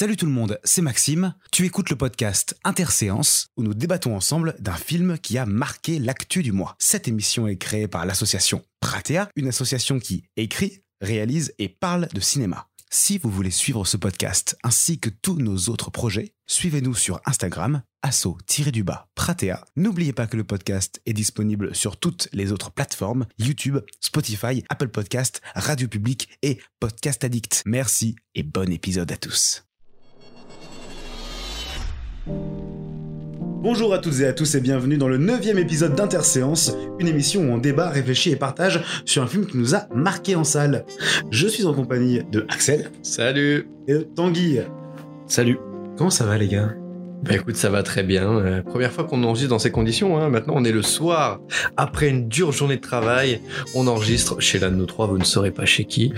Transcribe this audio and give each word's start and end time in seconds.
Salut 0.00 0.16
tout 0.16 0.26
le 0.26 0.32
monde, 0.32 0.60
c'est 0.62 0.80
Maxime. 0.80 1.34
Tu 1.50 1.66
écoutes 1.66 1.90
le 1.90 1.96
podcast 1.96 2.56
Interséance 2.62 3.48
où 3.56 3.64
nous 3.64 3.74
débattons 3.74 4.14
ensemble 4.14 4.54
d'un 4.60 4.76
film 4.76 5.18
qui 5.18 5.38
a 5.38 5.44
marqué 5.44 5.98
l'actu 5.98 6.44
du 6.44 6.52
mois. 6.52 6.76
Cette 6.78 7.08
émission 7.08 7.48
est 7.48 7.56
créée 7.56 7.88
par 7.88 8.06
l'association 8.06 8.62
Pratea, 8.78 9.28
une 9.34 9.48
association 9.48 9.98
qui 9.98 10.22
écrit, 10.36 10.84
réalise 11.00 11.52
et 11.58 11.68
parle 11.68 12.06
de 12.14 12.20
cinéma. 12.20 12.68
Si 12.92 13.18
vous 13.18 13.28
voulez 13.28 13.50
suivre 13.50 13.84
ce 13.84 13.96
podcast 13.96 14.56
ainsi 14.62 15.00
que 15.00 15.10
tous 15.10 15.34
nos 15.34 15.68
autres 15.68 15.90
projets, 15.90 16.32
suivez-nous 16.46 16.94
sur 16.94 17.20
Instagram, 17.26 17.82
asso-du-bas 18.02 19.08
Pratea. 19.16 19.64
N'oubliez 19.74 20.12
pas 20.12 20.28
que 20.28 20.36
le 20.36 20.44
podcast 20.44 21.02
est 21.06 21.12
disponible 21.12 21.74
sur 21.74 21.96
toutes 21.96 22.28
les 22.32 22.52
autres 22.52 22.70
plateformes, 22.70 23.26
YouTube, 23.40 23.78
Spotify, 23.98 24.62
Apple 24.68 24.90
Podcast, 24.90 25.42
Radio 25.56 25.88
Public 25.88 26.28
et 26.42 26.60
Podcast 26.78 27.24
Addict. 27.24 27.64
Merci 27.66 28.14
et 28.36 28.44
bon 28.44 28.72
épisode 28.72 29.10
à 29.10 29.16
tous. 29.16 29.64
Bonjour 33.60 33.92
à 33.92 33.98
toutes 33.98 34.20
et 34.20 34.26
à 34.26 34.32
tous 34.32 34.54
et 34.54 34.60
bienvenue 34.60 34.98
dans 34.98 35.08
le 35.08 35.18
neuvième 35.18 35.58
épisode 35.58 35.94
d'Interséance, 35.94 36.76
une 37.00 37.08
émission 37.08 37.42
où 37.42 37.52
on 37.52 37.58
débat, 37.58 37.90
réfléchit 37.90 38.30
et 38.30 38.36
partage 38.36 38.82
sur 39.04 39.22
un 39.22 39.26
film 39.26 39.46
qui 39.46 39.56
nous 39.56 39.74
a 39.74 39.88
marqué 39.94 40.36
en 40.36 40.44
salle. 40.44 40.84
Je 41.30 41.48
suis 41.48 41.66
en 41.66 41.74
compagnie 41.74 42.22
de 42.30 42.46
Axel 42.48 42.90
Salut 43.02 43.68
et 43.88 43.94
de 43.94 44.00
Tanguy. 44.02 44.60
Salut. 45.26 45.58
Comment 45.96 46.10
ça 46.10 46.24
va 46.24 46.38
les 46.38 46.48
gars? 46.48 46.74
Bah 47.24 47.34
écoute, 47.34 47.56
ça 47.56 47.68
va 47.68 47.82
très 47.82 48.02
bien. 48.04 48.30
Euh, 48.38 48.62
première 48.62 48.92
fois 48.92 49.04
qu'on 49.04 49.22
enregistre 49.24 49.50
dans 49.50 49.58
ces 49.58 49.70
conditions. 49.72 50.18
Hein. 50.18 50.28
Maintenant, 50.30 50.54
on 50.56 50.64
est 50.64 50.72
le 50.72 50.82
soir. 50.82 51.40
Après 51.76 52.08
une 52.08 52.28
dure 52.28 52.52
journée 52.52 52.76
de 52.76 52.80
travail, 52.80 53.40
on 53.74 53.86
enregistre 53.88 54.40
chez 54.40 54.58
l'un 54.58 54.70
de 54.70 54.76
nous 54.76 54.86
trois, 54.86 55.06
vous 55.08 55.18
ne 55.18 55.24
saurez 55.24 55.50
pas 55.50 55.64
chez 55.66 55.84
qui. 55.84 56.12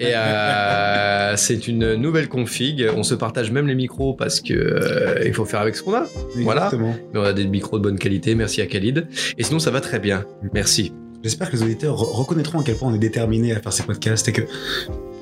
Et 0.00 0.12
euh, 0.14 1.34
c'est 1.36 1.68
une 1.68 1.94
nouvelle 1.94 2.28
config. 2.28 2.86
On 2.96 3.02
se 3.04 3.14
partage 3.14 3.50
même 3.52 3.68
les 3.68 3.74
micros 3.76 4.12
parce 4.14 4.40
que 4.40 4.52
euh, 4.54 5.22
il 5.24 5.32
faut 5.32 5.44
faire 5.44 5.60
avec 5.60 5.76
ce 5.76 5.82
qu'on 5.82 5.94
a. 5.94 6.06
Voilà. 6.38 6.70
Mais 7.14 7.18
on 7.20 7.22
a 7.24 7.32
des 7.32 7.46
micros 7.46 7.78
de 7.78 7.84
bonne 7.84 7.98
qualité. 7.98 8.34
Merci 8.34 8.60
à 8.60 8.66
Khalid. 8.66 9.06
Et 9.38 9.44
sinon, 9.44 9.60
ça 9.60 9.70
va 9.70 9.80
très 9.80 10.00
bien. 10.00 10.24
Merci. 10.52 10.92
J'espère 11.22 11.50
que 11.50 11.56
les 11.56 11.62
auditeurs 11.62 11.96
re- 11.96 12.12
reconnaîtront 12.16 12.60
à 12.60 12.64
quel 12.64 12.74
point 12.76 12.90
on 12.90 12.94
est 12.94 12.98
déterminé 12.98 13.52
à 13.52 13.60
faire 13.60 13.72
ces 13.72 13.82
podcasts 13.82 14.26
et 14.28 14.32
que 14.32 14.42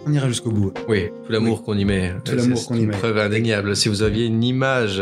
on 0.09 0.13
ira 0.13 0.29
jusqu'au 0.29 0.51
bout. 0.51 0.73
Oui, 0.89 1.09
tout 1.27 1.33
l'amour 1.33 1.63
qu'on 1.63 1.77
y 1.77 1.85
met. 1.85 2.13
Tout 2.25 2.35
l'amour 2.35 2.65
qu'on 2.67 2.77
y 2.77 2.87
met. 2.87 2.97
Preuve 2.97 3.19
indéniable. 3.19 3.77
Si 3.77 3.89
vous 3.89 4.03
aviez 4.03 4.27
une 4.27 4.43
image 4.43 4.99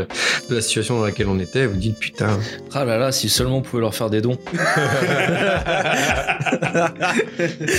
de 0.49 0.55
la 0.55 0.61
situation 0.61 0.99
dans 0.99 1.05
laquelle 1.05 1.29
on 1.29 1.39
était, 1.39 1.67
vous 1.67 1.77
dites 1.77 1.99
putain. 1.99 2.39
Ah 2.75 2.85
là 2.85 2.99
là, 2.99 3.13
si 3.13 3.29
seulement 3.29 3.59
on 3.59 3.63
pouvait 3.63 3.81
leur 3.83 3.95
faire 3.95 4.11
des 4.11 4.21
dons. 4.21 4.39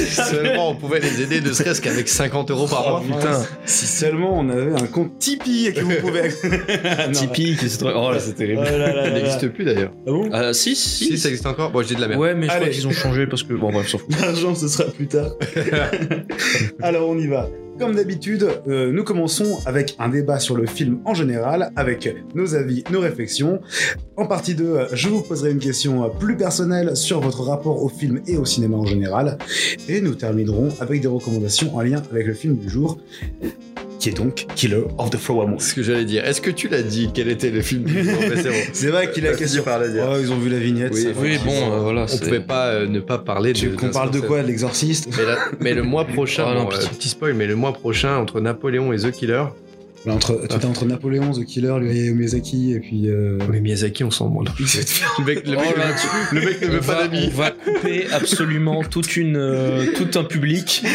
Seulement 0.09 0.72
on 0.72 0.75
pouvait 0.75 1.00
les 1.00 1.22
aider, 1.22 1.42
ne 1.42 1.52
serait-ce 1.53 1.81
qu'avec 1.81 2.08
50 2.08 2.52
euros 2.52 2.67
par 2.67 2.81
mois. 2.84 3.03
Oh, 3.03 3.14
putain. 3.16 3.45
Si 3.66 3.86
seulement 3.88 4.38
on 4.39 4.50
avait 4.50 4.73
un 4.81 4.88
compte 4.88 5.17
Tipeee 5.19 5.67
et 5.67 5.73
que 5.73 5.81
vous 5.81 5.95
pouvez. 6.02 6.30
Tipeee, 7.12 7.56
qui 7.59 7.69
c'est 7.69 7.78
trop- 7.78 7.91
Oh 7.95 8.12
là, 8.12 8.19
c'est 8.19 8.34
terrible. 8.34 8.62
Oh 8.62 8.69
là 8.69 8.78
là 8.78 8.94
là 8.94 9.03
Ça 9.03 9.09
là. 9.09 9.14
n'existe 9.16 9.47
plus 9.50 9.66
d'ailleurs. 9.66 9.91
Ah 10.08 10.12
bon? 10.12 10.30
Ah 10.34 10.53
si, 10.53 10.75
si. 10.75 11.06
Si, 11.06 11.17
ça 11.17 11.30
existe 11.30 11.45
encore 11.45 11.72
Bon, 11.72 11.81
je 11.81 11.88
dis 11.88 11.95
de 11.95 12.02
la 12.02 12.08
merde. 12.08 12.19
Ouais, 12.22 12.36
mais 12.36 12.47
je 12.47 12.52
Allez. 12.52 12.62
crois 12.66 12.73
qu'ils 12.73 12.88
ont 12.88 12.91
changé 12.91 13.28
parce 13.28 13.44
que. 13.44 13.53
Bon, 13.53 13.72
bref, 13.72 13.88
s'en 13.88 13.97
fout. 13.97 14.09
L'argent, 14.19 14.56
ce 14.56 14.67
sera 14.67 14.89
plus 14.89 15.08
tard. 15.08 15.31
Alors, 16.81 17.09
on 17.09 17.16
y 17.17 17.27
va. 17.27 17.49
Comme 17.79 17.95
d'habitude, 17.95 18.47
euh, 18.67 18.91
nous 18.91 19.03
commençons 19.03 19.59
avec 19.67 19.95
un 19.99 20.09
débat 20.09 20.39
sur 20.39 20.55
le 20.55 20.65
film 20.65 20.99
en 21.05 21.13
général, 21.13 21.71
avec 21.75 22.11
nos 22.33 22.55
avis, 22.55 22.83
nos 22.91 22.99
réflexions. 22.99 23.61
En 24.15 24.25
partie 24.25 24.55
2, 24.55 24.87
je 24.93 25.09
vous 25.09 25.21
poserai 25.21 25.51
une 25.51 25.59
question 25.59 26.09
plus 26.09 26.35
personnelle 26.35 26.95
sur 26.97 27.19
votre 27.19 27.43
rapport 27.43 27.83
au 27.83 27.88
film 27.88 28.21
et 28.25 28.35
au 28.38 28.45
cinéma 28.45 28.77
en 28.77 28.85
général. 28.85 29.38
Et 29.88 30.01
nous 30.01 30.15
terminerons 30.15 30.69
avec 30.79 31.01
des 31.01 31.07
recommandations 31.07 31.75
en 31.75 31.81
lien 31.81 32.01
avec 32.11 32.25
le 32.25 32.33
film 32.33 32.57
du 32.57 32.67
jour, 32.67 32.97
qui 34.00 34.09
est 34.09 34.14
donc 34.14 34.45
Killer 34.56 34.84
of 34.98 35.09
the 35.09 35.17
Flower 35.17 35.48
Moon. 35.48 35.59
Ce 35.59 35.73
que 35.73 35.81
j'allais 35.84 36.06
dire. 36.06 36.24
Est-ce 36.25 36.41
que 36.41 36.52
tu 36.52 36.68
l'as 36.68 36.84
dit? 36.84 37.09
Quel 37.13 37.30
était 37.30 37.50
le 37.52 37.62
film 37.62 37.85
c'est 38.74 38.88
vrai 38.90 39.12
qu'il 39.12 39.25
a 39.28 39.34
question. 39.34 39.63
par 39.63 39.80
le 39.80 39.90
dire. 39.90 40.08
Oh, 40.09 40.16
ils 40.19 40.31
ont 40.31 40.38
vu 40.38 40.50
la 40.50 40.59
vignette. 40.59 40.91
Oui, 40.94 41.03
ça 41.03 41.12
va. 41.12 41.22
Oui, 41.22 41.38
bon, 41.44 41.72
euh, 41.74 41.80
voilà. 41.80 42.06
On 42.12 42.18
pouvait 42.18 42.40
pas 42.40 42.68
euh, 42.68 42.88
ne 42.88 43.00
pas 43.00 43.18
parler 43.18 43.53
de. 43.53 43.57
Tu- 43.57 43.69
Qu'on 43.72 43.90
parle 43.90 44.12
de 44.12 44.19
quoi 44.19 44.41
de 44.41 44.47
L'exorciste? 44.47 45.09
Mais, 45.18 45.25
la- 45.25 45.38
mais 45.59 45.74
le 45.74 45.84
mois 45.84 46.06
prochain, 46.06 46.46
Oh 46.52 46.53
non, 46.53 46.63
bon, 46.66 46.74
euh, 46.74 46.78
petit 46.97 47.09
spoil, 47.09 47.34
mais 47.34 47.47
le 47.47 47.56
mois 47.56 47.74
prochain, 47.74 48.18
entre 48.18 48.40
Napoléon 48.40 48.94
et 48.94 48.97
The 48.97 49.12
Killer, 49.12 49.44
Entre, 50.09 50.40
Tu 50.47 50.56
étais 50.56 50.66
entre 50.66 50.85
Napoléon, 50.85 51.31
The 51.31 51.44
Killer, 51.45 51.75
lui 51.79 52.12
Miyazaki, 52.13 52.73
et 52.73 52.79
puis. 52.79 53.09
euh, 53.09 53.38
mais 53.51 53.59
Miyazaki, 53.59 54.03
on 54.03 54.12
s'en 54.12 54.29
branle. 54.29 54.47
Le 55.19 55.25
mec, 55.25 55.47
le 55.47 55.56
Oh 55.57 55.59
mec, 55.59 55.95
le 56.31 56.41
mec 56.47 56.62
ne 56.62 56.68
veut 56.68 56.79
pas 56.79 56.95
va, 56.95 57.07
d'amis. 57.07 57.29
on 57.34 57.38
va 57.38 57.51
couper 57.51 58.06
absolument 58.12 58.84
toute 58.84 59.18
une, 59.18 59.35
euh, 59.38 59.85
tout 59.95 60.18
un 60.19 60.23
public. 60.23 60.84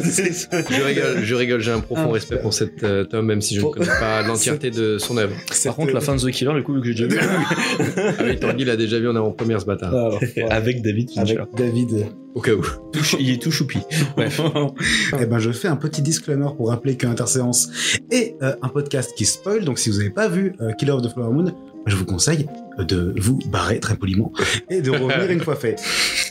Je 0.00 0.82
rigole, 0.82 1.22
je 1.24 1.34
rigole, 1.34 1.60
j'ai 1.60 1.70
un 1.72 1.80
profond 1.80 2.08
Ah, 2.10 2.12
respect 2.12 2.38
pour 2.40 2.52
cet 2.52 2.82
euh, 2.82 3.04
homme, 3.12 3.26
même 3.26 3.40
si 3.40 3.54
je 3.56 3.60
ne 3.60 3.66
connais 3.70 3.86
pas 3.86 4.22
l'entièreté 4.22 4.70
de 4.70 4.98
son 4.98 5.16
œuvre. 5.16 5.34
Par 5.64 5.76
contre, 5.76 5.92
la 5.92 6.00
fin 6.00 6.14
de 6.16 6.20
The 6.20 6.30
Killer, 6.30 6.54
du 6.54 6.62
coup, 6.62 6.80
que 6.80 6.92
j'ai 6.92 7.06
déjà 7.06 7.06
vu. 7.06 7.18
Ah 7.20 8.12
oui, 8.24 8.38
Tanguy 8.38 8.64
l'a 8.64 8.76
déjà 8.76 8.98
vu 8.98 9.08
en 9.08 9.16
avant-première 9.16 9.60
ce 9.60 9.66
bâtard. 9.66 9.92
Ah. 9.94 10.18
Avec 10.54 10.82
David 10.82 11.10
Avec 11.16 11.28
Fincher. 11.38 11.44
David. 11.56 12.06
Au 12.34 12.40
cas 12.40 12.52
où. 12.52 12.64
Il 13.18 13.30
est 13.30 13.42
tout 13.42 13.50
choupi. 13.50 13.78
Bref. 14.16 14.40
Eh 15.20 15.26
ben, 15.26 15.38
je 15.38 15.50
fais 15.50 15.68
un 15.68 15.76
petit 15.76 16.02
disclaimer 16.02 16.48
pour 16.56 16.68
rappeler 16.68 16.96
que 16.96 17.06
Interséance 17.06 17.68
est 18.10 18.36
euh, 18.42 18.54
un 18.62 18.68
podcast 18.68 19.12
qui 19.16 19.24
spoil. 19.24 19.64
Donc, 19.64 19.78
si 19.78 19.90
vous 19.90 19.98
n'avez 19.98 20.10
pas 20.10 20.28
vu 20.28 20.54
euh, 20.60 20.72
Killer 20.72 20.92
of 20.92 21.02
the 21.02 21.12
Flower 21.12 21.32
Moon, 21.32 21.52
je 21.86 21.96
vous 21.96 22.04
conseille 22.04 22.46
de 22.78 23.14
vous 23.18 23.38
barrer 23.46 23.80
très 23.80 23.96
poliment 23.96 24.32
et 24.68 24.80
de 24.80 24.90
revenir 24.90 25.30
une 25.30 25.40
fois 25.40 25.56
fait. 25.56 25.76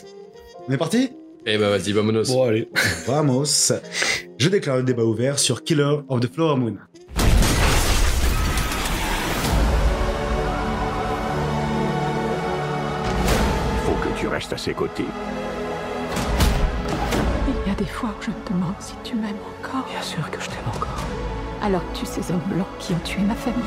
On 0.68 0.72
est 0.72 0.78
parti? 0.78 1.10
Eh 1.46 1.56
ben 1.56 1.70
vas-y, 1.70 1.92
vamonos. 1.92 2.28
Bon, 2.28 2.44
allez. 2.44 2.68
Vamos. 3.06 3.72
Je 4.38 4.48
déclare 4.48 4.76
le 4.76 4.82
débat 4.82 5.04
ouvert 5.04 5.38
sur 5.38 5.64
Killer 5.64 5.96
of 6.08 6.20
the 6.20 6.32
Flower 6.32 6.56
Moon. 6.56 6.76
faut 13.84 13.94
que 13.94 14.18
tu 14.18 14.26
restes 14.28 14.52
à 14.52 14.58
ses 14.58 14.74
côtés. 14.74 15.04
Des 17.80 17.86
fois 17.86 18.10
où 18.10 18.22
je 18.22 18.28
me 18.28 18.34
demande 18.46 18.74
si 18.78 18.92
tu 19.02 19.14
m'aimes 19.14 19.38
encore. 19.58 19.86
Bien 19.88 20.02
sûr 20.02 20.30
que 20.30 20.38
je 20.38 20.50
t'aime 20.50 20.68
encore. 20.68 21.02
Alors 21.62 21.80
que 21.90 22.00
tu 22.00 22.04
ces 22.04 22.30
hommes 22.30 22.42
blancs 22.44 22.66
qui 22.78 22.92
ont 22.92 22.98
tué 22.98 23.22
ma 23.22 23.34
famille. 23.34 23.64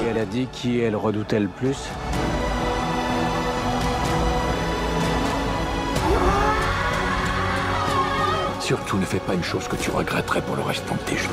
Et 0.00 0.06
elle 0.08 0.16
a 0.16 0.24
dit 0.24 0.48
qui 0.50 0.80
elle 0.80 0.96
redoutait 0.96 1.38
le 1.38 1.48
plus? 1.48 1.76
Surtout 8.60 8.96
ne 8.96 9.04
fais 9.04 9.20
pas 9.20 9.34
une 9.34 9.44
chose 9.44 9.68
que 9.68 9.76
tu 9.76 9.90
regretterais 9.90 10.40
pour 10.40 10.56
le 10.56 10.62
restant 10.62 10.94
de 10.94 11.00
tes 11.00 11.16
jours. 11.18 11.30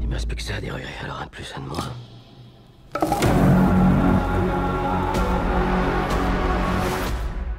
Il 0.00 0.06
me 0.06 0.14
reste 0.14 0.28
plus 0.28 0.36
que 0.36 0.42
ça 0.42 0.54
à 0.54 0.60
déroger, 0.60 0.84
alors 1.02 1.20
un 1.20 1.24
de 1.24 1.30
plus, 1.30 1.52
un 1.56 1.62
de 1.62 1.66
moins. 1.66 3.35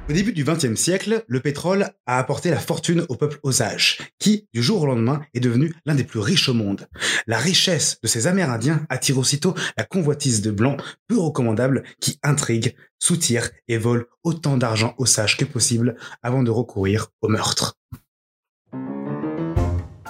Au 0.08 0.12
début 0.14 0.32
du 0.32 0.42
XXe 0.42 0.74
siècle, 0.74 1.22
le 1.28 1.40
pétrole 1.40 1.90
a 2.06 2.18
apporté 2.18 2.48
la 2.48 2.58
fortune 2.58 3.04
au 3.10 3.14
peuple 3.14 3.40
Osage, 3.42 3.98
qui, 4.18 4.48
du 4.54 4.62
jour 4.62 4.80
au 4.80 4.86
lendemain, 4.86 5.20
est 5.34 5.40
devenu 5.40 5.74
l'un 5.84 5.94
des 5.94 6.04
plus 6.04 6.18
riches 6.18 6.48
au 6.48 6.54
monde. 6.54 6.86
La 7.26 7.36
richesse 7.36 7.98
de 8.02 8.08
ces 8.08 8.26
Amérindiens 8.26 8.86
attire 8.88 9.18
aussitôt 9.18 9.54
la 9.76 9.84
convoitise 9.84 10.40
de 10.40 10.50
blancs 10.50 10.80
peu 11.08 11.18
recommandables 11.18 11.82
qui 12.00 12.18
intriguent, 12.22 12.74
soutirent 12.98 13.50
et 13.68 13.76
volent 13.76 14.06
autant 14.24 14.56
d'argent 14.56 14.94
Osage 14.96 15.36
que 15.36 15.44
possible 15.44 15.94
avant 16.22 16.42
de 16.42 16.50
recourir 16.50 17.08
au 17.20 17.28
meurtre. 17.28 17.76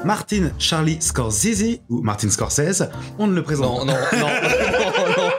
Martin 0.05 0.53
Charlie 0.61 1.03
Scorsese, 1.03 1.81
ou 1.89 2.03
Martin 2.03 2.31
Scorsese, 2.31 2.85
on 3.19 3.27
ne 3.27 3.35
le 3.35 3.43
présente 3.43 3.85
Non, 3.85 3.95
non, 3.95 3.99
non, 4.13 4.29
non, 5.09 5.09
non. 5.17 5.31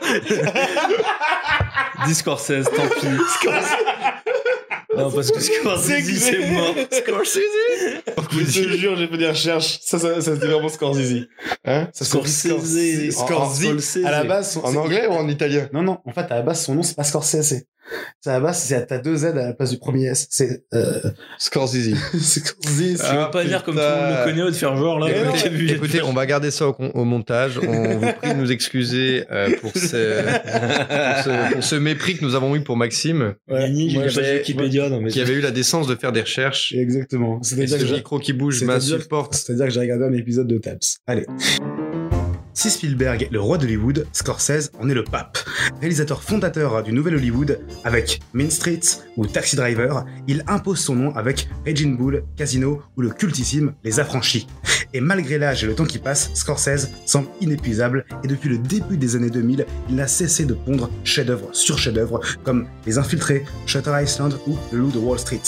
Dis 2.06 2.16
Scorsese, 2.16 2.66
tant 2.66 2.90
pis. 3.00 3.08
Non, 5.00 5.12
parce 5.12 5.32
que 5.32 5.40
Scorsese, 5.40 6.20
c'est 6.20 6.50
mort. 6.52 6.76
Scorsese 6.92 7.40
Je 8.32 8.62
te 8.64 8.78
jure, 8.78 8.96
j'ai 8.98 9.08
fait 9.08 9.18
des 9.18 9.28
recherches. 9.30 9.80
Ça, 9.82 10.00
ça, 10.00 10.16
ça 10.22 10.34
c'était 10.36 10.48
vraiment 10.48 10.70
Scorsese. 10.70 11.28
Hein? 11.66 11.88
Ça 11.94 12.06
Scorsese. 12.06 12.48
Scorsese. 13.12 13.12
Scorsese. 13.12 14.06
À 14.06 14.12
la 14.12 14.24
base, 14.24 14.52
son- 14.54 14.62
En 14.64 14.76
anglais 14.76 15.08
ou 15.08 15.12
en 15.12 15.28
italien? 15.28 15.70
Non, 15.74 15.82
non. 15.82 16.00
En 16.06 16.12
fait, 16.12 16.22
à 16.32 16.36
la 16.36 16.42
base, 16.42 16.64
son 16.66 16.76
nom, 16.76 16.84
c'est 16.84 16.96
pas 16.96 17.04
Scorsese. 17.04 17.66
C'est 18.22 18.30
à 18.30 18.34
la 18.34 18.40
base, 18.40 18.60
c'est 18.60 18.86
t'as 18.88 18.98
deux 19.00 19.16
Z 19.18 19.26
à 19.26 19.34
la 19.34 19.54
place 19.54 19.72
du 19.72 19.78
premier 19.78 20.06
S. 20.08 20.28
C'est, 20.30 20.64
euh, 20.74 21.00
Scorsese. 21.38 21.96
Scorsese. 22.20 23.02
Tu 23.10 23.16
veux 23.16 23.32
pas 23.32 23.44
dire 23.46 23.64
comme 23.64 23.76
tout 23.76 23.82
le 23.82 23.88
monde 23.88 24.18
le 24.20 24.24
connaît 24.26 24.44
ou 24.44 24.48
de 24.48 24.56
faire 24.56 24.76
genre 24.78 25.00
là 25.00 25.08
le 25.08 25.50
vu- 25.50 25.72
Écoutez, 25.72 26.02
on 26.02 26.14
va 26.14 26.26
garder 26.26 26.52
ça 26.52 26.68
au, 26.68 27.04
montage. 27.06 27.60
On 27.66 27.98
vous 28.00 28.12
prie 28.22 28.34
de 28.34 28.38
nous 28.38 28.52
excuser 28.52 29.26
euh, 29.32 29.50
pour, 29.62 29.72
ce, 29.72 29.78
pour, 29.80 31.24
ce, 31.24 31.54
pour 31.54 31.64
ce 31.64 31.76
mépris 31.76 32.18
que 32.18 32.26
nous 32.26 32.36
avons 32.36 32.56
eu 32.56 32.62
pour 32.62 32.78
Maxime, 32.78 33.36
Yannick, 33.50 33.96
Moi, 33.96 34.06
Wikipédia, 34.06 34.90
non 34.90 35.02
mais 35.02 35.10
qui 35.10 35.22
avait 35.22 35.34
eu 35.34 35.42
la 35.42 35.52
décence 35.52 35.88
de 35.88 35.96
faire 35.96 36.12
des 36.12 36.22
recherches. 36.22 36.74
Exactement. 36.74 37.42
C'est-à-dire 37.42 37.70
ce 37.78 37.82
que 37.82 37.88
j'ai- 37.88 37.96
micro 37.96 38.20
qui 38.20 38.34
bouge 38.34 38.64
m'insupporte. 38.64 39.34
C'est-à-dire 39.36 39.66
que 39.66 39.72
j'ai 39.72 39.80
regardé 39.80 40.06
un 40.06 40.14
épisode 40.14 40.48
de 40.48 40.58
Taps. 40.58 40.98
Allez. 41.08 41.26
Si 42.60 42.70
Spielberg 42.70 43.24
est 43.24 43.32
le 43.32 43.40
roi 43.40 43.58
d'Hollywood, 43.58 44.06
Scorsese 44.12 44.70
en 44.78 44.90
est 44.90 44.94
le 44.94 45.06
pape. 45.06 45.38
Réalisateur 45.80 46.22
fondateur 46.22 46.84
du 46.84 46.92
nouvel 46.92 47.16
Hollywood 47.16 47.62
avec 47.86 48.20
Mean 48.34 48.52
Streets 48.52 49.00
ou 49.16 49.26
Taxi 49.26 49.56
Driver, 49.56 50.04
il 50.28 50.44
impose 50.46 50.82
son 50.82 50.96
nom 50.96 51.16
avec 51.16 51.48
Raging 51.66 51.96
Bull, 51.96 52.22
Casino 52.36 52.82
ou 52.98 53.02
le 53.02 53.12
cultissime 53.12 53.76
Les 53.86 54.02
Affranchis. 54.02 54.46
Et 54.94 55.00
malgré 55.00 55.38
l'âge 55.38 55.64
et 55.64 55.68
le 55.68 55.74
temps 55.74 55.86
qui 55.86 56.00
passe, 56.00 56.32
Scorsese 56.34 56.90
semble 57.06 57.30
inépuisable 57.40 58.04
et 58.26 58.28
depuis 58.28 58.50
le 58.50 58.58
début 58.58 58.98
des 58.98 59.16
années 59.16 59.30
2000, 59.30 59.66
il 59.88 59.96
n'a 59.96 60.08
cessé 60.08 60.44
de 60.44 60.54
pondre 60.54 60.90
chef-d'œuvre 61.06 61.48
sur 61.54 61.80
chef-d'œuvre 61.80 62.20
comme 62.44 62.68
Les 62.86 62.98
Infiltrés, 62.98 63.46
Shutter 63.68 63.94
Island 64.04 64.38
ou 64.48 64.58
Le 64.74 64.80
Loup 64.80 64.92
de 64.92 65.00
Wall 65.00 65.18
Street 65.18 65.40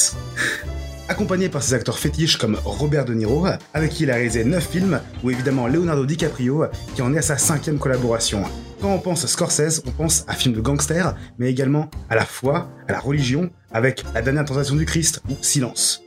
accompagné 1.12 1.50
par 1.50 1.62
ses 1.62 1.74
acteurs 1.74 2.00
fétiches 2.00 2.38
comme 2.38 2.58
Robert 2.64 3.04
De 3.04 3.14
Niro, 3.14 3.46
avec 3.74 3.92
qui 3.92 4.04
il 4.04 4.12
a 4.12 4.16
réalisé 4.16 4.46
9 4.46 4.66
films, 4.66 5.02
ou 5.24 5.30
évidemment 5.30 5.68
Leonardo 5.68 6.06
DiCaprio, 6.06 6.66
qui 6.96 7.02
en 7.02 7.14
est 7.14 7.18
à 7.18 7.22
sa 7.22 7.38
cinquième 7.38 7.80
collaboration. 7.80 8.44
Quand 8.82 8.94
on 8.94 9.00
pense 9.00 9.26
à 9.26 9.28
Scorsese, 9.28 9.84
on 9.86 9.92
pense 9.92 10.24
à 10.30 10.34
films 10.34 10.56
de 10.56 10.62
gangsters, 10.62 11.14
mais 11.38 11.52
également 11.52 11.92
à 12.10 12.16
la 12.16 12.26
foi, 12.26 12.70
à 12.88 12.94
la 12.94 13.00
religion, 13.00 13.50
avec 13.74 14.06
La 14.14 14.22
dernière 14.22 14.46
tentation 14.46 14.76
du 14.76 14.86
Christ 14.86 15.22
ou 15.30 15.34
Silence. 15.42 16.04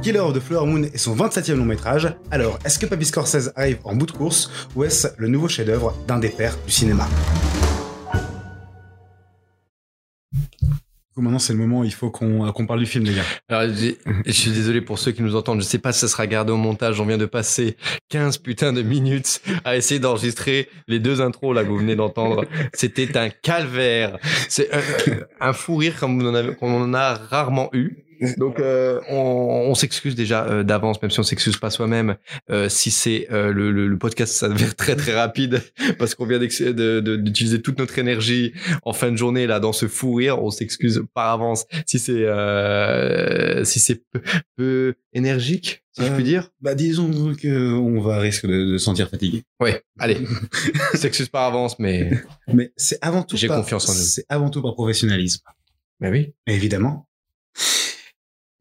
Killer 0.00 0.20
of 0.20 0.32
the 0.32 0.40
Flower 0.40 0.66
Moon 0.66 0.84
est 0.84 0.96
son 0.96 1.16
27e 1.16 1.56
long 1.56 1.64
métrage, 1.64 2.14
alors 2.30 2.60
est-ce 2.64 2.78
que 2.78 2.86
Papy 2.86 3.04
Scorsese 3.04 3.50
arrive 3.56 3.78
en 3.82 3.96
bout 3.96 4.06
de 4.06 4.12
course, 4.12 4.48
ou 4.76 4.84
est-ce 4.84 5.08
le 5.18 5.26
nouveau 5.26 5.48
chef-d'œuvre 5.48 5.92
d'un 6.06 6.20
des 6.20 6.28
pères 6.28 6.56
du 6.64 6.72
cinéma? 6.72 7.08
Maintenant, 11.16 11.38
c'est 11.38 11.54
le 11.54 11.58
moment 11.58 11.82
il 11.82 11.92
faut 11.92 12.10
qu'on 12.10 12.50
qu'on 12.52 12.66
parle 12.66 12.80
du 12.80 12.86
film, 12.86 13.04
les 13.04 13.14
gars. 13.14 13.22
Alors, 13.48 13.74
je 13.74 14.32
suis 14.32 14.50
désolé 14.50 14.80
pour 14.80 14.98
ceux 14.98 15.12
qui 15.12 15.22
nous 15.22 15.34
entendent. 15.34 15.60
Je 15.60 15.66
sais 15.66 15.78
pas 15.78 15.92
si 15.92 16.00
ça 16.00 16.08
sera 16.08 16.26
gardé 16.26 16.52
au 16.52 16.56
montage. 16.56 17.00
On 17.00 17.06
vient 17.06 17.18
de 17.18 17.26
passer 17.26 17.76
15 18.10 18.38
putains 18.38 18.72
de 18.72 18.82
minutes 18.82 19.40
à 19.64 19.76
essayer 19.76 19.98
d'enregistrer 19.98 20.68
les 20.88 20.98
deux 20.98 21.20
intros 21.20 21.54
là 21.54 21.64
que 21.64 21.68
vous 21.68 21.78
venez 21.78 21.96
d'entendre. 21.96 22.44
C'était 22.74 23.16
un 23.16 23.30
calvaire. 23.30 24.18
C'est 24.48 24.68
un, 25.40 25.52
fou 25.52 25.76
rire 25.76 25.98
comme 25.98 26.20
on 26.20 26.56
on 26.60 26.82
en 26.82 26.94
a 26.94 27.14
rarement 27.14 27.70
eu. 27.72 28.05
Donc, 28.38 28.60
euh, 28.60 29.00
on, 29.08 29.16
on 29.70 29.74
s'excuse 29.74 30.14
déjà 30.14 30.44
euh, 30.46 30.62
d'avance, 30.62 31.00
même 31.02 31.10
si 31.10 31.20
on 31.20 31.22
s'excuse 31.22 31.56
pas 31.56 31.70
soi-même, 31.70 32.16
euh, 32.50 32.68
si 32.68 32.90
c'est 32.90 33.28
euh, 33.30 33.52
le, 33.52 33.70
le, 33.70 33.88
le 33.88 33.98
podcast 33.98 34.34
s'avère 34.34 34.74
très 34.74 34.96
très 34.96 35.12
rapide 35.14 35.62
parce 35.98 36.14
qu'on 36.14 36.26
vient 36.26 36.38
d'utiliser 36.38 37.62
toute 37.62 37.78
notre 37.78 37.98
énergie 37.98 38.52
en 38.82 38.92
fin 38.92 39.10
de 39.10 39.16
journée 39.16 39.46
là 39.46 39.60
dans 39.60 39.72
ce 39.72 39.88
fou 39.88 40.14
rire. 40.14 40.42
On 40.42 40.50
s'excuse 40.50 41.02
par 41.14 41.32
avance 41.32 41.64
si 41.86 41.98
c'est 41.98 42.24
euh, 42.24 43.64
si 43.64 43.80
c'est 43.80 44.02
peu, 44.12 44.20
peu 44.56 44.94
énergique, 45.12 45.82
si 45.92 46.02
je 46.04 46.10
Euh, 46.10 46.14
puis 46.14 46.24
dire. 46.24 46.50
Bah, 46.60 46.74
disons 46.74 47.10
qu'on 47.40 48.00
va 48.00 48.18
risque 48.18 48.46
de, 48.46 48.72
de 48.72 48.78
se 48.78 48.84
sentir 48.84 49.08
fatigué. 49.08 49.44
Ouais, 49.60 49.82
allez. 49.98 50.18
On 50.94 50.96
s'excuse 50.96 51.28
par 51.28 51.44
avance, 51.44 51.78
mais 51.78 52.10
Mais 52.52 52.72
c'est 52.76 52.98
avant 53.02 53.22
tout 53.22 53.36
J'ai 53.36 53.48
confiance 53.48 53.88
en 53.88 53.92
nous. 53.94 53.98
C'est 54.00 54.24
avant 54.28 54.50
tout 54.50 54.62
par 54.62 54.74
professionnalisme. 54.74 55.40
mais 56.00 56.10
oui. 56.10 56.34
Évidemment. 56.46 57.06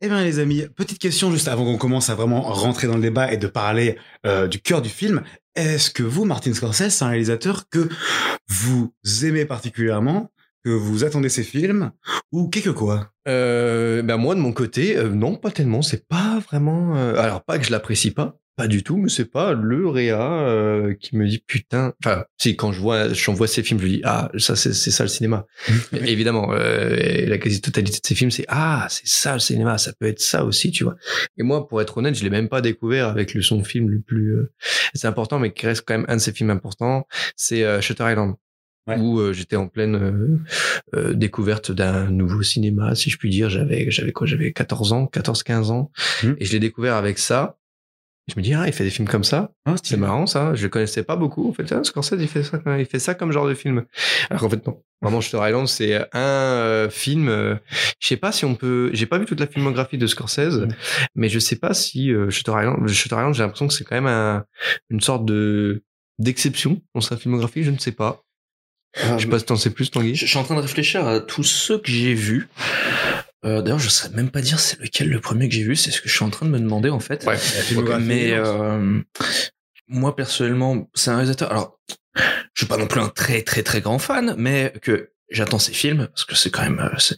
Eh 0.06 0.08
bien 0.08 0.24
les 0.24 0.38
amis, 0.38 0.62
petite 0.76 1.00
question 1.00 1.32
juste 1.32 1.48
avant 1.48 1.66
qu'on 1.66 1.80
commence 1.80 2.12
à 2.12 2.14
vraiment 2.14 2.42
rentrer 2.44 2.86
dans 2.86 2.94
le 2.94 3.02
débat 3.02 3.34
et 3.34 3.38
de 3.38 3.48
parler 3.48 3.98
euh, 4.28 4.48
du 4.48 4.62
cœur 4.62 4.84
du 4.84 4.90
film. 4.90 5.24
Est-ce 5.56 5.90
que 5.90 6.04
vous, 6.04 6.26
Martin 6.26 6.54
Scorsese, 6.54 6.90
c'est 6.90 7.04
un 7.04 7.08
réalisateur 7.08 7.68
que 7.70 7.90
vous 8.48 8.94
aimez 9.24 9.46
particulièrement, 9.46 10.30
que 10.64 10.70
vous 10.70 11.06
attendez 11.06 11.30
ses 11.30 11.42
films, 11.42 11.92
ou 12.32 12.50
quelque 12.50 12.70
quoi 12.70 13.10
Euh, 13.28 14.04
ben 14.04 14.18
moi 14.18 14.36
de 14.36 14.42
mon 14.42 14.54
côté, 14.54 14.96
euh, 14.96 15.10
non 15.10 15.38
pas 15.38 15.50
tellement. 15.50 15.82
C'est 15.82 16.08
pas 16.08 16.38
vraiment. 16.38 16.96
euh, 16.96 17.16
alors 17.16 17.44
pas 17.44 17.58
que 17.58 17.66
je 17.66 17.72
l'apprécie 17.72 18.12
pas, 18.12 18.38
pas 18.56 18.68
du 18.68 18.84
tout, 18.84 18.98
mais 18.98 19.10
c'est 19.10 19.30
pas 19.32 19.54
le 19.54 19.88
réa 19.88 20.22
euh, 20.22 20.94
qui 20.94 21.16
me 21.18 21.28
dit 21.28 21.44
putain. 21.46 21.94
Enfin, 22.04 22.26
si 22.38 22.56
quand 22.56 22.72
je 22.72 22.80
vois, 22.80 23.12
j'envoie 23.14 23.48
ces 23.48 23.64
films, 23.64 23.80
je 23.80 23.86
me 23.86 23.90
dis 23.90 24.02
ah 24.04 24.32
ça 24.38 24.56
c'est 24.56 24.74
ça 24.74 25.04
le 25.04 25.10
cinéma. 25.10 25.46
Et 25.94 26.12
Évidemment, 26.12 26.54
euh, 26.54 27.26
la 27.28 27.38
quasi-totalité 27.38 28.00
de 28.00 28.06
ces 28.08 28.16
films, 28.16 28.32
c'est 28.32 28.46
ah 28.48 28.88
c'est 28.90 29.08
ça 29.08 29.34
le 29.34 29.40
cinéma, 29.40 29.78
ça 29.78 29.92
peut 30.00 30.08
être 30.08 30.22
ça 30.22 30.46
aussi, 30.46 30.72
tu 30.72 30.84
vois. 30.84 30.96
Et 31.38 31.44
moi, 31.44 31.68
pour 31.68 31.82
être 31.82 31.98
honnête, 31.98 32.16
je 32.16 32.24
l'ai 32.24 32.30
même 32.30 32.50
pas 32.50 32.62
découvert 32.62 33.08
avec 33.08 33.34
le 33.34 33.42
son 33.42 33.64
film 33.64 33.90
le 33.90 34.00
plus. 34.00 34.36
euh, 34.36 34.52
c'est 34.94 35.08
important, 35.08 35.40
mais 35.40 35.52
qui 35.54 35.66
reste 35.66 35.84
quand 35.86 35.98
même 35.98 36.06
un 36.08 36.16
de 36.16 36.22
ces 36.22 36.32
films 36.32 36.50
importants. 36.50 37.08
C'est 37.36 37.64
euh, 37.64 37.82
Shutter 37.82 38.10
Island. 38.10 38.36
Ouais. 38.88 39.00
Où 39.00 39.20
euh, 39.20 39.34
j'étais 39.34 39.56
en 39.56 39.68
pleine 39.68 39.96
euh, 39.96 40.38
euh, 40.96 41.14
découverte 41.16 41.72
d'un 41.72 42.12
nouveau 42.12 42.44
cinéma, 42.44 42.94
si 42.94 43.10
je 43.10 43.18
puis 43.18 43.32
dire. 43.32 43.50
J'avais, 43.50 43.90
j'avais 43.90 44.12
quoi 44.12 44.28
J'avais 44.28 44.54
14 44.54 44.94
ans, 44.94 45.08
14, 45.08 45.42
15 45.42 45.72
ans. 45.72 45.92
Mhm. 46.24 46.36
Et 46.40 46.46
je 46.46 46.52
l'ai 46.54 46.60
découvert 46.60 46.94
avec 46.94 47.18
ça. 47.18 47.58
Je 48.28 48.34
me 48.38 48.42
dis, 48.42 48.54
ah, 48.56 48.66
il 48.66 48.74
fait 48.74 48.84
des 48.84 48.90
films 48.90 49.08
comme 49.08 49.24
ça. 49.24 49.52
C'est 49.84 49.98
marrant, 49.98 50.26
ça. 50.26 50.56
Je 50.56 50.64
le 50.64 50.70
connaissais 50.70 51.04
pas 51.04 51.16
beaucoup. 51.16 51.48
En 51.48 51.54
fait, 51.54 51.72
ah, 51.72 51.84
Scorsese, 51.84 52.18
il 52.20 52.28
fait 52.28 52.44
ça, 52.44 52.60
il 52.80 52.86
fait 52.86 52.98
ça 52.98 53.14
comme 53.14 53.32
genre 53.32 53.48
de 53.48 53.54
film. 53.54 53.86
Alors 54.30 54.42
qu'en 54.42 54.50
fait, 54.50 54.66
non. 54.66 54.82
Vraiment, 55.02 55.22
Shutter 55.22 55.38
Island, 55.44 55.68
c'est 55.68 55.96
un 56.14 56.20
euh, 56.20 56.90
film. 56.90 57.30
euh, 57.30 57.56
je 58.00 58.08
sais 58.08 58.18
pas 58.18 58.32
si 58.32 58.46
on 58.46 58.56
peut. 58.56 58.90
J'ai 58.94 59.06
pas 59.06 59.20
vu 59.20 59.26
toute 59.26 59.40
la 59.40 59.46
filmographie 59.46 60.00
de 60.00 60.08
Scorsese, 60.08 60.68
mais 61.14 61.30
je 61.30 61.38
sais 61.38 61.58
pas 61.58 61.76
si 61.76 62.12
euh, 62.12 62.32
Shutter 62.32 62.54
Island. 62.54 62.88
Shutter 62.88 63.16
Island, 63.16 63.36
j'ai 63.36 63.44
l'impression 63.44 63.68
que 63.68 63.74
c'est 63.74 63.84
quand 63.84 63.96
même 63.96 64.08
un, 64.08 64.46
une 64.90 65.02
sorte 65.02 65.26
de 65.26 65.84
d'exception 66.18 66.82
dans 66.96 67.02
sa 67.02 67.18
filmographie. 67.18 67.64
Je 67.64 67.72
ne 67.72 67.78
sais 67.78 67.92
pas. 67.92 68.24
Je 68.96 69.20
sais 69.20 69.28
pas 69.28 69.40
si 69.40 69.46
t'en 69.46 69.58
sais 69.58 69.70
plus, 69.70 69.92
Tanguy. 69.92 70.16
Je 70.16 70.26
je 70.26 70.30
suis 70.30 70.40
en 70.40 70.44
train 70.44 70.56
de 70.56 70.62
réfléchir 70.62 71.06
à 71.06 71.20
tous 71.20 71.44
ceux 71.44 71.78
que 71.78 71.92
j'ai 71.92 72.14
vus. 72.14 72.48
Euh, 73.46 73.62
D'ailleurs, 73.62 73.80
je 73.80 73.90
saurais 73.90 74.14
même 74.16 74.32
pas 74.32 74.42
dire 74.42 74.60
c'est 74.60 74.80
lequel 74.80 75.10
le 75.10 75.20
premier 75.20 75.48
que 75.48 75.56
j'ai 75.56 75.64
vu. 75.64 75.76
C'est 75.76 75.92
ce 75.92 76.02
que 76.02 76.10
je 76.10 76.16
suis 76.16 76.26
en 76.26 76.30
train 76.30 76.46
de 76.46 76.52
me 76.52 76.60
demander 76.60 76.90
en 76.90 77.00
fait. 77.00 77.26
Ouais. 77.26 77.38
Mais 78.00 78.32
euh, 78.34 79.02
moi 79.88 80.16
personnellement, 80.16 80.90
c'est 80.94 81.12
un 81.12 81.16
réalisateur. 81.16 81.52
Alors, 81.52 81.80
je 82.16 82.22
suis 82.64 82.66
pas 82.66 82.78
non 82.78 82.88
plus 82.88 83.02
un 83.02 83.10
très 83.10 83.42
très 83.42 83.64
très 83.64 83.82
grand 83.82 84.00
fan, 84.00 84.36
mais 84.38 84.74
que 84.82 85.12
j'attends 85.30 85.60
ses 85.60 85.74
films 85.74 86.08
parce 86.08 86.26
que 86.26 86.36
c'est 86.36 86.50
quand 86.50 86.64
même 86.64 86.80
euh, 86.80 87.16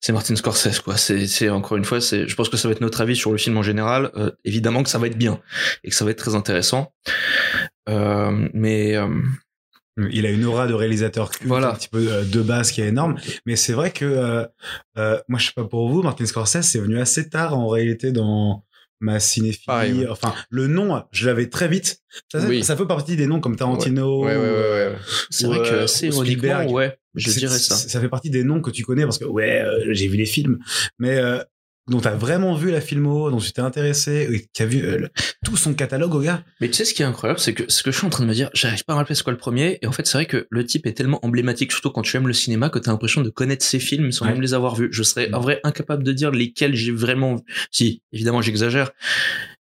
c'est 0.00 0.12
Martin 0.12 0.36
Scorsese 0.36 0.80
quoi. 0.80 0.96
C'est 0.96 1.26
c'est 1.26 1.48
encore 1.48 1.76
une 1.76 1.84
fois 1.84 2.00
c'est. 2.00 2.28
Je 2.28 2.34
pense 2.34 2.48
que 2.48 2.56
ça 2.56 2.68
va 2.68 2.72
être 2.72 2.80
notre 2.80 3.00
avis 3.00 3.16
sur 3.16 3.32
le 3.32 3.38
film 3.38 3.56
en 3.56 3.62
général. 3.62 4.10
Euh, 4.16 4.30
évidemment 4.44 4.82
que 4.82 4.88
ça 4.88 4.98
va 4.98 5.06
être 5.06 5.18
bien 5.18 5.40
et 5.84 5.90
que 5.90 5.94
ça 5.94 6.04
va 6.04 6.10
être 6.10 6.18
très 6.18 6.34
intéressant. 6.34 6.92
Euh, 7.88 8.48
mais 8.54 8.96
euh, 8.96 9.08
Il 10.10 10.24
a 10.24 10.30
une 10.30 10.44
aura 10.44 10.66
de 10.66 10.72
réalisateur 10.74 11.30
culte, 11.30 11.46
Voilà. 11.48 11.70
un 11.72 11.74
petit 11.74 11.88
peu 11.88 12.06
euh, 12.10 12.24
de 12.24 12.40
base 12.40 12.70
qui 12.70 12.80
est 12.80 12.86
énorme. 12.88 13.16
Mais 13.44 13.56
c'est 13.56 13.74
vrai 13.74 13.90
que 13.90 14.04
euh, 14.06 14.44
euh, 14.96 15.18
moi, 15.28 15.38
je 15.38 15.46
sais 15.46 15.52
pas 15.54 15.64
pour 15.64 15.88
vous, 15.90 16.02
Martin 16.02 16.24
Scorsese, 16.24 16.62
c'est 16.62 16.78
venu 16.78 16.98
assez 16.98 17.28
tard 17.28 17.58
en 17.58 17.68
réalité 17.68 18.10
dans 18.10 18.64
ma 19.00 19.18
cinéphilie. 19.20 19.64
Pareil, 19.66 19.92
ouais. 19.94 20.06
Enfin, 20.08 20.32
le 20.48 20.66
nom, 20.68 21.02
je 21.10 21.26
l'avais 21.26 21.48
très 21.48 21.68
vite. 21.68 21.98
Ça, 22.30 22.40
ça- 22.40 22.46
Oui. 22.48 22.62
ça 22.64 22.76
fait 22.76 22.86
partie 22.86 23.16
des 23.16 23.26
noms 23.26 23.40
comme 23.40 23.56
Tarantino. 23.56 24.24
Ouais, 24.24 24.36
ouais, 24.36 24.40
ouais, 24.40 24.50
ouais, 24.50 24.86
ouais. 24.92 24.96
c'est 25.28 25.44
Ou, 25.44 25.48
vrai 25.48 25.58
que 25.68 25.74
euh, 25.74 25.84
assez 25.84 26.06
ou 26.08 26.12
ironiquement, 26.12 26.42
Spielberg. 26.42 26.70
ouais, 26.70 26.98
je 27.16 27.30
C'est- 27.30 27.38
dirais 27.40 27.58
ça. 27.58 27.74
c'est- 27.74 27.88
Ça 27.88 28.00
fait 28.00 28.08
partie 28.08 28.30
des 28.30 28.44
noms 28.44 28.60
que 28.62 28.70
tu 28.70 28.84
connais 28.84 29.02
parce 29.02 29.18
que 29.18 29.24
ouais, 29.24 29.60
euh, 29.60 29.92
j'ai 29.92 30.06
vu 30.08 30.16
les 30.16 30.24
films, 30.26 30.58
mais 30.98 31.18
euh, 31.18 31.38
dont 31.88 32.00
t'as 32.00 32.14
vraiment 32.14 32.54
vu 32.54 32.70
la 32.70 32.80
filmo, 32.80 33.30
dont 33.30 33.38
tu 33.38 33.52
t'es 33.52 33.60
intéressé, 33.60 34.28
et 34.30 34.46
qui 34.52 34.62
a 34.62 34.66
vu 34.66 34.84
euh, 34.84 34.98
le- 34.98 35.08
tout 35.44 35.56
son 35.56 35.74
catalogue 35.74 36.14
au 36.14 36.20
gars. 36.20 36.44
Mais 36.60 36.68
tu 36.68 36.74
sais 36.74 36.84
ce 36.84 36.94
qui 36.94 37.02
est 37.02 37.04
incroyable, 37.04 37.40
c'est 37.40 37.54
que 37.54 37.64
ce 37.68 37.82
que 37.82 37.90
je 37.90 37.96
suis 37.98 38.06
en 38.06 38.10
train 38.10 38.22
de 38.22 38.28
me 38.28 38.34
dire, 38.34 38.50
j'arrive 38.54 38.84
pas 38.84 38.92
à 38.92 38.96
me 38.96 39.00
rappeler 39.00 39.14
c'est 39.16 39.24
quoi 39.24 39.32
le 39.32 39.38
premier, 39.38 39.78
et 39.82 39.86
en 39.86 39.92
fait 39.92 40.06
c'est 40.06 40.16
vrai 40.18 40.26
que 40.26 40.46
le 40.48 40.64
type 40.64 40.86
est 40.86 40.92
tellement 40.92 41.18
emblématique, 41.24 41.72
surtout 41.72 41.90
quand 41.90 42.02
tu 42.02 42.16
aimes 42.16 42.28
le 42.28 42.32
cinéma, 42.34 42.68
que 42.70 42.78
t'as 42.78 42.92
l'impression 42.92 43.20
de 43.22 43.30
connaître 43.30 43.64
ses 43.64 43.80
films 43.80 44.12
sans 44.12 44.24
Ouais. 44.26 44.32
même 44.32 44.40
les 44.40 44.54
avoir 44.54 44.76
vus. 44.76 44.88
Je 44.92 45.02
serais 45.02 45.32
en 45.34 45.40
vrai 45.40 45.60
incapable 45.64 46.04
de 46.04 46.12
dire 46.12 46.30
lesquels 46.30 46.74
j'ai 46.76 46.92
vraiment 46.92 47.34
vu. 47.36 47.42
Si, 47.72 48.02
évidemment 48.12 48.42
j'exagère, 48.42 48.92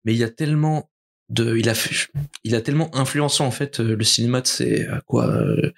mais 0.04 0.14
il 0.14 0.18
y 0.18 0.24
a 0.24 0.30
tellement 0.30 0.90
de, 1.30 1.56
il 1.58 1.70
a, 1.70 1.74
fait- 1.76 2.08
il 2.44 2.56
a 2.56 2.62
tellement 2.62 2.90
influencé 2.96 3.44
en 3.44 3.52
fait 3.52 3.80
euh, 3.80 3.96
le 3.96 4.04
cinéma 4.04 4.42
de 4.42 4.48
ses 4.48 4.88
euh, 4.88 4.98
quoi, 5.06 5.28
euh, 5.30 5.72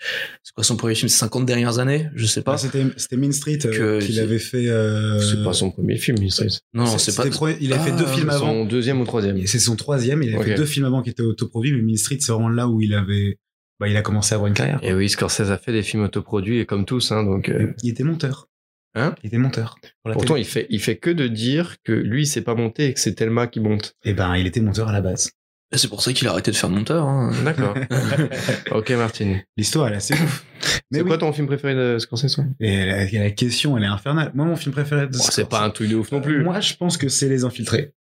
c'est 0.43 0.53
quoi 0.53 0.63
son 0.63 0.77
premier 0.77 0.96
film, 0.96 1.10
50 1.10 1.46
dernières 1.46 1.79
années, 1.79 2.08
je 2.15 2.25
sais 2.25 2.41
pas. 2.41 2.53
Ah, 2.53 2.58
C'était 2.58 2.86
c'était 2.98 3.17
Mean 3.17 3.31
Street 3.34 3.60
euh, 3.65 4.00
qu'il 4.00 4.20
avait 4.20 4.39
fait. 4.39 4.67
euh, 4.70 5.20
C'est 5.20 5.43
pas 5.43 5.53
son 5.53 5.72
premier 5.72 5.98
film, 5.98 6.17
il 6.22 6.31
serait- 6.31 6.48
non, 6.74 6.86
c'est 6.98 7.15
pas. 7.15 7.25
premier- 7.29 7.58
il 7.62 7.74
a 7.74 7.79
fait 7.79 7.91
Ah, 7.93 7.98
deux 7.98 8.05
films 8.08 8.29
avant. 8.29 8.46
Son 8.51 8.65
deuxième 8.65 9.01
ou 9.01 9.05
troisième. 9.05 9.46
C'est 9.46 9.60
son 9.60 9.75
troisième. 9.75 10.24
Il 10.24 10.36
a 10.36 10.41
fait 10.43 10.55
deux 10.55 10.65
films 10.65 10.86
avant 10.86 11.01
qui 11.01 11.10
étaient 11.10 11.22
autoproduits, 11.24 11.74
mais 11.74 11.81
Mean 11.81 11.98
Street, 11.98 12.17
c'est 12.22 12.31
vraiment 12.31 12.50
là 12.50 12.67
où 12.67 12.81
il 12.81 12.93
avait, 12.93 13.38
bah, 13.79 13.88
il 13.89 13.98
a 13.98 14.01
commencé 14.01 14.34
à 14.34 14.36
avoir 14.36 14.48
une 14.48 14.53
carrière. 14.53 14.79
Et 14.84 14.93
oui, 14.93 15.10
Scorsese 15.10 15.50
a 15.51 15.58
fait 15.58 15.72
des 15.74 15.84
films 15.84 16.03
autoproduits 16.03 16.60
et 16.60 16.65
comme 16.65 16.86
tous, 16.86 17.12
hein, 17.12 17.24
donc. 17.24 17.50
euh, 17.50 17.74
Il 17.84 17.89
était 17.89 18.03
monteur. 18.03 18.48
Hein? 18.93 19.15
Il 19.24 19.27
était 19.27 19.38
monteur. 19.38 19.77
Pourtant, 20.03 20.34
télé. 20.34 20.41
il 20.41 20.46
fait, 20.46 20.67
il 20.70 20.81
fait 20.81 20.98
que 20.98 21.10
de 21.10 21.27
dire 21.27 21.77
que 21.84 21.93
lui, 21.93 22.24
il 22.24 22.25
sait 22.27 22.41
pas 22.41 22.55
monter 22.55 22.88
et 22.88 22.93
que 22.93 23.00
c'est 23.00 23.15
Thelma 23.15 23.48
qui 23.48 23.62
monte. 23.62 23.96
Eh 24.03 24.13
ben, 24.13 24.36
il 24.36 24.46
était 24.48 24.60
monteur 24.60 24.89
à 24.89 24.91
la 24.91 25.00
base. 25.01 25.31
C'est 25.74 25.88
pour 25.88 26.01
ça 26.01 26.12
qu'il 26.13 26.28
a 26.28 26.32
arrêté 26.32 26.51
de 26.51 26.56
faire 26.56 26.70
monteur. 26.70 27.08
Hein. 27.08 27.32
D'accord. 27.46 27.75
ok, 28.72 28.90
Martine. 28.92 29.42
L'histoire, 29.58 29.88
elle 29.88 29.94
est 29.94 29.98
assez 29.98 30.13
ouf. 30.13 30.46
Mais 30.92 30.98
C'est 30.98 31.01
oui. 31.04 31.08
quoi 31.08 31.18
ton 31.18 31.32
film 31.32 31.48
préféré 31.48 31.75
de 31.75 31.98
Scorsese 31.98 32.40
Et 32.60 32.86
la, 32.86 33.06
la 33.06 33.32
question, 33.32 33.78
elle 33.78 33.84
est 33.84 33.88
infernale. 33.88 34.32
Moi, 34.34 34.46
mon 34.46 34.56
film 34.56 34.74
préféré 34.74 35.08
de 35.08 35.13
Scorsese- 35.13 35.32
C'est 35.32 35.50
pas 35.50 35.62
un 35.63 35.70
truc 35.70 35.90
de 35.90 35.96
ouf 35.96 36.12
non 36.12 36.22
plus. 36.22 36.44
Moi, 36.44 36.60
je 36.60 36.74
pense 36.75 36.98
que 36.98 37.08
c'est 37.10 37.30
Les 37.30 37.44
Infiltrés. 37.46 37.94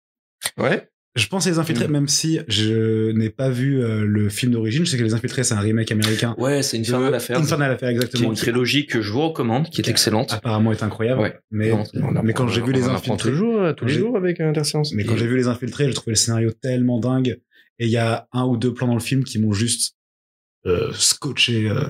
Ouais. 0.58 0.88
Je 1.16 1.26
pense 1.28 1.48
à 1.48 1.50
Les 1.50 1.58
Infiltrés, 1.60 1.88
Mm. 1.88 1.92
même 1.92 2.08
si 2.08 2.40
je 2.48 3.12
n'ai 3.12 3.30
pas 3.30 3.50
vu 3.50 3.84
euh, 3.84 4.06
le 4.06 4.30
film 4.30 4.52
d'origine. 4.52 4.86
Je 4.86 4.92
sais 4.92 4.98
que 4.98 5.04
Les 5.04 5.14
Infiltrés, 5.16 5.44
c'est 5.44 5.56
un 5.56 5.60
remake 5.60 5.92
américain. 5.92 6.36
Ouais, 6.38 6.62
c'est 6.64 6.78
une 6.78 6.84
de 6.84 7.14
affaire. 7.14 7.38
Infernal 7.40 7.72
Affair, 7.72 7.90
qui 7.90 7.96
est 7.96 7.98
exactement. 7.98 8.30
une 8.30 8.36
trilogie 8.36 8.86
que 8.88 9.02
je 9.02 9.12
vous 9.12 9.22
recommande, 9.28 9.70
qui 9.70 9.82
est 9.82 9.90
excellente. 9.90 10.32
Apparemment 10.34 10.72
est 10.72 10.82
incroyable. 10.84 11.22
Ouais. 11.22 11.36
Mais, 11.52 11.70
Non, 11.72 11.84
c'est- 11.86 12.00
On 12.02 12.24
mais 12.24 12.34
quand 12.34 12.48
j'ai 12.48 12.62
vu 12.62 12.72
Les 12.74 12.84
on 12.88 12.92
Infiltrés, 12.94 13.30
toujours, 13.32 13.62
euh, 13.62 13.74
tous 13.74 13.86
les 13.86 13.94
jours 13.94 14.18
avec 14.18 14.40
Interséance. 14.40 14.94
mais 14.94 15.04
quand 15.04 15.18
j'ai 15.18 15.28
vu 15.28 15.36
Les 15.36 15.48
Infiltrés, 15.48 15.88
j'ai 15.88 15.94
trouvé 15.94 16.12
le 16.12 16.16
scénario 16.16 16.52
tellement 16.52 17.00
dingue. 17.00 17.40
Et 17.80 17.86
il 17.86 17.92
y 17.92 17.98
a 17.98 18.28
un 18.34 18.46
ou 18.46 18.58
deux 18.58 18.74
plans 18.74 18.88
dans 18.88 18.94
le 18.94 19.00
film 19.00 19.24
qui 19.24 19.40
m'ont 19.40 19.54
juste 19.54 19.96
euh, 20.66 20.92
scotché, 20.94 21.70
euh, 21.70 21.86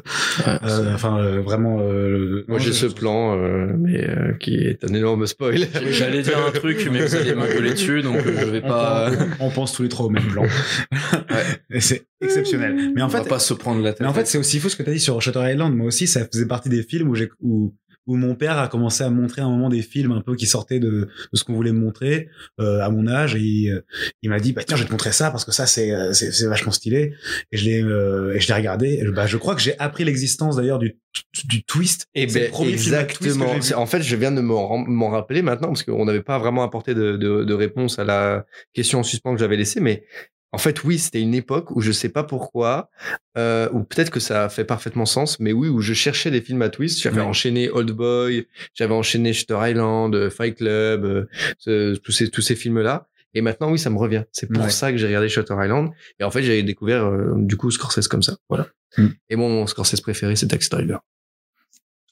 Ouais, 0.46 0.60
euh, 0.64 0.94
enfin 0.94 1.18
euh, 1.20 1.42
vraiment. 1.42 1.80
euh, 1.82 2.46
Moi, 2.48 2.60
j'ai 2.60 2.72
ce 2.72 2.86
plan, 2.86 3.36
euh, 3.36 3.66
mais 3.76 4.08
euh, 4.08 4.34
qui 4.40 4.54
est 4.58 4.84
un 4.84 4.94
énorme 4.94 5.26
spoil. 5.26 5.68
J'allais 5.90 6.22
dire 6.22 6.38
un 6.46 6.52
truc, 6.52 6.88
mais 6.92 7.02
vous 7.04 7.16
allez 7.16 7.34
m'engueuler 7.34 7.72
dessus, 7.72 8.04
donc 8.04 8.18
euh, 8.18 8.36
je 8.40 8.46
vais 8.46 8.62
On, 8.64 8.68
pas. 8.68 9.10
pense, 9.10 9.28
on 9.40 9.50
pense 9.50 9.74
tous 9.74 9.82
les 9.82 9.90
trois 9.90 10.06
au 10.06 10.10
même 10.12 10.28
plan. 10.28 10.46
Et 11.72 11.80
c'est 11.82 12.06
exceptionnel. 12.22 12.92
Mais 12.96 13.02
en 13.02 13.06
on 13.06 13.08
va 13.08 13.24
fait, 13.24 13.30
pas 13.30 13.40
se 13.40 13.56
prendre 13.56 13.82
la 13.82 13.92
tête. 13.94 14.02
mais 14.02 14.08
en 14.08 14.14
fait, 14.14 14.28
c'est 14.28 14.38
aussi 14.38 14.60
fou 14.60 14.70
ce 14.70 14.76
que 14.76 14.84
tu 14.84 14.90
as 14.92 14.94
dit 14.94 15.00
sur 15.00 15.20
Shutter 15.20 15.42
Island. 15.52 15.76
Moi 15.76 15.88
aussi, 15.88 16.06
ça 16.06 16.28
faisait 16.32 16.46
partie 16.48 16.70
des 16.70 16.84
films 16.84 17.10
où 17.10 17.16
j'ai 17.16 17.30
où 17.42 17.74
où 18.08 18.16
mon 18.16 18.34
père 18.36 18.58
a 18.58 18.68
commencé 18.68 19.04
à 19.04 19.10
montrer 19.10 19.42
à 19.42 19.46
un 19.46 19.50
moment 19.50 19.70
des 19.70 19.82
films 19.82 20.12
un 20.14 20.22
peu 20.22 20.36
qui 20.36 20.46
sortaient 20.48 20.80
de, 20.80 20.90
de 20.90 21.38
ce 21.38 21.44
qu'on 21.44 21.54
voulait 21.54 21.72
me 21.72 21.80
montrer 21.80 22.30
euh, 22.60 22.82
à 22.82 22.90
mon 22.90 23.08
âge. 23.08 23.36
Et 23.36 23.40
il, 23.40 23.84
il 24.24 24.30
m'a 24.30 24.40
dit 24.40 24.52
bah 24.54 24.64
tiens 24.66 24.76
je 24.78 24.82
vais 24.84 24.88
te 24.88 24.92
montrer 24.92 25.12
ça 25.12 25.30
parce 25.32 25.46
que 25.46 25.52
ça 25.52 25.68
c'est 25.68 25.92
euh, 25.92 26.12
c'est 26.14 26.32
c'est 26.32 26.48
vachement 26.48 26.72
stylé. 26.72 27.14
Et 27.52 27.58
je 27.58 27.66
l'ai 27.66 27.84
euh, 27.84 28.34
et 28.34 28.40
je 28.40 28.48
l'ai 28.48 28.54
regardé. 28.56 29.00
Et 29.02 29.06
bah 29.12 29.28
je 29.28 29.38
crois 29.38 29.54
que 29.56 29.62
j'ai 29.62 29.78
appris 29.80 30.04
l'existence 30.06 30.56
d'ailleurs 30.56 30.80
du 30.80 30.98
du 31.46 31.64
twist. 31.64 32.08
Et 32.16 32.28
C'est 32.28 32.40
le 32.40 32.46
ben, 32.48 32.52
twist 32.56 32.74
exactement. 32.74 33.62
C'est- 33.62 33.74
En 33.74 33.86
fait, 33.86 34.02
je 34.02 34.16
viens 34.16 34.32
de 34.32 34.42
m'en 34.42 35.10
rappeler 35.10 35.42
maintenant 35.42 35.68
parce 35.70 35.84
qu'on 35.84 36.06
n'avait 36.06 36.22
pas 36.24 36.38
vraiment 36.40 36.64
apporté 36.64 36.94
de, 36.94 37.18
de, 37.18 37.44
de 37.44 37.54
réponse 37.54 38.00
à 38.00 38.04
la 38.04 38.46
question 38.74 39.00
en 39.00 39.04
suspens 39.04 39.34
que 39.34 39.40
j'avais 39.40 39.58
laissée, 39.58 39.80
mais 39.82 40.04
en 40.52 40.58
fait, 40.58 40.84
oui, 40.84 40.98
c'était 41.00 41.22
une 41.22 41.36
époque 41.36 41.72
où 41.72 41.82
je 41.82 41.92
sais 41.92 42.10
pas 42.10 42.24
pourquoi, 42.24 42.90
euh, 43.38 43.70
ou 43.72 43.84
peut-être 43.84 44.10
que 44.10 44.20
ça 44.20 44.50
fait 44.50 44.66
parfaitement 44.66 45.06
sens, 45.06 45.40
mais 45.40 45.52
oui, 45.54 45.68
où 45.70 45.80
je 45.82 45.94
cherchais 45.94 46.32
des 46.32 46.42
films 46.42 46.62
à 46.64 46.70
twist. 46.70 47.02
J'avais 47.02 47.22
Ouais. 47.22 47.28
enchaîné 47.28 47.70
Old 47.70 47.92
Boy, 47.92 48.48
j'avais 48.74 48.94
enchaîné 48.94 49.34
Shutter 49.34 49.58
Island, 49.62 50.16
euh, 50.16 50.30
Fight 50.30 50.56
Club, 50.58 51.06
euh, 51.06 51.26
ce- 51.60 51.96
tous 51.98 52.12
ces 52.12 52.30
tous 52.30 52.42
ces 52.42 52.56
films-là. 52.56 53.08
Et 53.36 53.42
maintenant, 53.42 53.72
oui, 53.72 53.78
ça 53.78 53.92
me 53.92 53.98
revient. 54.00 54.24
C'est 54.32 54.52
pour 54.52 54.64
Ouais. 54.64 54.70
ça 54.72 54.92
que 54.92 54.98
j'ai 54.98 55.06
regardé 55.06 55.30
Shutter 55.30 55.54
Island. 55.64 55.92
Et 56.20 56.24
en 56.24 56.32
fait, 56.32 56.42
j'ai 56.42 56.64
découvert 56.64 57.06
euh, 57.06 57.34
du 57.36 57.58
coup 57.58 57.70
Scorsese 57.70 58.08
comme 58.08 58.24
ça. 58.24 58.38
Voilà. 58.50 58.68
Mm. 58.98 59.08
Et 59.30 59.36
mon 59.36 59.68
Scorsese 59.68 60.02
préféré, 60.02 60.36
c'est 60.36 60.48
Taxi 60.48 60.70
Driver. 60.70 61.00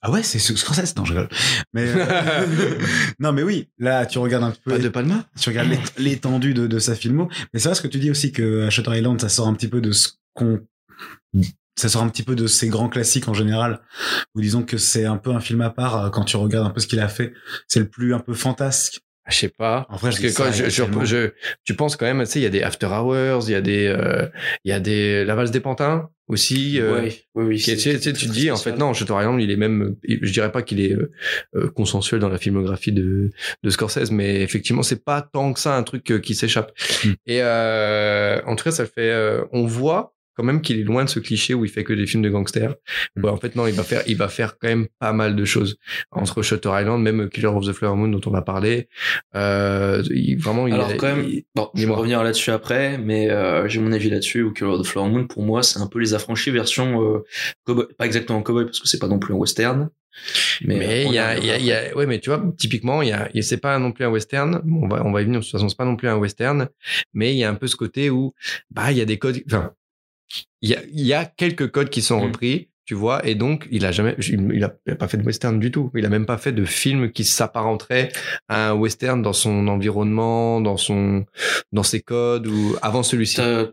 Ah 0.02 0.12
ouais 0.12 0.24
c'est 0.24 0.40
Scorsese 0.40 0.96
non 0.96 1.06
je 1.06 1.14
rigole 1.14 1.30
mais 1.74 1.86
euh, 1.88 2.76
non 3.20 3.32
mais 3.34 3.44
oui 3.44 3.70
là 3.80 4.06
tu 4.06 4.20
regardes 4.20 4.44
un 4.44 4.52
peu 4.52 4.72
Pas 4.72 4.78
de 4.80 4.90
Palma 4.90 5.26
tu 5.40 5.50
regardes 5.50 5.70
l'ét- 5.70 5.94
l'étendue 6.00 6.54
de, 6.54 6.68
de 6.68 6.80
sa 6.80 6.96
filmo. 6.96 7.30
Mais 7.54 7.60
c'est 7.60 7.68
vrai 7.70 7.76
ce 7.76 7.82
que 7.82 7.88
tu 7.88 8.00
dis 8.00 8.12
aussi 8.12 8.32
que 8.32 8.66
à 8.66 8.70
Shutter 8.70 8.96
Island, 8.98 9.20
ça 9.20 9.30
sort 9.30 9.48
un 9.48 9.54
petit 9.54 9.68
peu 9.68 9.82
de 9.82 9.92
ce 9.92 10.10
qu'on, 10.34 10.60
ça 11.76 11.90
sort 11.90 12.02
un 12.04 12.10
petit 12.10 12.24
peu 12.24 12.36
de 12.36 12.48
ses 12.48 12.70
grands 12.70 12.90
classiques 12.90 13.28
en 13.28 13.34
général. 13.34 13.82
Ou 14.36 14.42
disons 14.42 14.64
que 14.64 14.78
c'est 14.78 15.06
un 15.06 15.18
peu 15.18 15.32
un 15.32 15.40
film 15.40 15.62
à 15.62 15.70
part 15.70 16.06
euh, 16.06 16.10
quand 16.10 16.24
tu 16.26 16.38
regardes 16.38 16.66
un 16.68 16.72
peu 16.72 16.80
ce 16.80 16.88
qu'il 16.88 17.00
a 17.00 17.08
fait. 17.08 17.34
C'est 17.68 17.80
le 17.80 17.88
plus 17.90 18.14
un 18.14 18.20
peu 18.20 18.34
fantasque. 18.34 19.00
Je 19.30 19.36
sais 19.36 19.50
pas. 19.50 19.86
En 19.90 19.98
vrai, 19.98 20.12
je 20.12 20.22
Parce 20.22 20.34
que 20.34 20.38
quand 20.38 20.52
ça, 20.52 20.52
je, 20.52 20.70
je- 20.70 21.06
je- 21.06 21.30
tu 21.66 21.76
penses 21.76 21.96
quand 21.98 22.06
même, 22.06 22.20
tu 22.24 22.32
sais, 22.32 22.40
il 22.40 22.44
y 22.44 22.46
a 22.46 22.50
des 22.50 22.62
after 22.64 22.88
hours, 22.88 23.44
il 23.50 23.52
y 23.52 23.56
a 23.56 23.62
des, 23.62 23.88
euh, 23.88 24.28
il 24.64 24.70
y 24.70 24.74
a 24.74 24.80
des 24.80 25.26
la 25.26 25.36
valse 25.36 25.52
des 25.52 25.60
pantins 25.60 26.10
aussi. 26.28 26.80
euh, 26.80 27.02
oui, 27.04 27.22
oui, 27.36 27.46
oui. 27.46 27.58
qui 27.58 27.72
tu 27.76 27.80
sais, 27.80 28.00
tu 28.00 28.14
te 28.28 28.32
dis, 28.32 28.52
en 28.52 28.56
fait, 28.58 28.74
non, 28.78 28.94
Shutter 28.94 29.14
Island, 29.20 29.42
il 29.42 29.52
est 29.52 29.56
même, 29.58 29.96
je 30.08 30.32
dirais 30.32 30.52
pas 30.52 30.62
qu'il 30.62 30.80
est 30.80 30.94
euh, 30.94 31.12
euh, 31.56 31.70
consensuel 31.70 32.20
dans 32.22 32.30
la 32.30 32.38
filmographie 32.38 32.92
de, 32.92 33.32
de 33.64 33.70
Scorsese, 33.70 34.12
mais 34.12 34.42
effectivement, 34.42 34.84
c'est 34.84 35.04
pas 35.04 35.22
tant 35.22 35.52
que 35.54 35.60
ça 35.60 35.76
un 35.76 35.84
truc 35.84 36.10
euh, 36.12 36.20
qui 36.20 36.34
s'échappe. 36.34 36.72
Mm. 37.06 37.10
Et 37.28 37.40
euh, 37.42 38.42
en 38.46 38.56
tout 38.56 38.64
cas, 38.64 38.72
ça 38.72 38.86
fait, 38.86 39.12
euh, 39.12 39.44
on 39.52 39.66
voit 39.66 40.14
quand 40.38 40.44
même 40.44 40.62
qu'il 40.62 40.80
est 40.80 40.84
loin 40.84 41.04
de 41.04 41.10
ce 41.10 41.20
cliché 41.20 41.54
où 41.56 41.66
il 41.66 41.72
fait 41.72 41.84
que 41.84 41.92
des 41.94 42.06
films 42.08 42.22
de 42.24 42.30
gangsters. 42.30 42.76
Mm. 43.16 43.26
En 43.26 43.38
fait, 43.38 43.56
non, 43.56 43.68
il 43.68 43.74
va 43.74 43.84
faire, 43.84 44.04
il 44.08 44.16
va 44.16 44.28
faire 44.30 44.58
quand 44.60 44.68
même 44.68 44.88
pas 45.00 45.12
mal 45.12 45.36
de 45.36 45.44
choses 45.46 45.78
entre 46.12 46.42
Shutter 46.44 46.70
Island, 46.72 47.02
même 47.04 47.30
Killer 47.30 47.48
of 47.48 47.66
the 47.66 47.74
Flower 47.74 47.98
Moon 47.98 48.08
dont 48.10 48.22
on 48.26 48.32
va 48.32 48.42
parler. 48.44 48.88
Euh, 49.36 50.04
il, 50.12 50.38
vraiment, 50.38 50.68
il 50.68 50.74
Alors 50.76 50.90
a- 50.90 50.94
quand 50.94 51.08
même, 51.16 51.26
il- 51.28 51.44
bon, 51.56 51.70
je 51.74 51.86
vais 51.86 51.94
revenir 51.94 52.24
là-dessus 52.24 52.52
après, 52.52 52.98
mais 52.98 53.30
euh, 53.30 53.68
j'ai 53.68 53.80
mon 53.80 53.92
avis 53.92 54.10
là-dessus. 54.10 54.44
Ou 54.44 54.54
Killer 54.54 54.70
of 54.72 54.82
the 54.84 54.86
Flower 54.88 55.10
Moon, 55.10 55.26
pour 55.28 55.44
moi, 55.44 55.64
c'est 55.64 55.80
un 55.80 55.88
peu 55.88 56.00
les 56.00 56.14
affranchis 56.14 56.52
version 56.52 57.02
euh, 57.16 57.24
cowboy, 57.66 57.86
pas 57.98 58.06
exactement 58.06 58.42
cowboy 58.44 58.66
parce 58.66 58.80
que 58.80 58.88
c'est 58.88 59.00
pas 59.00 59.08
non 59.08 59.20
plus 59.20 59.34
un 59.34 59.38
western. 59.38 59.90
Mais, 60.62 61.06
il 61.06 61.14
y 61.14 61.20
a, 61.20 61.38
y 61.38 61.52
a, 61.52 61.60
y 61.60 61.72
a- 61.72 61.96
ouais, 61.96 62.08
mais 62.08 62.20
tu 62.20 62.32
vois, 62.32 62.44
typiquement, 62.58 63.04
il 63.04 63.10
y 63.10 63.12
a, 63.12 63.30
c'est 63.42 63.58
pas 63.62 63.78
non 63.78 63.92
plus 63.92 64.04
un 64.04 64.10
western. 64.10 64.62
On 64.82 64.88
va, 64.88 65.06
on 65.06 65.12
va 65.12 65.22
y 65.22 65.26
venir. 65.26 65.40
De 65.42 65.44
toute 65.46 65.52
façon, 65.52 65.70
c'est 65.70 65.78
pas 65.78 65.86
non 65.86 65.96
plus 65.96 66.08
un 66.08 66.16
western, 66.18 66.70
mais 67.14 67.34
il 67.34 67.38
y 67.38 67.44
a 67.44 67.50
un 67.50 67.56
peu 67.56 67.68
ce 67.68 67.76
côté 67.76 68.10
où, 68.10 68.34
bah, 68.72 68.92
il 68.92 68.98
y 68.98 69.02
a 69.02 69.06
des 69.06 69.20
codes. 69.20 69.42
Enfin, 69.46 69.74
il 70.62 70.70
y 70.70 70.76
a, 70.76 70.80
y 70.92 71.14
a 71.14 71.26
quelques 71.26 71.72
codes 71.72 71.90
qui 71.90 72.02
sont 72.02 72.20
Mm. 72.20 72.24
repris, 72.24 72.70
tu 72.86 72.94
vois, 72.96 73.26
et 73.28 73.36
donc 73.36 73.68
il 73.70 73.86
a 73.86 73.92
jamais, 73.92 74.16
il, 74.20 74.50
il 74.54 74.64
a, 74.64 74.74
il 74.86 74.94
a 74.94 74.96
pas 74.96 75.08
fait 75.10 75.18
de 75.18 75.24
western 75.24 75.60
du 75.60 75.72
tout. 75.72 75.92
Il 75.96 76.06
a 76.06 76.10
même 76.10 76.26
pas 76.26 76.38
fait 76.38 76.54
de 76.54 76.64
film 76.64 77.12
qui 77.12 77.26
s'apparenterait 77.26 78.10
à 78.48 78.70
un 78.70 78.74
western 78.74 79.22
dans 79.22 79.34
son 79.34 79.68
environnement, 79.68 80.62
dans 80.62 80.78
son, 80.78 81.26
dans 81.74 81.84
ses 81.84 82.02
codes 82.02 82.48
ou 82.48 82.76
avant 82.82 83.04
celui-ci. 83.04 83.36
T'as- 83.38 83.66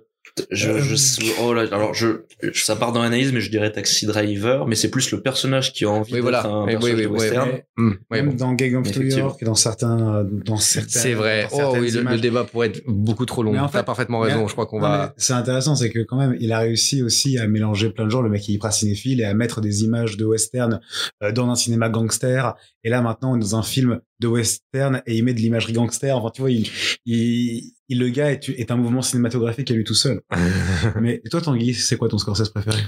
Je, 0.51 0.79
je, 0.81 0.97
oh 1.41 1.55
là, 1.55 1.63
alors 1.71 1.95
je, 1.95 2.23
ça 2.55 2.75
part 2.75 2.91
dans 2.93 3.01
l'analyse, 3.03 3.33
mais 3.33 3.41
je 3.41 3.51
dirais 3.51 3.71
Taxi 3.71 4.05
Driver, 4.05 4.67
mais 4.67 4.75
c'est 4.75 4.91
plus 4.91 5.13
le 5.13 5.21
personnage 5.23 5.73
qui 5.73 5.85
a 5.85 5.91
envie 5.91 6.13
Oui, 6.13 6.15
d'être 6.15 6.23
voilà. 6.23 6.45
un 6.47 6.65
Oui, 6.65 6.73
personnage 6.73 6.97
oui, 6.97 7.03
de 7.03 7.07
oui, 7.07 7.13
western. 7.21 7.49
ouais, 7.51 7.63
Même 8.11 8.31
bon. 8.31 8.35
dans 8.35 8.53
Gang 8.55 8.75
of 8.75 8.97
New. 8.97 9.17
York 9.17 9.41
et 9.41 9.45
dans 9.45 9.55
certains, 9.55 10.17
euh, 10.17 10.25
dans 10.25 10.57
certains. 10.57 10.89
C'est 10.99 11.15
vrai. 11.15 11.47
Oh 11.53 11.75
oui, 11.79 11.89
le, 11.93 12.19
débat 12.19 12.43
pourrait 12.43 12.67
être 12.69 12.83
beaucoup 12.89 13.27
trop 13.27 13.45
long. 13.45 13.53
Mais 13.53 13.61
en 13.61 13.69
T'as 13.69 13.79
fait- 13.79 13.85
parfaitement 13.85 14.23
mais- 14.25 14.33
raison. 14.33 14.49
Je 14.49 14.53
crois 14.55 14.67
qu'on 14.67 14.81
va. 14.81 15.15
C'est 15.17 15.35
intéressant, 15.35 15.77
c'est 15.77 15.91
que 15.91 16.01
quand 16.01 16.17
même, 16.19 16.37
il 16.41 16.51
a 16.53 16.59
réussi 16.59 17.05
aussi 17.05 17.39
à 17.39 17.47
mélanger 17.47 17.91
plein 17.91 18.05
de 18.05 18.11
genres. 18.11 18.23
Le 18.23 18.29
mec, 18.29 18.49
il 18.49 18.53
est 18.53 18.55
hyper 18.57 18.73
cinéphile 18.73 19.21
et 19.21 19.25
à 19.25 19.35
mettre 19.35 19.61
des 19.61 19.85
images 19.85 20.17
de 20.17 20.25
western 20.25 20.81
euh, 21.23 21.31
dans 21.31 21.49
un 21.49 21.55
cinéma 21.55 21.89
gangster. 21.91 22.57
Et 22.83 22.91
là, 22.91 23.01
maintenant, 23.03 23.35
on 23.35 23.37
est 23.37 23.41
dans 23.41 23.55
un 23.57 23.63
film 23.63 24.01
de 24.21 24.27
western 24.29 25.03
et 25.07 25.17
il 25.17 25.25
met 25.25 25.35
de 25.35 25.41
l'imagerie 25.41 25.73
gangster. 25.73 26.17
Enfin, 26.17 26.31
tu 26.31 26.41
vois, 26.43 26.51
il, 26.51 26.69
il, 27.05 27.73
il- 27.89 27.99
le 27.99 28.09
gars 28.09 28.31
est, 28.33 28.49
est 28.51 28.71
un 28.71 28.77
mouvement 28.77 29.03
cinématographique 29.03 29.71
à 29.71 29.75
lui 29.75 29.85
tout 29.85 29.95
seul. 29.95 30.21
Mais 31.01 31.21
toi, 31.31 31.41
Tanguy, 31.41 31.75
c'est 31.75 31.97
quoi 31.97 32.09
ton 32.09 32.19
Scorsese 32.19 32.49
préféré? 32.51 32.79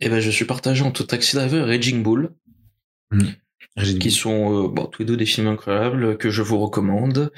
Et 0.00 0.08
ben, 0.08 0.20
je 0.20 0.30
suis 0.30 0.44
partagé 0.44 0.82
entre 0.84 1.02
Taxi 1.04 1.36
Driver 1.36 1.66
et 1.68 1.76
Raging 1.76 2.02
Bull, 2.02 2.30
qui 3.98 4.10
sont 4.10 4.66
euh, 4.66 4.68
bon, 4.68 4.86
tous 4.86 5.02
les 5.02 5.06
deux 5.06 5.16
des 5.16 5.26
films 5.26 5.48
incroyables 5.48 6.16
que 6.18 6.30
je 6.30 6.42
vous 6.42 6.58
recommande. 6.58 7.32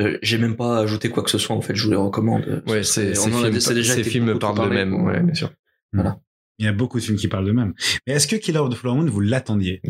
Euh, 0.00 0.18
J'ai 0.22 0.38
même 0.38 0.56
pas 0.56 0.78
ajouté 0.80 1.08
quoi 1.08 1.22
que 1.22 1.30
ce 1.30 1.38
soit 1.38 1.54
en 1.56 1.60
fait, 1.60 1.74
je 1.76 1.84
vous 1.84 1.90
les 1.90 1.96
recommande. 1.96 2.62
Ouais, 2.66 2.82
c'est, 2.82 3.14
ces 3.14 3.28
a- 3.28 3.30
films, 3.42 3.60
c'est 3.60 3.74
déjà 3.74 3.94
ces 3.94 4.02
films 4.10 4.38
parlent 4.38 4.56
d'eux-mêmes, 4.70 4.94
ouais, 5.04 5.20
bien 5.22 5.34
sûr. 5.34 5.52
Il 6.58 6.64
y 6.66 6.68
a 6.68 6.72
beaucoup 6.72 6.98
de 6.98 7.04
films 7.04 7.16
qui 7.18 7.26
parlent 7.28 7.46
d'eux-mêmes. 7.46 7.74
Mais 8.06 8.14
est-ce 8.14 8.26
que 8.28 8.36
Killer 8.36 8.58
of 8.58 8.70
the 8.72 8.76
Flower 8.76 8.96
Moon, 8.98 9.06
vous 9.10 9.20
l'attendiez? 9.20 9.82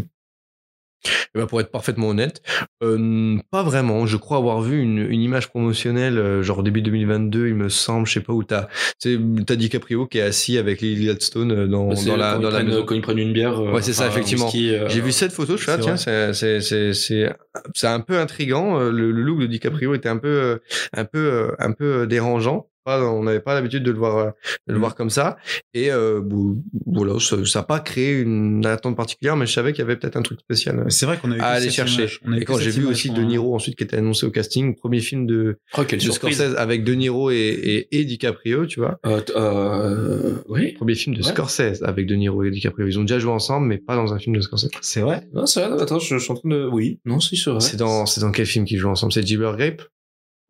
Eh 1.34 1.38
ben, 1.38 1.46
pour 1.46 1.60
être 1.60 1.70
parfaitement 1.70 2.08
honnête, 2.08 2.42
euh, 2.82 3.36
pas 3.50 3.62
vraiment. 3.62 4.06
Je 4.06 4.16
crois 4.16 4.38
avoir 4.38 4.60
vu 4.62 4.80
une, 4.80 4.98
une 4.98 5.20
image 5.20 5.48
promotionnelle, 5.48 6.16
euh, 6.18 6.42
genre 6.42 6.62
début 6.62 6.80
2022, 6.82 7.48
il 7.48 7.54
me 7.54 7.68
semble, 7.68 8.06
je 8.06 8.12
sais 8.14 8.20
pas 8.20 8.32
où 8.32 8.44
t'as, 8.44 8.68
tu 9.00 9.14
sais, 9.16 9.18
t'as 9.44 9.56
DiCaprio 9.56 10.06
qui 10.06 10.18
est 10.18 10.22
assis 10.22 10.58
avec 10.58 10.80
Lily 10.80 11.04
Gladstone 11.04 11.52
euh, 11.52 11.66
dans, 11.66 11.94
C'est 11.96 12.08
dans 12.08 12.16
la, 12.16 12.34
quand 12.34 12.40
dans 12.40 12.48
ils 12.48 12.52
la 12.52 12.58
prennent- 12.58 12.66
maison. 12.68 12.84
quand 12.84 12.94
ils 12.94 13.00
prennent 13.02 13.18
une 13.18 13.32
bière. 13.32 13.58
euh, 13.60 13.72
Ouais, 13.72 13.82
c'est 13.82 13.92
ça, 13.92 14.06
effectivement. 14.06 14.50
euh, 14.54 14.88
J'ai 14.88 15.00
vu 15.00 15.12
cette 15.12 15.32
photo, 15.32 15.56
je 15.56 15.62
suis 15.62 15.70
là, 15.70 15.76
c'est 15.76 15.82
tiens, 15.82 15.96
c'est, 15.96 16.32
c'est, 16.32 16.60
c'est, 16.60 16.94
c'est, 16.94 17.32
c'est 17.74 17.86
un 17.88 18.00
peu 18.00 18.18
intrigant. 18.18 18.78
euh, 18.80 18.90
Le, 18.90 19.10
le 19.10 19.22
look 19.22 19.40
de 19.40 19.46
DiCaprio 19.46 19.94
était 19.94 20.08
un 20.08 20.18
peu, 20.18 20.60
un 20.96 21.04
peu, 21.04 21.52
un 21.58 21.72
peu 21.72 22.06
dérangeant. 22.06 22.68
Pas- 22.84 23.02
on 23.02 23.22
n'avait 23.24 23.40
pas 23.40 23.54
l'habitude 23.54 23.82
de 23.82 23.90
le 23.90 23.98
voir, 23.98 24.18
euh, 24.18 24.30
de 24.66 24.72
le 24.72 24.76
Mm. 24.76 24.80
voir 24.80 24.94
comme 24.94 25.10
ça. 25.10 25.36
Et 25.72 25.90
euh, 25.90 26.20
bon, 26.22 26.62
voilà, 26.86 27.14
ça 27.18 27.36
n'a 27.36 27.62
pas 27.62 27.80
créé 27.80 28.20
une 28.20 28.64
attente 28.66 28.96
particulière, 28.96 29.36
mais 29.36 29.46
je 29.46 29.52
savais 29.52 29.72
qu'il 29.72 29.80
y 29.80 29.82
avait 29.84 29.96
peut-être 29.96 30.16
un 30.16 30.22
truc 30.22 30.40
spécial. 30.40 30.84
C'est 30.88 31.06
vrai 31.06 31.18
qu'on 31.18 31.32
a 31.32 31.36
eu 31.36 31.40
à 31.40 31.46
aller 31.46 31.70
chercher. 31.70 32.06
Et 32.36 32.44
quand 32.44 32.58
j'ai 32.58 32.70
vu 32.70 32.86
aussi 32.86 33.10
De 33.10 33.22
Niro 33.22 33.54
ensuite 33.54 33.76
qui 33.76 33.84
était 33.84 33.96
annoncé 33.96 34.26
au 34.26 34.30
casting, 34.30 34.74
premier 34.76 35.00
film 35.00 35.26
de, 35.26 35.58
Oh, 35.78 35.82
de. 35.84 35.98
Scorsese 35.98 36.54
avec 36.56 36.84
De 36.84 36.94
Niro 36.94 37.30
et, 37.30 37.36
et, 37.36 37.98
et 38.00 38.04
DiCaprio, 38.04 38.66
tu 38.66 38.80
vois. 38.80 38.98
Euh, 39.06 39.20
euh, 39.36 40.34
oui. 40.48 40.72
Premier 40.72 40.94
film 40.94 41.14
de 41.16 41.22
Ouais. 41.22 41.28
Scorsese 41.28 41.82
avec 41.82 42.06
De 42.06 42.14
Niro 42.14 42.42
et 42.44 42.50
DiCaprio. 42.50 42.86
Ils 42.86 42.98
ont 42.98 43.02
déjà 43.02 43.18
joué 43.18 43.32
ensemble, 43.32 43.66
mais 43.66 43.78
pas 43.78 43.96
dans 43.96 44.12
un 44.12 44.18
film 44.18 44.36
de 44.36 44.40
Scorsese. 44.40 44.68
C'est 44.82 45.00
vrai 45.00 45.26
Non, 45.32 45.46
c'est 45.46 45.66
vrai. 45.66 45.80
Attends, 45.82 45.98
je, 45.98 46.16
je 46.16 46.22
suis 46.22 46.32
en 46.32 46.36
train 46.36 46.48
de. 46.48 46.68
Oui. 46.70 47.00
Non, 47.04 47.20
si, 47.20 47.36
c'est 47.36 47.50
vrai. 47.50 47.60
C'est 47.60 47.76
dans, 47.76 48.06
c'est 48.06 48.20
dans 48.20 48.30
quel 48.32 48.46
film 48.46 48.64
qu'ils 48.64 48.78
jouent 48.78 48.90
ensemble? 48.90 49.12
C'est 49.12 49.26
Gibber 49.26 49.52
Grape? 49.56 49.82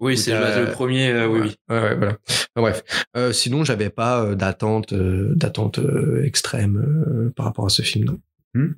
Oui, 0.00 0.14
Ou 0.14 0.16
c'est 0.16 0.32
le, 0.32 0.70
premier. 0.72 1.08
euh, 1.10 1.26
oui, 1.28 1.40
ouais. 1.40 1.46
oui. 1.46 1.56
Ouais, 1.70 1.80
ouais, 1.82 1.94
voilà. 1.96 2.18
Enfin, 2.28 2.42
bref. 2.56 2.82
Euh, 3.16 3.32
sinon, 3.32 3.64
j'avais 3.64 3.90
pas 3.90 4.22
euh, 4.22 4.34
d'attente, 4.34 4.92
euh, 4.92 5.32
d'attente 5.34 5.78
euh, 5.78 6.24
extrême 6.24 6.76
euh, 6.76 7.30
par 7.34 7.46
rapport 7.46 7.66
à 7.66 7.70
ce 7.70 7.82
film. 7.82 8.18
Non. 8.54 8.70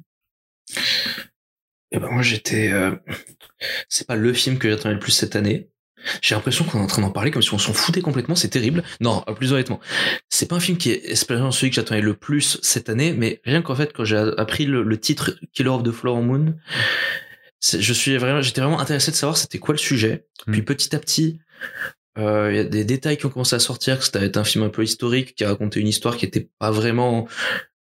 Et 1.93 1.99
ben 1.99 2.11
moi 2.11 2.23
j'étais. 2.23 2.71
euh, 2.73 2.93
C'est 3.89 4.07
pas 4.07 4.17
le 4.17 4.33
film 4.33 4.59
que 4.59 4.69
j'attendais 4.69 4.95
le 4.95 5.01
plus 5.01 5.13
cette 5.13 5.37
année. 5.37 5.71
J'ai 6.23 6.35
l'impression 6.35 6.65
qu'on 6.65 6.79
est 6.79 6.83
en 6.83 6.87
train 6.87 7.03
d'en 7.03 7.11
parler 7.11 7.31
comme 7.31 7.43
si 7.43 7.53
on 7.55 7.59
s'en 7.59 7.73
foutait 7.73 8.01
complètement. 8.01 8.35
C'est 8.37 8.49
terrible. 8.49 8.83
Non, 9.01 9.23
plus 9.37 9.53
honnêtement, 9.53 9.81
c'est 10.29 10.47
pas 10.49 10.57
un 10.57 10.61
film 10.61 10.79
qui 10.79 10.91
est 10.91 11.05
espérément 11.11 11.51
celui 11.51 11.71
que 11.71 11.77
j'attendais 11.77 12.01
le 12.03 12.15
plus 12.15 12.59
cette 12.63 12.89
année, 12.89 13.13
mais 13.17 13.41
rien 13.45 13.63
qu'en 13.63 13.75
fait 13.75 13.93
quand 13.93 14.05
j'ai 14.05 14.17
appris 14.37 14.67
le, 14.67 14.83
le 14.83 15.01
titre 15.01 15.37
Killer 15.53 15.71
of 15.71 15.83
the 15.83 15.91
Flower 15.93 16.23
Moon, 16.23 16.55
je 17.61 17.93
suis 17.93 18.17
vraiment, 18.17 18.43
j'étais 18.43 18.61
vraiment 18.61 18.81
intéressé 18.81 19.11
de 19.11 19.17
savoir 19.17 19.37
c'était 19.37 19.59
quoi 19.59 19.75
le 19.75 19.79
sujet. 19.79 20.27
Mm. 20.47 20.53
Puis 20.53 20.63
petit 20.63 20.95
à 20.95 20.99
petit. 20.99 21.41
euh, 22.19 22.51
Il 22.53 22.57
y 22.57 22.61
a 22.61 22.65
des 22.65 22.85
détails 22.85 23.17
qui 23.17 23.27
ont 23.27 23.31
commencé 23.31 23.57
à 23.57 23.61
sortir, 23.61 23.99
que 23.99 24.05
c'était 24.05 24.39
un 24.39 24.45
film 24.45 24.65
un 24.65 24.71
peu 24.71 24.83
historique, 24.83 25.35
qui 25.35 25.45
racontait 25.45 25.81
une 25.81 25.89
histoire 25.89 26.17
qui 26.17 26.27
était 26.27 26.49
pas 26.59 26.71
vraiment 26.71 27.29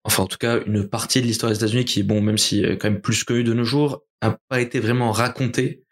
enfin 0.05 0.23
en 0.23 0.27
tout 0.27 0.39
cas 0.39 0.61
une 0.67 0.87
partie 0.87 1.23
de 1.23 1.27
l'histoire 1.27 1.51
des 1.51 1.57
États-Unis 1.57 1.85
qui 1.85 2.03
bon 2.03 2.21
même 2.21 2.39
si 2.39 2.63
est 2.63 2.77
quand 2.77 2.91
même 2.91 3.01
plus 3.01 3.25
connue 3.25 3.43
de 3.43 3.55
nos 3.55 3.65
jours 3.65 4.05
a 4.21 4.39
pas 4.49 4.61
été 4.61 4.79
vraiment 4.79 5.13
racontée 5.13 5.83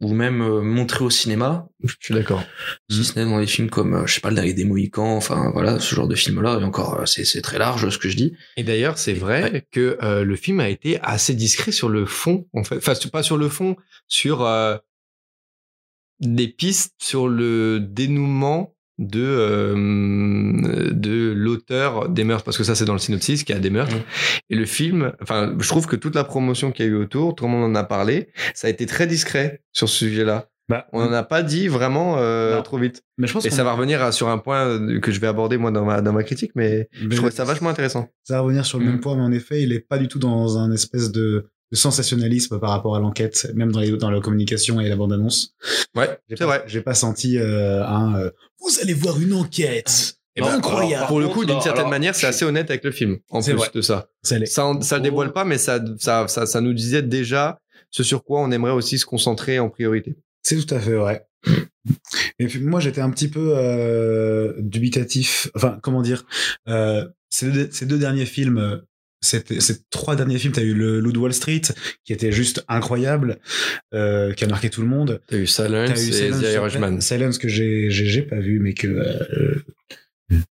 ou 0.00 0.12
même 0.12 0.42
euh, 0.42 0.60
montré 0.60 1.04
au 1.04 1.10
cinéma, 1.10 1.68
Je 1.82 1.94
suis 2.00 2.14
d'accord. 2.14 2.42
si 2.90 3.04
ce 3.04 3.18
n'est 3.18 3.24
dans 3.24 3.38
des 3.38 3.46
films 3.46 3.70
comme, 3.70 3.94
euh, 3.94 4.06
je 4.06 4.14
sais 4.14 4.20
pas, 4.20 4.30
le 4.30 4.34
dernier 4.34 4.52
des 4.52 4.64
Mohicans, 4.64 5.16
enfin 5.16 5.50
voilà, 5.52 5.78
ce 5.78 5.94
genre 5.94 6.08
de 6.08 6.14
film-là, 6.14 6.58
et 6.60 6.64
encore, 6.64 7.00
euh, 7.00 7.06
c'est 7.06 7.24
c'est 7.24 7.42
très 7.42 7.58
large 7.58 7.88
ce 7.88 7.98
que 7.98 8.08
je 8.08 8.16
dis. 8.16 8.36
Et 8.56 8.64
d'ailleurs, 8.64 8.98
c'est 8.98 9.14
vrai 9.14 9.66
que 9.70 9.96
euh, 10.02 10.24
le 10.24 10.36
film 10.36 10.60
a 10.60 10.68
été 10.68 10.98
assez 11.00 11.34
discret 11.34 11.72
sur 11.72 11.88
le 11.88 12.06
fond, 12.06 12.46
en 12.52 12.64
fait. 12.64 12.76
Enfin, 12.76 12.94
pas 13.12 13.22
sur 13.22 13.36
le 13.36 13.48
fond, 13.48 13.76
sur 14.08 14.42
euh, 14.42 14.76
des 16.20 16.48
pistes 16.48 16.94
sur 17.00 17.28
le 17.28 17.80
dénouement 17.80 18.73
de 18.98 19.20
euh, 19.88 20.90
de 20.92 21.32
l'auteur 21.36 22.08
des 22.08 22.24
meurtres 22.24 22.44
parce 22.44 22.56
que 22.58 22.64
ça 22.64 22.74
c'est 22.74 22.84
dans 22.84 22.92
le 22.92 22.98
synopsis 22.98 23.44
qu'il 23.44 23.54
y 23.54 23.58
a 23.58 23.60
des 23.60 23.70
meurtres 23.70 23.96
Mm. 23.96 24.00
et 24.50 24.56
le 24.56 24.66
film 24.66 25.12
enfin 25.22 25.54
je 25.58 25.68
trouve 25.68 25.86
que 25.86 25.96
toute 25.96 26.14
la 26.14 26.24
promotion 26.24 26.72
qu'il 26.72 26.86
y 26.86 26.88
a 26.88 26.92
eu 26.92 26.96
autour 26.96 27.34
tout 27.34 27.44
le 27.44 27.50
monde 27.50 27.64
en 27.64 27.74
a 27.74 27.84
parlé 27.84 28.28
ça 28.54 28.66
a 28.68 28.70
été 28.70 28.86
très 28.86 29.06
discret 29.06 29.62
sur 29.72 29.88
ce 29.88 29.96
sujet-là 29.98 30.48
Bah, 30.68 30.86
on 30.92 31.04
n'en 31.04 31.12
a 31.12 31.22
pas 31.24 31.42
dit 31.42 31.68
vraiment 31.68 32.16
euh, 32.18 32.60
trop 32.62 32.78
vite 32.78 33.02
mais 33.18 33.26
je 33.26 33.32
pense 33.34 33.44
et 33.44 33.50
ça 33.50 33.64
va 33.64 33.72
revenir 33.74 34.02
à- 34.02 34.12
sur 34.12 34.28
un 34.28 34.38
point 34.38 34.64
euh, 34.66 35.00
que 35.00 35.10
je 35.12 35.20
vais 35.20 35.26
aborder 35.26 35.56
moi 35.58 35.70
dans 35.70 35.84
ma 35.84 36.00
dans 36.00 36.12
ma 36.12 36.22
critique 36.22 36.52
mais 36.54 36.88
mais 37.02 37.10
je 37.10 37.16
trouvais 37.16 37.30
ça 37.32 37.44
vachement 37.44 37.68
intéressant 37.70 38.08
Ça 38.24 38.34
va 38.36 38.40
revenir 38.40 38.64
sur 38.64 38.78
le 38.78 38.84
Mm. 38.84 38.88
même 38.88 39.00
point, 39.00 39.16
mais 39.16 39.22
en 39.22 39.32
effet, 39.32 39.62
il 39.62 39.72
est 39.72 39.80
pas 39.80 39.98
du 39.98 40.08
tout 40.08 40.18
dans 40.18 40.56
un 40.58 40.70
espèce 40.72 41.10
de, 41.12 41.46
de 41.72 41.76
sensationnalisme 41.76 42.58
par 42.60 42.70
rapport 42.70 42.96
à 42.96 43.00
l'enquête, 43.00 43.50
même 43.54 43.72
dans, 43.72 43.80
les, 43.80 43.90
dans 43.96 44.10
la 44.10 44.20
communication 44.20 44.80
et 44.80 44.88
la 44.88 44.96
bande-annonce. 44.96 45.54
ouais 45.96 46.08
c'est 46.28 46.44
vrai 46.44 46.62
J'ai 46.66 46.80
pas 46.80 46.94
senti 46.94 47.36
euh, 47.38 47.84
un 47.84 48.14
euh, 48.16 48.30
Vous 48.64 48.80
allez 48.80 48.94
voir 48.94 49.20
une 49.20 49.32
enquête 49.34 50.16
Eh 50.36 50.40
ben, 50.40 50.48
incroyable 50.48 50.94
alors, 50.94 51.08
Pour 51.08 51.20
le 51.20 51.28
coup, 51.28 51.44
d'une 51.44 51.60
certaine 51.60 51.80
alors, 51.80 51.90
manière, 51.90 52.14
c'est 52.14 52.22
je- 52.22 52.26
assez 52.28 52.44
honnête 52.44 52.70
avec 52.70 52.82
le 52.84 52.90
film. 52.90 53.18
En 53.30 53.40
C'est 53.42 53.52
plus 53.52 53.58
vrai. 53.58 53.68
de 53.74 53.80
ça, 53.82 54.08
Ça 54.22 54.38
l'est. 54.38 54.46
ça, 54.46 54.72
le 54.72 55.00
dévoile 55.00 55.32
pas, 55.32 55.44
mais 55.44 55.58
ça, 55.58 55.80
ça, 55.98 56.26
ça, 56.28 56.46
ça 56.46 56.60
nous 56.60 56.72
disait 56.72 57.02
déjà 57.02 57.58
ce 57.90 58.02
sur 58.02 58.24
quoi 58.24 58.40
on 58.40 58.50
aimerait 58.50 58.72
aussi 58.72 58.98
se 58.98 59.06
concentrer 59.06 59.58
en 59.58 59.68
priorité. 59.70 60.16
C'est 60.42 60.56
tout 60.64 60.74
à 60.74 60.80
fait 60.80 60.94
vrai. 60.94 61.26
Et 62.38 62.46
puis 62.46 62.60
moi, 62.60 62.80
j'étais 62.80 63.00
un 63.00 63.10
petit 63.10 63.28
peu 63.28 63.52
euh, 63.56 64.54
dubitatif. 64.58 65.50
Enfin, 65.54 65.78
comment 65.82 66.02
dire 66.02 66.24
euh, 66.68 67.06
ces, 67.30 67.50
deux, 67.50 67.68
ces 67.70 67.86
deux 67.86 67.98
derniers 67.98 68.26
films, 68.26 68.82
ces 69.24 69.76
trois 69.90 70.16
derniers 70.16 70.38
films, 70.38 70.52
t'as 70.52 70.62
eu 70.62 70.74
le 70.74 71.00
Loup 71.00 71.12
de 71.12 71.18
Wall 71.18 71.32
Street, 71.32 71.62
qui 72.04 72.12
était 72.12 72.32
juste 72.32 72.64
incroyable, 72.68 73.38
euh, 73.94 74.32
qui 74.32 74.44
a 74.44 74.46
marqué 74.46 74.70
tout 74.70 74.82
le 74.82 74.86
monde. 74.86 75.20
T'as 75.26 75.36
eu 75.36 75.46
Silence 75.46 75.90
T'as 75.92 76.00
eu 76.00 76.08
et 76.08 76.12
Silence, 76.12 76.40
The 76.40 76.52
Irishman. 76.54 77.00
Silence 77.00 77.38
que 77.38 77.48
j'ai 77.48 77.90
j'ai 77.90 78.06
j'ai 78.06 78.22
pas 78.22 78.38
vu, 78.38 78.60
mais 78.60 78.74
que 78.74 78.86
euh, 78.86 79.64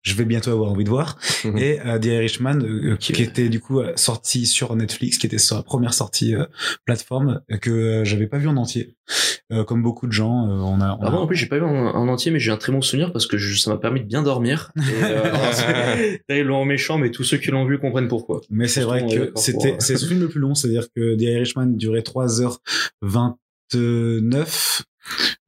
je 0.02 0.14
vais 0.16 0.26
bientôt 0.26 0.52
avoir 0.52 0.72
envie 0.72 0.84
de 0.84 0.90
voir. 0.90 1.18
Mhm. 1.44 1.58
Et 1.58 1.80
euh, 1.86 2.00
The 2.00 2.06
Irishman, 2.06 2.60
euh, 2.62 2.96
qui 2.98 3.22
était 3.24 3.50
du 3.50 3.60
coup 3.60 3.80
euh, 3.80 3.94
sorti 3.96 4.46
sur 4.46 4.76
Netflix, 4.76 5.18
qui 5.18 5.28
était 5.28 5.38
sa 5.38 5.64
première 5.64 5.94
sortie 5.94 6.36
euh, 6.36 6.46
plateforme, 6.86 7.42
euh, 7.52 7.58
que 7.58 7.70
euh, 7.72 8.06
j'avais 8.06 8.28
pas 8.28 8.38
vu 8.38 8.48
en 8.48 8.58
entier. 8.58 8.96
Euh, 9.52 9.64
comme 9.64 9.84
beaucoup 9.84 10.08
de 10.08 10.12
gens, 10.12 10.48
euh, 10.48 10.54
on 10.54 10.82
a. 10.82 10.98
on 11.00 11.04
Ah 11.04 11.08
a- 11.08 11.12
bon, 11.12 11.18
en 11.18 11.28
plus, 11.28 11.36
j'ai 11.36 11.46
pas 11.46 11.58
vu 11.58 11.64
en, 11.64 11.70
en 11.70 12.08
entier, 12.08 12.32
mais 12.32 12.40
j'ai 12.40 12.52
un 12.52 12.58
très 12.58 12.72
bon 12.72 12.82
souvenir 12.82 13.12
parce 13.14 13.28
que 13.28 13.38
je- 13.38 13.60
ça 13.60 13.70
m'a 13.72 13.78
permis 13.78 14.00
de 14.02 14.06
bien 14.08 14.24
dormir. 14.24 14.72
Euh, 14.78 15.32
terriblement 16.28 16.66
méchant, 16.66 16.98
mais 16.98 17.12
tous 17.12 17.24
ceux 17.24 17.38
qui 17.38 17.52
l'ont 17.52 17.66
vu 17.66 17.78
comprennent 17.80 18.08
pourquoi. 18.08 18.42
Mais 18.50 18.68
c'est 18.68 18.82
vrai 18.82 19.06
que 19.06 19.32
c'était 19.36 19.76
c'est 19.80 19.98
ce 19.98 20.06
film 20.08 20.20
le 20.22 20.30
plus 20.30 20.40
long, 20.40 20.56
c'est-à-dire 20.56 20.88
que 20.96 21.16
The 21.16 21.22
Irishman 21.22 21.68
durait 21.78 22.02
3h29, 22.02 24.82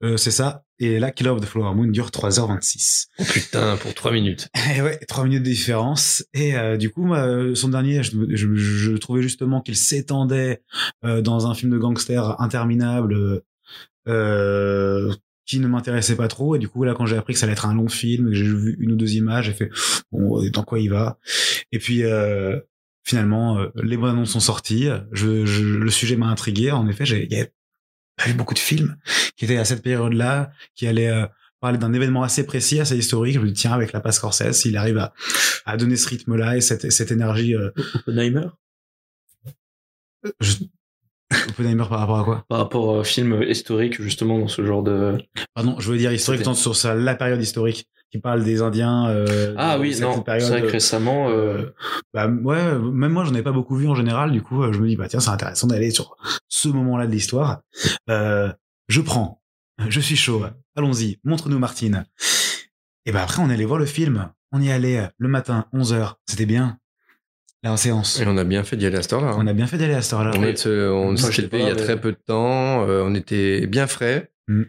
euh, 0.04 0.18
c'est 0.18 0.32
ça. 0.32 0.64
Et 0.80 1.00
là, 1.00 1.12
Killer 1.12 1.32
of 1.32 1.42
the 1.42 1.46
Flower 1.46 1.74
Moon 1.74 1.88
dure 1.88 2.10
3h26. 2.10 3.08
Oh 3.20 3.24
putain, 3.24 3.78
pour 3.78 3.94
trois 3.94 4.12
minutes. 4.12 4.50
Et 4.76 4.82
ouais, 4.82 5.00
trois 5.08 5.24
minutes 5.24 5.44
de 5.44 5.50
différence. 5.50 6.24
Et 6.34 6.56
euh, 6.56 6.78
du 6.78 6.90
coup, 6.90 7.04
moi, 7.04 7.56
son 7.56 7.70
dernier, 7.70 8.04
je, 8.04 8.12
je, 8.36 8.56
je 8.56 8.92
trouvais 8.94 9.22
justement 9.22 9.62
qu'il 9.62 9.76
s'étendait 9.76 10.62
euh, 11.04 11.22
dans 11.22 11.48
un 11.48 11.56
film 11.56 11.72
de 11.72 11.78
gangster 11.78 12.40
interminable 12.40 13.42
euh, 14.08 15.14
qui 15.46 15.60
ne 15.60 15.68
m'intéressait 15.68 16.16
pas 16.16 16.28
trop. 16.28 16.56
Et 16.56 16.60
du 16.60 16.68
coup, 16.68 16.84
là, 16.84 16.94
quand 16.94 17.06
j'ai 17.06 17.18
appris 17.18 17.34
que 17.34 17.40
ça 17.40 17.46
allait 17.46 17.54
être 17.54 17.66
un 17.66 17.74
long 17.74 17.88
film, 17.88 18.30
que 18.30 18.34
j'ai 18.36 18.44
vu 18.44 18.76
une 18.80 18.92
ou 18.92 18.96
deux 18.96 19.16
images, 19.16 19.46
j'ai 19.46 19.54
fait 19.54 19.70
bon, 20.12 20.42
dans 20.52 20.64
quoi 20.64 20.80
il 20.80 20.90
va? 20.90 21.18
Et 21.72 21.80
puis 21.80 22.04
euh, 22.04 22.60
finalement, 23.04 23.58
euh, 23.58 23.70
les 23.76 23.96
bonnes 23.96 24.12
annonces 24.12 24.32
sont 24.32 24.42
sorties. 24.42 24.90
Je, 25.14 25.46
je, 25.46 25.64
le 25.64 25.90
sujet 25.90 26.18
m'a 26.18 26.28
intrigué. 26.28 26.72
En 26.72 26.88
effet, 26.88 27.06
j'ai 27.06 27.26
il 27.26 27.32
y 27.32 27.36
avait 27.40 27.54
vu 28.26 28.34
beaucoup 28.34 28.54
de 28.54 28.60
films 28.60 28.98
qui 29.36 29.46
étaient 29.46 29.58
à 29.58 29.66
cette 29.66 29.84
période-là, 29.84 30.52
qui 30.76 30.88
allaient 30.88 31.12
euh, 31.12 31.26
parler 31.60 31.78
d'un 31.78 31.94
événement 31.94 32.24
assez 32.24 32.46
précis, 32.46 32.80
assez 32.80 32.98
historique. 32.98 33.36
Je 33.36 33.40
me 33.40 33.48
dis, 33.48 33.54
tiens, 33.54 33.74
avec 33.74 33.94
la 33.94 34.00
passe 34.00 34.18
Scorsese, 34.18 34.66
il 34.66 34.78
arrive 34.78 34.98
à, 34.98 35.14
à 35.66 35.78
donner 35.78 35.96
ce 35.96 36.08
rythme-là 36.10 36.58
et 36.58 36.62
cette, 36.62 36.92
cette 36.92 37.12
énergie. 37.12 37.56
Euh, 37.56 37.72
Oppenheimer? 37.96 38.48
Je... 40.40 40.56
Oppenheimer 41.50 41.86
par 41.90 42.00
rapport 42.00 42.20
à 42.20 42.24
quoi? 42.24 42.46
Par 42.48 42.60
rapport 42.60 42.88
au 42.88 43.04
film 43.04 43.44
historique, 43.44 44.02
justement, 44.02 44.40
dans 44.40 44.48
ce 44.48 44.66
genre 44.66 44.82
de. 44.82 45.18
Pardon, 45.54 45.78
je 45.80 45.92
veux 45.92 45.98
dire 45.98 46.14
historique, 46.14 46.44
tant 46.44 46.54
sur 46.54 46.76
ça, 46.76 46.96
la 46.96 47.16
période 47.16 47.42
historique, 47.42 47.88
qui 48.12 48.20
parle 48.20 48.44
des 48.44 48.62
Indiens. 48.62 49.08
Euh, 49.10 49.54
Ah 49.58 49.78
oui, 49.80 50.00
non, 50.00 50.22
période, 50.22 50.44
c'est 50.44 50.52
vrai 50.52 50.62
que 50.62 50.68
euh, 50.68 50.72
récemment, 50.72 51.30
euh, 51.30 51.74
bah 52.14 52.28
ouais, 52.28 52.78
même 52.80 53.12
moi 53.12 53.26
j'en 53.26 53.34
ai 53.36 53.42
pas 53.44 53.52
beaucoup 53.52 53.76
vu 53.76 53.88
en 53.88 53.96
général. 53.96 54.32
Du 54.32 54.42
coup, 54.42 54.64
euh, 54.64 54.72
je 54.74 54.80
me 54.80 54.88
dis 54.88 54.96
bah 54.96 55.08
tiens, 55.10 55.20
c'est 55.20 55.30
intéressant 55.30 55.68
d'aller 55.68 55.92
sur 55.92 56.16
ce 56.48 56.70
moment-là 56.70 57.06
de 57.08 57.12
l'histoire. 57.12 57.62
Euh, 58.10 58.52
je 58.88 59.02
prends, 59.02 59.42
je 59.90 60.00
suis 60.00 60.16
chaud. 60.16 60.46
Allons-y, 60.76 61.20
montre-nous 61.24 61.60
Martine. 61.60 62.06
Et 63.06 63.12
bah 63.12 63.24
après 63.24 63.42
on 63.42 63.50
est 63.50 63.54
allé 63.54 63.66
voir 63.66 63.80
le 63.80 63.86
film. 63.86 64.30
On 64.54 64.62
y 64.62 64.72
allait 64.72 65.10
le 65.18 65.28
matin 65.28 65.66
11h, 65.74 66.14
c'était 66.26 66.46
bien. 66.46 66.78
Là 67.64 67.72
en 67.74 67.78
séance. 67.78 68.20
Et 68.22 68.26
on 68.28 68.38
a 68.38 68.44
bien 68.44 68.64
fait 68.64 68.78
d'y 68.78 68.86
aller 68.86 68.98
à 68.98 69.02
cette 69.02 69.14
heure-là. 69.14 69.30
hein. 69.32 69.38
On 69.40 69.48
a 69.48 69.54
bien 69.54 69.66
fait 69.66 69.78
d'aller 69.80 69.96
à 69.96 70.02
cette 70.04 70.14
heure-là. 70.14 70.32
On, 70.38 70.44
est- 70.44 70.68
on 70.68 71.06
Moi, 71.08 71.18
s'est 71.18 71.42
levé 71.42 71.60
il 71.60 71.66
y 71.66 71.70
a 71.72 71.76
très 71.76 72.00
peu 72.00 72.12
de 72.12 72.18
temps. 72.24 72.88
euh, 72.88 73.02
on 73.04 73.16
était 73.16 73.66
bien 73.66 73.88
frais. 73.88 74.32
Mm. 74.48 74.62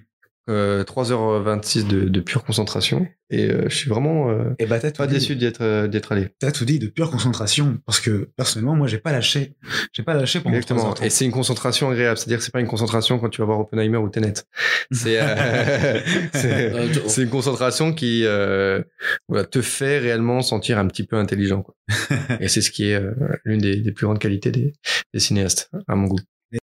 Euh, 0.48 0.82
3h26 0.82 1.87
de, 1.87 2.08
de 2.08 2.20
pure 2.20 2.42
concentration. 2.44 3.06
Et 3.30 3.50
euh, 3.50 3.68
je 3.68 3.74
suis 3.76 3.90
vraiment 3.90 4.30
euh, 4.30 4.54
Et 4.58 4.64
bah 4.64 4.78
t'as 4.80 4.90
tout 4.90 4.96
pas 4.96 5.06
dit. 5.06 5.12
déçu 5.14 5.37
d'y 5.37 5.44
être, 5.44 5.61
euh, 5.61 5.87
d'être 5.88 6.12
allé. 6.12 6.28
T'as 6.38 6.50
tout 6.52 6.64
dit 6.64 6.78
de 6.78 6.87
pure 6.87 7.11
concentration 7.11 7.78
parce 7.84 8.00
que 8.00 8.30
personnellement 8.37 8.74
moi 8.74 8.87
j'ai 8.87 8.96
pas 8.96 9.12
lâché. 9.12 9.52
J'ai 9.92 10.02
pas 10.02 10.14
lâché 10.14 10.40
pendant 10.40 10.56
Exactement. 10.56 10.94
3h30. 10.94 11.04
Et 11.04 11.11
c'est 11.11 11.26
une 11.26 11.32
concentration 11.32 11.90
agréable. 11.90 12.16
C'est-à-dire 12.16 12.38
que 12.38 12.44
c'est 12.44 12.52
pas 12.52 12.61
une 12.61 12.66
concentration 12.66 13.18
quand 13.18 13.28
tu 13.28 13.42
vas 13.42 13.44
voir 13.46 13.61
Oppenheimer 13.61 13.98
ou 13.98 14.08
Tenet. 14.08 14.32
C'est 14.90 15.20
euh, 15.20 16.00
c'est- 16.32 16.72
euh, 16.74 16.88
c'est 17.06 17.22
une 17.24 17.28
concentration 17.28 17.92
qui 17.92 18.22
euh, 18.24 18.82
voilà, 19.28 19.44
te 19.44 19.61
fait 19.61 19.98
réellement 19.98 20.40
sentir 20.40 20.78
un 20.78 20.87
petit 20.87 21.04
peu 21.06 21.16
intelligent. 21.16 21.62
Quoi. 21.62 21.74
Et 22.40 22.48
c'est 22.48 22.62
ce 22.62 22.70
qui 22.70 22.88
est 22.88 22.94
euh, 22.94 23.12
l'une 23.44 23.61
des, 23.61 23.76
des 23.82 23.92
plus 23.92 24.06
grandes 24.06 24.18
qualités 24.18 24.50
des, 24.50 24.72
des 25.12 25.20
cinéastes, 25.20 25.70
à 25.87 25.94
mon 25.94 26.06
goût. 26.06 26.18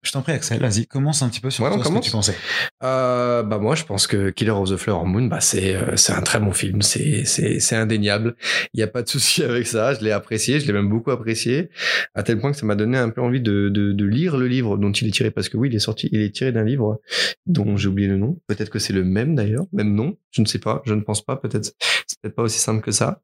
Je 0.08 0.12
t'en 0.14 0.22
prie 0.22 0.32
Axel, 0.32 0.58
vas-y, 0.58 0.86
commence 0.86 1.20
un 1.20 1.28
petit 1.28 1.40
peu 1.42 1.50
sur 1.50 1.64
Ouais, 1.64 1.70
on 1.70 1.74
toi, 1.76 1.84
ce 1.84 1.98
que 1.98 2.04
tu 2.04 2.10
pensais. 2.10 2.34
Euh, 2.82 3.42
bah 3.42 3.58
moi 3.58 3.74
je 3.74 3.84
pense 3.84 4.06
que 4.06 4.30
Killer 4.30 4.52
of 4.52 4.70
the 4.70 4.76
Flower 4.78 5.04
Moon 5.06 5.26
bah 5.26 5.40
c'est 5.42 5.74
euh, 5.74 5.96
c'est 5.96 6.14
un 6.14 6.22
très 6.22 6.40
bon 6.40 6.52
film. 6.52 6.80
C'est 6.80 7.26
c'est 7.26 7.60
c'est 7.60 7.76
indéniable. 7.76 8.34
Il 8.72 8.80
y 8.80 8.82
a 8.82 8.86
pas 8.86 9.02
de 9.02 9.08
souci 9.10 9.42
avec 9.44 9.66
ça. 9.66 9.92
Je 9.92 10.00
l'ai 10.00 10.10
apprécié. 10.10 10.60
Je 10.60 10.66
l'ai 10.66 10.72
même 10.72 10.88
beaucoup 10.88 11.10
apprécié. 11.10 11.68
À 12.14 12.22
tel 12.22 12.40
point 12.40 12.52
que 12.52 12.56
ça 12.56 12.64
m'a 12.64 12.74
donné 12.74 12.96
un 12.96 13.10
peu 13.10 13.20
envie 13.20 13.42
de, 13.42 13.68
de 13.68 13.92
de 13.92 14.04
lire 14.06 14.38
le 14.38 14.46
livre 14.48 14.78
dont 14.78 14.92
il 14.92 15.08
est 15.08 15.10
tiré. 15.10 15.30
Parce 15.30 15.50
que 15.50 15.58
oui 15.58 15.68
il 15.70 15.74
est 15.76 15.78
sorti 15.78 16.08
il 16.10 16.22
est 16.22 16.34
tiré 16.34 16.52
d'un 16.52 16.64
livre 16.64 17.02
dont 17.44 17.76
j'ai 17.76 17.88
oublié 17.88 18.08
le 18.08 18.16
nom. 18.16 18.38
Peut-être 18.46 18.70
que 18.70 18.78
c'est 18.78 18.94
le 18.94 19.04
même 19.04 19.34
d'ailleurs. 19.34 19.66
Même 19.74 19.94
nom. 19.94 20.16
Je 20.30 20.40
ne 20.40 20.46
sais 20.46 20.58
pas. 20.58 20.80
Je 20.86 20.94
ne 20.94 21.02
pense 21.02 21.22
pas. 21.22 21.36
Peut-être 21.36 21.74
c'est 22.06 22.18
peut-être 22.22 22.34
pas 22.34 22.44
aussi 22.44 22.58
simple 22.60 22.80
que 22.80 22.92
ça. 22.92 23.20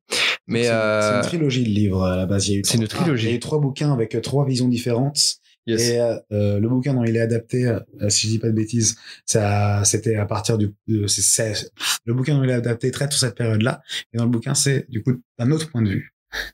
Mais 0.47 0.65
c'est 0.65 0.71
euh, 0.73 1.17
une 1.23 1.23
trilogie 1.27 1.65
de 1.65 1.71
livres 1.71 2.03
à 2.05 2.17
la 2.19 2.27
base. 2.27 2.49
Il 2.49 2.53
y 2.53 2.57
a 2.57 2.59
eu 2.59 2.63
c'est 2.67 2.77
une 2.77 2.87
trois- 2.87 3.01
trilogie. 3.05 3.29
Il 3.29 3.31
y 3.31 3.33
a 3.33 3.37
eu 3.37 3.41
trois 3.41 3.59
bouquins 3.59 3.91
avec 3.95 4.15
euh, 4.15 4.21
trois 4.21 4.45
visions 4.45 4.69
différentes. 4.69 5.37
Yes. 5.67 5.91
Et 5.91 6.01
euh, 6.01 6.17
euh, 6.33 6.61
le 6.61 6.69
bouquin 6.69 6.95
dont 6.95 7.05
il 7.05 7.17
est 7.17 7.21
adapté, 7.21 7.67
euh, 7.67 7.81
si 8.09 8.27
je 8.27 8.33
dis 8.33 8.39
pas 8.39 8.49
de 8.49 8.53
bêtises, 8.53 8.97
ça, 9.27 9.83
c'était 9.85 10.17
à 10.17 10.27
partir 10.27 10.59
du, 10.59 10.71
de- 10.89 11.07
c'est- 11.07 11.71
le 12.05 12.15
bouquin 12.15 12.37
dont 12.37 12.45
il 12.45 12.51
est 12.51 12.55
adapté 12.55 12.91
traite 12.91 13.13
sur 13.13 13.21
cette 13.21 13.37
période-là. 13.37 13.83
Et 14.13 14.19
dans 14.19 14.25
le 14.25 14.31
bouquin, 14.31 14.55
c'est 14.55 14.87
du 14.91 15.03
coup 15.03 15.13
d'un 15.39 15.51
autre 15.51 15.71
point 15.71 15.83
de 15.83 15.89
vue, 15.91 16.11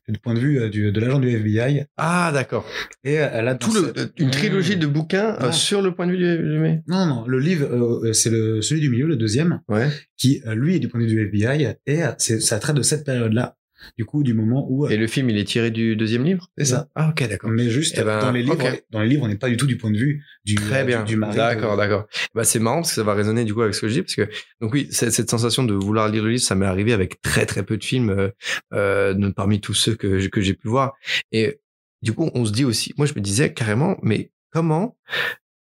du 0.09 0.19
point 0.19 0.35
de 0.35 0.41
vue 0.41 0.61
euh, 0.61 0.69
du, 0.69 0.93
de 0.93 1.01
l'agent 1.01 1.19
du 1.19 1.29
FBI. 1.31 1.87
ah 1.97 2.31
d'accord 2.35 2.67
Et 3.05 3.19
euh, 3.19 3.29
elle 3.33 3.49
a 3.49 3.55
tout 3.55 3.73
le 3.73 3.93
une 4.19 4.31
trilogie 4.31 4.77
de 4.77 4.87
bouquins 4.87 5.37
euh, 5.41 5.53
sur 5.53 5.81
le 5.83 5.95
point 5.95 6.07
de 6.07 6.13
vue 6.13 6.19
du, 6.19 6.59
mec. 6.59 6.81
Non, 6.87 7.07
non, 7.07 7.25
le 7.27 7.39
livre, 7.39 7.67
euh, 8.05 8.13
c'est 8.13 8.31
le 8.31 8.61
celui 8.63 8.81
du 8.83 8.91
milieu, 8.91 9.07
le 9.07 9.17
deuxième, 9.17 9.61
ouais 9.69 9.89
qui 10.17 10.43
euh, 10.47 10.55
lui 10.55 10.77
est 10.77 10.81
du 10.81 10.89
point 10.89 11.01
de 11.01 11.07
vue 11.07 11.13
du 11.15 11.21
FBI 11.39 11.77
et 11.87 12.03
euh, 12.05 12.13
c'est 12.19 12.41
ça 12.41 12.59
traite 12.59 12.77
de 12.77 12.83
cette 12.83 13.05
période-là. 13.07 13.57
Du 13.97 14.05
coup, 14.05 14.23
du 14.23 14.35
moment 14.35 14.67
où 14.71 14.87
euh, 14.87 14.91
et 14.91 14.97
le 14.97 15.07
film 15.07 15.31
il 15.31 15.39
est 15.39 15.45
tiré 15.45 15.71
du 15.71 15.97
deuxième 15.97 16.25
livre? 16.25 16.49
C'est 16.59 16.65
ça. 16.67 16.89
ah 16.95 17.09
ok 17.11 17.29
d'accord 17.29 17.51
Mais 17.51 17.71
juste 17.71 17.97
Eh 17.99 18.05
ben, 18.05 18.21
dans 18.21 18.33
les 18.33 18.43
livres, 18.43 18.73
dans 18.91 19.01
les 19.03 19.09
livres, 19.09 19.23
on 19.25 19.29
n'est 19.29 19.37
pas 19.37 19.49
du 19.49 19.57
tout 19.57 19.67
du 19.67 19.77
point 19.77 19.91
de 19.91 19.99
vue 19.99 20.23
du 20.45 20.55
Très 20.55 20.83
euh, 20.83 20.87
bien. 20.87 21.03
du, 21.05 21.13
du 21.13 21.17
mari. 21.17 21.37
D'accord, 21.37 21.73
de- 21.73 21.79
d'accord. 21.79 22.07
Bah, 22.35 22.45
c'est 22.45 22.59
marrant 22.59 22.77
parce 22.79 22.91
que 22.91 22.95
ça 22.97 23.03
va 23.03 23.15
résonner 23.15 23.45
du 23.45 23.55
coup 23.55 23.63
avec 23.63 23.75
ce 23.75 23.81
que 23.83 23.89
je 23.89 23.95
dis 23.95 24.03
parce 24.03 24.15
que 24.15 24.29
donc 24.61 24.73
oui, 24.73 24.89
cette, 24.91 25.13
cette 25.13 25.31
sensation 25.31 25.65
de 25.65 25.75
vouloir 25.75 26.09
lire 26.09 26.23
le 26.25 26.31
livre, 26.31 26.43
ça 26.43 26.55
m'est 26.55 26.67
arrivé 26.67 26.93
avec 26.93 27.21
très 27.23 27.47
très 27.47 27.63
peu 27.65 27.77
de 27.77 27.85
films 27.85 28.11
euh, 28.11 28.29
euh, 28.75 29.31
parmi 29.33 29.61
tous 29.61 29.75
ceux 29.75 29.95
que 29.95 30.27
que 30.29 30.41
j'ai 30.41 30.55
pu 30.55 30.69
voir. 30.69 30.95
Et 31.33 31.61
du 32.03 32.13
coup, 32.13 32.31
on 32.35 32.45
se 32.45 32.53
dit 32.53 32.65
aussi, 32.65 32.93
moi 32.97 33.07
je 33.07 33.15
me 33.15 33.21
disais 33.21 33.53
carrément, 33.53 33.97
mais 34.03 34.31
comment 34.51 34.97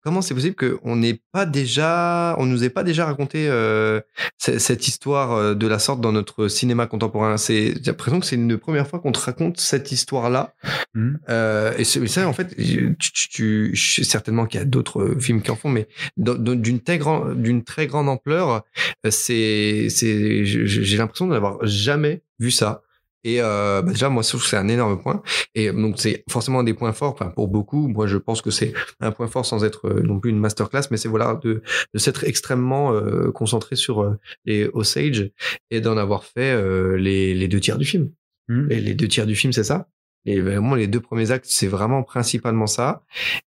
comment 0.03 0.23
c'est 0.23 0.35
possible 0.35 0.55
qu'on 0.55 0.97
n'ait 0.97 1.21
pas 1.33 1.47
déjà, 1.47 2.35
on 2.39 2.47
nous 2.47 2.65
ait 2.65 2.71
pas 2.71 2.85
déjà 2.85 3.07
raconté 3.07 3.49
euh, 3.49 4.01
cette 4.39 4.89
histoire 4.89 5.33
euh, 5.33 5.55
de 5.55 5.67
la 5.67 5.79
sorte 5.79 6.01
dans 6.01 6.13
notre 6.13 6.49
cinéma 6.49 6.87
contemporain? 6.87 7.37
C'est, 7.37 7.75
j'ai 7.75 7.91
l'impression 7.91 8.21
que 8.21 8.27
c'est 8.27 8.37
une 8.37 8.59
première 8.59 8.87
fois 8.89 9.01
qu'on 9.01 9.13
te 9.13 9.19
raconte 9.19 9.61
cette 9.61 9.93
histoire-là. 9.93 10.55
Mhm. 10.95 11.19
Euh, 11.29 11.73
et 11.77 11.85
c'est- 11.85 12.07
ça, 12.07 12.29
en 12.29 12.33
fait, 12.33 12.55
tu, 12.57 12.97
tu, 12.99 13.29
tu- 13.29 13.71
je 13.75 13.95
sais 13.97 14.05
certainement 14.05 14.47
qu'il 14.47 14.61
y 14.61 14.63
a 14.63 14.67
d'autres 14.67 15.01
euh, 15.03 15.21
films 15.21 15.43
qui 15.43 15.51
en 15.51 15.57
font, 15.57 15.69
mais 15.71 15.89
d'une 16.17 16.81
très 16.81 16.99
grande, 16.99 17.43
d'une 17.43 17.65
très 17.65 17.87
grande 17.87 18.09
ampleur, 18.09 18.63
euh, 19.07 19.11
c'est, 19.11 19.89
c'est, 19.91 20.45
j'ai 20.45 20.97
l'impression 20.97 21.27
d'avoir 21.27 21.59
jamais 21.67 22.23
vu 22.39 22.51
ça. 22.51 22.83
Et 23.25 23.41
euh, 23.41 23.83
bah 23.83 23.93
déjà, 23.93 24.09
moi, 24.09 24.23
je 24.23 24.29
trouve 24.29 24.43
que 24.43 24.49
c'est 24.49 24.57
un 24.57 24.69
énorme 24.69 25.01
point. 25.01 25.23
Et 25.55 25.73
donc, 25.73 25.97
c'est 25.99 26.25
forcément 26.31 26.61
un 26.61 26.65
des 26.65 26.75
points 26.75 26.93
forts. 26.93 27.13
Enfin, 27.13 27.29
pour 27.29 27.49
beaucoup, 27.49 27.89
moi, 27.89 28.07
je 28.07 28.17
pense 28.17 28.43
que 28.43 28.51
c'est 28.51 28.73
un 29.01 29.11
point 29.11 29.27
fort 29.27 29.45
sans 29.45 29.65
être 29.65 29.89
euh, 29.89 30.03
non 30.03 30.21
plus 30.21 30.31
une 30.31 30.39
masterclass, 30.39 30.83
mais 30.91 30.97
c'est 30.97 31.09
voilà 31.09 31.39
de, 31.43 31.63
de 31.95 31.99
s'être 31.99 32.25
extrêmement 32.25 32.93
euh, 32.93 33.31
concentré 33.33 33.77
sur 33.77 34.03
euh, 34.03 34.19
les 34.45 34.69
Osage 34.73 35.31
et 35.71 35.81
d'en 35.81 35.97
avoir 35.97 36.25
fait 36.25 36.53
euh, 36.53 36.97
les, 36.97 37.35
les 37.35 37.49
deux 37.49 37.61
tiers 37.61 37.79
du 37.79 37.85
film. 37.85 38.11
Mhm. 38.49 38.71
Et 38.71 38.81
les 38.81 38.95
deux 38.95 39.09
tiers 39.09 39.27
du 39.27 39.35
film, 39.35 39.53
c'est 39.53 39.65
ça. 39.65 39.89
Et 40.25 40.41
vraiment, 40.41 40.75
les 40.75 40.87
deux 40.87 41.01
premiers 41.01 41.31
actes, 41.31 41.47
c'est 41.49 41.69
vraiment 41.69 42.03
principalement 42.03 42.67
ça. 42.67 43.03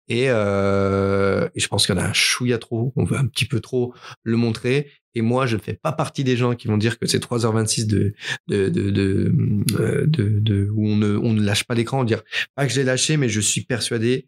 Et, 0.08 0.25
euh, 0.28 1.47
et 1.56 1.60
je 1.60 1.67
pense 1.67 1.86
qu'il 1.86 1.95
y 1.95 1.97
en 1.97 2.01
a 2.01 2.06
un 2.06 2.13
chouïa 2.13 2.58
trop. 2.58 2.93
On 2.95 3.04
veut 3.04 3.17
un 3.17 3.28
petit 3.28 3.45
peu 3.45 3.60
trop 3.60 3.93
le 4.23 4.38
montrer. 4.38 4.91
Et 5.15 5.21
moi, 5.21 5.45
je 5.45 5.56
ne 5.56 5.62
fais 5.62 5.73
pas 5.73 5.91
partie 5.91 6.23
des 6.23 6.38
gens 6.38 6.56
qui 6.56 6.67
vont 6.67 6.78
dire 6.78 6.99
que 6.99 7.08
c'est 7.08 7.23
3h26 7.23 7.88
de, 7.88 8.13
de, 8.47 8.69
de, 8.69 8.91
de, 8.91 9.34
euh, 9.80 10.06
de, 10.08 10.69
où 10.71 10.88
on 10.88 10.95
ne, 10.97 11.41
lâche 11.41 11.63
pas 11.63 11.73
l'écran. 11.73 12.04
Dire 12.04 12.21
pas 12.56 12.65
que 12.67 12.71
je 12.71 12.78
l'ai 12.80 12.86
lâché, 12.86 13.17
mais 13.17 13.30
je 13.30 13.39
suis 13.39 13.62
persuadé 13.62 14.28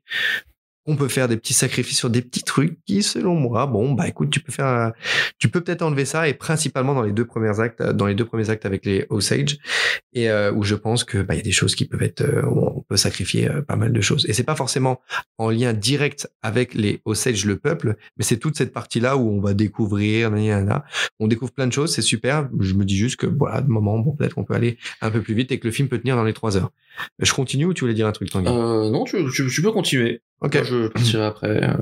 qu'on 0.87 0.95
peut 0.95 1.09
faire 1.09 1.27
des 1.27 1.35
petits 1.35 1.53
sacrifices 1.53 1.97
sur 1.97 2.09
des 2.09 2.21
petits 2.21 2.43
trucs 2.43 2.79
qui, 2.85 3.03
selon 3.03 3.35
moi, 3.35 3.67
bon, 3.67 3.91
bah 3.91 4.07
écoute, 4.07 4.29
tu 4.29 4.39
peux 4.39 4.53
faire, 4.53 4.65
un- 4.67 4.93
tu 5.37 5.49
peux 5.49 5.59
peut-être 5.59 5.81
enlever 5.81 6.05
ça 6.05 6.29
et 6.29 6.33
principalement 6.33 6.93
dans 6.95 7.01
les 7.03 7.11
deux 7.11 7.25
premiers 7.25 7.59
actes, 7.59 7.83
dans 7.83 8.07
les 8.07 8.15
deux 8.15 8.23
premiers 8.25 8.49
actes 8.49 8.65
avec 8.65 8.85
les 8.85 9.05
Osage 9.09 9.57
et 10.13 10.29
euh, 10.29 10.51
où 10.53 10.63
je 10.63 10.75
pense 10.75 11.03
que 11.03 11.17
bah 11.21 11.33
il 11.33 11.37
y 11.37 11.41
a 11.41 11.43
des 11.43 11.51
choses 11.51 11.75
qui 11.75 11.85
peuvent 11.85 12.01
être, 12.03 12.21
euh, 12.21 12.41
on 12.45 12.81
peut 12.87 12.95
sacrifier 12.95 13.49
euh, 13.49 13.61
pas 13.61 13.75
mal 13.75 13.91
de 13.91 13.99
choses. 14.01 14.25
Et 14.29 14.33
c'est 14.33 14.43
pas 14.43 14.55
forcément 14.55 15.01
en 15.37 15.49
lien 15.49 15.73
direct 15.73 16.29
avec 16.41 16.73
les 16.73 17.01
Osage, 17.03 17.45
le 17.45 17.57
peuple, 17.57 17.97
mais 18.17 18.23
c'est 18.23 18.37
toute 18.37 18.55
cette 18.57 18.71
partie-là 18.71 19.17
où 19.17 19.29
on 19.29 19.41
va 19.41 19.53
découvrir, 19.53 20.31
on 21.19 21.27
découvre 21.27 21.51
plein 21.51 21.67
de 21.67 21.73
choses, 21.73 21.93
c'est 21.93 22.01
super. 22.01 22.47
Je 22.59 22.73
me 22.75 22.85
dis 22.85 22.95
juste 22.95 23.17
que 23.17 23.25
voilà, 23.27 23.61
de 23.61 23.67
moment, 23.69 23.99
bon, 23.99 24.11
peut-être 24.13 24.35
qu'on 24.35 24.45
peut 24.45 24.53
aller 24.53 24.77
un 25.01 25.11
peu 25.11 25.21
plus 25.21 25.33
vite 25.33 25.51
et 25.51 25.59
que 25.59 25.67
le 25.67 25.73
film 25.73 25.89
peut 25.89 25.99
tenir 25.99 26.15
dans 26.15 26.23
les 26.23 26.33
trois 26.33 26.55
heures. 26.55 26.71
Je 27.19 27.31
continue 27.33 27.65
ou 27.65 27.73
tu 27.73 27.81
voulais 27.81 27.93
dire 27.93 28.07
un 28.07 28.11
truc, 28.11 28.29
Tanguy? 28.31 28.47
Euh, 28.49 28.89
non, 28.89 29.03
tu, 29.03 29.17
tu, 29.33 29.47
tu 29.47 29.61
peux 29.61 29.71
continuer. 29.71 30.21
Ok. 30.41 30.53
Moi, 30.55 30.63
je 30.63 30.75
partirai 30.93 31.23
après. 31.25 31.63
euh. 31.63 31.73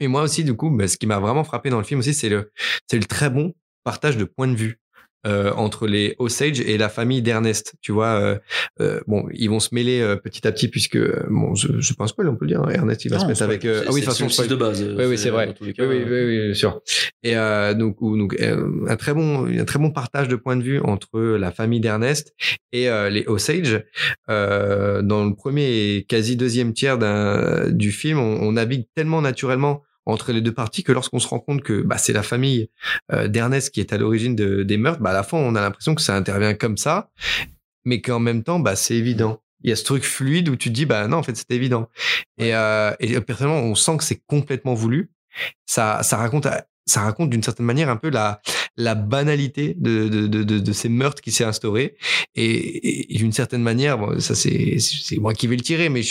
Et 0.00 0.08
moi 0.08 0.22
aussi, 0.22 0.44
du 0.44 0.54
coup, 0.54 0.70
bah, 0.70 0.88
ce 0.88 0.96
qui 0.96 1.06
m'a 1.06 1.18
vraiment 1.20 1.44
frappé 1.44 1.70
dans 1.70 1.78
le 1.78 1.84
film 1.84 2.00
aussi, 2.00 2.14
c'est 2.14 2.28
le, 2.28 2.50
c'est 2.88 2.98
le 2.98 3.04
très 3.04 3.30
bon 3.30 3.54
partage 3.84 4.16
de 4.16 4.24
points 4.24 4.48
de 4.48 4.56
vue. 4.56 4.78
Euh, 5.26 5.52
entre 5.52 5.86
les 5.86 6.14
Osage 6.18 6.60
et 6.60 6.76
la 6.78 6.88
famille 6.88 7.22
d'Ernest, 7.22 7.74
tu 7.80 7.92
vois, 7.92 8.20
euh, 8.20 8.38
euh, 8.80 9.00
bon, 9.06 9.26
ils 9.32 9.48
vont 9.48 9.60
se 9.60 9.74
mêler 9.74 10.00
euh, 10.00 10.16
petit 10.16 10.46
à 10.46 10.52
petit 10.52 10.68
puisque, 10.68 10.96
euh, 10.96 11.24
bon, 11.30 11.54
je, 11.54 11.80
je 11.80 11.94
pense 11.94 12.12
pas, 12.14 12.24
on 12.24 12.34
peut 12.36 12.44
le 12.44 12.52
dire, 12.52 12.68
Ernest, 12.70 13.04
il 13.04 13.10
va 13.10 13.16
Non, 13.18 13.22
se 13.24 13.28
mettre 13.28 13.42
avec, 13.42 13.64
euh, 13.64 13.84
ah 13.86 13.90
oui, 13.92 14.00
de 14.00 14.06
façon, 14.06 14.28
c'est 14.28 14.48
de 14.48 14.54
base. 14.56 14.82
oui, 14.82 15.04
oui, 15.04 15.18
c'est 15.18 15.30
vrai. 15.30 15.54
Oui, 15.60 15.74
oui, 15.78 16.04
oui, 16.08 16.46
oui, 16.48 16.56
sûr. 16.56 16.80
Et 17.22 17.36
euh, 17.36 17.74
donc, 17.74 18.00
ou- 18.02 18.16
donc 18.16 18.36
un 18.40 18.96
très 18.96 19.14
bon, 19.14 19.46
un 19.46 19.64
très 19.64 19.78
bon 19.78 19.90
partage 19.90 20.28
de 20.28 20.36
points 20.36 20.56
de 20.56 20.62
vue 20.62 20.80
entre 20.80 21.20
la 21.20 21.52
famille 21.52 21.80
d'Ernest 21.80 22.32
et 22.72 22.88
euh, 22.88 23.08
les 23.10 23.24
Osage. 23.26 23.84
Euh, 24.30 25.02
dans 25.02 25.24
le 25.24 25.34
premier 25.34 25.94
et 25.96 26.04
quasi 26.04 26.36
deuxième 26.36 26.72
tiers 26.72 26.98
d'un 26.98 27.70
du 27.70 27.92
film, 27.92 28.18
on, 28.18 28.40
on 28.42 28.52
navigue 28.52 28.86
tellement 28.94 29.22
naturellement 29.22 29.82
entre 30.06 30.32
les 30.32 30.40
deux 30.40 30.52
parties 30.52 30.82
que 30.82 30.92
lorsqu'on 30.92 31.18
se 31.18 31.28
rend 31.28 31.38
compte 31.40 31.62
que 31.62 31.82
bah, 31.82 31.98
c'est 31.98 32.12
la 32.12 32.22
famille 32.22 32.68
euh, 33.12 33.28
d'Ernest 33.28 33.70
qui 33.72 33.80
est 33.80 33.92
à 33.92 33.98
l'origine 33.98 34.34
de- 34.36 34.62
des 34.62 34.76
meurtres, 34.76 35.00
bah, 35.00 35.10
à 35.10 35.14
la 35.14 35.22
fin 35.22 35.38
on 35.38 35.54
a 35.54 35.60
l'impression 35.60 35.94
que 35.94 36.02
ça 36.02 36.16
intervient 36.16 36.54
comme 36.54 36.76
ça, 36.76 37.10
mais 37.84 38.00
qu'en 38.00 38.18
même 38.18 38.42
temps 38.42 38.58
bah, 38.58 38.76
c'est 38.76 38.94
évident. 38.96 39.42
Il 39.64 39.70
y 39.70 39.72
a 39.72 39.76
ce 39.76 39.84
truc 39.84 40.02
fluide 40.02 40.48
où 40.48 40.56
tu 40.56 40.70
te 40.70 40.74
dis 40.74 40.86
bah 40.86 41.06
non 41.06 41.18
en 41.18 41.22
fait 41.22 41.36
c'est 41.36 41.50
évident. 41.52 41.88
Et, 42.38 42.54
euh, 42.54 42.92
et 42.98 43.20
personnellement 43.20 43.60
on 43.60 43.74
sent 43.76 43.96
que 43.98 44.04
c'est 44.04 44.20
complètement 44.26 44.74
voulu. 44.74 45.10
Ça, 45.66 46.02
ça 46.02 46.16
raconte 46.16 46.48
ça 46.84 47.00
raconte 47.02 47.30
d'une 47.30 47.44
certaine 47.44 47.64
manière 47.66 47.88
un 47.88 47.96
peu 47.96 48.10
la, 48.10 48.42
la 48.76 48.94
banalité 48.94 49.74
de, 49.78 50.08
de, 50.08 50.26
de, 50.26 50.42
de, 50.42 50.58
de 50.58 50.72
ces 50.72 50.88
meurtres 50.88 51.22
qui 51.22 51.30
s'est 51.30 51.44
instauré. 51.44 51.96
Et, 52.34 53.06
d'une 53.10 53.32
certaine 53.32 53.62
manière, 53.62 53.98
bon, 53.98 54.18
ça 54.18 54.34
c'est, 54.34 54.78
moi 55.18 55.34
qui 55.34 55.46
vais 55.46 55.56
le 55.56 55.62
tirer, 55.62 55.88
mais 55.88 56.02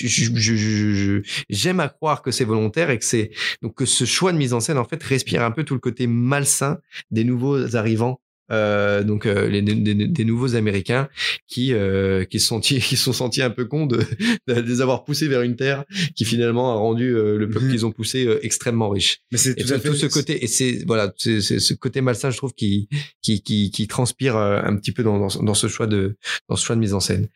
j'aime 1.50 1.80
à 1.80 1.90
croire 1.90 2.22
que 2.22 2.32
c'est 2.32 2.46
volontaire 2.46 2.90
et 2.90 3.00
que 3.00 3.06
c'est 3.06 3.32
donc 3.62 3.76
que 3.76 3.86
ce 3.86 4.06
choix 4.06 4.32
de 4.32 4.38
mise 4.38 4.54
en 4.54 4.60
scène 4.60 4.78
en 4.78 4.86
fait 4.86 5.02
respire 5.04 5.44
un 5.44 5.52
peu 5.52 5.64
tout 5.64 5.74
le 5.74 5.80
côté 5.80 6.08
malsain 6.08 6.80
des 7.10 7.24
nouveaux 7.24 7.76
arrivants. 7.76 8.21
Euh, 8.52 9.04
donc 9.04 9.26
euh, 9.26 9.48
les, 9.48 9.62
des, 9.62 9.76
des- 9.76 10.26
nouveaux 10.26 10.56
Américains 10.56 11.08
qui 11.48 11.74
euh, 11.74 12.26
qui 12.26 12.40
se 12.40 12.48
sont 12.48 12.56
sentis 12.56 12.80
qui 12.90 12.98
se 12.98 13.04
sont 13.06 13.14
sentis 13.14 13.42
un 13.42 13.50
peu 13.50 13.66
cons 13.66 13.86
de, 13.86 14.00
de 14.48 14.54
les 14.54 14.82
avoir 14.82 15.04
poussés 15.04 15.28
vers 15.28 15.42
une 15.42 15.56
terre 15.56 15.86
qui 16.16 16.26
finalement 16.26 16.72
a 16.74 16.76
rendu 16.76 17.16
euh, 17.16 17.38
le 17.38 17.50
peuple 17.50 17.66
Mhm. 17.66 17.72
qu'ils 17.72 17.86
ont 17.86 17.92
poussé 17.92 18.26
euh, 18.26 18.40
extrêmement 18.44 18.90
riche. 18.90 19.20
Mais 19.32 19.38
c'est 19.38 19.56
tout 19.56 19.72
à 19.74 19.76
tout, 19.78 19.82
fait 19.84 19.90
tout 19.90 19.96
ce 19.96 20.06
côté 20.08 20.44
et 20.44 20.48
c'est 20.48 20.84
voilà 20.86 21.12
c'est 21.18 21.40
ce 21.42 21.74
côté 21.74 22.02
malsain 22.02 22.30
je 22.30 22.38
trouve 22.38 22.54
qui 22.54 22.90
qui 23.22 23.42
qui, 23.42 23.72
qui 23.72 23.88
transpire 23.88 24.36
euh, 24.36 24.60
un 24.64 24.76
petit 24.76 24.92
peu 24.92 25.04
dans, 25.04 25.18
dans, 25.20 25.42
dans 25.44 25.54
ce 25.54 25.68
choix 25.68 25.88
de 25.88 26.18
dans 26.50 26.56
ce 26.56 26.66
choix 26.66 26.76
de 26.76 26.82
mise 26.82 26.94
en 26.94 27.00
scène 27.00 27.28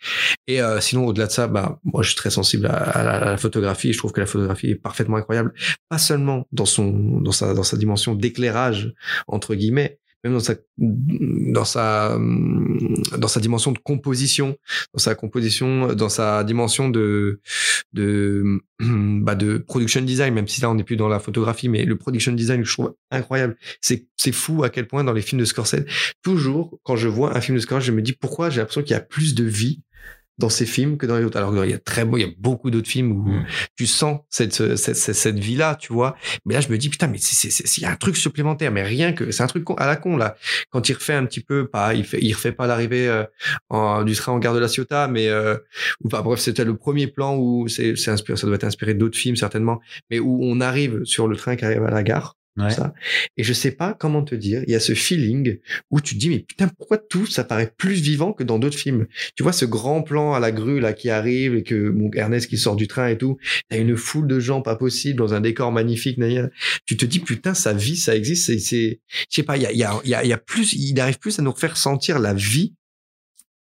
et 0.48 0.60
sinon 0.80 1.06
au-delà 1.08 1.28
de 1.28 1.32
ça 1.32 1.48
bah 1.48 1.80
moi 1.84 2.02
je 2.04 2.10
suis 2.10 2.16
très 2.18 2.30
sensible 2.30 2.66
à, 2.68 2.74
à 2.76 3.04
la, 3.04 3.12
à 3.14 3.26
la 3.32 3.38
photographie 3.38 3.94
je 3.94 3.98
trouve 3.98 4.12
que 4.12 4.20
la 4.20 4.26
photographie 4.26 4.68
est 4.72 4.76
parfaitement 4.76 5.18
incroyable 5.18 5.54
pas 5.90 5.98
seulement 5.98 6.48
dans 6.52 6.66
son 6.66 7.20
dans 7.22 7.32
sa 7.32 7.54
dans 7.54 7.64
sa 7.64 7.78
dimension 7.78 8.16
d'éclairage 8.16 8.94
entre 9.28 9.56
guillemets 9.56 10.00
même 10.26 10.34
dans 10.34 10.40
sa 10.40 10.56
dans 10.78 11.66
sa 11.66 12.18
dans 13.18 13.28
sa 13.28 13.40
dimension 13.40 13.72
de 13.72 13.78
composition 13.78 14.58
dans 14.94 15.00
sa 15.00 15.14
composition 15.14 15.94
dans 15.94 16.10
sa 16.10 16.44
dimension 16.44 16.90
de 16.90 17.42
de 17.94 18.60
bah 18.80 19.36
de 19.36 19.60
production 19.60 20.02
design 20.02 20.34
même 20.34 20.48
si 20.48 20.62
là 20.62 20.70
on 20.70 20.76
n'est 20.76 20.84
plus 20.84 20.98
dans 20.98 21.08
la 21.08 21.20
photographie 21.20 21.70
mais 21.70 21.86
le 21.86 21.96
production 21.96 22.34
design 22.34 22.66
je 22.66 22.74
trouve 22.74 22.96
incroyable. 23.12 23.56
C'est 23.82 24.08
c'est 24.18 24.32
fou 24.32 24.64
à 24.64 24.70
quel 24.70 24.88
point 24.88 25.04
dans 25.04 25.14
les 25.14 25.22
films 25.22 25.40
de 25.40 25.46
Scorsese 25.46 25.86
toujours 26.24 26.80
quand 26.84 26.96
je 26.96 27.08
vois 27.08 27.38
un 27.38 27.42
film 27.42 27.58
de 27.58 27.62
Scorsese 27.62 27.86
je 27.86 27.92
me 27.92 28.02
dis 28.02 28.14
pourquoi 28.14 28.50
j'ai 28.50 28.60
l'impression 28.60 28.82
qu'il 28.82 28.92
y 28.92 28.98
a 28.98 29.02
plus 29.02 29.36
de 29.36 29.44
vie 29.44 29.82
dans 30.38 30.50
ces 30.50 30.66
films 30.66 30.98
que 30.98 31.06
dans 31.06 31.18
les 31.18 31.24
autres. 31.24 31.38
Alors 31.38 31.64
il 31.66 31.72
y 31.72 31.74
a 31.74 31.80
très 31.80 32.04
beau 32.06 32.18
il 32.18 32.22
y 32.22 32.30
a 32.30 32.32
beaucoup 32.38 32.70
d'autres 32.72 32.90
films 32.90 33.12
où 33.12 33.30
Mm. 33.30 33.46
tu 33.78 33.88
sens 33.88 34.20
cette 34.30 34.54
cette, 34.54 34.78
cette, 34.96 35.16
cette 35.16 35.40
vie 35.40 35.56
là 35.56 35.76
tu 35.76 35.94
vois. 35.94 36.16
Mais 36.46 36.54
là 36.56 36.62
je 36.62 36.70
me 36.70 36.78
dis 36.78 36.90
putain 36.90 37.08
mais 37.08 37.18
c'est 37.20 37.48
il 37.78 37.84
y 37.84 37.86
a 37.86 37.92
un 37.92 37.96
truc 37.96 38.18
supplémentaire 38.18 38.72
mais 38.72 38.84
rien 38.84 39.14
que 39.14 39.32
c'est 39.32 39.44
un 39.44 39.48
truc 39.48 39.64
con- 39.64 39.76
à 39.76 39.88
la 39.88 39.96
con 39.96 40.18
là. 40.18 40.36
Quand 40.72 40.88
il 40.90 40.94
refait 40.94 41.14
un 41.14 41.26
petit 41.26 41.42
peu 41.42 41.68
pas 41.68 41.94
il 41.94 42.04
fait 42.06 42.20
il 42.22 42.34
refait 42.34 42.52
pas 42.52 42.68
l'arrivée 42.68 43.08
euh, 43.72 44.04
du 44.04 44.14
train 44.14 44.32
en 44.34 44.40
gare 44.40 44.54
de 44.54 44.60
la 44.60 44.68
Ciotat 44.68 45.08
mais 45.08 45.30
euh, 45.30 45.56
ou 46.04 46.10
pas 46.10 46.22
bref 46.22 46.40
c'était 46.40 46.66
le 46.66 46.76
premier 46.76 47.08
plan 47.08 47.36
où 47.38 47.68
c'est 47.68 47.96
c'est 47.96 48.12
inspiré 48.12 48.38
ça 48.38 48.46
doit 48.48 48.56
être 48.56 48.64
inspiré 48.66 48.94
d'autres 48.94 49.18
films 49.18 49.36
certainement 49.36 49.80
mais 50.10 50.20
où 50.20 50.40
on 50.44 50.60
arrive 50.62 51.04
sur 51.06 51.28
le 51.28 51.36
train 51.36 51.56
qui 51.56 51.66
arrive 51.66 51.84
à 51.84 51.92
la 51.92 52.04
gare 52.04 52.36
Et 53.38 53.44
je 53.44 53.54
sais 53.54 53.72
pas 53.72 53.94
comment 53.94 54.24
te 54.24 54.36
dire 54.36 54.64
il 54.68 54.72
y 54.72 54.76
a 54.76 54.80
ce 54.80 54.94
feeling 54.94 55.60
où 55.92 56.00
tu 56.00 56.16
te 56.16 56.20
dis 56.20 56.30
mais 56.30 56.40
putain 56.40 56.68
pourquoi 56.68 56.98
tout 56.98 57.26
ça 57.26 57.44
paraît 57.44 57.72
plus 57.78 57.96
vivant 57.96 58.34
que 58.34 58.44
dans 58.44 58.60
d'autres 58.60 58.78
films? 58.78 59.08
Tu 59.36 59.44
vois 59.44 59.54
ce 59.54 59.66
grand 59.66 60.02
plan 60.02 60.34
à 60.34 60.40
la 60.40 60.52
grue 60.52 60.80
là 60.80 60.94
qui 60.94 61.10
arrive 61.10 61.56
et 61.56 61.64
que 61.64 61.90
mon 61.90 62.10
Ernest 62.14 62.50
qui 62.50 62.58
sort 62.58 62.76
du 62.76 62.88
train 62.88 63.10
et 63.10 63.18
tout 63.18 63.38
t'as 63.70 63.78
une 63.78 63.98
foule 63.98 64.28
de 64.28 64.40
gens 64.40 64.62
pas 64.62 64.76
possible 64.76 65.18
dans 65.18 65.34
un 65.34 65.42
décor 65.42 65.72
magnifique 65.72 66.20
tu 66.86 66.98
te 66.98 67.06
dis 67.06 67.20
putain 67.20 67.54
ça 67.54 67.74
vit 67.74 67.98
ça 67.98 68.16
existe 68.16 68.58
c'est 68.60 69.00
je 69.10 69.26
sais 69.30 69.44
pas 69.44 69.58
il 69.58 69.64
y 69.64 69.66
a 69.66 69.74
y 69.74 69.84
a 70.14 70.26
y 70.26 70.34
a 70.34 70.38
plus 70.38 70.74
il 70.74 71.00
arrive 71.00 71.20
plus 71.20 71.40
à 71.40 71.42
nous 71.42 71.54
faire 71.54 71.78
sentir 71.78 72.20
la 72.20 72.34
vie 72.34 72.74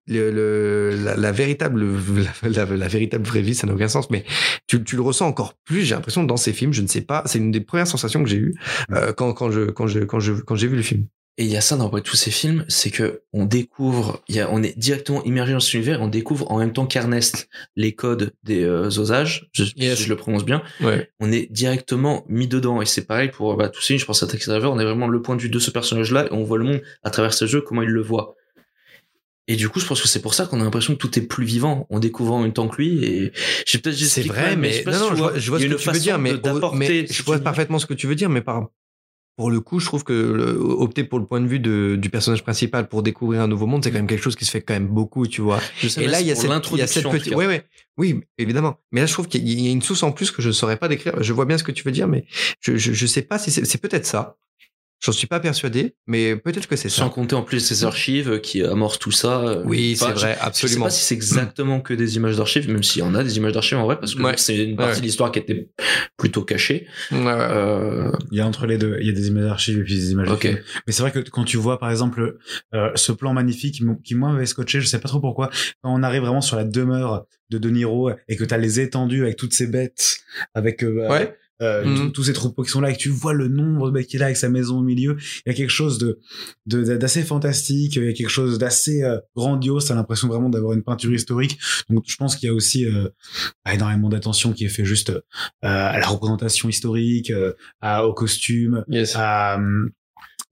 le, 0.08 0.32
le 0.32 0.96
la, 1.04 1.16
la 1.16 1.32
véritable 1.32 1.86
la, 2.44 2.66
la- 2.66 2.78
la 2.78 2.88
véritable 2.88 3.26
vraie 3.26 3.42
vie 3.42 3.56
ça 3.56 3.68
n'a 3.68 3.74
aucun 3.74 3.88
sens 3.88 4.10
mais 4.10 4.24
tu, 4.68 4.84
tu 4.84 4.96
le 4.96 5.02
ressens 5.02 5.28
encore 5.28 5.54
plus 5.66 5.82
j'ai 5.84 5.96
l'impression 5.96 6.24
dans 6.24 6.38
ces 6.38 6.54
films 6.54 6.74
je 6.74 6.82
ne 6.82 6.88
sais 6.88 7.02
pas 7.02 7.24
c'est 7.26 7.40
une 7.40 7.52
des 7.52 7.62
premières 7.62 7.88
sensations 7.88 8.24
que 8.24 8.30
j'ai 8.30 8.38
eues 8.38 8.56
euh, 8.92 9.14
quand 9.14 9.34
quand 9.34 9.52
je 9.52 9.62
quand 9.72 9.88
je 9.88 10.00
quand 10.00 10.20
je 10.20 10.34
quand 10.34 10.56
j'ai 10.56 10.68
vu 10.68 10.76
le 10.76 10.82
film 10.82 11.06
Et 11.40 11.46
il 11.46 11.52
y 11.52 11.58
a 11.58 11.62
ça 11.62 11.78
dans 11.78 11.90
tous 12.02 12.16
ces 12.16 12.32
films, 12.32 12.66
c'est 12.68 12.90
que 12.90 13.22
on 13.32 13.46
découvre, 13.46 14.24
il 14.28 14.36
y 14.36 14.40
a, 14.40 14.50
on 14.52 14.64
est 14.64 14.76
directement 14.76 15.24
immergé 15.24 15.54
dans 15.54 15.60
cet 15.60 15.76
univers, 15.76 16.02
on 16.02 16.08
découvre 16.08 16.52
en 16.52 16.58
même 16.58 16.74
temps 16.74 16.88
qu'Ernest 16.88 17.48
les 17.76 17.94
codes 17.94 18.32
des 18.44 18.64
euh, 18.64 18.88
Osages, 18.88 19.48
je, 19.52 19.64
Yes. 19.76 19.98
si 20.00 20.04
je 20.06 20.10
le 20.10 20.16
prononce 20.16 20.46
bien, 20.46 20.64
ouais 20.82 21.12
on 21.20 21.32
est 21.32 21.46
directement 21.52 22.26
mis 22.28 22.48
dedans. 22.48 22.82
Et 22.82 22.88
c'est 22.88 23.06
pareil 23.06 23.30
pour 23.30 23.56
bah, 23.56 23.70
tous 23.70 23.82
ces 23.82 23.88
films, 23.94 24.00
je 24.00 24.06
pense 24.06 24.24
à 24.24 24.28
Taxi 24.28 24.50
Driver, 24.50 24.72
on 24.72 24.80
est 24.80 24.84
vraiment 24.86 25.08
le 25.08 25.22
point 25.22 25.36
de 25.36 25.42
vue 25.44 25.52
de 25.52 25.60
ce 25.60 25.70
personnage-là 25.70 26.26
et 26.26 26.34
on 26.34 26.44
voit 26.44 26.58
le 26.58 26.64
monde 26.64 26.82
à 27.04 27.12
travers 27.12 27.34
ce 27.36 27.46
jeu, 27.46 27.62
comment 27.62 27.84
il 27.84 27.90
le 27.90 28.02
voit. 28.02 28.36
Et 29.50 29.56
du 29.56 29.70
coup, 29.70 29.80
je 29.80 29.86
pense 29.86 30.02
que 30.02 30.08
c'est 30.08 30.22
pour 30.22 30.34
ça 30.34 30.46
qu'on 30.46 30.60
a 30.60 30.64
l'impression 30.64 30.94
que 30.94 31.00
tout 31.00 31.18
est 31.18 31.22
plus 31.22 31.46
vivant 31.46 31.88
en 31.90 32.00
découvrant 32.00 32.40
en 32.40 32.42
même 32.42 32.54
temps 32.54 32.68
que 32.68 32.82
lui. 32.82 33.04
Et 33.06 33.32
j'ai 33.66 33.80
peut-être 33.80 33.96
c'est 33.98 34.24
vrai 34.24 34.56
mais, 34.58 34.84
je 34.84 34.90
non 34.90 35.00
non 35.00 35.10
je 35.12 35.16
vois, 35.16 35.34
je 35.38 35.40
ce 35.40 35.66
que 35.66 35.76
tu 35.76 35.90
veux 35.90 36.00
dire 36.00 36.20
mais, 36.20 36.32
je 37.10 37.24
vois 37.24 37.40
parfaitement 37.40 37.80
ce 37.80 37.86
que 37.86 37.94
tu 37.94 38.08
veux 38.08 38.16
dire 38.16 38.30
mais 38.30 38.42
par 38.42 38.68
pour 39.38 39.52
le 39.52 39.60
coup, 39.60 39.80
je 39.80 39.86
trouve 39.86 40.04
que 40.04 40.14
le- 40.14 40.58
opter 40.60 41.04
pour 41.04 41.20
le 41.20 41.26
point 41.28 41.40
de 41.40 41.46
vue 41.46 41.60
de, 41.60 41.96
du 41.96 42.10
personnage 42.10 42.42
principal 42.42 42.90
pour 42.90 43.04
découvrir 43.04 43.42
un 43.44 43.48
nouveau 43.48 43.68
monde, 43.68 43.84
c'est 43.84 43.92
quand 43.92 43.98
même 44.00 44.08
quelque 44.08 44.24
chose 44.24 44.36
qui 44.36 44.46
se 44.46 44.52
fait 44.52 44.62
quand 44.62 44.74
même 44.74 44.88
beaucoup, 44.88 45.28
tu 45.28 45.42
vois. 45.42 45.60
Je 45.80 45.88
sais 45.88 46.04
Et 46.04 46.08
là, 46.08 46.22
il 46.22 46.28
y 46.28 46.32
a 46.32 46.36
cette, 46.36 46.46
il 46.46 46.48
y 46.48 46.52
a 46.52 46.56
l'introduction, 46.56 46.88
cette 47.02 47.06
en 47.06 47.12
tout 47.12 47.18
petite, 47.18 47.30
cas. 47.34 47.38
ouais, 47.38 47.46
ouais, 47.46 47.64
oui, 47.98 48.22
évidemment. 48.40 48.80
Mais 48.92 49.02
là, 49.02 49.06
je 49.06 49.14
trouve 49.14 49.28
qu'il 49.28 49.48
y 49.48 49.68
a 49.68 49.72
une 49.72 49.84
source 49.84 50.02
en 50.02 50.12
plus 50.12 50.32
que 50.32 50.42
je 50.42 50.48
ne 50.48 50.54
saurais 50.54 50.78
pas 50.78 50.88
décrire. 50.88 51.22
Je 51.22 51.34
vois 51.34 51.46
bien 51.46 51.60
ce 51.60 51.64
que 51.64 51.72
tu 51.72 51.84
veux 51.84 51.92
dire, 51.92 52.08
mais 52.08 52.26
je, 52.62 52.78
je, 52.78 52.94
je 52.94 53.06
sais 53.06 53.22
pas 53.22 53.38
si 53.38 53.52
c'est, 53.52 53.64
c'est 53.64 53.78
peut-être 53.78 54.08
ça. 54.08 54.38
J'en 55.00 55.12
suis 55.12 55.28
pas 55.28 55.40
persuadé, 55.40 55.94
mais 56.08 56.36
peut-être 56.36 56.68
que 56.68 56.76
c'est 56.76 56.90
Sans 56.90 57.08
ça. 57.08 57.14
compter 57.14 57.36
en 57.36 57.44
plus 57.44 57.60
ces 57.60 57.84
archives 57.86 58.42
qui 58.42 58.64
amorcent 58.64 58.98
tout 58.98 59.12
ça. 59.12 59.42
euh, 59.42 59.62
Oui, 59.64 59.96
enfin, 59.96 60.08
c'est 60.16 60.20
vrai, 60.20 60.30
je- 60.32 60.34
Je 60.36 60.40
sais 60.40 60.46
absolument. 60.48 60.86
pas 60.86 60.90
si 60.90 61.04
c'est 61.04 61.14
exactement 61.14 61.82
que 61.82 61.94
des 61.94 62.16
images 62.16 62.36
d'archives, 62.38 62.68
même 62.68 62.82
s'il 62.82 63.04
y 63.04 63.06
en 63.06 63.14
a 63.14 63.24
des 63.24 63.38
images 63.38 63.52
d'archives 63.54 63.78
en 63.78 63.86
vrai, 63.86 64.00
parce 64.00 64.16
que 64.16 64.24
Ouais. 64.24 64.34
c'est 64.38 64.58
une 64.58 64.76
partie 64.76 64.94
Ouais. 64.96 65.00
de 65.02 65.06
l'histoire 65.06 65.32
qui 65.32 65.38
était 65.38 65.70
plutôt 66.18 66.42
cachée. 66.44 66.88
Ouais. 67.12 67.20
Euh, 67.28 68.12
Il 68.32 68.38
y 68.40 68.42
a 68.42 68.48
entre 68.48 68.66
les 68.66 68.80
deux. 68.80 68.98
Il 69.00 69.06
y 69.06 69.10
a 69.12 69.14
des 69.14 69.28
images 69.28 69.46
d'archives 69.46 69.78
et 69.80 69.84
puis 69.84 69.94
des 69.96 70.12
images 70.14 70.30
de 70.30 70.34
Ok. 70.34 70.42
films. 70.42 70.60
Mais 70.88 70.94
c'est 70.94 71.04
vrai 71.04 71.12
que 71.12 71.20
quand 71.20 71.44
tu 71.44 71.58
vois, 71.58 71.78
par 71.78 71.92
exemple, 71.92 72.38
euh, 72.74 72.90
ce 72.96 73.12
plan 73.12 73.34
magnifique 73.34 73.84
qui, 74.04 74.16
moi, 74.16 74.32
m'avait 74.32 74.46
scotché, 74.48 74.82
je 74.82 74.88
sais 74.88 75.00
pas 75.00 75.10
trop 75.10 75.20
pourquoi, 75.20 75.52
quand 75.84 75.94
on 75.94 76.02
arrive 76.02 76.22
vraiment 76.24 76.42
sur 76.42 76.56
la 76.58 76.64
demeure 76.64 77.28
de 77.52 77.60
De 77.60 77.70
Niro 77.70 78.10
et 78.28 78.36
que 78.36 78.44
t'as 78.44 78.58
les 78.58 78.80
étendues 78.80 79.22
avec 79.24 79.38
toutes 79.38 79.54
ces 79.54 79.68
bêtes, 79.68 80.18
avec 80.56 80.84
euh, 80.84 81.08
Ouais. 81.08 81.36
Euh, 81.62 81.86
Mhm. 81.86 82.12
tous- 82.12 82.24
ces 82.24 82.34
troupeaux 82.34 82.64
qui 82.64 82.70
sont 82.70 82.82
là 82.82 82.92
et 82.92 82.94
que 82.94 83.00
tu 83.00 83.10
vois 83.10 83.34
le 83.34 83.48
nombre 83.48 83.88
de 83.88 83.92
mecs 83.92 84.08
qu'il 84.08 84.22
a 84.22 84.26
avec 84.26 84.38
sa 84.38 84.50
maison 84.50 84.78
au 84.80 84.84
milieu, 84.84 85.18
il 85.46 85.50
y 85.50 85.52
a 85.52 85.54
quelque 85.56 85.72
chose 85.72 85.98
de 85.98 86.20
de- 86.66 86.84
d'assez 86.98 87.24
fantastique, 87.24 87.96
il 87.96 88.04
y 88.04 88.10
a 88.10 88.14
quelque 88.14 88.30
chose 88.30 88.58
d'assez 88.60 89.04
euh, 89.04 89.18
grandiose, 89.36 89.86
t'as 89.86 89.96
l'impression 89.96 90.28
vraiment 90.28 90.50
d'avoir 90.50 90.74
une 90.74 90.84
peinture 90.84 91.14
historique. 91.14 91.58
Donc 91.90 92.04
je 92.08 92.16
pense 92.18 92.36
qu'il 92.36 92.48
y 92.48 92.50
a 92.52 92.54
aussi 92.54 92.86
euh, 92.86 93.08
énormément 93.72 94.10
d'attention 94.10 94.54
qui 94.54 94.66
est 94.66 94.70
fait 94.70 94.86
juste 94.86 95.10
euh, 95.12 95.22
à 95.62 95.98
la 96.00 96.06
représentation 96.08 96.70
historique, 96.70 97.32
euh, 97.32 97.54
à, 97.82 98.06
aux 98.06 98.14
costumes, 98.14 98.84
Yes. 98.90 99.14
à, 99.16 99.58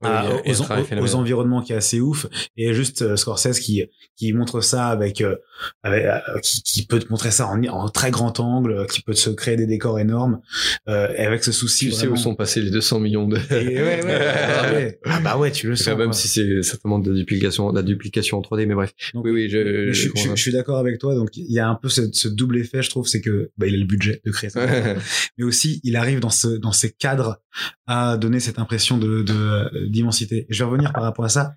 Oui, 0.01 0.09
à- 0.09 0.29
aux, 0.45 1.01
aux- 1.03 1.15
environnements 1.15 1.61
qui 1.61 1.71
est 1.71 1.75
assez 1.77 1.99
ouf 2.01 2.27
et 2.57 2.73
juste 2.73 3.01
euh, 3.01 3.15
Scorsese 3.15 3.59
qui 3.59 3.83
qui 4.17 4.33
montre 4.33 4.59
ça 4.61 4.87
avec, 4.87 5.21
euh, 5.21 5.35
avec, 5.83 6.05
euh, 6.05 6.19
qui, 6.43 6.61
qui 6.63 6.85
peut 6.85 6.99
te 6.99 7.09
montrer 7.09 7.31
ça 7.31 7.47
en, 7.47 7.63
en 7.63 7.89
très 7.89 8.11
grand 8.11 8.39
angle 8.39 8.71
euh, 8.71 8.85
qui 8.85 9.01
peut 9.01 9.13
se 9.13 9.29
créer 9.29 9.55
des 9.55 9.65
décors 9.67 9.99
énormes 9.99 10.41
euh, 10.89 11.07
et 11.15 11.21
avec 11.25 11.43
ce 11.43 11.51
souci 11.51 11.85
Tu 11.87 11.91
sais 11.93 12.07
où 12.07 12.15
sont 12.17 12.35
passés 12.35 12.61
les 12.61 12.71
200 12.71 12.99
millions 12.99 13.27
de. 13.27 13.37
Et 13.51 13.81
ouais, 13.81 14.03
ouais, 14.03 14.05
ouais. 14.05 14.99
Ah 15.05 15.19
bah 15.21 15.37
ouais 15.37 15.51
tu 15.51 15.67
le 15.67 15.75
sens 15.75 15.95
même 15.97 16.07
quoi. 16.07 16.13
si 16.13 16.27
c'est 16.27 16.61
certainement 16.63 16.99
de 16.99 17.09
la 17.11 17.15
duplication, 17.17 17.71
de 17.71 17.75
la 17.77 17.83
duplication 17.83 18.37
en 18.37 18.41
3D, 18.41 18.65
mais 18.65 18.75
bref. 18.75 18.91
Donc, 19.13 19.25
oui, 19.25 19.31
oui, 19.31 19.49
je, 19.49 19.91
je, 19.91 20.09
je- 20.15 20.29
je 20.35 20.41
suis 20.41 20.51
d'accord 20.51 20.77
avec 20.77 20.99
toi 20.99 21.15
donc 21.15 21.29
il 21.37 21.51
y 21.51 21.59
a 21.59 21.67
un 21.67 21.75
peu 21.75 21.89
ce, 21.89 22.01
ce 22.11 22.27
double 22.27 22.57
effet 22.57 22.81
je 22.81 22.89
trouve 22.89 23.07
c'est 23.07 23.21
que 23.21 23.51
bah, 23.57 23.67
il 23.67 23.75
a 23.75 23.77
le 23.77 23.85
budget 23.85 24.21
de 24.25 24.31
créer 24.31 24.49
ça 24.49 24.65
mais 25.37 25.43
aussi 25.43 25.79
il 25.83 25.95
arrive 25.95 26.19
dans 26.19 26.29
ce 26.29 26.47
dans 26.47 26.71
ces 26.71 26.91
cadres 26.91 27.41
à 27.87 28.17
donner 28.17 28.39
cette 28.39 28.59
impression 28.59 28.97
de 28.97 29.23
de- 29.23 29.87
d'immensité. 29.87 30.45
Je 30.49 30.63
vais 30.63 30.69
revenir 30.69 30.91
par 30.93 31.03
rapport 31.03 31.25
à 31.25 31.29
ça. 31.29 31.55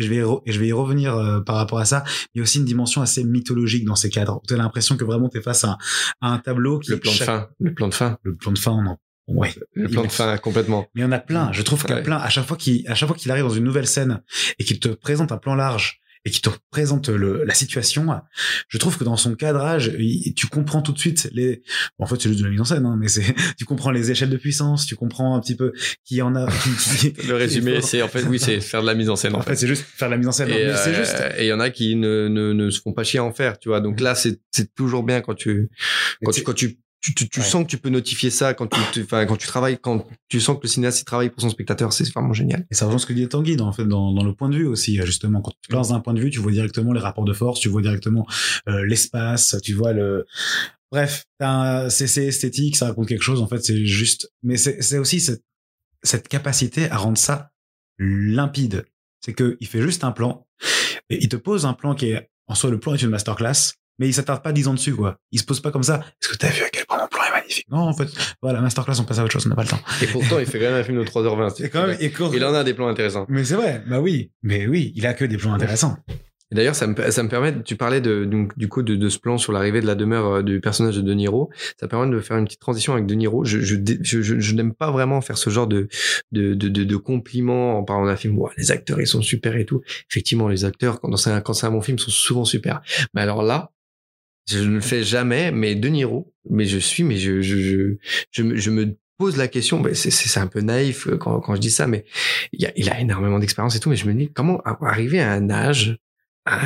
Et 0.00 0.04
je 0.04 0.08
vais 0.08 0.16
y 0.16 0.20
re- 0.20 0.40
et 0.46 0.52
je 0.52 0.58
vais 0.58 0.66
y 0.68 0.72
revenir 0.72 1.14
euh, 1.14 1.40
par 1.40 1.56
rapport 1.56 1.78
à 1.78 1.84
ça. 1.84 2.02
Il 2.34 2.38
y 2.38 2.40
a 2.40 2.42
aussi 2.42 2.58
une 2.58 2.64
dimension 2.64 3.02
assez 3.02 3.22
mythologique 3.22 3.84
dans 3.84 3.96
ces 3.96 4.08
cadres. 4.10 4.40
Tu 4.48 4.54
as 4.54 4.56
l'impression 4.56 4.96
que 4.96 5.04
vraiment 5.04 5.28
tu 5.28 5.38
es 5.38 5.42
face 5.42 5.62
à, 5.64 5.68
un- 5.70 5.78
à 6.22 6.32
un 6.32 6.38
tableau 6.38 6.78
qui 6.78 6.90
le 6.90 6.98
plan 6.98 7.12
de 7.12 7.16
fin, 7.18 7.48
le 7.60 7.74
plan 7.74 7.88
de 7.88 7.94
fin, 7.94 8.18
le 8.22 8.34
plan 8.34 8.52
de 8.52 8.58
fin 8.58 8.72
on 8.72 8.86
en 8.86 8.98
ouais. 9.28 9.54
le 9.74 9.88
plan 9.88 10.02
de 10.02 10.08
fin 10.08 10.36
complètement. 10.38 10.86
Mais 10.94 11.02
il 11.02 11.04
y 11.04 11.06
en 11.06 11.12
a 11.12 11.18
plein. 11.18 11.52
Je 11.52 11.62
trouve 11.62 11.82
qu'il 11.82 11.90
y 11.90 11.92
a 11.92 11.96
Ouais. 11.96 12.02
plein. 12.02 12.16
À 12.16 12.28
chaque 12.30 12.46
fois 12.46 12.56
qu'il, 12.56 12.88
à 12.88 12.94
chaque 12.94 13.08
fois 13.08 13.16
qu'il 13.16 13.30
arrive 13.30 13.44
dans 13.44 13.50
une 13.50 13.64
nouvelle 13.64 13.86
scène 13.86 14.22
et 14.58 14.64
qu'il 14.64 14.80
te 14.80 14.88
présente 14.88 15.30
un 15.32 15.36
plan 15.38 15.54
large 15.54 15.99
et 16.26 16.30
qu'il 16.30 16.42
te 16.42 16.50
présente 16.70 17.08
le, 17.08 17.44
la 17.44 17.54
situation, 17.54 18.06
je 18.68 18.76
trouve 18.78 18.98
que 18.98 19.04
dans 19.04 19.16
son 19.16 19.34
cadrage, 19.34 19.92
il- 19.98 20.34
tu 20.34 20.46
comprends 20.48 20.82
tout 20.82 20.92
de 20.92 20.98
suite 20.98 21.30
les. 21.32 21.62
bon, 21.98 22.04
en 22.04 22.06
fait, 22.06 22.20
c'est 22.20 22.28
juste 22.28 22.40
de 22.40 22.44
la 22.44 22.50
mise 22.50 22.60
en 22.60 22.64
scène, 22.64 22.84
hein, 22.84 22.96
mais 23.00 23.08
c'est, 23.08 23.22
tu 23.58 23.64
comprends 23.64 23.90
les 23.90 24.10
échelles 24.10 24.28
de 24.30 24.36
puissance, 24.36 24.84
tu 24.86 24.96
comprends 24.96 25.34
un 25.34 25.40
petit 25.40 25.56
peu 25.56 25.72
qui 26.04 26.20
en 26.20 26.34
a. 26.36 26.46
Qui, 26.50 27.12
qui- 27.12 27.26
Le 27.26 27.34
résumé, 27.36 27.76
qui- 27.80 27.86
c'est 27.86 28.02
en 28.02 28.08
fait 28.08 28.22
oui, 28.24 28.38
c'est 28.38 28.60
faire 28.60 28.82
de 28.82 28.86
la 28.86 28.94
mise 28.94 29.08
en 29.08 29.16
scène. 29.16 29.34
En 29.34 29.40
fait, 29.42 29.56
c'est 29.56 29.66
juste 29.66 29.84
faire 29.84 30.08
la 30.10 30.18
mise 30.18 30.28
en 30.28 30.32
scène. 30.32 30.48
et 30.50 30.66
mais 30.66 30.76
c'est 30.76 30.90
euh, 30.90 30.94
juste. 30.98 31.16
et 31.38 31.44
il 31.44 31.48
y 31.48 31.52
en 31.52 31.60
a 31.60 31.70
qui 31.70 31.96
ne, 31.96 32.28
ne, 32.28 32.52
ne 32.52 32.70
se 32.70 32.80
font 32.80 32.92
pas 32.92 33.02
chier 33.04 33.20
à 33.20 33.24
en 33.24 33.32
faire, 33.32 33.58
tu 33.58 33.68
vois. 33.70 33.80
Donc 33.80 34.00
là, 34.00 34.14
c'est 34.14 34.40
c'est 34.50 34.74
toujours 34.74 35.02
bien 35.04 35.22
quand 35.22 35.34
tu 35.34 35.70
quand 36.22 36.32
tu 36.32 36.42
quand 36.42 36.52
tu 36.54 36.78
tu, 37.00 37.14
tu, 37.14 37.28
tu 37.28 37.40
Ouais. 37.40 37.46
sens 37.46 37.64
que 37.64 37.68
tu 37.68 37.78
peux 37.78 37.88
notifier 37.88 38.30
ça 38.30 38.52
quand 38.54 38.66
tu 38.66 38.78
tu- 38.92 39.06
quand 39.06 39.36
tu 39.36 39.46
travailles 39.46 39.78
quand 39.80 40.06
tu 40.28 40.40
sens 40.40 40.56
que 40.56 40.62
le 40.64 40.68
cinéaste 40.68 41.00
il 41.00 41.04
travaille 41.04 41.30
pour 41.30 41.40
son 41.40 41.48
spectateur, 41.50 41.92
c'est 41.92 42.04
vraiment 42.12 42.32
génial. 42.32 42.66
Et 42.70 42.74
ça 42.74 42.84
rejoint 42.86 42.98
ce 42.98 43.06
que 43.06 43.12
dit 43.14 43.26
Tanguy 43.28 43.56
dans, 43.56 43.68
en 43.68 43.72
fait, 43.72 43.86
dans, 43.86 44.12
dans 44.12 44.22
le 44.24 44.34
point 44.34 44.48
de 44.48 44.56
vue 44.56 44.66
aussi, 44.66 44.96
justement. 45.04 45.40
Quand 45.40 45.52
tu 45.62 45.68
te 45.70 45.74
lances 45.74 45.88
d'un 45.88 46.00
point 46.00 46.12
de 46.14 46.20
vue, 46.20 46.30
tu 46.30 46.38
vois 46.40 46.52
directement 46.52 46.92
les 46.92 47.00
rapports 47.00 47.24
de 47.24 47.32
force, 47.32 47.60
tu 47.60 47.68
vois 47.68 47.82
directement 47.82 48.26
euh, 48.68 48.84
l'espace, 48.84 49.56
tu 49.62 49.72
vois 49.74 49.92
le... 49.92 50.26
Bref, 50.92 51.24
c'est 51.88 52.06
c'est 52.08 52.26
esthétique, 52.26 52.76
ça 52.76 52.86
raconte 52.86 53.08
quelque 53.08 53.22
chose, 53.22 53.40
en 53.40 53.46
fait, 53.46 53.64
c'est 53.64 53.86
juste... 53.86 54.32
Mais 54.42 54.56
c'est 54.56 54.82
c'est 54.82 54.98
aussi 54.98 55.20
cette, 55.20 55.42
cette 56.02 56.26
capacité 56.28 56.90
à 56.90 56.96
rendre 56.96 57.16
ça 57.18 57.50
limpide. 57.98 58.84
C'est 59.24 59.32
que 59.34 59.56
il 59.60 59.66
fait 59.68 59.82
juste 59.82 60.02
un 60.04 60.12
plan, 60.12 60.46
et 61.10 61.22
il 61.22 61.28
te 61.28 61.36
pose 61.36 61.64
un 61.66 61.74
plan 61.74 61.94
qui 61.94 62.06
est... 62.10 62.28
En 62.46 62.54
soi, 62.56 62.70
le 62.70 62.80
plan 62.80 62.94
est 62.94 63.02
une 63.02 63.10
masterclass, 63.10 63.74
mais 64.00 64.08
il 64.08 64.12
s'attarde 64.12 64.42
pas 64.42 64.50
dix 64.52 64.66
ans 64.66 64.74
dessus, 64.74 64.94
quoi. 64.96 65.16
Il 65.30 65.38
se 65.38 65.44
pose 65.44 65.60
pas 65.60 65.70
comme 65.70 65.84
ça. 65.84 66.00
Est-ce 66.20 66.30
que 66.30 66.36
t'as 66.36 66.48
vu 66.48 66.62
à 66.64 66.68
quel 66.70 66.84
point 66.86 66.98
mon 66.98 67.06
plan 67.06 67.20
est 67.28 67.38
magnifique? 67.40 67.66
Non, 67.70 67.78
en 67.78 67.92
fait, 67.92 68.08
voilà, 68.42 68.60
masterclass, 68.60 68.98
on 68.98 69.04
passe 69.04 69.20
à 69.20 69.22
autre 69.24 69.32
chose, 69.32 69.46
on 69.46 69.50
n'a 69.50 69.54
pas 69.54 69.62
le 69.62 69.68
temps. 69.68 69.80
Et 70.02 70.06
pourtant, 70.06 70.40
il 70.40 70.46
fait 70.46 70.58
quand 70.58 70.64
même 70.66 70.74
un 70.80 70.82
film 70.82 70.98
de 70.98 71.04
3h20. 71.04 71.62
Et 71.62 71.68
quand 71.68 71.86
même, 71.86 71.96
et 72.00 72.10
quand- 72.10 72.32
Il 72.32 72.44
en 72.44 72.52
a 72.54 72.64
des 72.64 72.74
plans 72.74 72.88
intéressants. 72.88 73.26
mais 73.28 73.44
c'est 73.44 73.54
vrai, 73.54 73.84
bah 73.88 74.00
oui, 74.00 74.32
mais 74.42 74.66
oui, 74.66 74.92
il 74.96 75.06
a 75.06 75.14
que 75.14 75.24
des 75.24 75.36
plans 75.36 75.52
intéressants. 75.52 75.96
D'ailleurs, 76.52 76.74
ça 76.74 76.88
me, 76.88 77.10
ça 77.12 77.22
me 77.22 77.28
permet, 77.28 77.62
tu 77.62 77.76
parlais 77.76 78.00
de, 78.00 78.24
donc, 78.24 78.58
du 78.58 78.66
coup 78.68 78.82
de, 78.82 78.96
de 78.96 79.08
ce 79.08 79.20
plan 79.20 79.38
sur 79.38 79.52
l'arrivée 79.52 79.80
de 79.80 79.86
la 79.86 79.94
demeure 79.94 80.26
euh, 80.38 80.42
du 80.42 80.60
personnage 80.60 80.96
de 80.96 81.00
De 81.00 81.14
Niro. 81.14 81.48
Ça 81.78 81.86
permet 81.86 82.12
de 82.12 82.18
faire 82.20 82.38
une 82.38 82.44
petite 82.46 82.58
transition 82.58 82.92
avec 82.92 83.06
De 83.06 83.14
Niro. 83.14 83.44
Je, 83.44 83.60
je, 83.60 83.76
je, 84.02 84.20
je, 84.20 84.40
je 84.40 84.54
n'aime 84.56 84.74
pas 84.74 84.90
vraiment 84.90 85.20
faire 85.20 85.38
ce 85.38 85.48
genre 85.48 85.68
de, 85.68 85.86
de, 86.32 86.54
de, 86.54 86.66
de, 86.68 86.82
de 86.82 86.96
compliments 86.96 87.78
en 87.78 87.84
parlant 87.84 88.04
d'un 88.06 88.16
film. 88.16 88.36
Les 88.56 88.72
acteurs, 88.72 89.00
ils 89.00 89.06
sont 89.06 89.22
super 89.22 89.54
et 89.54 89.64
tout. 89.64 89.80
Effectivement, 90.10 90.48
les 90.48 90.64
acteurs, 90.64 91.00
quand 91.00 91.14
c'est 91.16 91.30
un, 91.30 91.40
quand 91.40 91.52
c'est 91.52 91.66
un 91.68 91.70
bon 91.70 91.82
film, 91.82 92.00
sont 92.00 92.10
souvent 92.10 92.44
super. 92.44 92.80
Mais 93.14 93.20
alors 93.20 93.44
là, 93.44 93.70
je 94.48 94.58
ne 94.58 94.74
le 94.74 94.80
fais 94.80 95.02
jamais, 95.02 95.50
mais 95.52 95.74
De 95.74 95.88
Niro, 95.88 96.32
mais 96.48 96.66
je 96.66 96.78
suis, 96.78 97.02
mais 97.04 97.16
je, 97.16 97.40
je, 97.42 97.56
je, 97.56 97.96
je, 98.30 98.42
me- 98.42 98.56
je 98.56 98.70
me 98.70 98.96
pose 99.18 99.36
la 99.36 99.48
question, 99.48 99.80
ben 99.80 99.94
c'est, 99.94 100.40
un 100.40 100.46
peu 100.46 100.60
naïf 100.60 101.06
euh, 101.06 101.16
quand, 101.18 101.40
quand 101.40 101.54
je 101.54 101.60
dis 101.60 101.70
ça, 101.70 101.86
mais 101.86 102.04
il, 102.52 102.62
y 102.62 102.66
a, 102.66 102.72
il 102.76 102.88
a 102.88 102.98
énormément 103.00 103.38
d'expérience 103.38 103.76
et 103.76 103.80
tout, 103.80 103.90
mais 103.90 103.96
je 103.96 104.06
me 104.06 104.14
dis, 104.14 104.32
comment 104.32 104.60
arriver 104.64 105.20
à 105.20 105.32
un 105.32 105.50
âge 105.50 105.98
à- 106.46 106.58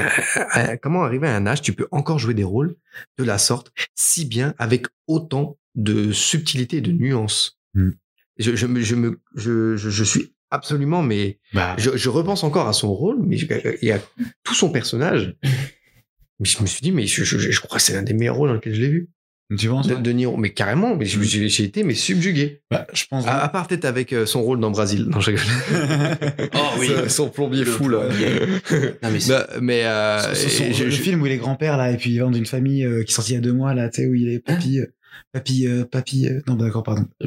à- 0.52 0.76
comment 0.76 1.02
arriver 1.02 1.26
à 1.26 1.34
un 1.34 1.46
âge 1.48 1.60
tu 1.62 1.72
peux 1.72 1.88
encore 1.90 2.20
jouer 2.20 2.32
des 2.32 2.44
rôles 2.44 2.76
de 3.18 3.24
la 3.24 3.38
sorte 3.38 3.72
si 3.96 4.24
bien 4.24 4.54
avec 4.56 4.86
autant 5.08 5.58
de 5.74 6.12
subtilité 6.12 6.76
et 6.76 6.80
de 6.80 6.92
nuances 6.92 7.58
Mm. 7.74 7.90
je, 8.38 8.54
je, 8.54 8.66
me- 8.68 8.80
je, 8.80 8.94
me, 8.94 9.20
je, 9.34 9.74
je, 9.76 9.90
je 9.90 10.04
suis 10.04 10.32
absolument 10.50 11.02
mais 11.02 11.40
Bah, 11.52 11.74
je, 11.76 11.96
je 11.96 12.08
repense 12.08 12.44
encore 12.44 12.68
à 12.68 12.72
son 12.72 12.94
rôle 12.94 13.18
mais 13.20 13.36
je- 13.36 13.46
et 13.82 13.90
à 13.90 13.98
tout 14.44 14.54
son 14.54 14.70
personnage 14.70 15.34
mais 16.40 16.46
je 16.48 16.60
me 16.60 16.66
suis 16.66 16.80
dit 16.82 16.92
mais 16.92 17.06
je, 17.06 17.24
je, 17.24 17.38
je 17.38 17.60
crois 17.60 17.78
que 17.78 17.82
c'est 17.82 17.92
l'un 17.94 18.02
des 18.02 18.14
meilleurs 18.14 18.36
rôles 18.36 18.48
dans 18.48 18.54
lequel 18.54 18.74
je 18.74 18.80
l'ai 18.80 18.88
vu 18.88 19.08
tu 19.58 19.68
penses 19.68 19.86
de, 19.86 19.94
de 19.94 20.10
Niro 20.10 20.36
mais 20.38 20.50
carrément 20.50 20.96
mais 20.96 21.04
Mm. 21.04 21.22
j'ai 21.22 21.48
j'ai 21.48 21.64
été 21.64 21.82
mais 21.84 21.94
subjugué 21.94 22.62
Bah, 22.70 22.86
je 22.94 23.04
pense. 23.08 23.26
à, 23.26 23.44
à 23.44 23.48
part 23.50 23.66
peut-être 23.68 23.84
avec 23.84 24.12
euh, 24.12 24.24
son 24.26 24.42
rôle 24.42 24.58
dans 24.58 24.70
Brasil 24.70 25.04
non 25.08 25.20
je. 25.20 25.32
Oh 26.54 26.58
oui. 26.78 26.88
son, 26.88 27.08
son 27.08 27.28
plombier 27.28 27.64
fou 27.64 27.88
là 27.88 28.08
Non, 29.02 29.10
mais 29.12 29.20
c'est- 29.20 29.30
Bah, 29.32 29.46
mais 29.60 29.84
euh, 29.84 30.18
Son- 30.34 30.48
son- 30.48 30.64
et 30.64 30.72
je- 30.72 30.84
le 30.84 30.90
je- 30.90 31.00
film 31.02 31.22
où 31.22 31.26
il 31.26 31.32
est 31.32 31.36
grand-père 31.36 31.76
là 31.76 31.90
et 31.92 31.96
puis 31.96 32.10
il 32.10 32.14
vient 32.14 32.30
d'une 32.30 32.46
famille 32.46 32.84
euh, 32.84 33.02
qui 33.04 33.12
est 33.12 33.14
sortie 33.14 33.32
il 33.32 33.34
y 33.34 33.38
a 33.38 33.40
deux 33.42 33.52
mois 33.52 33.74
là 33.74 33.88
tu 33.90 34.02
sais 34.02 34.08
où 34.08 34.14
il 34.14 34.28
est 34.28 34.38
papy 34.40 34.80
euh, 34.80 34.86
papy 35.32 35.66
euh, 35.66 35.84
papy 35.84 36.26
euh, 36.28 36.40
non 36.46 36.54
bah, 36.54 36.64
d'accord 36.66 36.82
pardon 36.82 37.04
Euh, 37.22 37.26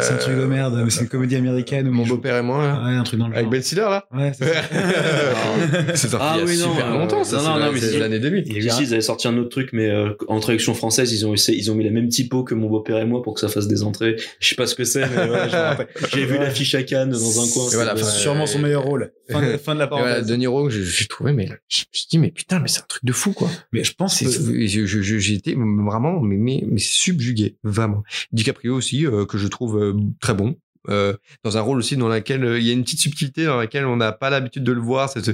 c'est 0.00 0.12
un 0.12 0.16
truc 0.16 0.36
de 0.36 0.44
merde 0.44 0.80
mais 0.84 0.90
c'est 0.90 1.02
une 1.02 1.08
comédie 1.08 1.36
américaine 1.36 1.88
où 1.88 1.92
Mon 1.92 2.06
beau-père 2.06 2.36
et 2.36 2.42
moi, 2.42 2.66
là. 2.66 2.82
ouais 2.84 2.96
un 2.96 3.02
truc 3.04 3.18
dans 3.20 3.28
le 3.28 3.34
avec 3.34 3.44
genre 3.44 3.50
Ben 3.52 3.62
Stiller, 3.62 3.82
là. 3.82 4.04
ouais 4.12 4.32
c'est 4.36 4.44
ça. 4.52 4.60
c'est 5.94 6.08
sorti 6.08 6.16
Ah 6.28 6.34
il 6.36 6.40
y 6.40 6.42
a 6.42 6.46
oui, 6.46 6.58
non, 6.58 6.70
super 6.74 6.90
longtemps, 6.90 7.24
ça. 7.24 7.36
non, 7.36 7.42
c'est 7.42 7.60
non, 7.60 7.72
mais 7.72 7.80
c'est 7.80 7.98
l'année 7.98 8.18
2000. 8.18 8.44
Il 8.46 8.56
est 8.56 8.60
Si, 8.60 8.66
bien. 8.66 8.74
si, 8.76 8.82
ils 8.84 8.92
avaient 8.92 9.00
sorti 9.02 9.28
un 9.28 9.36
autre 9.38 9.48
truc, 9.50 9.70
mais 9.72 9.88
euh, 9.90 10.10
en 10.28 10.40
traduction 10.40 10.74
française, 10.74 11.12
ils 11.12 11.26
ont 11.26 11.34
essayé, 11.34 11.58
ils 11.58 11.70
ont 11.70 11.74
mis 11.74 11.84
la 11.84 11.90
même 11.90 12.08
typo 12.08 12.44
que 12.44 12.54
mon 12.54 12.68
beau-père 12.68 12.98
et 12.98 13.04
moi 13.04 13.22
pour 13.22 13.34
que 13.34 13.40
ça 13.40 13.48
fasse 13.48 13.68
des 13.68 13.82
entrées. 13.82 14.16
Je 14.40 14.48
sais 14.48 14.54
pas 14.54 14.66
ce 14.66 14.74
que 14.74 14.84
c'est, 14.84 15.00
mais 15.08 15.16
ouais, 15.30 15.48
je 15.50 15.56
me 15.56 15.62
rappelle. 15.62 15.88
J'ai 16.12 16.24
vu 16.26 16.38
l'affiche 16.38 16.74
à 16.74 16.82
Cannes 16.82 17.10
dans 17.10 17.40
un 17.42 17.48
coin. 17.48 17.68
Et 17.70 17.74
voilà, 17.74 17.96
c'est- 17.96 18.02
enfin, 18.02 18.10
sûrement 18.12 18.46
son 18.46 18.58
meilleur 18.58 18.82
rôle 18.82 19.12
fin 19.30 19.40
de, 19.42 19.56
fin 19.56 19.74
de 19.74 19.78
la 19.80 19.86
Et 19.86 19.88
parenthèse 19.88 20.26
De 20.26 20.34
Niro, 20.36 20.68
je- 20.70 20.82
j'ai 20.82 21.06
trouvé, 21.06 21.32
mais 21.32 21.46
je 21.46 21.52
me 21.52 21.56
suis 21.92 22.06
dit, 22.10 22.18
mais 22.18 22.30
putain, 22.30 22.58
mais 22.60 22.68
c'est 22.68 22.80
un 22.80 22.86
truc 22.88 23.04
de 23.04 23.12
fou, 23.12 23.32
quoi. 23.32 23.48
mais 23.72 23.84
je 23.84 23.94
pense 23.94 24.18
que 24.18 24.24
été 25.32 25.54
vraiment, 25.54 26.20
mais 26.20 26.36
subjugué, 26.92 27.56
vraiment. 27.62 28.02
DiCaprio 28.32 28.74
aussi, 28.74 29.06
euh, 29.06 29.26
que 29.26 29.38
je 29.38 29.48
trouve 29.48 29.78
euh, 29.78 29.94
très 30.20 30.34
bon. 30.34 30.56
Euh, 30.88 31.14
dans 31.44 31.56
un 31.56 31.60
rôle 31.60 31.78
aussi 31.78 31.96
dans 31.96 32.08
lequel 32.08 32.44
euh, 32.44 32.58
il 32.58 32.66
y 32.66 32.70
a 32.70 32.72
une 32.72 32.82
petite 32.82 32.98
subtilité 33.00 33.44
dans 33.44 33.56
laquelle 33.56 33.84
on 33.86 33.96
n'a 33.96 34.10
pas 34.12 34.30
l'habitude 34.30 34.64
de 34.64 34.72
le 34.72 34.80
voir. 34.80 35.08
C'est 35.08 35.26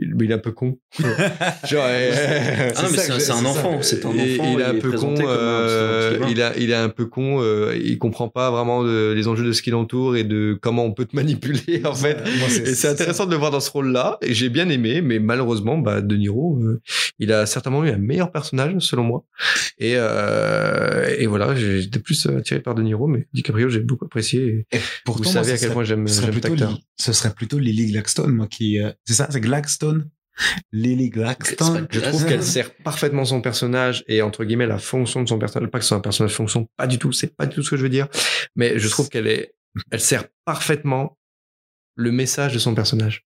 mais 0.00 0.24
il 0.24 0.30
est 0.30 0.34
un 0.34 0.38
peu 0.38 0.50
con. 0.52 0.78
Genre, 0.98 1.84
euh, 1.86 2.70
Ah 2.76 2.82
non, 2.82 2.88
mais 2.90 2.96
c'est 2.98 3.12
un, 3.12 3.14
j'ai- 3.14 3.20
c'est 3.20 3.30
un 3.32 3.36
c'est 3.36 3.42
ça. 3.42 3.48
enfant, 3.48 3.78
c'est 3.82 4.04
un 4.04 4.08
enfant. 4.08 4.18
Et 4.18 4.38
il 4.54 4.60
est 4.60 4.64
un 4.64 4.74
peu 4.74 4.92
con. 4.92 5.14
euh, 5.20 6.18
il, 6.28 6.42
a, 6.42 6.56
il 6.58 6.70
est 6.70 6.74
un 6.74 6.88
peu 6.88 7.06
con. 7.06 7.40
euh, 7.42 7.76
il 7.80 7.98
comprend 7.98 8.28
pas 8.28 8.50
vraiment 8.50 8.82
de- 8.82 9.12
les 9.16 9.28
enjeux 9.28 9.44
de 9.44 9.52
ce 9.52 9.62
qui 9.62 9.70
l'entoure 9.70 10.16
et 10.16 10.24
de 10.24 10.58
comment 10.60 10.84
on 10.84 10.92
peut 10.92 11.04
te 11.04 11.14
manipuler 11.16 11.82
en 11.84 11.94
fait. 11.94 12.16
Moi, 12.38 12.48
Et 12.48 12.74
c'est 12.74 12.88
intéressant 12.88 13.26
de 13.26 13.30
le 13.30 13.36
voir 13.36 13.50
dans 13.50 13.60
ce 13.60 13.70
rôle-là. 13.70 14.18
Et 14.22 14.34
j'ai 14.34 14.48
bien 14.48 14.68
aimé, 14.68 15.00
mais 15.00 15.18
malheureusement, 15.20 15.78
bah, 15.78 16.00
De 16.00 16.16
Niro, 16.16 16.58
euh, 16.62 16.80
il 17.18 17.32
a 17.32 17.46
certainement 17.46 17.84
eu 17.84 17.90
un 17.90 17.98
meilleur 17.98 18.32
personnage 18.32 18.74
selon 18.80 19.04
moi. 19.04 19.24
Et, 19.78 19.92
euh, 19.96 21.14
et 21.18 21.26
voilà, 21.26 21.54
j'ai- 21.54 21.82
j'étais 21.82 21.98
plus 22.00 22.26
attiré 22.26 22.60
par 22.60 22.74
De 22.74 22.82
Niro, 22.82 23.06
mais 23.06 23.26
DiCaprio, 23.32 23.68
j'ai 23.68 23.80
beaucoup 23.80 24.04
apprécié. 24.04 24.66
Et 24.72 24.78
Pourtant, 25.04 25.24
Vous 25.24 25.32
moi, 25.34 25.44
savez 25.44 25.48
ce 25.50 25.54
à 25.54 25.58
quel 25.58 25.64
serait- 25.66 25.72
point 25.74 25.84
j'aime 25.84 26.06
cet 26.08 26.30
plutôt 26.30 26.52
acteur. 26.52 26.78
Ce 26.98 27.12
serait 27.12 27.32
plutôt 27.34 27.58
Lily 27.58 27.92
Gladstone, 27.92 28.32
moi 28.34 28.46
qui. 28.46 28.78
euh, 28.80 28.92
C'est 29.04 29.14
ça, 29.14 29.28
c'est 29.30 29.40
Gladstone? 29.40 30.08
Lily 30.72 31.10
Gladstone. 31.10 31.88
Je 31.90 31.98
trouve 32.00 32.24
qu'elle 32.26 32.44
sert 32.44 32.72
parfaitement 32.76 33.24
son 33.24 33.40
personnage 33.40 34.04
et 34.06 34.22
entre 34.22 34.44
guillemets 34.44 34.66
la 34.68 34.78
fonction 34.78 35.22
de 35.22 35.28
son 35.28 35.38
personnage. 35.38 35.68
Pas 35.70 35.78
que 35.78 35.84
ce 35.84 35.88
soit 35.88 35.96
un 35.96 36.00
personnage 36.00 36.32
fonction, 36.34 36.68
pas 36.76 36.86
du 36.86 36.98
tout. 36.98 37.10
C'est 37.12 37.34
pas 37.36 37.46
du 37.46 37.56
tout 37.56 37.62
ce 37.64 37.70
que 37.70 37.76
je 37.76 37.82
veux 37.82 37.88
dire. 37.88 38.06
Mais 38.54 38.78
je 38.78 38.88
trouve 38.88 39.08
qu'elle 39.08 39.26
est, 39.26 39.54
elle 39.90 40.00
sert 40.00 40.24
parfaitement 40.44 41.18
le 41.96 42.12
message 42.12 42.54
de 42.54 42.60
son 42.60 42.74
personnage, 42.76 43.26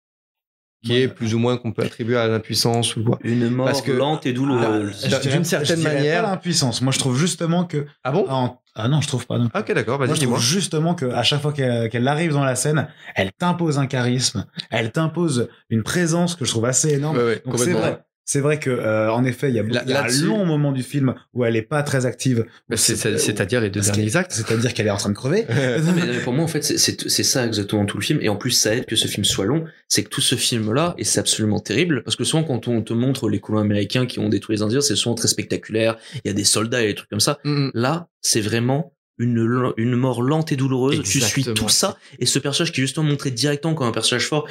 qui 0.84 0.98
est 0.98 1.08
plus 1.08 1.36
ou 1.36 1.40
moins 1.40 1.58
qu'on 1.58 1.72
peut 1.72 1.84
attribuer 1.84 2.18
à 2.18 2.28
l'impuissance 2.28 2.96
ou 2.96 3.04
quoi. 3.04 3.20
Une 3.24 3.50
mort 3.50 3.68
Parce 3.68 3.82
que- 3.82 3.92
lente 3.92 4.26
et 4.26 4.30
Ah, 4.30 4.34
douloureuse. 4.34 5.02
je 5.04 5.08
dirais- 5.08 5.28
d'une 5.36 5.44
certaine 5.44 5.78
je 5.80 5.84
manière- 5.84 6.24
Pas 6.24 6.30
l'impuissance. 6.32 6.82
Moi, 6.82 6.92
je 6.92 7.00
trouve 7.00 7.18
justement 7.18 7.66
que. 7.66 7.86
Ah 8.04 8.12
bon? 8.12 8.26
Ah, 8.28 8.36
en- 8.36 8.62
ah 8.76 8.88
non, 8.88 9.00
je 9.02 9.08
trouve 9.08 9.28
pas. 9.28 9.38
Non. 9.38 9.50
Ah, 9.54 9.60
Ok, 9.60 9.74
d'accord. 9.74 9.98
Moi, 10.00 10.08
Vas-y, 10.08 10.16
je 10.16 10.20
dis-moi. 10.22 10.38
trouve 10.38 10.48
justement 10.48 10.96
que 10.96 11.06
à 11.06 11.24
chaque 11.24 11.42
fois 11.42 11.54
qu'elle 11.54 11.90
qu'elle 11.90 12.08
arrive 12.08 12.32
dans 12.34 12.44
la 12.44 12.56
scène, 12.56 12.88
elle 13.16 13.32
t'impose 13.32 13.78
un 13.78 13.86
charisme, 13.88 14.46
elle 14.72 14.92
t'impose 14.92 15.50
une 15.70 15.84
présence 15.84 16.36
que 16.36 16.46
je 16.46 16.50
trouve 16.52 16.66
assez 16.66 16.94
énorme. 16.94 17.18
Ouais, 17.18 17.24
ouais, 17.26 17.42
Donc 17.46 17.60
c'est 17.60 17.74
vrai. 17.74 18.00
C'est 18.32 18.40
vrai 18.40 18.60
que 18.60 18.70
euh, 18.70 19.12
en 19.12 19.26
effet, 19.26 19.50
il 19.50 19.56
y 19.56 19.60
a, 19.60 19.64
Là- 19.64 19.84
y 19.86 19.92
a 19.92 20.04
un 20.06 20.22
long 20.24 20.46
moment 20.46 20.72
du 20.72 20.84
film 20.84 21.16
où 21.34 21.44
elle 21.44 21.58
est 21.58 21.62
pas 21.62 21.84
très 21.84 22.06
active. 22.06 22.46
Bah, 22.70 22.78
c'est- 22.78 22.96
c'est- 22.96 23.18
C'est-à-dire 23.18 23.60
les 23.60 23.70
deux 23.70 23.82
derniers 23.82 24.06
qu'elle- 24.06 24.18
actes. 24.18 24.32
C'est-à-dire 24.32 24.74
qu'elle 24.74 24.88
est 24.88 24.92
en 24.92 24.96
train 24.96 25.10
de 25.10 25.16
crever. 25.16 25.46
Non, 25.50 25.92
mais, 25.94 26.06
non, 26.06 26.14
mais 26.14 26.20
pour 26.20 26.32
moi, 26.32 26.46
en 26.46 26.48
fait, 26.48 26.64
c'est- 26.64 26.78
c'est 26.78 27.10
c'est 27.10 27.24
ça 27.24 27.46
exactement 27.46 27.86
tout 27.86 27.98
le 27.98 28.04
film. 28.04 28.20
Et 28.22 28.30
en 28.30 28.38
plus, 28.38 28.52
ça 28.52 28.74
aide 28.74 28.86
que 28.86 28.96
ce 28.96 29.10
film 29.10 29.26
soit 29.26 29.44
long. 29.46 29.66
C'est 29.90 30.04
que 30.06 30.10
tout 30.10 30.22
ce 30.22 30.36
film-là, 30.36 30.96
et 30.98 31.04
c'est 31.04 31.20
absolument 31.20 31.60
terrible, 31.60 32.04
parce 32.04 32.16
que 32.16 32.24
souvent, 32.24 32.46
quand 32.46 32.70
on 32.70 32.82
te 32.82 32.94
montre 32.94 33.28
les 33.28 33.42
colons 33.42 33.60
américains 33.60 34.06
qui 34.06 34.20
ont 34.20 34.30
détruit 34.30 34.56
les 34.56 34.62
Indiens, 34.62 34.80
c'est 34.80 34.96
souvent 34.96 35.16
très 35.16 35.28
spectaculaire. 35.28 35.98
Il 36.24 36.28
y 36.30 36.32
a 36.32 36.34
des 36.34 36.46
soldats 36.46 36.82
et 36.84 36.88
des 36.88 36.96
trucs 36.96 37.10
comme 37.10 37.20
ça. 37.20 37.40
Mm, 37.44 37.50
mm. 37.66 37.72
Là, 37.74 38.08
c'est 38.22 38.40
vraiment 38.40 38.94
une, 39.18 39.74
une 39.76 39.96
mort 39.98 40.22
lente 40.22 40.54
et 40.54 40.56
douloureuse. 40.56 41.04
Tu 41.04 41.20
suis 41.20 41.44
tout 41.44 41.68
ça. 41.68 41.98
Et 42.20 42.26
ce 42.26 42.40
personnage 42.40 42.72
qui 42.72 42.80
est 42.80 42.84
justement 42.86 43.08
montré 43.10 43.30
directement 43.30 43.74
comme 43.74 43.88
un 43.88 43.92
personnage 43.92 44.26
fort, 44.26 44.48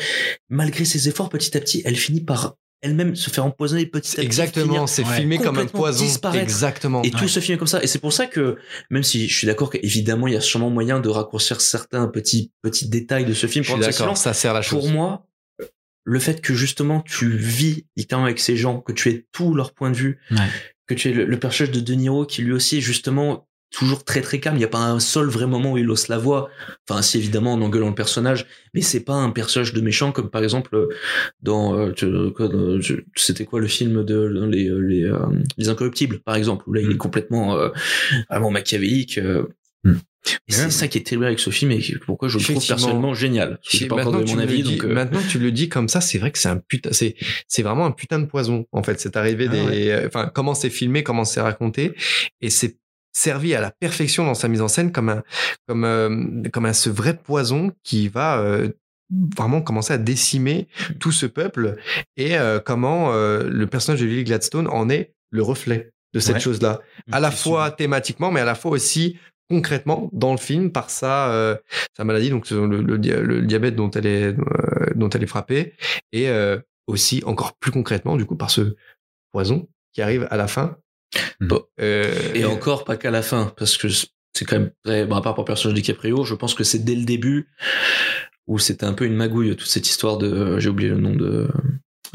malgré 0.50 0.84
ses 0.84 1.08
efforts, 1.08 1.30
petit 1.30 1.56
à 1.56 1.60
petit, 1.60 1.80
elle 1.86 1.96
finit 1.96 2.20
par 2.20 2.56
elle-même 2.82 3.14
se 3.16 3.28
faire 3.30 3.44
empoisonner 3.44 3.86
petit 3.86 4.12
à 4.12 4.16
petit. 4.16 4.26
Exactement, 4.26 4.86
c'est 4.86 5.04
filmé 5.04 5.38
comme 5.38 5.58
un 5.58 5.66
poison. 5.66 6.04
disparaître. 6.04 6.42
Exactement. 6.42 7.02
Et 7.02 7.10
tout 7.10 7.28
se 7.28 7.40
filme 7.40 7.58
comme 7.58 7.66
ça. 7.68 7.82
Et 7.82 7.86
c'est 7.86 7.98
pour 7.98 8.12
ça 8.12 8.26
que, 8.26 8.56
même 8.90 9.02
si 9.02 9.28
je 9.28 9.36
suis 9.36 9.46
d'accord 9.46 9.70
qu'évidemment, 9.70 10.26
il 10.28 10.34
y 10.34 10.36
a 10.36 10.40
sûrement 10.40 10.70
moyen 10.70 11.00
de 11.00 11.08
raccourcir 11.08 11.60
certains 11.60 12.06
petits, 12.08 12.52
petits 12.62 12.88
détails 12.88 13.24
de 13.26 13.34
ce 13.34 13.46
film 13.46 13.64
Je 13.64 13.72
suis 13.72 13.80
d'accord, 13.80 14.16
ça 14.16 14.32
sert 14.32 14.54
la 14.54 14.62
chose. 14.62 14.80
Pour 14.80 14.90
moi, 14.90 15.26
le 16.04 16.18
fait 16.18 16.40
que 16.40 16.54
justement 16.54 17.02
tu 17.02 17.28
vis 17.36 17.86
littéralement 17.96 18.26
avec 18.26 18.40
ces 18.40 18.56
gens, 18.56 18.80
que 18.80 18.92
tu 18.92 19.10
aies 19.10 19.26
tout 19.32 19.54
leur 19.54 19.74
point 19.74 19.90
de 19.90 19.96
vue, 19.96 20.18
Ouais. 20.30 20.38
que 20.86 20.94
tu 20.94 21.10
aies 21.10 21.12
le, 21.12 21.26
le 21.26 21.38
personnage 21.38 21.72
de 21.74 21.80
De 21.80 21.92
Niro 21.94 22.24
qui 22.24 22.40
lui 22.42 22.52
aussi 22.52 22.78
est 22.78 22.80
justement 22.80 23.46
toujours 23.70 24.04
très 24.04 24.20
très 24.20 24.40
calme. 24.40 24.56
Il 24.56 24.58
n'y 24.60 24.64
a 24.64 24.68
pas 24.68 24.78
un 24.78 25.00
seul 25.00 25.26
vrai 25.28 25.46
moment 25.46 25.72
où 25.72 25.78
il 25.78 25.88
hausse 25.90 26.08
la 26.08 26.18
voix. 26.18 26.50
Enfin, 26.88 27.02
si 27.02 27.18
évidemment 27.18 27.52
en 27.54 27.62
engueulant 27.62 27.88
le 27.88 27.94
personnage, 27.94 28.46
mais 28.74 28.80
c'est 28.82 29.04
pas 29.04 29.14
un 29.14 29.30
personnage 29.30 29.72
de 29.72 29.80
méchant 29.80 30.12
comme 30.12 30.28
par 30.30 30.42
exemple 30.42 30.74
euh, 30.74 30.88
dans 31.42 31.76
euh, 31.76 32.80
c'était 33.16 33.44
quoi 33.44 33.60
le 33.60 33.68
film 33.68 34.04
de 34.04 34.26
les 34.50 34.68
les, 34.68 35.04
euh, 35.04 35.18
les 35.56 35.68
incorruptibles 35.68 36.20
par 36.20 36.34
exemple 36.34 36.64
où 36.68 36.72
là 36.72 36.80
il 36.80 36.90
est 36.90 36.94
Mm. 36.94 36.96
complètement 36.98 37.56
euh, 37.56 37.68
vraiment 38.28 38.50
machiavélique. 38.50 39.18
euh. 39.18 39.44
Mm. 39.84 39.92
Et 40.48 40.52
c'est 40.52 40.70
ça 40.70 40.86
qui 40.86 40.98
est 40.98 41.02
terrible 41.02 41.24
avec 41.24 41.38
ce 41.40 41.48
film 41.48 41.70
et 41.72 41.80
pourquoi 42.04 42.28
je 42.28 42.36
le 42.36 42.44
trouve 42.44 42.66
personnellement 42.66 43.14
génial. 43.14 43.58
Parce 43.62 43.68
que 43.70 43.76
j'ai 43.78 43.86
pas 43.86 43.94
encore 43.94 44.12
maintenant, 44.12 44.18
donné 44.18 44.30
tu 44.30 44.36
mon 44.36 44.42
le 44.42 44.48
avis 44.48 44.62
dis, 44.62 44.76
donc. 44.76 44.84
euh, 44.84 44.92
maintenant 44.94 45.20
que 45.22 45.28
tu 45.28 45.38
le 45.38 45.50
dis 45.50 45.70
comme 45.70 45.88
ça, 45.88 46.02
c'est 46.02 46.18
vrai 46.18 46.30
que 46.30 46.38
c'est 46.38 46.50
un 46.50 46.58
putain, 46.58 46.90
c'est, 46.92 47.16
c'est 47.48 47.62
vraiment 47.62 47.86
un 47.86 47.90
putain 47.90 48.18
de 48.18 48.26
poison, 48.26 48.66
en 48.72 48.82
fait. 48.82 49.00
C'est 49.00 49.16
arrivé 49.16 49.46
Ah 49.48 49.52
des, 49.52 49.88
euh, 49.88 50.06
enfin, 50.08 50.30
comment 50.34 50.54
c'est 50.54 50.68
filmé, 50.68 51.02
comment 51.02 51.24
c'est 51.24 51.40
raconté. 51.40 51.94
Et 52.42 52.50
c'est 52.50 52.76
servi 53.12 53.54
à 53.54 53.60
la 53.60 53.70
perfection 53.70 54.24
dans 54.24 54.34
sa 54.34 54.48
mise 54.48 54.60
en 54.62 54.68
scène 54.68 54.92
comme 54.92 55.08
un, 55.08 55.22
comme, 55.66 55.84
euh, 55.84 56.42
comme 56.52 56.66
un, 56.66 56.72
ce 56.72 56.90
vrai 56.90 57.16
poison 57.16 57.72
qui 57.82 58.08
va, 58.08 58.38
euh, 58.38 58.68
vraiment 59.36 59.60
commencer 59.60 59.92
à 59.92 59.98
décimer 59.98 60.68
tout 61.00 61.10
ce 61.12 61.26
peuple 61.26 61.76
et 62.16 62.38
euh, 62.38 62.60
comment 62.60 63.12
euh, 63.12 63.42
le 63.48 63.66
personnage 63.66 64.00
de 64.00 64.06
Lily 64.06 64.24
Gladstone 64.24 64.68
en 64.68 64.88
est 64.88 65.14
le 65.30 65.42
reflet 65.42 65.90
de 66.14 66.20
cette 66.20 66.36
Ouais. 66.36 66.40
chose-là 66.40 66.80
à 67.10 67.18
la 67.20 67.30
fois 67.30 67.70
thématiquement, 67.72 68.30
mais 68.30 68.40
à 68.40 68.44
la 68.44 68.54
fois 68.54 68.70
aussi 68.70 69.18
concrètement 69.48 70.08
dans 70.12 70.30
le 70.30 70.38
film 70.38 70.70
par 70.70 70.90
sa, 70.90 71.32
euh, 71.32 71.56
sa 71.96 72.04
maladie, 72.04 72.30
donc 72.30 72.48
le, 72.50 72.66
le, 72.82 72.98
dia- 72.98 73.20
le 73.20 73.42
diabète 73.42 73.74
dont 73.74 73.90
elle 73.90 74.06
est, 74.06 74.26
euh, 74.26 74.36
dont 74.94 75.08
elle 75.10 75.24
est 75.24 75.26
frappée, 75.26 75.74
et 76.12 76.28
euh, 76.28 76.58
aussi 76.86 77.22
encore 77.26 77.54
plus 77.58 77.72
concrètement 77.72 78.16
du 78.16 78.26
coup 78.26 78.36
par 78.36 78.50
ce 78.50 78.76
poison 79.32 79.68
qui 79.92 80.02
arrive 80.02 80.28
à 80.30 80.36
la 80.36 80.46
fin. 80.46 80.76
Bon, 81.40 81.62
euh, 81.80 82.32
Et 82.34 82.44
encore 82.44 82.84
pas 82.84 82.96
qu'à 82.96 83.10
la 83.10 83.22
fin, 83.22 83.52
parce 83.56 83.76
que 83.76 83.88
c'est 83.88 84.44
quand 84.44 84.58
même 84.58 84.70
très, 84.84 85.06
bon, 85.06 85.16
à 85.16 85.22
part 85.22 85.34
pour 85.34 85.42
le 85.42 85.46
personnage 85.46 85.74
de 85.74 85.80
DiCaprio, 85.80 86.24
je 86.24 86.34
pense 86.34 86.54
que 86.54 86.64
c'est 86.64 86.80
dès 86.80 86.94
le 86.94 87.04
début 87.04 87.48
où 88.46 88.58
c'était 88.58 88.86
un 88.86 88.92
peu 88.92 89.04
une 89.04 89.14
magouille, 89.14 89.56
toute 89.56 89.68
cette 89.68 89.88
histoire 89.88 90.18
de, 90.18 90.58
j'ai 90.58 90.68
oublié 90.68 90.90
le 90.90 90.98
nom 90.98 91.14
de, 91.14 91.48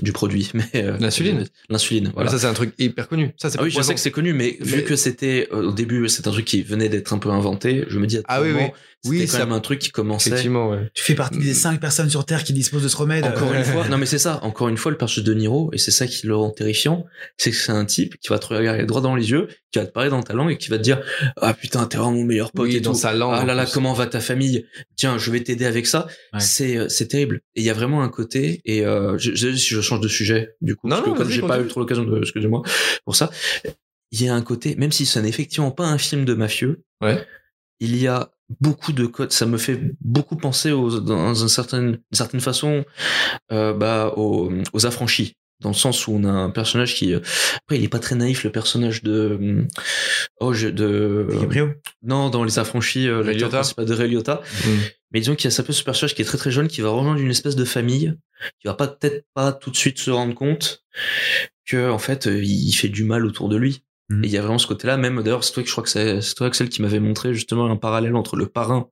du 0.01 0.12
produit, 0.12 0.51
mais 0.53 0.65
euh, 0.75 0.97
L'insuline. 0.99 1.45
L'insuline, 1.69 2.12
voilà. 2.13 2.29
Ça 2.31 2.39
c'est 2.39 2.47
un 2.47 2.53
truc 2.53 2.73
hyper 2.79 3.08
connu. 3.08 3.31
Ça 3.38 3.49
c'est 3.49 3.60
Ah 3.60 3.63
oui, 3.63 3.69
je 3.71 3.81
sais 3.81 3.93
que 3.93 3.99
c'est 3.99 4.12
connu, 4.12 4.34
mais, 4.34 4.58
Mais- 4.60 4.65
vu 4.65 4.84
que 4.84 4.95
c'était 4.95 5.47
euh, 5.53 5.67
au 5.69 5.71
début, 5.71 6.08
c'est 6.10 6.27
un 6.27 6.31
truc 6.31 6.45
qui 6.45 6.62
venait 6.63 6.89
d'être 6.89 7.13
un 7.13 7.17
peu 7.19 7.29
inventé, 7.29 7.86
je 7.88 7.99
me 7.99 8.08
dis 8.08 8.17
à 8.17 8.19
tout 8.19 8.25
Ah 8.27 8.41
oui, 8.41 8.49
moment, 8.51 8.60
oui. 8.65 8.71
c'était 9.03 9.10
Oui, 9.17 9.25
quand 9.27 9.31
ça- 9.34 9.39
même 9.39 9.51
un 9.53 9.60
truc 9.60 9.79
qui 9.79 9.89
commençait. 9.91 10.29
Effectivement, 10.29 10.69
ouais. 10.69 10.89
Tu 10.93 11.03
fais 11.03 11.15
partie 11.15 11.38
des 11.39 11.53
cinq 11.53 11.79
personnes 11.79 12.10
sur 12.10 12.25
Terre 12.25 12.43
qui 12.43 12.53
disposent 12.53 12.84
de 12.84 12.88
ce 12.88 12.97
remède. 12.97 13.23
Encore 13.25 13.51
Euh, 13.51 13.58
une 13.58 13.63
fois, 13.63 13.88
non 13.88 13.97
mais 13.97 14.05
c'est 14.05 14.17
ça. 14.19 14.39
Encore 14.43 14.67
une 14.67 14.77
fois, 14.77 14.91
le 14.91 14.97
personnage 14.97 15.25
de 15.25 15.34
Niro, 15.34 15.69
et 15.73 15.77
c'est 15.77 15.91
ça 15.91 16.08
qui 16.08 16.27
le 16.27 16.36
rend 16.36 16.49
terrifiant, 16.49 17.05
c'est 17.38 17.51
que 17.51 17.58
c'est 17.58 17.71
un 17.71 17.86
type 17.86 18.15
qui 18.19 18.29
va 18.29 18.39
te 18.39 18.47
regarder 18.47 18.84
droit 18.86 19.01
dans 19.01 19.15
les 19.15 19.29
yeux, 19.31 19.47
qui 19.71 19.79
va 19.79 19.86
te 19.86 19.91
parler 19.91 20.10
dans 20.10 20.23
ta 20.23 20.34
langue 20.34 20.51
et 20.51 20.58
qui 20.58 20.69
va 20.69 20.77
te 20.77 20.84
dire 20.84 21.01
ah 21.41 21.53
putain 21.53 21.86
t'es 21.86 21.97
vraiment 21.97 22.13
mon 22.13 22.23
meilleur 22.23 22.51
pote 22.51 22.67
Oui, 22.67 22.77
et 22.77 22.81
dans 22.81 22.93
tout. 22.93 22.99
sa 22.99 23.13
langue. 23.13 23.36
Ah 23.38 23.45
là 23.45 23.53
là 23.53 23.65
comment 23.65 23.93
va 23.93 24.08
ta 24.08 24.19
famille? 24.21 24.65
Tiens 24.95 25.17
je 25.17 25.31
vais 25.31 25.41
t'aider 25.41 25.65
avec 25.65 25.86
ça. 25.88 26.08
Ouais. 26.34 26.39
C'est 26.39 26.77
euh, 26.77 26.89
c'est 26.89 27.08
terrible. 27.08 27.41
Et 27.55 27.62
il 27.62 27.65
y 27.65 27.69
a 27.69 27.73
vraiment 27.73 28.01
un 28.03 28.10
côté 28.10 28.62
et 28.65 28.86
euh, 28.86 29.17
je, 29.17 29.36
je, 29.36 29.53
si 29.55 29.73
je 29.75 29.81
change 29.86 30.02
de 30.02 30.08
sujet 30.08 30.56
du 30.62 30.76
coup 30.76 30.88
Non, 30.88 30.98
parce 30.98 31.08
non, 31.08 31.13
que 31.13 31.17
comme 31.19 31.30
j'ai 31.30 31.41
pas 31.41 31.62
eu 31.62 31.67
trop 31.67 31.80
l'occasion 31.80 32.04
de 32.04 32.19
excusez-moi 32.19 32.62
pour 33.06 33.15
ça, 33.15 33.30
il 34.12 34.24
y 34.24 34.28
a 34.28 34.36
un 34.36 34.41
côté 34.41 34.76
même 34.76 34.91
si 34.91 35.06
ce 35.06 35.19
n'est 35.19 35.30
effectivement 35.30 35.71
pas 35.71 35.86
un 35.86 35.98
film 35.98 36.26
de 36.26 36.34
mafieux. 36.34 36.84
Ouais. 37.02 37.26
Il 37.80 37.98
y 37.98 38.08
a 38.08 38.32
beaucoup 38.62 38.93
de 38.93 39.06
codes, 39.06 39.32
ça 39.32 39.45
me 39.45 39.58
fait 39.58 39.82
beaucoup 40.02 40.38
penser 40.38 40.71
aux, 40.71 41.00
dans 41.00 41.34
une 41.34 41.50
certaine, 41.50 41.88
une 42.12 42.17
certaine 42.17 42.39
façon 42.39 42.86
euh, 43.52 43.74
bah, 43.74 44.13
aux, 44.15 44.52
aux 44.74 44.86
affranchis 44.86 45.36
dans 45.62 45.70
le 45.70 45.76
sens 45.76 46.08
où 46.08 46.12
on 46.13 46.24
a 46.26 46.30
un 46.30 46.50
personnage 46.50 46.96
qui 46.96 47.13
euh, 47.13 47.20
après 47.63 47.78
il 47.78 47.84
est 47.84 47.89
pas 47.89 48.00
très 48.00 48.15
naïf 48.15 48.44
le 48.44 48.52
personnage 48.52 49.04
de 49.04 49.38
hum, 49.39 49.68
oh 50.39 50.54
je, 50.54 50.68
de 50.68 51.28
DiCaprio. 51.32 51.70
non 52.04 52.30
dans 52.30 52.44
les 52.44 52.60
affranchis 52.60 53.08
euh, 53.08 53.24
l'acteur 53.24 53.50
principal 53.50 53.86
de 53.86 53.94
Ray 53.94 54.10
Liotta 54.10 54.41
Mm. 54.65 54.70
mais 55.12 55.20
disons 55.22 55.36
qu'il 55.36 55.46
y 55.46 55.48
a 55.48 55.52
ça 55.52 55.63
peu 55.63 55.72
ce 55.74 55.84
personnage 55.84 56.13
qui 56.13 56.22
est 56.22 56.26
très 56.26 56.38
très 56.38 56.52
jeune 56.52 56.68
qui 56.68 56.82
va 56.82 56.89
rejoindre 56.89 57.20
une 57.20 57.32
espèce 57.32 57.56
de 57.56 57.65
famille 57.65 58.13
qui 58.60 58.68
va 58.68 58.74
pas 58.74 58.88
peut-être 58.88 59.26
pas 59.34 59.54
tout 59.54 59.72
de 59.72 59.78
suite 59.78 59.98
se 60.00 60.12
rendre 60.12 60.36
compte 60.36 60.84
que 61.65 61.89
en 61.89 62.00
fait 62.00 62.28
euh, 62.28 62.44
il 62.44 62.72
fait 62.74 62.89
du 62.89 63.06
mal 63.06 63.26
autour 63.26 63.48
de 63.50 63.56
lui 63.56 63.84
Mhm. 64.10 64.24
et 64.24 64.28
il 64.28 64.34
y 64.34 64.38
a 64.38 64.41
vraiment 64.41 64.60
ce 64.60 64.68
côté 64.68 64.86
là 64.88 64.98
même 64.98 65.22
d'ailleurs 65.24 65.44
c'est 65.44 65.52
toi 65.54 65.63
que 65.63 65.68
je 65.70 65.74
crois 65.74 65.84
que 65.84 65.89
c'est 65.89 66.20
toi 66.36 66.48
Axel 66.48 66.70
qui 66.70 66.82
m'avait 66.84 67.00
montré 67.00 67.34
justement 67.34 67.65
un 67.72 67.76
parallèle 67.76 68.15
entre 68.15 68.36
le 68.36 68.46
parrain 68.46 68.88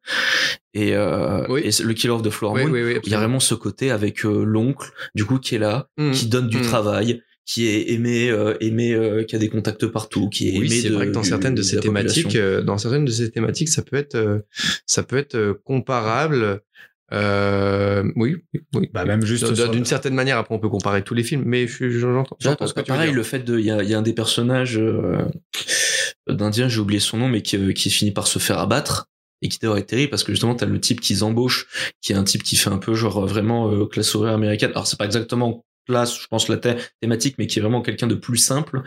et, 0.73 0.95
euh, 0.95 1.45
Oui. 1.49 1.61
et 1.63 1.83
le 1.83 1.93
killer 1.93 2.13
of 2.13 2.23
the 2.23 2.29
Flower 2.31 2.55
Oui, 2.55 2.65
Moon 2.65 2.73
oui, 2.73 2.83
oui. 2.83 2.99
il 3.03 3.11
y 3.11 3.15
a 3.15 3.19
vraiment 3.19 3.39
ce 3.39 3.53
côté 3.53 3.91
avec 3.91 4.25
euh, 4.25 4.43
l'oncle 4.43 4.89
du 5.13 5.23
coup 5.25 5.37
qui 5.39 5.55
est 5.55 5.59
là 5.59 5.87
Mm. 5.97 6.11
qui 6.11 6.25
donne 6.27 6.47
du 6.47 6.57
Mm. 6.57 6.61
travail 6.61 7.21
qui 7.45 7.67
est 7.67 7.91
aimé 7.91 8.29
euh, 8.31 8.55
aimé 8.61 8.93
euh, 8.93 9.23
qui 9.23 9.35
a 9.35 9.39
des 9.39 9.49
contacts 9.49 9.85
partout 9.87 10.29
qui 10.29 10.47
est 10.49 10.51
Oui, 10.59 10.65
aimé 10.65 10.69
c'est 10.81 10.89
de, 10.89 10.95
vrai 10.95 11.07
que 11.07 11.11
dans 11.11 11.23
certaines 11.23 11.53
de 11.55 11.59
de 11.61 11.65
ces 11.65 11.79
thématiques, 11.79 12.35
euh, 12.37 12.61
dans 12.61 12.77
certaines 12.77 13.03
de 13.05 13.11
ces 13.11 13.29
thématiques, 13.31 13.67
ça 13.69 13.81
peut 13.81 13.97
être, 13.97 14.43
ça 14.87 15.03
peut 15.03 15.17
être 15.17 15.59
comparable. 15.65 16.61
Euh, 17.11 18.03
oui. 18.15 18.37
Bah, 18.93 19.05
même 19.05 19.23
juste 19.25 19.51
D'une- 19.71 19.85
certaine 19.85 20.13
manière, 20.15 20.37
après 20.37 20.55
on 20.55 20.59
peut 20.59 20.69
comparer 20.69 21.03
tous 21.03 21.13
les 21.13 21.23
films, 21.23 21.43
mais 21.45 21.67
je- 21.67 21.89
je- 21.89 21.99
j'entends. 21.99 22.37
J'entends 22.39 22.67
ce 22.67 22.73
que 22.73 22.79
tu 22.79 22.91
veux 22.91 22.95
pareil, 22.95 23.09
dire. 23.09 23.17
le 23.17 23.23
fait 23.23 23.39
de, 23.39 23.59
il 23.59 23.65
y 23.65 23.71
a, 23.71 23.83
il 23.83 23.89
y 23.89 23.93
a 23.93 23.99
un 23.99 24.01
des 24.03 24.13
personnages 24.13 24.77
euh, 24.79 25.17
d'Indien, 26.27 26.69
j'ai 26.69 26.79
oublié 26.79 26.99
son 26.99 27.17
nom, 27.17 27.27
mais 27.27 27.41
qui, 27.41 27.57
euh, 27.57 27.73
qui 27.73 27.89
finit 27.89 28.11
par 28.11 28.27
se 28.27 28.39
faire 28.39 28.59
abattre 28.59 29.07
et 29.41 29.49
qui 29.49 29.59
d'ailleurs 29.59 29.77
est 29.77 29.83
terrible 29.85 30.09
parce 30.09 30.23
que 30.23 30.31
justement 30.31 30.55
t'as 30.55 30.65
le 30.65 30.79
type 30.79 31.01
qu'ils 31.01 31.23
embauchent, 31.23 31.67
qui 32.01 32.13
est 32.13 32.15
un 32.15 32.23
type 32.23 32.43
qui 32.43 32.55
fait 32.55 32.69
un 32.69 32.77
peu 32.77 32.93
genre 32.93 33.23
euh, 33.23 33.25
vraiment 33.27 33.69
euh, 33.71 33.85
classe 33.85 34.15
horaire 34.15 34.33
américaine. 34.33 34.71
Alors 34.71 34.87
c'est 34.87 34.97
pas 34.97 35.05
exactement 35.05 35.65
classe, 35.85 36.17
je 36.21 36.27
pense 36.27 36.47
la 36.47 36.55
thé- 36.57 36.77
thématique, 37.01 37.35
mais 37.37 37.45
qui 37.45 37.59
est 37.59 37.61
vraiment 37.61 37.81
quelqu'un 37.81 38.07
de 38.07 38.15
plus 38.15 38.37
simple, 38.37 38.81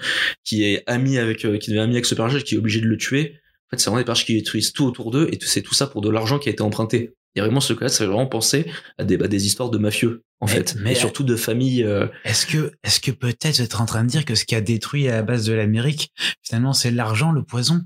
qui 0.45 0.65
est 0.65 0.83
ami 0.87 1.19
avec, 1.19 1.45
euh, 1.45 1.59
qui 1.59 1.69
devient 1.71 1.81
ami 1.83 1.93
avec 1.93 2.07
ce 2.07 2.15
personnage, 2.15 2.43
qui 2.45 2.55
est 2.55 2.59
obligé 2.59 2.81
de 2.81 2.87
le 2.87 2.97
tuer. 2.97 3.35
En 3.69 3.77
fait, 3.77 3.81
c'est 3.81 3.91
vraiment 3.91 3.99
des 4.01 4.05
personnages 4.07 4.25
qui 4.27 4.35
détruisent 4.35 4.73
tout 4.73 4.87
autour 4.87 5.11
d'eux 5.11 5.29
et 5.31 5.39
c'est 5.43 5.61
tout 5.61 5.75
ça 5.75 5.87
pour 5.87 6.01
de 6.01 6.09
l'argent 6.09 6.39
qui 6.39 6.49
a 6.49 6.53
été 6.53 6.63
emprunté. 6.63 7.13
Il 7.37 7.41
y 7.41 7.43
a 7.43 7.45
vraiment 7.45 7.61
ce 7.61 7.75
cas-là, 7.75 7.91
ça 7.91 7.99
fait 7.99 8.07
vraiment 8.07 8.27
penser 8.27 8.65
à 8.99 9.05
des, 9.05 9.19
bah, 9.19 9.29
des 9.29 9.45
histoires 9.47 9.69
de 9.69 9.77
mafieux, 9.77 10.23
en 10.41 10.47
Mais- 10.47 10.53
fait. 10.53 10.75
mais- 10.81 10.93
et 10.93 10.95
surtout 10.95 11.23
de 11.23 11.37
familles, 11.37 11.85
euh, 11.85 12.07
Est-ce 12.25 12.47
que, 12.47 12.73
est-ce 12.83 12.99
que 12.99 13.11
peut-être 13.11 13.57
vous 13.57 13.63
êtes 13.63 13.75
en 13.79 13.85
train 13.85 14.03
de 14.05 14.09
dire 14.09 14.25
que 14.25 14.35
ce 14.35 14.47
qui 14.47 14.55
a 14.55 14.63
détruit 14.63 15.07
à 15.09 15.13
la 15.17 15.23
base 15.23 15.45
de 15.45 15.53
l'Amérique, 15.53 16.13
finalement, 16.43 16.73
c'est 16.73 16.91
l'argent, 16.91 17.33
le 17.33 17.43
poison? 17.43 17.83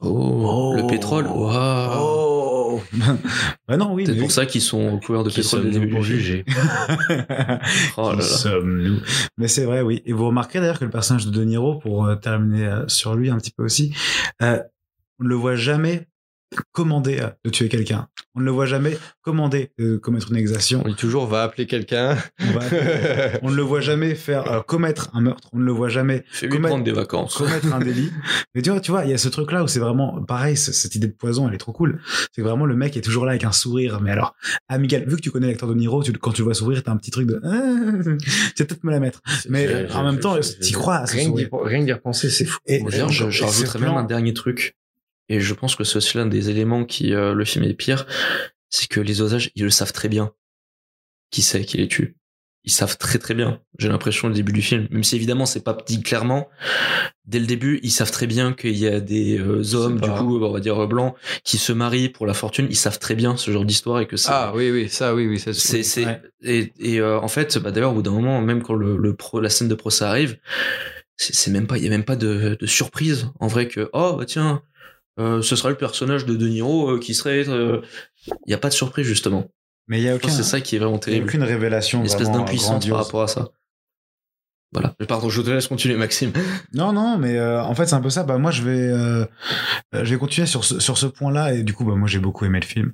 Oh, 0.00 0.74
le 0.76 0.86
pétrole. 0.86 1.26
Waouh. 1.26 1.98
Oh 2.00 2.80
Bah 3.68 3.76
non, 3.76 3.92
oui. 3.92 4.04
C'est 4.06 4.14
pour 4.16 4.30
ça 4.30 4.46
qu'ils 4.46 4.62
sont 4.62 4.98
couverts 5.00 5.24
de 5.24 5.30
Qui 5.30 5.40
pétrole 5.40 5.68
dès 5.70 5.86
pour 5.88 6.02
juger 6.02 6.44
Oh 7.96 8.12
là 8.12 8.20
sommes-nous? 8.22 9.00
Mais 9.36 9.48
c'est 9.48 9.64
vrai, 9.64 9.82
oui. 9.82 10.00
Et 10.06 10.12
vous 10.12 10.26
remarquerez 10.28 10.60
d'ailleurs 10.60 10.78
que 10.78 10.84
le 10.84 10.90
personnage 10.90 11.26
de 11.26 11.30
De 11.30 11.42
Niro, 11.44 11.78
pour 11.80 12.06
euh, 12.06 12.14
terminer 12.16 12.66
euh, 12.66 12.88
sur 12.88 13.14
lui 13.16 13.28
un 13.30 13.36
petit 13.36 13.50
peu 13.50 13.64
aussi, 13.64 13.92
euh, 14.42 14.62
on 15.18 15.24
ne 15.24 15.28
le 15.28 15.34
voit 15.34 15.56
jamais 15.56 16.06
commander 16.72 17.20
euh, 17.20 17.28
de 17.44 17.50
tuer 17.50 17.68
quelqu'un. 17.68 18.08
On 18.34 18.40
ne 18.40 18.44
le 18.44 18.50
voit 18.50 18.66
jamais 18.66 18.96
commander 19.22 19.70
de 19.78 19.96
commettre 19.96 20.30
une 20.30 20.36
exaction. 20.36 20.82
On 20.84 20.88
dit 20.88 20.94
toujours 20.94 21.26
va 21.26 21.42
appeler 21.42 21.66
quelqu'un. 21.66 22.16
On, 22.40 22.50
va- 22.52 22.64
on 23.42 23.50
ne 23.50 23.56
le 23.56 23.62
voit 23.62 23.80
jamais 23.80 24.14
faire 24.14 24.50
euh, 24.50 24.60
commettre 24.60 25.10
un 25.14 25.20
meurtre. 25.20 25.48
On 25.52 25.58
ne 25.58 25.64
le 25.64 25.72
voit 25.72 25.88
jamais 25.88 26.24
Commettre- 26.40 26.68
prendre 26.68 26.84
des 26.84 26.92
vacances. 26.92 27.36
commettre 27.36 27.72
un 27.72 27.78
délit. 27.80 28.10
Mais 28.54 28.62
tu 28.62 28.70
vois, 28.70 28.80
tu 28.80 28.90
vois, 28.90 29.04
il 29.04 29.10
y 29.10 29.14
a 29.14 29.18
ce 29.18 29.28
truc-là 29.28 29.62
où 29.64 29.68
c'est 29.68 29.80
vraiment 29.80 30.22
pareil. 30.22 30.56
c- 30.56 30.72
Cette 30.72 30.94
idée 30.94 31.08
de 31.08 31.12
poison, 31.12 31.48
elle 31.48 31.54
est 31.54 31.58
trop 31.58 31.72
cool. 31.72 32.00
C'est 32.34 32.42
vraiment 32.42 32.66
le 32.66 32.76
mec 32.76 32.96
est 32.96 33.00
toujours 33.00 33.24
là 33.24 33.32
avec 33.32 33.44
un 33.44 33.52
sourire. 33.52 34.00
Mais 34.00 34.10
alors, 34.12 34.34
amical. 34.68 35.04
Vu 35.08 35.16
que 35.16 35.22
tu 35.22 35.30
connais 35.30 35.48
l'acteur 35.48 35.68
de 35.68 35.74
Niro, 35.74 36.02
tu, 36.02 36.12
quand 36.12 36.32
tu 36.32 36.42
le 36.42 36.44
vois 36.44 36.54
sourire, 36.54 36.82
t'as 36.82 36.92
un 36.92 36.96
petit 36.96 37.10
truc 37.10 37.26
de. 37.26 37.40
tu 38.56 38.62
vas 38.62 38.66
peut-être 38.66 38.84
me 38.84 38.90
la 38.90 39.00
mettre. 39.00 39.20
Mais 39.48 39.90
en 39.92 40.04
même 40.04 40.20
temps, 40.20 40.36
t'y 40.60 40.72
crois 40.72 40.96
à 40.98 41.06
ce 41.06 41.14
Rien 41.14 41.30
que 41.32 41.36
d'y- 41.36 41.44
sourire. 41.46 41.66
rien 41.66 41.80
que 41.80 41.84
d'y 41.86 41.92
repenser, 41.92 42.30
c'est 42.30 42.44
fou. 42.44 42.58
Et- 42.66 42.80
Moi, 42.80 42.88
et- 42.90 42.92
D'ailleurs, 42.92 43.10
je, 43.12 43.30
je 43.30 43.44
rajouterais 43.44 43.78
même 43.80 43.94
un 43.96 44.04
dernier 44.04 44.34
truc. 44.34 44.76
Et 45.30 45.40
je 45.40 45.54
pense 45.54 45.76
que 45.76 45.84
c'est 45.84 45.96
aussi 45.96 46.16
l'un 46.18 46.26
des 46.26 46.50
éléments 46.50 46.84
qui 46.84 47.14
euh, 47.14 47.32
le 47.32 47.44
film 47.46 47.64
est 47.64 47.72
pire, 47.74 48.06
c'est 48.68 48.88
que 48.88 49.00
les 49.00 49.22
osages, 49.22 49.50
ils 49.54 49.62
le 49.64 49.70
savent 49.70 49.92
très 49.92 50.08
bien. 50.08 50.32
Qui 51.30 51.40
c'est 51.42 51.64
qui 51.64 51.76
les 51.78 51.86
tue 51.86 52.16
Ils 52.64 52.72
savent 52.72 52.98
très 52.98 53.18
très 53.20 53.34
bien. 53.34 53.60
J'ai 53.78 53.88
l'impression 53.88 54.26
au 54.26 54.32
début 54.32 54.52
du 54.52 54.60
film, 54.60 54.88
même 54.90 55.04
si 55.04 55.14
évidemment 55.14 55.46
c'est 55.46 55.62
pas 55.62 55.78
dit 55.86 56.02
clairement. 56.02 56.48
Dès 57.24 57.38
le 57.38 57.46
début, 57.46 57.78
ils 57.84 57.92
savent 57.92 58.10
très 58.10 58.26
bien 58.26 58.52
qu'il 58.52 58.76
y 58.76 58.88
a 58.88 58.98
des 58.98 59.38
euh, 59.38 59.74
hommes, 59.76 60.00
du 60.00 60.10
coup, 60.10 60.42
on 60.44 60.52
va 60.52 60.58
dire 60.58 60.82
euh, 60.82 60.88
blancs, 60.88 61.14
qui 61.44 61.58
se 61.58 61.72
marient 61.72 62.08
pour 62.08 62.26
la 62.26 62.34
fortune. 62.34 62.66
Ils 62.68 62.76
savent 62.76 62.98
très 62.98 63.14
bien 63.14 63.36
ce 63.36 63.52
genre 63.52 63.64
d'histoire 63.64 64.00
et 64.00 64.08
que 64.08 64.16
c'est 64.16 64.30
Ah 64.32 64.52
oui, 64.56 64.72
oui, 64.72 64.88
ça, 64.88 65.14
oui, 65.14 65.28
oui, 65.28 65.38
ça 65.38 65.54
c'est 65.54 65.84
c'est 65.84 66.04
Ouais. 66.06 66.20
et, 66.42 66.72
et 66.80 66.98
euh, 67.00 67.20
en 67.20 67.28
fait 67.28 67.56
bah 67.58 67.70
d'ailleurs 67.70 67.92
au 67.92 67.94
bout 67.94 68.02
d'un 68.02 68.10
moment 68.10 68.40
même 68.42 68.62
quand 68.64 68.74
le, 68.74 68.96
le 68.96 69.14
pro, 69.14 69.38
la 69.40 69.48
scène 69.50 69.68
de 69.68 69.74
procès 69.76 70.04
arrive 70.04 70.38
c'est 71.16 71.34
c'est 71.34 71.50
même 71.52 71.66
pas 71.68 71.76
il 71.78 71.84
y 71.84 71.86
a 71.86 71.90
même 71.90 72.04
pas 72.04 72.16
de, 72.16 72.56
de 72.58 72.66
surprise 72.66 73.28
en 73.38 73.46
vrai 73.46 73.68
que 73.68 73.90
oh 73.92 74.16
bah 74.18 74.24
tiens 74.24 74.62
euh, 75.20 75.42
ce 75.42 75.56
sera 75.56 75.70
le 75.70 75.76
personnage 75.76 76.26
de 76.26 76.34
De 76.34 76.48
Niro 76.48 76.90
euh, 76.90 76.98
qui 76.98 77.14
serait 77.14 77.48
euh, 77.48 77.80
il 78.46 78.50
y 78.50 78.54
a 78.54 78.58
pas 78.58 78.68
de 78.68 78.74
surprise 78.74 79.06
justement 79.06 79.46
Mais 79.88 79.98
il 79.98 80.04
y 80.04 80.08
a 80.08 80.16
aucun. 80.16 80.28
c'est 80.28 80.42
ça 80.42 80.60
qui 80.60 80.76
est 80.76 80.78
vraiment 80.78 80.94
il 80.94 80.98
y 80.98 81.00
a 81.00 81.04
terrible 81.04 81.26
aucune 81.26 81.42
révélation. 81.42 82.00
une 82.00 82.06
espèce 82.06 82.30
d'impuissance 82.30 82.86
par 82.86 83.04
rapport 83.04 83.22
à 83.22 83.28
ça 83.28 83.50
voilà 84.72 84.94
pardon 85.08 85.28
je 85.28 85.42
te 85.42 85.50
laisse 85.50 85.66
continuer 85.66 85.96
Maxime 85.96 86.32
Non, 86.72 86.92
non, 86.92 87.18
mais 87.18 87.36
euh, 87.36 87.62
en 87.62 87.74
fait, 87.74 87.86
c'est 87.86 87.94
un 87.94 88.00
peu 88.00 88.10
ça. 88.10 88.22
Bah, 88.22 88.38
moi, 88.38 88.50
je 88.50 88.62
vais, 88.62 88.88
euh, 88.88 89.24
euh, 89.94 90.04
je 90.04 90.14
vais 90.14 90.18
continuer 90.18 90.46
sur 90.46 90.64
ce, 90.64 90.78
sur 90.78 90.96
ce 90.98 91.06
point-là. 91.06 91.54
Et 91.54 91.62
du 91.62 91.74
coup, 91.74 91.84
bah, 91.84 91.96
moi, 91.96 92.08
j'ai 92.08 92.20
beaucoup 92.20 92.44
aimé 92.44 92.60
le 92.60 92.66
film. 92.66 92.92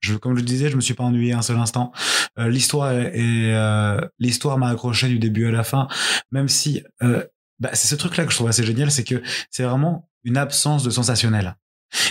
Je, 0.00 0.14
comme 0.14 0.34
je 0.34 0.40
le 0.40 0.46
disais, 0.46 0.70
je 0.70 0.76
me 0.76 0.80
suis 0.80 0.94
pas 0.94 1.04
ennuyé 1.04 1.32
un 1.32 1.42
seul 1.42 1.58
instant. 1.58 1.92
Euh, 2.38 2.48
l'histoire 2.48 2.90
euh, 2.92 4.00
l'histoire 4.18 4.58
m'a 4.58 4.68
accroché 4.68 5.08
du 5.08 5.18
début 5.18 5.46
à 5.46 5.52
la 5.52 5.62
fin, 5.62 5.86
même 6.32 6.48
si 6.48 6.82
euh, 7.02 7.24
bah, 7.60 7.70
c'est 7.74 7.86
ce 7.86 7.94
truc-là 7.94 8.24
que 8.24 8.30
je 8.30 8.36
trouve 8.36 8.48
assez 8.48 8.64
génial, 8.64 8.90
c'est 8.90 9.04
que 9.04 9.22
c'est 9.50 9.62
vraiment 9.62 10.08
une 10.24 10.36
absence 10.36 10.82
de 10.82 10.90
sensationnel. 10.90 11.56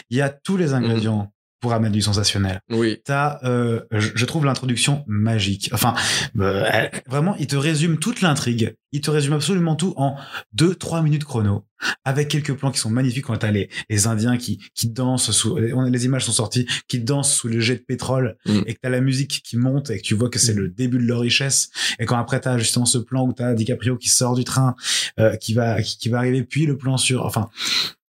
Il 0.10 0.18
y 0.18 0.22
a 0.22 0.30
tous 0.30 0.58
les 0.58 0.74
ingrédients 0.74 1.32
pour 1.60 1.74
amener 1.74 1.92
du 1.92 2.02
sensationnel. 2.02 2.60
Oui. 2.72 2.98
T'as, 3.06 3.38
euh, 3.44 3.82
je, 3.92 4.10
je 4.16 4.26
trouve 4.26 4.46
l'introduction 4.46 5.04
magique. 5.06 5.70
Enfin, 5.74 5.94
euh, 6.40 6.88
vraiment, 7.06 7.36
il 7.38 7.46
te 7.46 7.56
résume 7.56 8.00
toute 8.00 8.22
l'intrigue. 8.22 8.76
Il 8.92 9.02
te 9.02 9.12
résume 9.12 9.34
absolument 9.34 9.76
tout 9.76 9.94
en 9.96 10.18
deux, 10.54 10.74
trois 10.74 11.04
minutes 11.04 11.24
chrono, 11.24 11.68
avec 12.04 12.30
quelques 12.30 12.56
plans 12.56 12.72
qui 12.72 12.80
sont 12.80 12.90
magnifiques 12.90 13.26
quand 13.26 13.38
t'as 13.38 13.52
les, 13.52 13.70
les 13.92 14.08
Indiens 14.08 14.38
qui, 14.38 14.60
qui 14.74 14.90
dansent 14.90 15.30
sous, 15.30 15.56
les 15.58 16.06
images 16.06 16.26
sont 16.26 16.32
sorties, 16.32 16.66
qui 16.88 17.00
dansent 17.00 17.32
sous 17.32 17.48
le 17.48 17.60
jet 17.60 17.76
de 17.76 17.84
pétrole, 17.84 18.38
Mm. 18.48 18.62
et 18.66 18.74
que 18.74 18.80
t'as 18.82 18.90
la 18.90 19.02
musique 19.02 19.42
qui 19.44 19.56
monte 19.56 19.92
et 19.92 19.98
que 19.98 20.04
tu 20.04 20.16
vois 20.16 20.30
que 20.32 20.40
c'est 20.40 20.54
le 20.54 20.68
début 20.68 20.98
de 20.98 21.04
leur 21.04 21.20
richesse. 21.20 21.70
Et 22.00 22.06
quand 22.06 22.18
après 22.18 22.40
t'as 22.40 22.58
justement 22.58 22.86
ce 22.88 22.98
plan 22.98 23.24
où 23.28 23.34
t'as 23.34 23.54
DiCaprio 23.54 23.98
qui 23.98 24.10
sort 24.10 24.34
du 24.34 24.46
train, 24.46 24.76
euh, 25.20 25.36
qui 25.36 25.54
va, 25.54 25.80
qui, 25.84 26.00
qui 26.00 26.10
va 26.10 26.18
arriver, 26.18 26.44
puis 26.44 26.66
le 26.66 26.76
plan 26.76 26.98
sur, 26.98 27.24
enfin, 27.24 27.50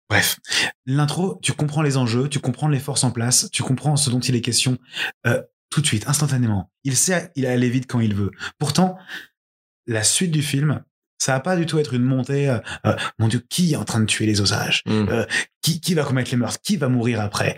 Bref, 0.10 0.38
l'intro, 0.86 1.40
tu 1.42 1.54
comprends 1.54 1.82
les 1.82 1.98
enjeux, 1.98 2.30
tu 2.30 2.40
comprends 2.40 2.68
les 2.68 2.80
forces 2.80 3.04
en 3.04 3.12
place, 3.12 3.50
tu 3.52 3.64
comprends 3.64 3.96
ce 3.96 4.10
dont 4.10 4.20
il 4.20 4.36
est 4.36 4.42
question 4.42 4.78
euh, 5.26 5.42
tout 5.70 5.82
de 5.82 5.88
suite, 5.88 6.08
instantanément. 6.08 6.72
Il 6.84 6.96
sait 6.96 7.32
il 7.36 7.46
aller 7.46 7.70
vite 7.70 7.88
quand 7.88 8.00
il 8.00 8.14
veut. 8.14 8.32
Pourtant, 8.60 8.98
la 9.88 10.04
suite 10.04 10.32
du 10.32 10.44
film, 10.44 10.84
ça 11.18 11.34
va 11.34 11.40
pas 11.40 11.56
du 11.56 11.66
tout 11.66 11.80
être 11.80 11.94
une 11.94 12.04
montée. 12.04 12.50
euh, 12.50 12.60
euh, 12.86 12.96
mon 13.20 13.28
Dieu, 13.28 13.44
qui 13.50 13.74
est 13.74 13.78
en 13.78 13.86
train 13.86 14.00
de 14.00 14.06
tuer 14.06 14.26
les 14.26 14.42
osages? 14.42 14.84
Mm. 14.86 15.08
Euh, 15.10 15.26
qui, 15.66 15.80
qui 15.82 15.96
va 15.96 16.04
commettre 16.04 16.30
les 16.30 16.38
meurtres? 16.38 16.60
Qui 16.64 16.78
va 16.78 16.90
mourir 16.90 17.20
après? 17.22 17.58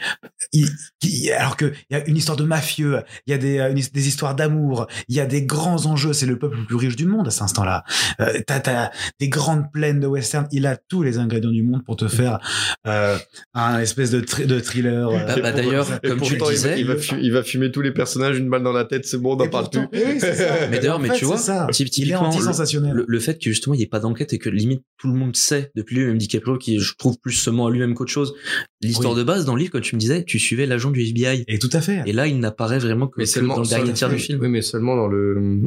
Il- 0.54 0.70
qui- 1.02 1.30
Alors 1.32 1.58
que 1.58 1.74
il 1.90 1.98
y 1.98 2.00
a 2.00 2.08
une 2.08 2.16
histoire 2.16 2.38
de 2.38 2.44
mafieux, 2.46 3.02
il 3.26 3.32
y 3.32 3.34
a 3.34 3.38
des, 3.38 3.60
euh, 3.60 3.72
une- 3.72 3.82
des 3.94 4.08
histoires 4.08 4.34
d'amour, 4.34 4.88
il 5.10 5.16
y 5.16 5.20
a 5.20 5.26
des 5.26 5.44
grands 5.44 5.86
enjeux. 5.88 6.14
C'est 6.14 6.26
le 6.26 6.40
peuple 6.40 6.58
le 6.60 6.66
plus 6.66 6.78
riche 6.78 6.96
du 6.96 7.06
monde 7.06 7.28
à 7.28 7.32
cet 7.32 7.42
instant-là. 7.42 7.84
Euh, 8.22 8.40
t'as, 8.48 8.62
t'as 8.62 8.92
des 9.20 9.28
grandes 9.28 9.72
plaines 9.74 10.00
de 10.00 10.08
western. 10.08 10.48
Il 10.52 10.66
a 10.68 10.78
tous 10.78 11.04
les 11.04 11.18
ingrédients 11.18 11.52
du 11.52 11.64
monde 11.64 11.84
pour 11.84 11.98
te 11.98 12.08
faire 12.08 12.40
euh, 12.88 13.18
un 13.54 13.80
espèce 13.80 14.12
de, 14.12 14.22
tri- 14.22 14.46
de 14.48 14.60
thriller. 14.60 15.10
Bah, 15.12 15.36
bah, 15.42 15.52
d'ailleurs, 15.52 15.88
Et 16.04 16.08
comme 16.08 16.22
tu 16.22 16.34
le 16.34 16.38
pourtant, 16.38 16.54
il 16.54 16.60
va- 16.60 16.70
disais 16.70 16.80
il 16.80 16.88
va, 16.88 16.96
fu- 16.96 17.20
il 17.22 17.32
va 17.34 17.44
fumer 17.44 17.72
tous 17.72 17.82
les 17.82 17.92
personnages, 17.92 18.38
une 18.38 18.50
balle 18.50 18.64
dans 18.64 18.72
la 18.72 18.86
tête, 18.86 19.06
c'est 19.06 19.18
bon, 19.18 19.36
on 19.38 19.44
Et 19.44 19.50
parle 19.50 19.70
plus. 19.70 19.82
Oui, 19.92 20.20
c'est 20.20 20.34
ça. 20.36 20.68
mais 20.72 20.80
d'ailleurs 20.80 20.96
En 20.96 21.00
mais 21.00 21.10
fait, 21.10 21.16
tu 21.16 21.26
vois 21.26 21.38
c'est 21.38 21.48
ça. 21.52 21.68
typ- 21.72 21.88
il 21.88 21.88
est 21.88 21.90
typiquement 22.06 22.22
le- 22.22 22.28
anti-sensationnel. 22.28 22.94
le, 22.94 23.06
le 23.08 23.20
fait 23.20 23.38
que 23.38 23.50
justement 23.50 23.74
il 23.74 23.80
n'y 23.80 23.84
ait 23.84 23.88
pas 23.88 24.00
d'enquête 24.00 24.32
et 24.34 24.38
que 24.40 24.50
limite 24.50 24.84
tout 24.98 25.08
le 25.12 25.14
monde 25.18 25.36
sait 25.36 25.72
depuis 25.76 25.96
lui 25.98 26.06
même 26.06 26.18
DiCaprio 26.18 26.58
qui 26.58 26.80
je 26.80 26.94
trouve 26.98 27.18
plus 27.20 27.34
seulement 27.34 27.68
à 27.68 27.72
lui-même 27.72 27.94
qu'autre 27.98 28.12
chose 28.12 28.34
l'histoire 28.82 29.14
Oui. 29.14 29.20
de 29.20 29.24
base 29.24 29.46
dans 29.46 29.56
le 29.56 29.60
livre 29.62 29.72
quand 29.72 29.82
tu 29.82 29.96
me 29.96 30.00
disais 30.00 30.24
tu 30.24 30.38
suivais 30.40 30.66
l'agent 30.66 30.92
du 30.92 31.02
FBI 31.02 31.44
Et 31.48 31.60
tout 31.60 31.70
à 31.74 31.82
fait. 31.82 32.04
et 32.06 32.14
là 32.14 32.28
il 32.28 32.40
n'apparaît 32.40 32.80
vraiment 32.80 33.08
que, 33.08 33.16
Mais 33.18 33.24
que 33.26 33.30
seulement 33.30 33.56
dans 33.56 33.62
le 33.64 33.68
dernier 33.68 33.94
tiers 33.94 34.10
du 34.10 34.20
film 34.20 34.40
Oui, 34.42 34.50
mais 34.50 34.62
seulement 34.62 34.96
dans 34.96 35.08
le 35.08 35.62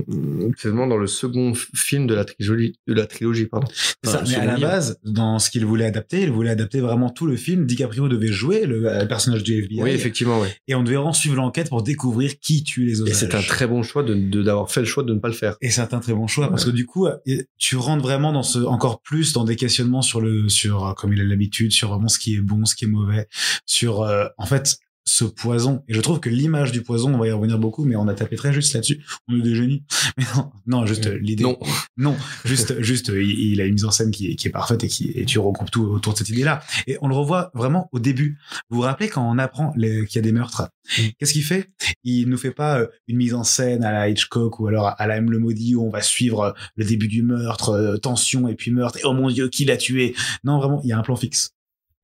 seulement 0.57 0.87
dans 0.87 0.97
le 0.97 1.07
second 1.07 1.53
film 1.75 2.07
de 2.07 2.15
la 2.15 2.25
trilogie 2.25 2.75
de 2.87 2.95
la 2.95 3.07
trilogie 3.07 3.47
pardon. 3.47 3.67
Ça. 4.05 4.23
Mais 4.29 4.35
à 4.37 4.45
la 4.45 4.55
livre. 4.57 4.69
base, 4.69 4.99
dans 5.05 5.39
ce 5.39 5.51
qu'il 5.51 5.65
voulait 5.67 5.85
adapter, 5.87 6.23
il 6.23 6.31
voulait 6.31 6.51
adapter 6.51 6.81
vraiment 6.81 7.11
tout 7.11 7.27
le 7.27 7.37
film. 7.37 7.67
DiCaprio 7.67 8.09
devait 8.09 8.29
jouer 8.29 8.65
le, 8.67 8.87
euh, 8.87 9.05
personnage 9.07 9.43
du 9.43 9.59
FBI. 9.59 9.83
Oui, 9.83 9.91
effectivement, 9.91 10.41
oui. 10.41 10.49
Et 10.69 10.75
on 10.75 10.83
devait 10.83 10.97
vraiment 10.97 11.13
suivre 11.13 11.37
l'enquête 11.37 11.69
pour 11.69 11.83
découvrir 11.83 12.39
qui 12.41 12.63
tue 12.65 12.85
les 12.87 12.99
Et 12.99 13.03
osages. 13.03 13.15
c'est 13.15 13.35
un 13.35 13.43
très 13.43 13.67
bon 13.67 13.83
choix 13.83 14.03
de 14.03 14.15
de- 14.15 14.43
d'avoir 14.43 14.71
fait 14.71 14.81
le 14.81 14.87
choix 14.87 15.03
de 15.03 15.13
ne 15.15 15.19
pas 15.19 15.29
le 15.29 15.35
faire. 15.35 15.57
Et 15.61 15.71
c'est 15.71 15.81
un 15.95 16.01
très 16.01 16.15
bon 16.15 16.27
choix 16.27 16.49
parce 16.49 16.65
que 16.65 16.71
du 16.71 16.87
coup, 16.87 17.07
euh, 17.07 17.17
tu 17.59 17.77
rentres 17.77 18.03
vraiment 18.03 18.33
dans 18.33 18.43
ce 18.43 18.59
encore 18.61 19.01
plus 19.03 19.33
dans 19.33 19.45
des 19.45 19.57
questionnements 19.57 20.03
sur 20.03 20.21
le 20.21 20.49
sur 20.49 20.87
euh, 20.87 20.93
comme 20.95 21.13
il 21.13 21.21
a 21.21 21.25
l'habitude 21.25 21.73
sur 21.73 21.89
vraiment 21.89 22.09
ce 22.09 22.19
qui 22.21 22.37
est 22.37 22.41
bon, 22.41 22.65
ce 22.65 22.75
qui 22.75 22.85
est 22.85 22.89
mauvais, 22.89 23.29
sur 23.67 24.03
euh, 24.03 24.27
en 24.39 24.47
fait 24.47 24.79
ce 25.05 25.25
poison. 25.25 25.83
Et 25.89 25.95
je 25.95 26.01
trouve 26.01 26.21
que 26.21 26.31
l'image 26.31 26.73
du 26.73 26.83
poison, 26.83 27.15
on 27.15 27.19
va 27.19 27.27
y 27.27 27.33
revenir 27.33 27.59
beaucoup, 27.59 27.85
mais 27.85 27.97
on 27.97 28.07
a 28.09 28.15
tapé 28.15 28.37
très 28.37 28.53
juste 28.53 28.75
là-dessus. 28.75 29.05
On 29.29 29.39
est 29.39 29.43
des 29.43 29.55
génies. 29.55 29.83
Mais 30.17 30.25
non, 30.37 30.53
non, 30.67 30.87
juste 30.87 31.07
euh, 31.07 31.19
l'idée. 31.19 31.45
Non. 31.45 31.59
Non, 31.97 32.17
juste, 32.47 32.81
juste, 32.81 33.09
il, 33.09 33.53
il 33.53 33.61
a 33.61 33.67
une 33.67 33.75
mise 33.75 33.85
en 33.85 33.91
scène 33.91 34.11
qui 34.11 34.31
est, 34.31 34.35
qui 34.35 34.49
est 34.49 34.51
parfaite 34.51 34.85
et 34.85 34.89
qui, 34.89 35.11
et 35.11 35.27
tu 35.27 35.39
regroupes 35.39 35.71
tout 35.71 35.83
autour 35.83 36.15
de 36.15 36.19
cette 36.19 36.31
idée-là. 36.31 36.63
Et 36.87 36.97
on 37.03 37.09
le 37.09 37.15
revoit 37.15 37.51
vraiment 37.53 37.91
au 37.93 37.99
début. 37.99 38.39
Vous 38.71 38.77
vous 38.77 38.83
rappelez 38.83 39.09
quand 39.09 39.29
on 39.29 39.37
apprend 39.37 39.73
qu'il 39.73 40.09
y 40.15 40.19
a 40.19 40.23
des 40.23 40.33
meurtres? 40.33 40.71
Qu'est-ce 41.19 41.35
qu'il 41.35 41.45
fait? 41.45 41.71
Il 42.05 42.27
nous 42.31 42.39
fait 42.39 42.53
pas 42.53 42.79
euh, 42.79 42.87
une 43.07 43.19
mise 43.19 43.35
en 43.35 43.45
scène 43.45 43.85
à 43.85 43.93
la 43.93 44.09
Hitchcock 44.09 44.61
ou 44.61 44.69
alors 44.69 44.95
à 44.97 45.07
la 45.07 45.17
M. 45.17 45.31
Le 45.31 45.39
Maudit 45.39 45.75
où 45.75 45.85
on 45.85 45.91
va 45.91 46.01
suivre 46.01 46.41
euh, 46.41 46.53
le 46.77 46.87
début 46.87 47.09
du 47.09 47.23
meurtre, 47.23 47.99
tension 48.01 48.49
et 48.49 48.55
puis 48.55 48.71
meurtre. 48.71 48.99
Et 48.99 49.05
oh 49.05 49.13
mon 49.13 49.29
dieu, 49.29 49.49
qui 49.51 49.67
l'a 49.67 49.77
tué? 49.77 50.15
Non, 50.43 50.59
vraiment, 50.59 50.81
il 50.83 50.89
y 50.89 50.93
a 50.93 50.99
un 50.99 51.03
plan 51.03 51.17
fixe. 51.17 51.51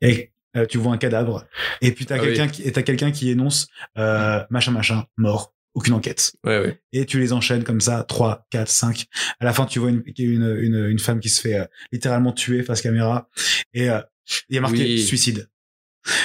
Et 0.00 0.30
euh, 0.56 0.66
tu 0.66 0.78
vois 0.78 0.92
un 0.92 0.98
cadavre. 0.98 1.46
Et 1.80 1.92
puis 1.92 2.06
t'as 2.06 2.16
Ah 2.16 2.18
quelqu'un 2.18 2.48
qui, 2.48 2.62
et 2.62 2.72
quelqu'un 2.72 3.10
qui 3.10 3.30
énonce, 3.30 3.68
euh, 3.98 4.42
machin, 4.50 4.72
machin, 4.72 5.04
mort. 5.16 5.52
Aucune 5.74 5.92
enquête 5.92 6.32
Ouais, 6.42 6.58
ouais. 6.58 6.80
et 6.94 7.04
tu 7.04 7.18
les 7.20 7.34
enchaînes 7.34 7.62
comme 7.62 7.82
ça, 7.82 8.02
3, 8.02 8.46
4, 8.48 8.66
5. 8.66 9.04
À 9.40 9.44
la 9.44 9.52
fin, 9.52 9.66
tu 9.66 9.78
vois 9.78 9.90
une, 9.90 10.02
une, 10.16 10.56
une, 10.58 10.86
une 10.86 10.98
femme 10.98 11.20
qui 11.20 11.28
se 11.28 11.38
fait 11.42 11.58
euh, 11.58 11.64
littéralement 11.92 12.32
tuer 12.32 12.62
face 12.62 12.80
caméra 12.80 13.28
et 13.74 13.90
euh, 13.90 14.00
il 14.48 14.54
y 14.54 14.58
a 14.58 14.62
marqué 14.62 14.82
Oui. 14.84 15.02
suicide. 15.02 15.50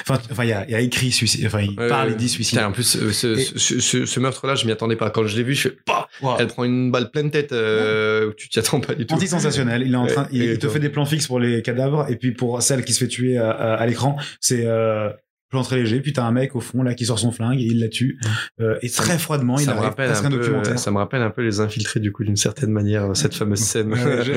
Enfin, 0.07 0.19
enfin, 0.31 0.43
il 0.43 0.49
y 0.49 0.53
a, 0.53 0.65
il 0.65 0.71
y 0.71 0.75
a 0.75 0.79
écrit 0.79 1.11
suicide. 1.11 1.45
Enfin, 1.45 1.61
il 1.61 1.77
Ouais, 1.79 1.87
parle, 1.87 2.07
ouais. 2.07 2.13
il 2.13 2.17
dit 2.17 2.29
suicide. 2.29 2.57
Putain, 2.59 2.69
en 2.69 2.71
plus, 2.71 2.95
euh, 2.97 3.11
ce, 3.11 3.27
Et- 3.37 3.43
ce, 3.57 3.79
ce, 3.79 4.05
ce 4.05 4.19
meurtre-là, 4.19 4.55
je 4.55 4.65
m'y 4.65 4.71
attendais 4.71 4.95
pas. 4.95 5.09
Quand 5.09 5.25
je 5.25 5.35
l'ai 5.35 5.43
vu, 5.43 5.53
je 5.55 5.69
fais, 5.69 5.77
bah, 5.87 6.07
Wow. 6.21 6.35
elle 6.39 6.47
prend 6.47 6.63
une 6.65 6.91
balle 6.91 7.09
pleine 7.11 7.31
tête, 7.31 7.51
euh, 7.51 8.31
tu 8.37 8.49
t'y 8.49 8.59
attends 8.59 8.79
pas 8.79 8.93
du 8.95 9.05
tout. 9.05 9.15
Anti-sensationnel. 9.15 9.83
Il 9.85 9.93
est 9.93 9.97
en 9.97 10.05
train, 10.07 10.27
il, 10.31 10.43
il 10.43 10.59
te 10.59 10.67
fait 10.69 10.79
des 10.79 10.89
plans 10.89 11.05
fixes 11.05 11.27
pour 11.27 11.39
les 11.39 11.61
cadavres 11.61 12.05
et 12.09 12.15
puis 12.15 12.31
pour 12.31 12.61
celle 12.61 12.83
qui 12.85 12.93
se 12.93 12.99
fait 12.99 13.07
tuer 13.07 13.37
à, 13.37 13.49
à- 13.51 13.73
à 13.75 13.85
l'écran, 13.87 14.17
c'est 14.39 14.65
euh, 14.65 15.09
plan 15.49 15.63
très 15.63 15.77
léger. 15.77 15.99
Puis 15.99 16.13
t'as 16.13 16.23
un 16.23 16.31
mec 16.31 16.55
au 16.55 16.59
fond 16.61 16.81
là 16.83 16.93
qui 16.93 17.05
sort 17.05 17.19
son 17.19 17.31
flingue 17.31 17.59
et 17.59 17.63
il 17.65 17.79
la 17.79 17.89
tue 17.89 18.17
euh, 18.61 18.77
et 18.81 18.89
très 18.89 19.13
me- 19.15 19.19
froidement. 19.19 19.57
Il 19.57 19.65
ça 19.65 19.71
me 19.73 19.77
arrive 19.79 19.89
rappelle 19.89 20.11
un 20.11 20.15
un 20.25 20.29
peu, 20.29 20.37
documentaire. 20.37 20.79
ça 20.79 20.91
me 20.91 20.97
rappelle 20.97 21.21
un 21.21 21.29
peu 21.31 21.41
les 21.41 21.59
infiltrés 21.59 21.99
du 21.99 22.11
coup 22.11 22.23
d'une 22.23 22.37
certaine 22.37 22.71
manière 22.71 23.15
cette 23.15 23.33
fameuse 23.35 23.59
scène. 23.59 23.93
Je, 23.95 24.33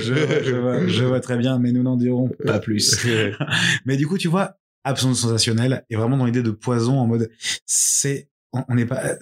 je, 0.00 0.12
vois- 0.14 0.42
je 0.42 0.54
vois, 0.54 0.86
je 0.86 1.04
vois 1.04 1.20
très 1.20 1.36
bien, 1.36 1.58
mais 1.58 1.70
nous 1.72 1.82
n'en 1.82 1.96
dirons 1.96 2.30
pas 2.44 2.58
plus. 2.58 2.96
Mais 3.86 3.96
du 3.96 4.06
coup, 4.06 4.18
tu 4.18 4.28
vois, 4.28 4.54
absence 4.84 5.20
sensationnelle 5.20 5.84
et 5.90 5.96
vraiment 5.96 6.16
dans 6.16 6.26
l'idée 6.26 6.42
de 6.42 6.50
poison 6.50 6.98
en 6.98 7.06
mode, 7.06 7.30
c'est, 7.66 8.30
on 8.52 8.74
n'est 8.74 8.86
pas, 8.86 9.16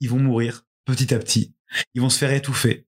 ils 0.00 0.08
vont 0.10 0.18
mourir 0.18 0.64
petit 0.84 1.14
à 1.14 1.18
petit. 1.18 1.54
Ils 1.94 2.00
vont 2.00 2.10
se 2.10 2.18
faire 2.18 2.32
étouffer. 2.32 2.86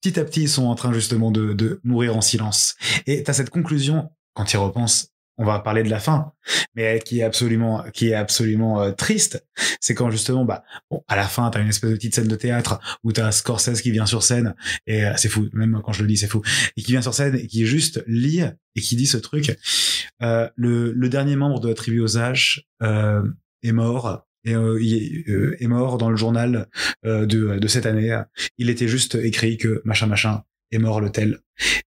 Petit 0.00 0.18
à 0.18 0.24
petit, 0.24 0.42
ils 0.42 0.48
sont 0.48 0.66
en 0.66 0.74
train 0.74 0.92
justement 0.92 1.30
de, 1.30 1.52
de 1.52 1.80
mourir 1.84 2.16
en 2.16 2.20
silence. 2.20 2.76
Et 3.06 3.22
t'as 3.22 3.32
cette 3.32 3.50
conclusion, 3.50 4.10
quand 4.34 4.44
tu 4.44 4.56
y 4.56 4.60
repenses, 4.60 5.12
on 5.38 5.44
va 5.44 5.58
parler 5.60 5.82
de 5.82 5.90
la 5.90 5.98
fin, 5.98 6.32
mais 6.74 7.00
qui 7.04 7.20
est 7.20 7.22
absolument, 7.22 7.84
qui 7.92 8.08
est 8.08 8.14
absolument 8.14 8.82
euh, 8.82 8.92
triste. 8.92 9.44
C'est 9.80 9.94
quand 9.94 10.10
justement, 10.10 10.44
bah, 10.44 10.64
bon, 10.90 11.02
à 11.08 11.16
la 11.16 11.24
fin, 11.24 11.48
t'as 11.50 11.60
une 11.60 11.68
espèce 11.68 11.90
de 11.90 11.96
petite 11.96 12.14
scène 12.14 12.28
de 12.28 12.36
théâtre 12.36 12.80
où 13.04 13.12
t'as 13.12 13.30
Scorsese 13.32 13.82
qui 13.82 13.90
vient 13.90 14.06
sur 14.06 14.22
scène 14.22 14.54
et 14.86 15.04
euh, 15.04 15.12
c'est 15.16 15.28
fou. 15.28 15.48
Même 15.52 15.80
quand 15.84 15.92
je 15.92 16.02
le 16.02 16.08
dis, 16.08 16.16
c'est 16.16 16.26
fou. 16.26 16.42
Et 16.76 16.82
qui 16.82 16.92
vient 16.92 17.02
sur 17.02 17.14
scène 17.14 17.36
et 17.36 17.46
qui 17.46 17.66
juste 17.66 18.02
lit 18.06 18.42
et 18.74 18.80
qui 18.80 18.96
dit 18.96 19.06
ce 19.06 19.18
truc. 19.18 19.56
Euh, 20.22 20.48
le, 20.56 20.92
le 20.92 21.08
dernier 21.08 21.36
membre 21.36 21.60
de 21.60 21.68
la 21.68 21.74
tribu 21.74 22.00
Osage 22.00 22.66
euh, 22.82 23.22
est 23.62 23.72
mort. 23.72 24.22
Et, 24.44 24.52
est, 24.52 25.66
mort 25.66 25.98
dans 25.98 26.08
le 26.08 26.14
journal 26.14 26.68
de, 27.02 27.24
de 27.58 27.66
cette 27.66 27.84
année. 27.84 28.16
Il 28.58 28.70
était 28.70 28.86
juste 28.86 29.16
écrit 29.16 29.56
que 29.56 29.82
machin 29.84 30.06
machin 30.06 30.44
est 30.72 30.78
mort 30.78 31.00
le 31.00 31.10
tel. 31.10 31.38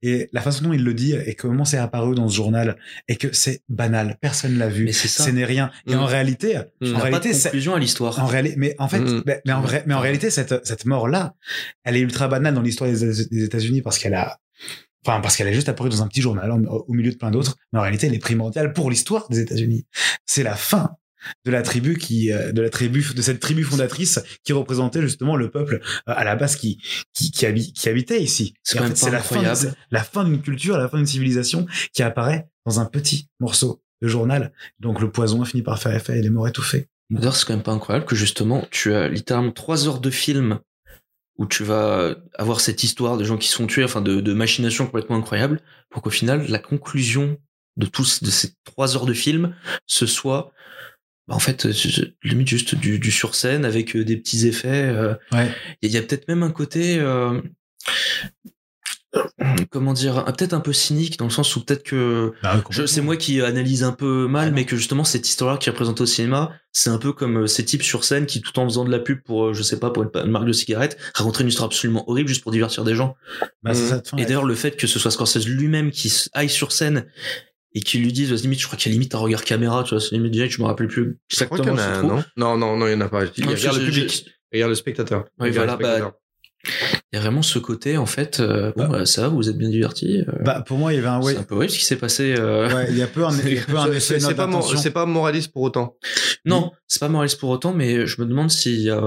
Et 0.02 0.28
la 0.32 0.40
façon 0.42 0.64
dont 0.64 0.72
il 0.72 0.84
le 0.84 0.94
dit 0.94 1.12
et 1.14 1.34
comment 1.34 1.64
c'est 1.64 1.78
apparu 1.78 2.14
dans 2.14 2.28
ce 2.28 2.36
journal 2.36 2.76
et 3.08 3.16
que 3.16 3.32
c'est 3.32 3.62
banal, 3.68 4.16
personne 4.20 4.58
l'a 4.58 4.68
vu, 4.68 4.92
ce 4.92 5.30
n'est 5.30 5.44
rien. 5.44 5.70
Et 5.88 5.94
Mm. 5.94 5.98
en 5.98 6.04
réalité, 6.06 6.58
Mm. 6.80 6.86
en 6.90 6.92
pas 6.98 7.02
réalité, 7.04 7.28
de 7.30 7.34
c'est- 7.34 7.42
conclusion 7.48 7.74
à 7.74 7.78
l'histoire. 7.78 8.18
en 8.20 8.26
réalité, 8.26 8.56
mais 8.58 8.74
en 8.78 8.88
fait, 8.88 9.00
Mm. 9.00 9.22
mais, 9.26 9.40
mais 9.44 9.52
en 9.52 9.60
vrai, 9.62 9.82
mais 9.86 9.94
en 9.94 10.00
réalité, 10.00 10.30
cette 10.30 10.64
cette 10.66 10.84
mort 10.84 11.08
là, 11.08 11.34
elle 11.84 11.96
est 11.96 12.00
ultra 12.00 12.28
banale 12.28 12.54
dans 12.54 12.62
l'histoire 12.62 12.90
des, 12.90 12.98
des 13.30 13.44
États-Unis 13.44 13.82
parce 13.82 13.98
qu'elle 13.98 14.14
a, 14.14 14.38
enfin 15.04 15.20
parce 15.20 15.36
qu'elle 15.36 15.48
est 15.48 15.54
juste 15.54 15.68
apparue 15.68 15.88
dans 15.90 16.02
un 16.02 16.08
petit 16.08 16.20
journal 16.22 16.50
au 16.50 16.92
milieu 16.92 17.10
de 17.10 17.16
plein 17.16 17.30
d'autres. 17.30 17.56
Mais 17.72 17.78
en 17.80 17.82
réalité, 17.82 18.06
elle 18.06 18.14
est 18.14 18.18
primordiale 18.18 18.72
pour 18.72 18.90
l'histoire 18.90 19.28
des 19.30 19.40
États-Unis. 19.40 19.86
C'est 20.26 20.42
la 20.44 20.54
fin 20.54 20.90
de 21.44 21.50
la 21.50 21.62
tribu 21.62 21.96
qui, 21.98 22.32
euh, 22.32 22.52
de 22.52 22.62
la 22.62 22.70
tribu, 22.70 23.04
de 23.14 23.22
cette 23.22 23.40
tribu 23.40 23.62
fondatrice 23.64 24.20
qui 24.44 24.52
représentait 24.52 25.02
justement 25.02 25.36
le 25.36 25.50
peuple 25.50 25.80
euh, 26.08 26.12
à 26.16 26.24
la 26.24 26.36
base 26.36 26.56
qui 26.56 26.80
qui 27.12 27.30
qui, 27.30 27.46
habi- 27.46 27.72
qui 27.72 27.88
habitait 27.88 28.22
ici. 28.22 28.54
C'est 28.62 28.78
la 28.78 29.20
fin, 29.20 29.36
de- 29.42 29.74
la 29.90 30.02
fin 30.04 30.24
d'une 30.24 30.40
culture, 30.42 30.76
la 30.78 30.88
fin 30.88 30.96
d'une 30.98 31.06
civilisation 31.06 31.66
qui 31.92 32.02
apparaît 32.02 32.48
dans 32.64 32.80
un 32.80 32.84
petit 32.86 33.28
morceau 33.40 33.82
de 34.02 34.08
journal. 34.08 34.52
Donc 34.80 35.00
le 35.00 35.10
poison 35.10 35.42
a 35.42 35.44
fini 35.44 35.62
par 35.62 35.80
faire 35.80 35.94
effet 35.94 36.18
et 36.18 36.22
les 36.22 36.30
morts 36.30 36.48
étouffés. 36.48 36.88
D'ailleurs, 37.08 37.36
c'est 37.36 37.46
quand 37.46 37.54
même 37.54 37.62
pas 37.62 37.72
incroyable 37.72 38.04
que 38.04 38.16
justement, 38.16 38.66
tu 38.70 38.92
as 38.92 39.08
littéralement 39.08 39.52
trois 39.52 39.86
heures 39.86 40.00
de 40.00 40.10
film 40.10 40.58
où 41.38 41.46
tu 41.46 41.64
vas 41.64 42.16
avoir 42.34 42.60
cette 42.60 42.82
histoire 42.82 43.16
de 43.16 43.24
gens 43.24 43.36
qui 43.36 43.48
se 43.48 43.56
font 43.56 43.66
tuer, 43.66 43.84
enfin 43.84 44.00
de, 44.00 44.20
de 44.20 44.32
machinations 44.32 44.86
complètement 44.86 45.16
incroyables, 45.16 45.60
pour 45.90 46.02
qu'au 46.02 46.10
final, 46.10 46.46
la 46.48 46.58
conclusion 46.58 47.36
de 47.76 47.86
tous 47.86 48.22
de 48.22 48.30
ces 48.30 48.54
trois 48.64 48.96
heures 48.96 49.04
de 49.06 49.12
film, 49.12 49.54
ce 49.86 50.06
soit 50.06 50.50
bah, 51.28 51.34
en 51.34 51.40
fait, 51.40 51.66
limite 52.22 52.48
juste 52.48 52.74
du, 52.76 52.98
du 52.98 53.10
sur 53.10 53.34
scène 53.34 53.64
avec 53.64 53.96
euh, 53.96 54.04
des 54.04 54.16
petits 54.16 54.46
effets. 54.46 54.68
euh, 54.88 55.14
Ouais. 55.32 55.50
Il 55.82 55.90
y 55.90 55.96
a 55.96 56.02
peut-être 56.02 56.28
même 56.28 56.44
un 56.44 56.50
côté, 56.50 56.98
euh, 57.00 57.40
comment 59.70 59.92
dire, 59.92 60.24
peut-être 60.26 60.52
un 60.52 60.60
peu 60.60 60.72
cynique 60.72 61.18
dans 61.18 61.24
le 61.24 61.32
sens 61.32 61.56
où 61.56 61.64
peut-être 61.64 61.82
que 61.82 62.32
Bah, 62.44 62.62
c'est 62.86 63.00
moi 63.00 63.16
qui 63.16 63.40
analyse 63.40 63.82
un 63.82 63.92
peu 63.92 64.28
mal, 64.28 64.52
mais 64.52 64.64
que 64.66 64.76
justement 64.76 65.02
cette 65.02 65.28
histoire 65.28 65.58
qui 65.58 65.68
est 65.68 65.72
représentée 65.72 66.02
au 66.02 66.06
cinéma, 66.06 66.52
c'est 66.70 66.90
un 66.90 66.98
peu 66.98 67.12
comme 67.12 67.48
ces 67.48 67.64
types 67.64 67.82
sur 67.82 68.04
scène 68.04 68.26
qui, 68.26 68.40
tout 68.40 68.56
en 68.60 68.64
faisant 68.64 68.84
de 68.84 68.90
la 68.90 69.00
pub 69.00 69.22
pour, 69.24 69.52
je 69.52 69.62
sais 69.64 69.80
pas, 69.80 69.90
pour 69.90 70.04
une, 70.04 70.30
marque 70.30 70.46
de 70.46 70.52
cigarettes, 70.52 70.96
raconteraient 71.14 71.42
une 71.42 71.48
histoire 71.48 71.66
absolument 71.66 72.08
horrible 72.08 72.28
juste 72.28 72.42
pour 72.42 72.52
divertir 72.52 72.84
des 72.84 72.94
gens. 72.94 73.16
Bah, 73.64 73.74
ça, 73.74 74.00
fin, 74.04 74.16
Et 74.16 74.26
d'ailleurs, 74.26 74.44
le 74.44 74.54
fait 74.54 74.76
que 74.76 74.86
ce 74.86 75.00
soit 75.00 75.10
Scorsese 75.10 75.48
lui-même 75.48 75.90
qui 75.90 76.12
aille 76.34 76.50
sur 76.50 76.70
scène 76.70 77.06
et 77.76 77.80
qui 77.80 77.98
lui 77.98 78.10
dise, 78.12 78.32
limite, 78.42 78.58
je 78.60 78.66
crois 78.66 78.78
qu'il 78.78 78.90
y 78.90 78.94
a 78.94 78.96
limite 78.96 79.14
un 79.14 79.18
regard 79.18 79.44
caméra, 79.44 79.84
tu 79.84 79.90
vois, 79.90 80.00
c'est 80.00 80.12
limite 80.14 80.32
direct, 80.32 80.52
je 80.52 80.62
me 80.62 80.66
rappelle 80.66 80.88
plus 80.88 81.18
Je 81.28 81.44
crois 81.44 81.58
qu'il 81.58 81.66
y 81.66 81.70
exactement. 81.70 82.14
en 82.14 82.16
a 82.16 82.16
non? 82.16 82.24
Non, 82.36 82.56
non, 82.56 82.76
non, 82.78 82.86
il 82.86 82.92
y 82.92 82.94
en 82.94 83.00
a 83.02 83.08
pas. 83.08 83.24
Il 83.36 83.44
Non, 83.44 83.50
regarde 83.52 83.76
je- 83.76 83.80
le 83.80 83.86
je- 83.86 84.00
public. 84.00 84.26
Il 84.52 84.56
regarde 84.56 84.70
le 84.70 84.74
spectateur. 84.76 85.24
Regarde 85.38 85.48
le 85.48 85.52
voilà, 85.52 85.76
bah, 85.76 85.84
spectateur. 85.84 86.12
Il 87.12 87.16
y 87.16 87.18
a 87.18 87.20
vraiment 87.20 87.42
ce 87.42 87.58
côté, 87.60 87.96
en 87.96 88.06
fait, 88.06 88.40
euh, 88.40 88.72
bon, 88.76 88.88
bah, 88.88 89.06
ça, 89.06 89.22
va, 89.22 89.28
vous 89.28 89.48
êtes 89.48 89.56
bien 89.58 89.68
divertis. 89.68 90.22
euh, 90.26 90.32
Bah, 90.42 90.64
pour 90.66 90.78
moi, 90.78 90.92
il 90.92 90.96
y 90.96 90.98
avait 90.98 91.06
un 91.08 91.20
ouais. 91.22 91.34
C'est 91.34 91.38
un 91.38 91.42
peu 91.44 91.54
horrible 91.54 91.70
ce 91.72 91.78
qui 91.78 91.84
s'est 91.84 91.96
passé. 91.96 92.34
euh, 92.36 92.68
Ouais, 92.74 92.86
il 92.90 92.96
y 92.98 93.02
a 93.02 93.06
peu 93.06 93.24
un, 93.24 93.30
il 93.46 93.54
y 93.54 93.58
a 93.58 93.62
peu 93.66 93.76
un 93.76 94.00
C'est- 94.00 94.18
pas, 94.18 94.46
mor- 94.46 94.60
d'intention. 94.62 94.78
c'est 94.78 94.90
pas 94.90 95.06
moraliste 95.06 95.52
pour 95.52 95.62
autant. 95.62 95.96
Non, 96.44 96.72
c'est 96.88 96.98
pas 96.98 97.08
moraliste 97.08 97.38
pour 97.38 97.50
autant, 97.50 97.72
mais 97.74 98.06
je 98.06 98.20
me 98.20 98.26
demande 98.26 98.50
s'il 98.50 98.80
y 98.80 98.90
a, 98.90 99.00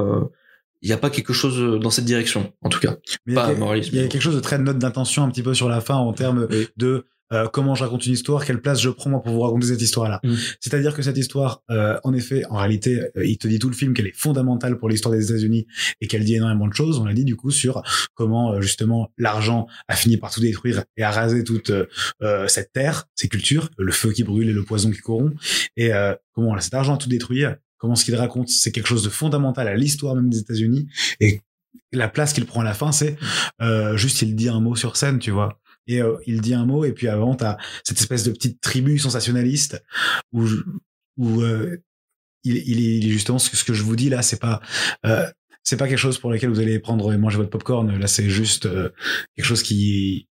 il 0.81 0.89
y 0.89 0.93
a 0.93 0.97
pas 0.97 1.09
quelque 1.09 1.33
chose 1.33 1.81
dans 1.81 1.89
cette 1.89 2.05
direction, 2.05 2.53
en 2.61 2.69
tout 2.69 2.79
cas. 2.79 2.95
Mais 3.25 3.33
il 3.33 3.35
y 3.35 3.39
a 3.39 3.47
pas 3.47 3.53
moraliste, 3.55 3.89
Il 3.91 3.99
y 3.99 4.03
a 4.03 4.07
quelque 4.07 4.21
chose 4.21 4.35
de 4.35 4.39
très 4.41 4.57
note 4.57 4.77
d'intention 4.77 5.23
un 5.23 5.29
petit 5.31 5.43
peu 5.43 5.53
sur 5.53 5.67
la 5.67 5.81
fin 5.81 5.95
en 5.95 6.13
termes 6.13 6.47
Oui. 6.49 6.67
de 6.77 7.05
euh, 7.33 7.47
comment 7.47 7.75
je 7.75 7.83
raconte 7.83 8.05
une 8.05 8.13
histoire, 8.13 8.45
quelle 8.45 8.61
place 8.61 8.81
je 8.81 8.89
prends 8.89 9.09
moi 9.09 9.21
pour 9.21 9.33
vous 9.33 9.41
raconter 9.41 9.67
cette 9.67 9.81
histoire-là. 9.81 10.19
Mm. 10.23 10.33
C'est-à-dire 10.59 10.95
que 10.95 11.01
cette 11.01 11.17
histoire, 11.17 11.63
euh, 11.69 11.97
en 12.03 12.13
effet, 12.13 12.43
en 12.49 12.57
réalité, 12.57 13.01
euh, 13.17 13.25
il 13.25 13.37
te 13.37 13.47
dit 13.47 13.59
tout 13.59 13.69
le 13.69 13.75
film 13.75 13.93
qu'elle 13.93 14.07
est 14.07 14.15
fondamentale 14.15 14.77
pour 14.77 14.89
l'histoire 14.89 15.13
des 15.13 15.31
États-Unis 15.31 15.67
et 16.01 16.07
qu'elle 16.07 16.23
dit 16.23 16.35
énormément 16.35 16.67
de 16.67 16.73
choses. 16.73 16.99
On 16.99 17.05
l'a 17.05 17.13
dit 17.13 17.25
du 17.25 17.35
coup 17.35 17.51
sur 17.51 17.81
comment 18.13 18.53
euh, 18.53 18.61
justement 18.61 19.11
l'argent 19.17 19.67
a 19.87 19.95
fini 19.95 20.17
par 20.17 20.31
tout 20.31 20.41
détruire 20.41 20.83
et 20.97 21.03
a 21.03 21.11
rasé 21.11 21.43
toute 21.43 21.71
euh, 21.71 22.47
cette 22.47 22.71
terre, 22.73 23.05
ces 23.15 23.27
cultures, 23.27 23.69
le 23.77 23.91
feu 23.91 24.11
qui 24.11 24.23
brûle 24.23 24.49
et 24.49 24.53
le 24.53 24.63
poison 24.63 24.91
qui 24.91 24.99
corrompt, 24.99 25.35
et 25.77 25.93
euh, 25.93 26.13
comment 26.33 26.59
cet 26.59 26.73
argent 26.73 26.95
a 26.95 26.97
tout 26.97 27.09
détruit. 27.09 27.43
Comment 27.77 27.95
ce 27.95 28.03
qu'il 28.03 28.15
raconte, 28.15 28.49
c'est 28.49 28.71
quelque 28.73 28.87
chose 28.87 29.03
de 29.03 29.09
fondamental 29.09 29.67
à 29.69 29.75
l'histoire 29.75 30.13
même 30.13 30.29
des 30.29 30.39
États-Unis 30.39 30.87
et 31.21 31.41
la 31.93 32.09
place 32.09 32.33
qu'il 32.33 32.45
prend 32.45 32.61
à 32.61 32.63
la 32.63 32.73
fin, 32.73 32.91
c'est 32.91 33.17
euh, 33.61 33.95
juste 33.97 34.21
il 34.21 34.35
dit 34.35 34.49
un 34.49 34.59
mot 34.59 34.75
sur 34.75 34.97
scène, 34.97 35.19
tu 35.19 35.31
vois. 35.31 35.59
Et 35.89 36.01
euh, 36.01 36.15
il 36.27 36.39
dit 36.39 36.53
un 36.53 36.65
mot 36.65 36.85
et 36.85 36.91
puis 36.93 37.07
avant 37.09 37.35
t'as 37.35 37.57
cette 37.83 37.99
espèce 37.99 38.23
de 38.23 38.31
petite 38.31 38.61
tribu 38.61 38.97
sensationnaliste 38.99 39.83
où 40.31 40.45
je- 40.45 40.61
où 41.17 41.41
euh, 41.41 41.77
il, 42.43 42.55
il, 42.55 42.79
est, 42.79 42.97
il 42.99 43.07
est 43.07 43.11
justement 43.11 43.39
ce 43.39 43.49
que, 43.49 43.57
ce 43.57 43.63
que 43.65 43.73
je 43.73 43.83
vous 43.83 43.95
dis 43.95 44.07
là, 44.09 44.21
c'est 44.21 44.39
pas 44.39 44.61
euh, 45.05 45.27
c'est 45.63 45.77
pas 45.77 45.87
quelque 45.87 45.97
chose 45.97 46.17
pour 46.19 46.31
lequel 46.31 46.49
vous 46.49 46.59
allez 46.59 46.79
prendre 46.79 47.11
et 47.11 47.17
manger 47.17 47.37
votre 47.37 47.49
popcorn. 47.49 47.97
Là, 47.99 48.07
c'est 48.07 48.29
juste 48.29 48.67
quelque 49.35 49.45
chose 49.45 49.63
qui 49.63 50.27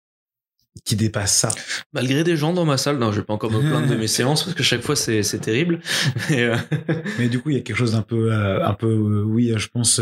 qui 0.84 0.94
dépasse 0.94 1.34
ça. 1.34 1.48
Malgré 1.94 2.22
des 2.22 2.36
gens 2.36 2.52
dans 2.52 2.66
ma 2.66 2.76
salle, 2.76 2.98
non, 2.98 3.10
je 3.10 3.20
vais 3.20 3.24
pas 3.26 3.32
encore 3.32 3.50
me 3.50 3.60
plaindre 3.60 3.88
de 3.88 3.96
mes 4.02 4.06
séances 4.08 4.44
parce 4.44 4.54
que 4.54 4.62
chaque 4.62 4.82
fois 4.82 4.94
c'est, 4.94 5.22
c'est 5.22 5.38
terrible. 5.38 5.80
Mais, 6.30 6.42
euh, 6.44 6.56
Mais 7.18 7.28
du 7.30 7.40
coup, 7.40 7.48
il 7.48 7.56
y 7.56 7.58
a 7.58 7.62
quelque 7.62 7.76
chose 7.78 7.92
d'un 7.92 8.02
peu 8.02 8.30
euh, 8.30 8.62
un 8.64 8.74
peu 8.74 8.86
euh, 8.88 9.22
oui, 9.24 9.52
je 9.56 9.68
pense. 9.68 10.00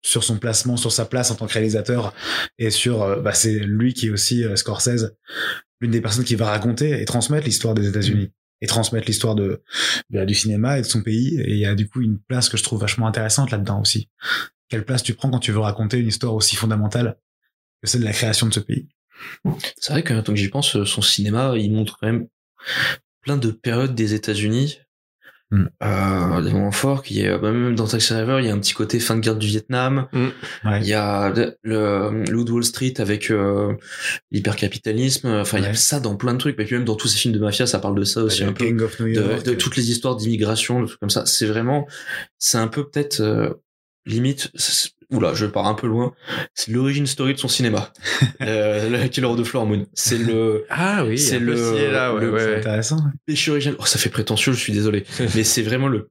Euh, 0.00 0.08
sur 0.08 0.24
son 0.24 0.38
placement, 0.38 0.76
sur 0.76 0.92
sa 0.92 1.04
place 1.04 1.30
en 1.30 1.36
tant 1.36 1.46
que 1.46 1.52
réalisateur, 1.52 2.14
et 2.58 2.70
sur, 2.70 3.02
euh, 3.02 3.20
bah, 3.20 3.32
c'est 3.32 3.58
lui 3.58 3.94
qui 3.94 4.06
est 4.06 4.10
aussi 4.10 4.44
euh, 4.44 4.56
Scorsese, 4.56 5.16
l'une 5.80 5.90
des 5.90 6.00
personnes 6.00 6.24
qui 6.24 6.34
va 6.34 6.46
raconter 6.46 7.00
et 7.00 7.04
transmettre 7.04 7.46
l'histoire 7.46 7.74
des 7.74 7.88
États-Unis 7.88 8.30
et 8.62 8.66
transmettre 8.66 9.06
l'histoire 9.06 9.34
de, 9.34 9.62
du 10.10 10.34
cinéma 10.34 10.78
et 10.78 10.82
de 10.82 10.86
son 10.86 11.02
pays. 11.02 11.40
Et 11.40 11.52
il 11.52 11.58
y 11.58 11.64
a 11.64 11.74
du 11.74 11.88
coup 11.88 12.02
une 12.02 12.18
place 12.18 12.50
que 12.50 12.58
je 12.58 12.62
trouve 12.62 12.80
vachement 12.80 13.06
intéressante 13.06 13.50
là-dedans 13.50 13.80
aussi. 13.80 14.10
Quelle 14.68 14.84
place 14.84 15.02
tu 15.02 15.14
prends 15.14 15.30
quand 15.30 15.38
tu 15.38 15.50
veux 15.50 15.60
raconter 15.60 15.98
une 15.98 16.08
histoire 16.08 16.34
aussi 16.34 16.56
fondamentale 16.56 17.16
que 17.82 17.88
celle 17.88 18.02
de 18.02 18.06
la 18.06 18.12
création 18.12 18.46
de 18.46 18.52
ce 18.52 18.60
pays? 18.60 18.88
C'est 19.78 19.94
vrai 19.94 20.02
que 20.02 20.12
tant 20.20 20.34
que 20.34 20.38
j'y 20.38 20.48
pense, 20.48 20.84
son 20.84 21.00
cinéma, 21.00 21.54
il 21.56 21.72
montre 21.72 21.96
quand 21.98 22.06
même 22.06 22.28
plein 23.22 23.38
de 23.38 23.50
périodes 23.50 23.94
des 23.94 24.12
États-Unis. 24.12 24.78
Mm. 25.50 25.64
Euh, 25.82 26.42
des 26.42 26.52
moments 26.52 26.70
forts, 26.70 27.02
qui 27.02 27.22
est, 27.22 27.38
bah, 27.38 27.50
même 27.50 27.74
dans 27.74 27.86
Taxi 27.86 28.12
Driver, 28.12 28.40
il 28.40 28.46
y 28.46 28.50
a 28.50 28.54
un 28.54 28.58
petit 28.58 28.72
côté 28.72 29.00
fin 29.00 29.16
de 29.16 29.20
guerre 29.20 29.36
du 29.36 29.48
Vietnam. 29.48 30.06
Ouais. 30.12 30.80
Il 30.80 30.86
y 30.86 30.94
a 30.94 31.30
le, 31.30 31.56
le 31.62 32.24
Loup 32.30 32.44
de 32.44 32.52
Wall 32.52 32.64
Street 32.64 32.94
avec 32.98 33.30
euh, 33.30 33.74
l'hypercapitalisme. 34.30 35.28
Enfin, 35.28 35.58
il 35.58 35.64
y 35.64 35.66
a 35.66 35.74
ça 35.74 35.98
dans 35.98 36.16
plein 36.16 36.34
de 36.34 36.38
trucs. 36.38 36.58
Et 36.58 36.64
puis 36.64 36.76
même 36.76 36.84
dans 36.84 36.94
tous 36.94 37.08
ces 37.08 37.18
films 37.18 37.34
de 37.34 37.40
mafia, 37.40 37.66
ça 37.66 37.80
parle 37.80 37.96
de 37.96 38.04
ça 38.04 38.22
aussi 38.22 38.44
un 38.44 38.52
peu. 38.52 38.64
King 38.64 38.80
of 38.80 39.00
New 39.00 39.06
de, 39.06 39.12
York. 39.12 39.44
de 39.44 39.54
toutes 39.54 39.76
les 39.76 39.90
histoires 39.90 40.16
d'immigration, 40.16 40.82
de 40.82 40.86
trucs 40.86 41.00
comme 41.00 41.10
ça. 41.10 41.26
C'est 41.26 41.46
vraiment, 41.46 41.86
c'est 42.38 42.58
un 42.58 42.68
peu 42.68 42.88
peut-être 42.88 43.20
euh, 43.20 43.54
limite. 44.06 44.50
Oula, 45.12 45.34
je 45.34 45.46
pars 45.46 45.66
un 45.66 45.74
peu 45.74 45.86
loin. 45.86 46.12
C'est 46.54 46.70
l'origine 46.70 47.06
story 47.06 47.34
de 47.34 47.38
son 47.38 47.48
cinéma. 47.48 47.92
euh, 48.42 48.88
le 49.02 49.08
Killer 49.08 49.26
of 49.26 49.38
the 49.40 49.44
Flower 49.44 49.66
Moon. 49.66 49.86
C'est 49.94 50.18
le 50.18 50.64
Ah 50.70 51.04
oui, 51.04 51.18
C'est 51.18 51.38
le- 51.40 51.90
là, 51.90 52.14
ouais, 52.14 52.20
le- 52.20 52.32
ouais, 52.32 52.56
intéressant. 52.58 52.98
péché 53.26 53.50
original. 53.50 53.76
Oh, 53.80 53.86
ça 53.86 53.98
fait 53.98 54.08
prétentieux, 54.10 54.52
je 54.52 54.58
suis 54.60 54.72
désolé. 54.72 55.04
Mais 55.34 55.44
c'est 55.44 55.62
vraiment 55.62 55.88
le. 55.88 56.08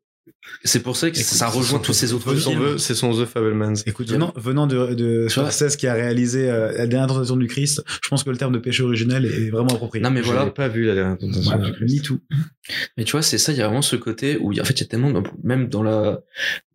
C'est 0.64 0.82
pour 0.82 0.97
ça 0.97 1.10
que 1.10 1.16
Écoute, 1.18 1.26
ça 1.26 1.47
rejoint 1.47 1.80
tous 1.80 1.93
ces 1.93 2.14
autres 2.14 2.34
films. 2.36 2.78
c'est 2.78 2.95
son 2.95 3.12
The 3.14 3.26
Fablemans. 3.26 3.74
Écoute, 3.86 4.10
venant, 4.10 4.34
venant 4.36 4.68
de, 4.68 5.28
Scorsese 5.30 5.76
qui 5.78 5.88
a 5.88 5.93
réalisé 5.93 6.50
euh, 6.50 6.72
la 6.78 6.88
dernière 6.88 7.08
tentation 7.08 7.38
du 7.38 7.47
Christ, 7.47 7.82
je 8.04 8.10
pense 8.10 8.24
que 8.24 8.30
le 8.30 8.38
terme 8.38 8.54
de 8.54 8.60
péché 8.60 8.84
originel 8.84 9.26
est 9.26 9.50
vraiment 9.50 9.70
approprié. 9.74 10.04
Non 10.04 10.12
mais 10.12 10.22
Je 10.22 10.26
voilà. 10.28 10.45
l'ai 10.45 10.52
pas 10.52 10.68
vu 10.68 10.86
la 10.86 10.95
dernière 10.95 11.18
tentation 11.18 11.41
Voilà, 11.52 11.66
du 11.66 11.74
Christ. 11.74 11.93
me 11.95 12.02
too. 12.04 12.20
Mais 12.97 13.04
tu 13.04 13.14
vois, 13.14 13.22
c'est 13.22 13.38
ça, 13.38 13.52
il 13.52 13.58
y 13.58 13.62
a 13.62 13.66
vraiment 13.68 13.82
ce 13.82 13.95
côté 13.95 14.38
où, 14.39 14.52
il 14.52 14.58
y 14.58 14.60
a- 14.60 14.64
en 14.64 14.66
fait, 14.66 14.74
il 14.74 14.82
y 14.82 14.84
a 14.84 14.88
tellement, 14.88 15.24
même 15.43 15.70
dans 15.70 15.82
la, 15.82 16.20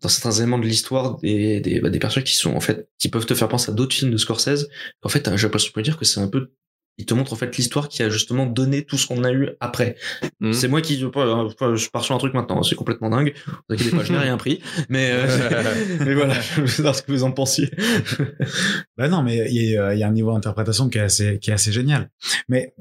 dans 0.01 0.09
certains 0.09 0.33
éléments 0.39 0.59
de 0.59 0.65
l'histoire, 0.67 1.19
des, 1.21 1.61
des, 1.61 1.81
bah, 1.81 1.89
des 1.91 1.99
personnages 2.01 2.29
qui 2.29 2.37
sont, 2.37 2.53
en 2.55 2.61
fait, 2.61 2.89
qui 2.99 3.09
peuvent 3.09 3.27
te 3.27 3.35
faire 3.35 3.49
penser 3.49 3.71
à 3.71 3.75
d'autres 3.75 3.95
films 3.95 4.11
de 4.11 4.17
Scorsese. 4.17 4.67
En 5.03 5.09
fait, 5.09 5.29
j'ai 5.37 5.43
l'impression 5.47 5.71
de 5.77 5.83
dire 5.83 5.97
que 5.99 6.05
c'est 6.05 6.21
un 6.21 6.27
peu, 6.29 6.51
il 6.99 7.07
te 7.07 7.15
montre, 7.15 7.33
en 7.33 7.37
fait, 7.37 7.57
l'histoire 7.57 7.89
qui 7.89 8.03
a 8.03 8.09
justement 8.09 8.47
donné 8.47 8.85
tout 8.85 8.97
ce 8.99 9.07
qu'on 9.09 9.25
a 9.25 9.33
eu 9.33 9.51
après. 9.61 9.97
Mhm. 10.41 10.53
C'est 10.53 10.69
moi 10.69 10.81
qui, 10.81 11.03
euh, 11.05 11.77
je 11.77 11.91
pars 11.91 12.05
sur 12.05 12.15
un 12.15 12.19
truc 12.19 12.35
maintenant, 12.35 12.63
c'est 12.63 12.77
complètement 12.77 13.11
dingue. 13.11 13.35
Vous 13.47 13.75
inquiétez 13.75 13.97
pas, 13.97 14.05
je 14.05 14.13
n'ai 14.13 14.19
rien 14.19 14.37
pris. 14.37 14.63
Mais, 14.89 15.11
euh, 15.13 15.27
mais 16.05 16.15
voilà, 16.15 16.35
je 16.41 16.61
veux 16.61 16.67
savoir 16.69 16.95
ce 16.95 17.03
que 17.03 17.11
vous 17.13 17.25
en 17.25 17.33
pensiez. 17.33 17.71
Bah 18.97 19.09
non, 19.09 19.23
mais 19.23 19.47
il 19.51 19.71
y, 19.71 19.77
a- 19.77 19.95
il 19.95 19.99
y 19.99 20.03
a 20.05 20.09
un 20.09 20.13
niveau 20.13 20.33
d'interprétation 20.33 20.89
qui 20.89 20.99
est 20.99 21.03
assez, 21.03 21.39
qui 21.41 21.51
est 21.51 21.55
assez 21.55 21.73
génial. 21.73 22.11
Mais 22.49 22.75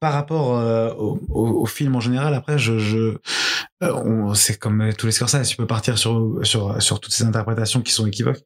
par 0.00 0.12
rapport 0.12 0.58
euh, 0.58 0.92
au, 0.94 1.20
au- 1.28 1.62
au 1.62 1.66
film 1.66 1.94
en 1.96 2.00
général, 2.00 2.34
après, 2.34 2.58
je, 2.58 2.78
je 2.78 2.96
euh, 3.82 3.92
on- 3.94 4.34
c'est 4.34 4.58
comme 4.58 4.92
tous 4.98 5.06
les 5.06 5.12
Scorsese, 5.12 5.48
tu 5.48 5.56
peux 5.56 5.66
partir 5.68 5.98
sur, 5.98 6.40
sur, 6.42 6.82
sur 6.82 6.98
toutes 7.00 7.12
ces 7.12 7.24
interprétations 7.24 7.80
qui 7.80 7.92
sont 7.92 8.06
équivoques. 8.06 8.40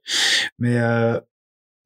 Mais 0.58 0.78
euh, 0.78 1.18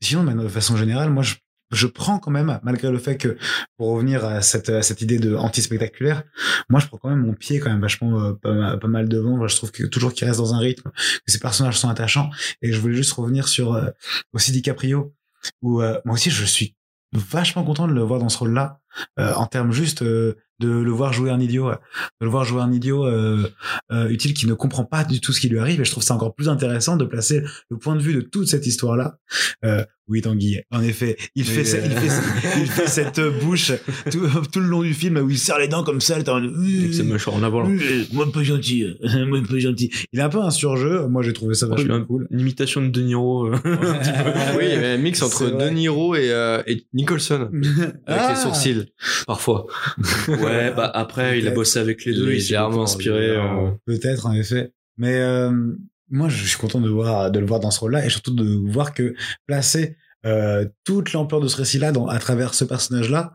sinon, 0.03 0.25
de 0.25 0.33
de 0.43 0.49
façon 0.49 0.77
générale, 0.77 1.11
moi, 1.11 1.23
je, 1.23 1.37
je 1.71 1.87
prends 1.87 2.19
quand 2.19 2.31
même, 2.31 2.59
malgré 2.63 2.91
le 2.91 2.99
fait 2.99 3.17
que, 3.17 3.37
pour 3.77 3.89
revenir 3.89 4.25
à 4.25 4.41
cette, 4.43 4.69
à 4.69 4.83
cette 4.83 5.03
idée 5.03 5.19
de 5.19 5.35
anti-spectaculaire, 5.35 6.23
moi, 6.69 6.81
je 6.81 6.87
prends 6.87 6.99
quand 6.99 7.11
même 7.11 7.25
mon 7.27 7.35
pied 7.35 7.61
quand 7.61 7.71
même 7.71 7.81
vachement 7.81 8.21
euh, 8.21 8.33
pas, 8.33 8.89
mal- 8.89 9.09
devant. 9.09 9.47
Je 9.47 9.57
trouve 9.57 9.71
que 9.71 9.85
toujours 9.85 10.13
qu'il 10.13 10.27
reste 10.27 10.39
dans 10.39 10.55
un 10.55 10.59
rythme, 10.59 10.91
que 10.91 11.33
ces 11.33 11.39
personnages 11.39 11.79
sont 11.79 11.89
attachants. 11.89 12.31
Et 12.63 12.73
je 12.73 12.81
voulais 12.81 12.97
juste 12.97 13.13
revenir 13.13 13.49
sur 13.49 13.75
euh, 13.75 13.91
aussi 14.33 14.53
DiCaprio, 14.53 15.15
où 15.63 15.83
euh, 15.83 16.01
moi 16.05 16.15
aussi, 16.15 16.31
je 16.31 16.45
suis 16.45 16.75
vachement 17.13 17.65
content 17.65 17.89
de 17.89 17.93
le 17.93 18.03
voir 18.03 18.21
dans 18.21 18.29
ce 18.29 18.39
rôle-là. 18.39 18.81
euh, 19.19 19.33
en 19.35 19.47
termes 19.47 19.73
juste 19.73 20.03
euh, 20.03 20.37
de 20.61 20.69
le 20.69 20.91
voir 20.91 21.13
jouer 21.13 21.31
un 21.31 21.41
idiot, 21.41 21.71
de 21.71 21.77
le 22.25 22.29
voir 22.29 22.45
jouer 22.45 22.61
un 22.63 22.73
idiot 22.73 23.07
euh, 23.07 23.49
euh, 23.93 24.09
utile 24.09 24.35
qui 24.35 24.47
ne 24.47 24.55
comprend 24.55 24.85
pas 24.85 25.05
du 25.05 25.21
tout 25.21 25.33
ce 25.33 25.41
qui 25.41 25.49
lui 25.49 25.59
arrive. 25.59 25.81
Et 25.81 25.85
je 25.85 25.91
trouve 25.91 26.03
ça 26.03 26.15
encore 26.15 26.35
plus 26.35 26.49
intéressant 26.49 26.97
de 26.97 27.05
placer 27.05 27.43
le 27.71 27.77
point 27.79 27.95
de 27.97 28.01
vue 28.03 28.15
de 28.15 28.21
toute 28.21 28.49
cette 28.49 28.67
histoire-là. 28.67 29.19
Euh, 29.65 29.85
oui, 30.09 30.23
Tanguy, 30.23 30.59
en 30.71 30.81
effet, 30.83 31.19
il 31.35 31.45
fait, 31.45 31.65
ce- 31.67 31.77
euh. 31.77 31.81
il 31.85 31.91
fait, 31.93 32.59
il 32.63 32.67
fait 32.67 32.87
cette 32.87 33.21
bouche 33.45 33.73
tout, 34.11 34.27
tout 34.51 34.61
le 34.61 34.67
long 34.67 34.83
du 34.83 34.95
film 34.95 35.19
où 35.19 35.29
il 35.29 35.39
serre 35.39 35.59
les 35.59 35.69
dents 35.69 35.85
comme 35.85 36.01
ça. 36.01 36.17
le 36.17 36.25
temps 36.25 36.41
de- 36.41 36.49
Avec 36.49 36.95
ses 36.95 37.03
mâchoires 37.03 37.37
en 37.37 37.43
avant. 37.43 37.61
là. 37.63 37.69
Euh, 37.69 38.05
Moi 38.15 38.33
pas 38.33 38.43
gentil, 38.43 38.85
euh, 38.85 39.27
moi 39.27 39.39
pas 39.49 39.59
gentil. 39.59 39.91
Il 40.15 40.19
est 40.19 40.23
un 40.23 40.31
peu 40.31 40.41
un 40.41 40.51
surjeu. 40.51 41.07
Moi 41.09 41.23
j'ai 41.23 41.35
trouvé 41.35 41.53
ça 41.55 41.67
Oh, 41.69 41.75
il 41.77 41.81
a 41.81 41.83
vachement 41.83 41.95
un- 41.97 42.05
cool. 42.07 42.27
Une 42.31 42.41
imitation 42.41 42.81
de 42.81 42.89
De 42.89 43.03
Niro. 43.03 43.49
euh, 43.49 43.53
un 43.65 43.99
petit 43.99 44.11
peu. 44.13 44.59
Oui, 44.59 44.65
il 44.65 44.71
y 44.71 44.73
avait 44.73 44.87
un 44.93 44.97
mix 44.97 45.21
entre. 45.23 45.51
De 45.51 45.69
Niro 45.69 46.15
et, 46.15 46.31
euh, 46.33 46.63
et 46.67 46.87
Nicholson. 46.95 47.51
Avec 47.53 47.97
Ah. 48.07 48.33
les 48.35 48.41
sourcils, 48.41 48.87
parfois. 49.27 49.67
Ouais, 50.29 50.37
bah 50.77 50.91
après, 50.95 51.39
il 51.39 51.47
a 51.49 51.51
bossé 51.51 51.79
avec 51.79 52.05
les 52.05 52.15
deux, 52.15 52.33
il 52.33 52.43
s'est 52.43 52.57
beaucoup 52.59 52.81
inspiré. 52.83 53.21
légèrement. 53.29 53.67
euh, 53.69 53.71
Peut-être 53.87 54.27
en 54.27 54.33
effet. 54.33 54.73
Mais 54.97 55.15
euh, 55.17 55.51
moi, 56.11 56.29
je 56.29 56.45
suis 56.47 56.59
content 56.59 56.81
de 56.81 56.89
voir 56.89 57.31
de 57.31 57.39
le 57.39 57.47
voir 57.47 57.61
dans 57.61 57.71
ce 57.71 57.81
rôle-là 57.81 58.05
et 58.05 58.09
surtout 58.11 58.35
de 58.35 58.71
voir 58.71 58.95
que 58.95 59.15
placer 59.47 59.97
euh, 60.27 60.67
toute 60.85 61.13
l'ampleur 61.13 61.41
de 61.41 61.47
ce 61.49 61.57
récit-là 61.57 61.93
à 62.09 62.19
travers 62.19 62.53
ce 62.55 62.65
personnage-là, 62.65 63.33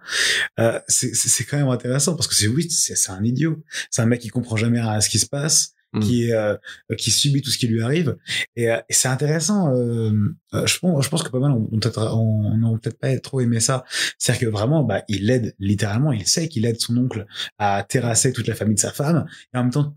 euh, 0.59 0.79
c'est 0.89 1.43
quand 1.45 1.57
même 1.57 1.69
intéressant 1.69 2.15
parce 2.15 2.27
que 2.27 2.35
c'est 2.35 2.47
oui, 2.47 2.69
c'est 2.69 2.95
c'est 2.95 3.11
un 3.11 3.23
idiot, 3.23 3.63
c'est 3.89 4.01
un 4.01 4.05
mec 4.05 4.19
qui 4.19 4.27
comprend 4.29 4.57
jamais 4.57 4.81
rien 4.81 4.91
à 4.91 5.01
ce 5.01 5.09
qui 5.09 5.19
se 5.19 5.25
passe, 5.27 5.73
Mm. 5.93 5.99
qui 5.99 6.31
euh, 6.31 6.55
qui 6.97 7.11
subit 7.11 7.41
tout 7.41 7.51
ce 7.51 7.57
qui 7.57 7.67
lui 7.67 7.83
arrive 7.83 8.17
et, 8.55 8.71
euh, 8.71 8.77
c'est 8.89 9.07
intéressant. 9.07 9.73
Euh, 9.75 10.11
euh, 10.53 10.65
je 10.65 10.79
pense 10.79 11.03
je 11.03 11.09
pense 11.09 11.21
que 11.21 11.29
pas 11.29 11.39
mal 11.39 11.51
on 11.51 11.69
on 11.71 11.79
peut-être 11.79 12.01
on 12.15 12.63
on 12.63 12.77
peut-être 12.79 12.99
pas 12.99 13.17
trop 13.19 13.41
aimé 13.41 13.59
ça, 13.59 13.83
c'est-à-dire 14.17 14.47
que 14.47 14.51
vraiment 14.51 14.83
bah 14.83 15.03
il 15.07 15.29
aide 15.29 15.53
littéralement, 15.59 16.11
il 16.11 16.27
sait 16.27 16.47
qu'il 16.47 16.65
aide 16.65 16.79
son 16.79 16.97
oncle 16.97 17.25
à 17.59 17.83
terrasser 17.87 18.33
toute 18.33 18.47
la 18.47 18.55
famille 18.55 18.75
de 18.75 18.79
sa 18.79 18.91
femme 18.91 19.25
et 19.53 19.57
en 19.57 19.63
même 19.63 19.71
temps 19.71 19.95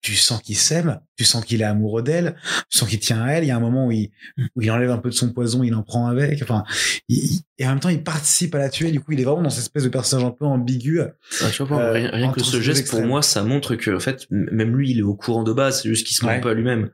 tu 0.00 0.14
sens 0.14 0.40
qu'il 0.42 0.56
s'aime, 0.56 1.00
tu 1.16 1.24
sens 1.24 1.44
qu'il 1.44 1.60
est 1.60 1.64
amoureux 1.64 2.02
d'elle, 2.02 2.36
tu 2.70 2.78
sens 2.78 2.88
qu'il 2.88 3.00
tient 3.00 3.20
à 3.22 3.32
elle. 3.32 3.44
Il 3.44 3.48
y 3.48 3.50
a 3.50 3.56
un 3.56 3.60
moment 3.60 3.86
où 3.86 3.90
il, 3.92 4.10
où 4.54 4.62
il 4.62 4.70
enlève 4.70 4.90
un 4.90 4.98
peu 4.98 5.08
de 5.10 5.14
son 5.14 5.32
poison, 5.32 5.62
il 5.64 5.74
en 5.74 5.82
prend 5.82 6.06
avec. 6.06 6.40
Enfin, 6.42 6.62
il- 7.08 7.40
et 7.58 7.66
en 7.66 7.70
même 7.70 7.80
temps, 7.80 7.88
il 7.88 8.02
participe 8.04 8.54
à 8.54 8.58
la 8.58 8.68
tuer. 8.68 8.92
Du 8.92 9.00
coup, 9.00 9.12
il 9.12 9.20
est 9.20 9.24
vraiment 9.24 9.42
dans 9.42 9.50
cette 9.50 9.62
espèce 9.62 9.82
de 9.82 9.88
personnage 9.88 10.24
un 10.24 10.30
peu 10.30 10.44
ambigu. 10.44 11.00
Ah, 11.00 11.50
tu 11.52 11.62
vois, 11.64 11.80
Euh, 11.80 11.92
rien, 11.92 12.10
rien 12.12 12.32
que 12.32 12.42
ce 12.42 12.60
geste, 12.60 12.88
pour 12.88 13.02
moi, 13.02 13.22
ça 13.22 13.42
montre 13.42 13.74
que, 13.74 13.90
en 13.96 14.00
fait, 14.00 14.26
même 14.30 14.76
lui, 14.76 14.90
il 14.92 14.98
est 15.00 15.02
au 15.02 15.14
courant 15.14 15.42
de 15.42 15.52
base, 15.52 15.82
c'est 15.82 15.88
juste 15.88 16.06
qu'il 16.06 16.16
se 16.16 16.24
ment 16.24 16.30
Ouais. 16.32 16.40
pas 16.40 16.50
à 16.50 16.54
lui-même. 16.54 16.90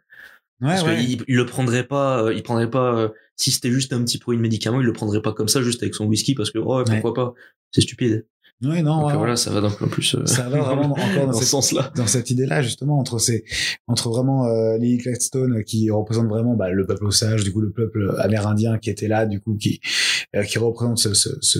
Ouais, 0.60 0.68
Parce 0.70 0.84
ouais. 0.84 0.96
qu'il 1.04 1.22
il 1.28 1.36
le 1.36 1.44
prendrait 1.46 1.84
pas, 1.84 2.22
euh, 2.24 2.32
il 2.34 2.42
prendrait 2.42 2.70
pas, 2.70 2.94
euh, 2.96 3.08
si 3.36 3.50
c'était 3.50 3.70
juste 3.72 3.92
un 3.92 4.02
petit 4.02 4.18
produit 4.18 4.38
de 4.38 4.42
médicament, 4.42 4.80
il 4.80 4.86
le 4.86 4.92
prendrait 4.92 5.20
pas 5.20 5.32
comme 5.34 5.48
ça, 5.48 5.60
juste 5.62 5.82
avec 5.82 5.94
son 5.94 6.06
whisky, 6.06 6.34
parce 6.34 6.50
que, 6.50 6.58
oh, 6.58 6.82
pourquoi 6.86 7.12
pas? 7.12 7.34
C'est 7.72 7.80
stupide. 7.82 8.24
Ouais, 8.64 8.82
non, 8.82 8.98
Donc 8.98 9.06
ouais, 9.08 9.12
euh, 9.14 9.16
voilà, 9.18 9.36
ça 9.36 9.50
va 9.50 9.60
donc 9.60 9.80
en 9.82 9.88
plus, 9.88 10.14
euh, 10.14 10.26
Ça 10.26 10.48
va 10.48 10.60
vraiment 10.60 10.92
encore 10.92 11.26
dans 11.26 11.26
dans 11.32 11.32
ce 11.32 11.44
sens-là. 11.44 11.92
dans 11.96 12.06
cette 12.06 12.30
idée-là, 12.30 12.62
justement, 12.62 12.98
entre 12.98 13.18
ces, 13.18 13.44
entre 13.86 14.08
vraiment 14.10 14.46
euh, 14.46 14.78
Lily 14.78 14.98
Gladstone 14.98 15.62
qui 15.64 15.90
représente 15.90 16.28
vraiment 16.28 16.54
bah, 16.54 16.70
le 16.70 16.86
peuple 16.86 17.04
osage, 17.06 17.44
du 17.44 17.52
coup 17.52 17.60
le 17.60 17.70
peuple 17.72 18.14
amérindien 18.18 18.78
qui 18.78 18.90
était 18.90 19.08
là, 19.08 19.26
du 19.26 19.40
coup 19.40 19.56
qui 19.56 19.80
euh, 20.34 20.42
qui 20.44 20.58
représente 20.58 20.98
ce, 20.98 21.14
ce, 21.14 21.30
ce 21.40 21.58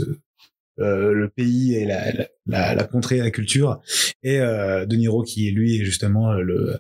euh, 0.81 1.13
le 1.13 1.29
pays 1.29 1.75
et 1.77 1.85
la, 1.87 2.11
la, 2.13 2.27
la, 2.47 2.75
la 2.75 2.85
contrée, 2.85 3.19
la 3.19 3.31
culture, 3.31 3.81
et 4.23 4.41
euh, 4.41 4.87
De 4.87 4.97
Niro 4.97 5.23
qui 5.23 5.49
est 5.49 5.53
lui 5.53 5.85
justement 5.85 6.33
euh, 6.33 6.41
le 6.41 6.79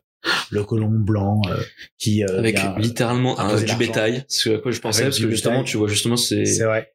le 0.51 0.65
colon 0.65 0.89
blanc 0.89 1.43
euh, 1.51 1.57
qui 1.99 2.25
euh, 2.25 2.39
Avec 2.39 2.57
vient- 2.59 2.75
littéralement 2.79 3.39
un, 3.39 3.61
du 3.63 3.77
bétail. 3.77 4.25
C'est 4.29 4.55
à 4.55 4.59
quoi 4.59 4.73
je 4.73 4.81
pensais, 4.81 5.03
Avec 5.03 5.11
parce 5.13 5.21
que 5.23 5.31
justement, 5.31 5.57
bétail. 5.59 5.71
tu 5.71 5.77
vois, 5.77 5.87
justement, 5.89 6.17
c'est, 6.17 6.47
c'est 6.47 6.65
vrai. 6.65 6.93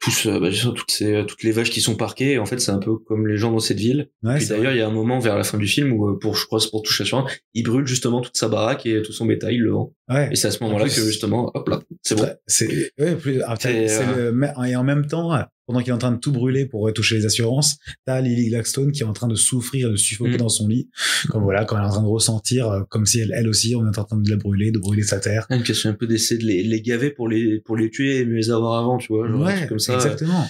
Pousse, 0.00 0.26
euh, 0.26 0.40
bah, 0.40 0.48
toutes 0.50 0.90
ces, 0.90 1.24
toutes 1.28 1.42
les 1.42 1.52
vaches 1.52 1.70
qui 1.70 1.80
sont 1.80 1.94
parquées. 1.94 2.32
Et 2.32 2.38
en 2.38 2.46
fait, 2.46 2.58
c'est 2.58 2.72
un 2.72 2.78
peu 2.78 2.96
comme 2.96 3.26
les 3.28 3.36
gens 3.36 3.52
dans 3.52 3.58
cette 3.60 3.78
ville. 3.78 4.08
Ouais, 4.22 4.36
Puis 4.36 4.46
c'est 4.46 4.54
d'ailleurs, 4.56 4.72
il 4.72 4.78
y 4.78 4.80
a 4.80 4.88
un 4.88 4.92
moment 4.92 5.18
vers 5.20 5.36
la 5.36 5.44
fin 5.44 5.58
du 5.58 5.66
film 5.66 5.92
où, 5.92 6.08
euh, 6.08 6.18
pour, 6.18 6.36
je 6.36 6.46
crois, 6.46 6.58
pour 6.70 6.82
toucher 6.82 7.02
assurance, 7.04 7.30
il 7.54 7.62
brûle 7.62 7.86
justement 7.86 8.20
toute 8.20 8.36
sa 8.36 8.48
baraque 8.48 8.86
et 8.86 9.02
tout 9.02 9.12
son 9.12 9.26
bétail, 9.26 9.54
il 9.56 9.60
le 9.62 9.70
vend. 9.72 9.92
Ouais. 10.08 10.28
Et 10.32 10.36
c'est 10.36 10.48
à 10.48 10.50
ce 10.50 10.62
moment-là 10.64 10.84
En 10.84 10.86
plus- 10.88 10.96
que 10.96 11.06
justement, 11.06 11.50
hop 11.54 11.68
là, 11.68 11.80
c'est 12.02 12.14
bon. 12.16 12.22
Ouais, 12.24 12.34
C'est 12.46 12.92
ouais, 12.98 13.14
plus- 13.16 13.40
t'as- 13.60 13.70
Et, 13.70 13.88
c'est 13.88 14.02
euh, 14.16 14.32
le- 14.32 14.66
et 14.68 14.74
en 14.76 14.82
même 14.84 15.06
temps, 15.06 15.32
pendant 15.70 15.80
qu'il 15.82 15.90
est 15.90 15.94
en 15.94 15.98
train 15.98 16.12
de 16.12 16.18
tout 16.18 16.32
brûler 16.32 16.66
pour 16.66 16.82
retoucher 16.82 17.16
les 17.16 17.26
assurances, 17.26 17.76
t'as 18.06 18.20
Lily 18.20 18.48
Gladstone 18.50 18.90
qui 18.92 19.02
est 19.02 19.06
en 19.06 19.12
train 19.12 19.28
de 19.28 19.34
souffrir, 19.36 19.90
de 19.90 19.96
suffoquer 19.96 20.34
Mm. 20.34 20.36
dans 20.38 20.48
son 20.48 20.66
lit, 20.68 20.90
comme 21.28 21.42
voilà, 21.44 21.64
quand 21.64 21.76
elle 21.76 21.84
est 21.84 21.86
en 21.86 21.90
train 21.90 22.02
de 22.02 22.06
ressentir, 22.08 22.68
euh, 22.68 22.82
comme 22.88 23.06
si 23.06 23.20
elle, 23.20 23.32
elle 23.34 23.48
aussi, 23.48 23.74
on 23.76 23.84
est 23.90 23.98
en 23.98 24.04
train 24.04 24.16
de 24.18 24.28
la 24.30 24.36
brûler, 24.36 24.70
de 24.72 24.78
brûler 24.78 25.02
sa 25.02 25.20
terre. 25.20 25.46
Une 25.50 25.62
question 25.62 25.90
un 25.90 25.94
peu 25.94 26.06
d'essayer 26.06 26.40
de 26.40 26.46
les, 26.46 26.62
les 26.62 26.82
gaver 26.82 27.10
pour 27.10 27.28
les, 27.28 27.60
pour 27.60 27.76
les 27.76 27.88
tuer 27.90 28.18
et 28.18 28.24
mieux 28.26 28.36
les 28.36 28.50
avoir 28.50 28.78
avant, 28.80 28.98
tu 28.98 29.12
vois. 29.12 29.28
Genre, 29.28 29.40
ouais, 29.42 29.66
comme 29.68 29.78
ça. 29.78 29.94
exactement. 29.94 30.44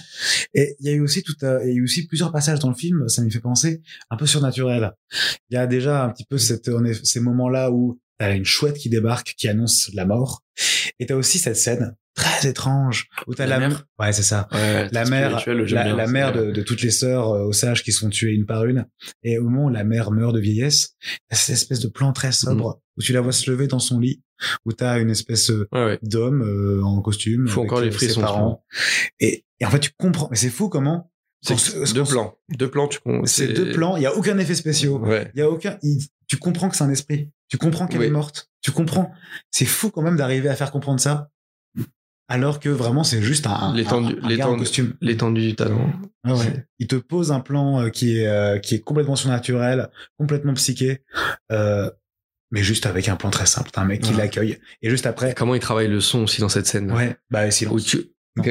Et 0.53 0.75
il 0.79 0.85
y 0.87 0.89
a 0.89 0.93
eu 0.93 1.01
aussi 1.01 1.21
tout, 1.23 1.33
il 1.41 1.45
y 1.45 1.71
a 1.71 1.73
eu 1.73 1.83
aussi 1.83 2.07
plusieurs 2.07 2.31
passages 2.31 2.59
dans 2.59 2.69
le 2.69 2.75
film, 2.75 3.07
ça 3.07 3.21
m'y 3.21 3.31
fait 3.31 3.39
penser, 3.39 3.81
un 4.09 4.17
peu 4.17 4.25
surnaturel. 4.25 4.91
Il 5.49 5.53
y 5.55 5.57
a 5.57 5.67
déjà 5.67 6.03
un 6.03 6.09
petit 6.09 6.25
peu 6.29 6.37
cette, 6.37 6.67
on 6.69 6.83
est- 6.83 7.05
ces 7.05 7.19
moments-là 7.19 7.71
où 7.71 7.99
t'as 8.17 8.35
une 8.35 8.45
chouette 8.45 8.77
qui 8.77 8.89
débarque, 8.89 9.33
qui 9.37 9.47
annonce 9.47 9.89
la 9.93 10.05
mort, 10.05 10.43
et 10.99 11.05
t'as 11.05 11.15
aussi 11.15 11.39
cette 11.39 11.55
scène 11.57 11.95
très 12.13 12.49
étrange 12.49 13.07
où 13.27 13.33
t'as 13.33 13.45
La 13.45 13.57
la, 13.59 13.69
mère 13.69 13.85
ouais, 13.99 14.11
c'est 14.13 14.23
ça. 14.23 14.47
Ouais, 14.51 14.89
la 14.91 15.05
mère, 15.05 15.43
la, 15.45 15.63
bien, 15.63 15.95
la 15.95 16.07
mère 16.07 16.33
de, 16.33 16.51
de 16.51 16.61
toutes 16.61 16.81
les 16.81 16.91
sœurs 16.91 17.29
euh, 17.29 17.43
aux 17.45 17.53
sages 17.53 17.83
qui 17.83 17.91
sont 17.91 18.09
tuées 18.09 18.31
une 18.33 18.45
par 18.45 18.65
une. 18.65 18.85
Et 19.23 19.37
au 19.39 19.43
moment 19.43 19.65
où 19.65 19.69
la 19.69 19.83
mère 19.83 20.11
meurt 20.11 20.33
de 20.35 20.39
vieillesse, 20.39 20.95
cette 21.31 21.55
espèce 21.55 21.79
de 21.79 21.87
plan 21.87 22.11
très 22.13 22.31
sobre 22.31 22.67
Mhm. 22.75 22.81
où 22.97 23.01
tu 23.01 23.13
la 23.13 23.21
vois 23.21 23.31
se 23.31 23.49
lever 23.49 23.67
dans 23.67 23.79
son 23.79 23.99
lit, 23.99 24.21
où 24.65 24.73
tu 24.73 24.83
as 24.83 24.99
une 24.99 25.09
espèce 25.09 25.49
euh, 25.51 25.67
Ouais, 25.71 25.85
ouais. 25.85 25.99
d'homme 26.03 26.41
euh, 26.41 26.83
en 26.83 27.01
costume. 27.01 27.47
Faut 27.47 27.61
avec, 27.61 27.71
encore 27.71 27.81
les 27.81 27.87
euh, 27.89 27.91
frissons, 27.91 28.21
parents. 28.21 28.65
Et, 29.19 29.45
et 29.59 29.65
en 29.65 29.69
fait, 29.69 29.79
tu 29.79 29.91
comprends. 29.97 30.27
Mais 30.31 30.37
c'est 30.37 30.49
fou 30.49 30.67
comment. 30.69 31.09
C'est 31.43 31.57
ce- 31.57 31.91
deux 31.95 32.03
plans. 32.03 32.37
Deux 32.55 32.69
plans, 32.69 32.87
tu 32.87 32.99
C'est 33.25 33.47
deux 33.47 33.71
plans. 33.71 33.97
Il 33.97 34.03
y 34.03 34.05
a 34.05 34.15
aucun 34.15 34.37
effet 34.37 34.53
spéciaux. 34.53 35.01
Il 35.33 35.39
y 35.39 35.41
a 35.41 35.49
aucun. 35.49 35.79
tu 36.27 36.37
comprends 36.37 36.69
que 36.69 36.75
c'est 36.75 36.83
un 36.83 36.91
esprit. 36.91 37.31
Tu 37.47 37.57
comprends 37.57 37.87
qu'elle 37.87 38.01
Oui. 38.01 38.05
est 38.05 38.11
morte. 38.11 38.49
Tu 38.61 38.69
comprends. 38.71 39.11
C'est 39.49 39.65
fou 39.65 39.89
quand 39.89 40.03
même 40.03 40.17
d'arriver 40.17 40.49
à 40.49 40.55
faire 40.55 40.71
comprendre 40.71 40.99
ça. 40.99 41.30
Alors 42.27 42.59
que 42.59 42.69
vraiment, 42.69 43.03
c'est 43.03 43.21
juste 43.21 43.45
un, 43.47 43.73
L'étendue- 43.75 44.15
costume. 44.57 44.93
L'étendue 45.01 45.41
du 45.41 45.55
talent. 45.55 45.91
Ah 46.23 46.35
ouais. 46.35 46.65
Il 46.79 46.87
te 46.87 46.95
pose 46.95 47.31
un 47.31 47.39
plan 47.41 47.81
euh, 47.81 47.89
qui 47.89 48.19
est 48.19 48.27
euh, 48.27 48.57
qui 48.59 48.75
est 48.75 48.79
complètement 48.79 49.15
surnaturel, 49.17 49.89
complètement 50.17 50.53
psyché, 50.53 51.03
euh, 51.51 51.89
mais 52.51 52.63
juste 52.63 52.85
avec 52.85 53.09
un 53.09 53.15
plan 53.17 53.31
très 53.31 53.45
simple. 53.47 53.69
Un 53.75 53.85
mec 53.85 54.01
qui 54.01 54.11
Ouais. 54.11 54.17
l'accueille 54.17 54.57
et 54.81 54.89
juste 54.89 55.07
après, 55.07 55.33
Comment 55.33 55.55
il 55.55 55.61
travaille 55.61 55.87
le 55.89 55.99
son 55.99 56.23
aussi 56.23 56.39
dans 56.41 56.49
cette 56.49 56.67
scène. 56.67 56.91
ouais, 56.91 57.17
bah 57.29 57.49
silence. 57.51 57.83
tu... 57.85 57.97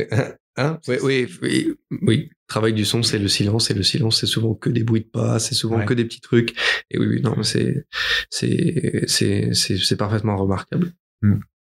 Hein? 0.56 0.78
Oui, 0.88 0.96
oui, 1.02 1.28
oui, 1.42 1.74
oui. 2.02 2.30
Travail 2.48 2.74
du 2.74 2.84
son, 2.84 3.02
c'est 3.04 3.20
le 3.20 3.28
silence, 3.28 3.70
et 3.70 3.74
le 3.74 3.84
silence, 3.84 4.18
c'est 4.20 4.26
souvent 4.26 4.52
que 4.52 4.68
des 4.68 4.82
bruits 4.82 5.02
de 5.02 5.06
pas, 5.06 5.38
c'est 5.38 5.54
souvent 5.54 5.78
Ouais. 5.78 5.86
que 5.86 5.94
des 5.94 6.04
petits 6.04 6.20
trucs. 6.20 6.54
Et 6.90 6.98
oui, 6.98 7.06
oui, 7.06 7.22
non, 7.22 7.42
c'est, 7.44 7.86
c'est, 8.30 9.04
c'est, 9.06 9.54
c'est, 9.54 9.78
c'est 9.78 9.96
parfaitement 9.96 10.36
remarquable. 10.36 10.92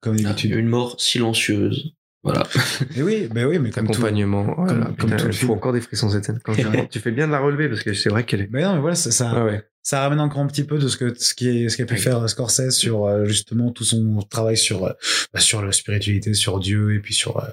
Comme 0.06 0.16
Ah, 0.20 0.22
d'habitude. 0.22 0.52
Une 0.52 0.68
mort 0.68 1.00
silencieuse. 1.00 1.92
Voilà. 2.22 2.42
Et 2.96 3.02
oui, 3.02 3.28
bah 3.32 3.44
oui, 3.46 3.58
mais 3.60 3.70
comme 3.70 3.86
tout. 3.86 3.92
Accompagnement, 3.92 4.54
voilà. 4.56 4.86
comme 4.98 5.10
Putain, 5.10 5.16
tout 5.16 5.32
faut 5.32 5.52
encore 5.52 5.72
des 5.72 5.80
frissons 5.80 6.10
cette 6.10 6.24
scène. 6.24 6.40
Quand 6.42 6.54
je- 6.54 6.62
tu 6.90 6.98
fais 6.98 7.12
bien 7.12 7.26
de 7.28 7.32
la 7.32 7.38
relever 7.38 7.68
parce 7.68 7.82
que 7.84 7.94
c'est 7.94 8.08
vrai 8.08 8.24
qu'elle 8.24 8.40
est. 8.40 8.48
Mais 8.50 8.62
non, 8.62 8.74
mais 8.74 8.80
voilà, 8.80 8.96
ça, 8.96 9.12
ça, 9.12 9.30
Ah 9.32 9.44
ouais. 9.44 9.62
ça 9.84 10.00
ramène 10.00 10.18
encore 10.18 10.40
un 10.40 10.48
petit 10.48 10.64
peu 10.64 10.78
de 10.78 10.88
ce 10.88 10.96
que 10.96 11.14
ce 11.16 11.34
qui 11.34 11.46
est 11.48 11.68
ce 11.68 11.76
qu'a 11.76 11.84
pu 11.86 11.94
Oui. 11.94 12.00
faire 12.00 12.28
Scorsese 12.28 12.70
sur 12.70 13.04
euh, 13.04 13.26
justement 13.26 13.70
tout 13.70 13.84
son 13.84 14.18
travail 14.28 14.56
sur 14.56 14.86
euh, 14.86 14.92
bah, 15.32 15.38
sur 15.38 15.62
la 15.62 15.70
spiritualité, 15.70 16.34
sur 16.34 16.58
Dieu 16.58 16.96
et 16.96 16.98
puis 16.98 17.14
sur 17.14 17.36
euh, 17.36 17.46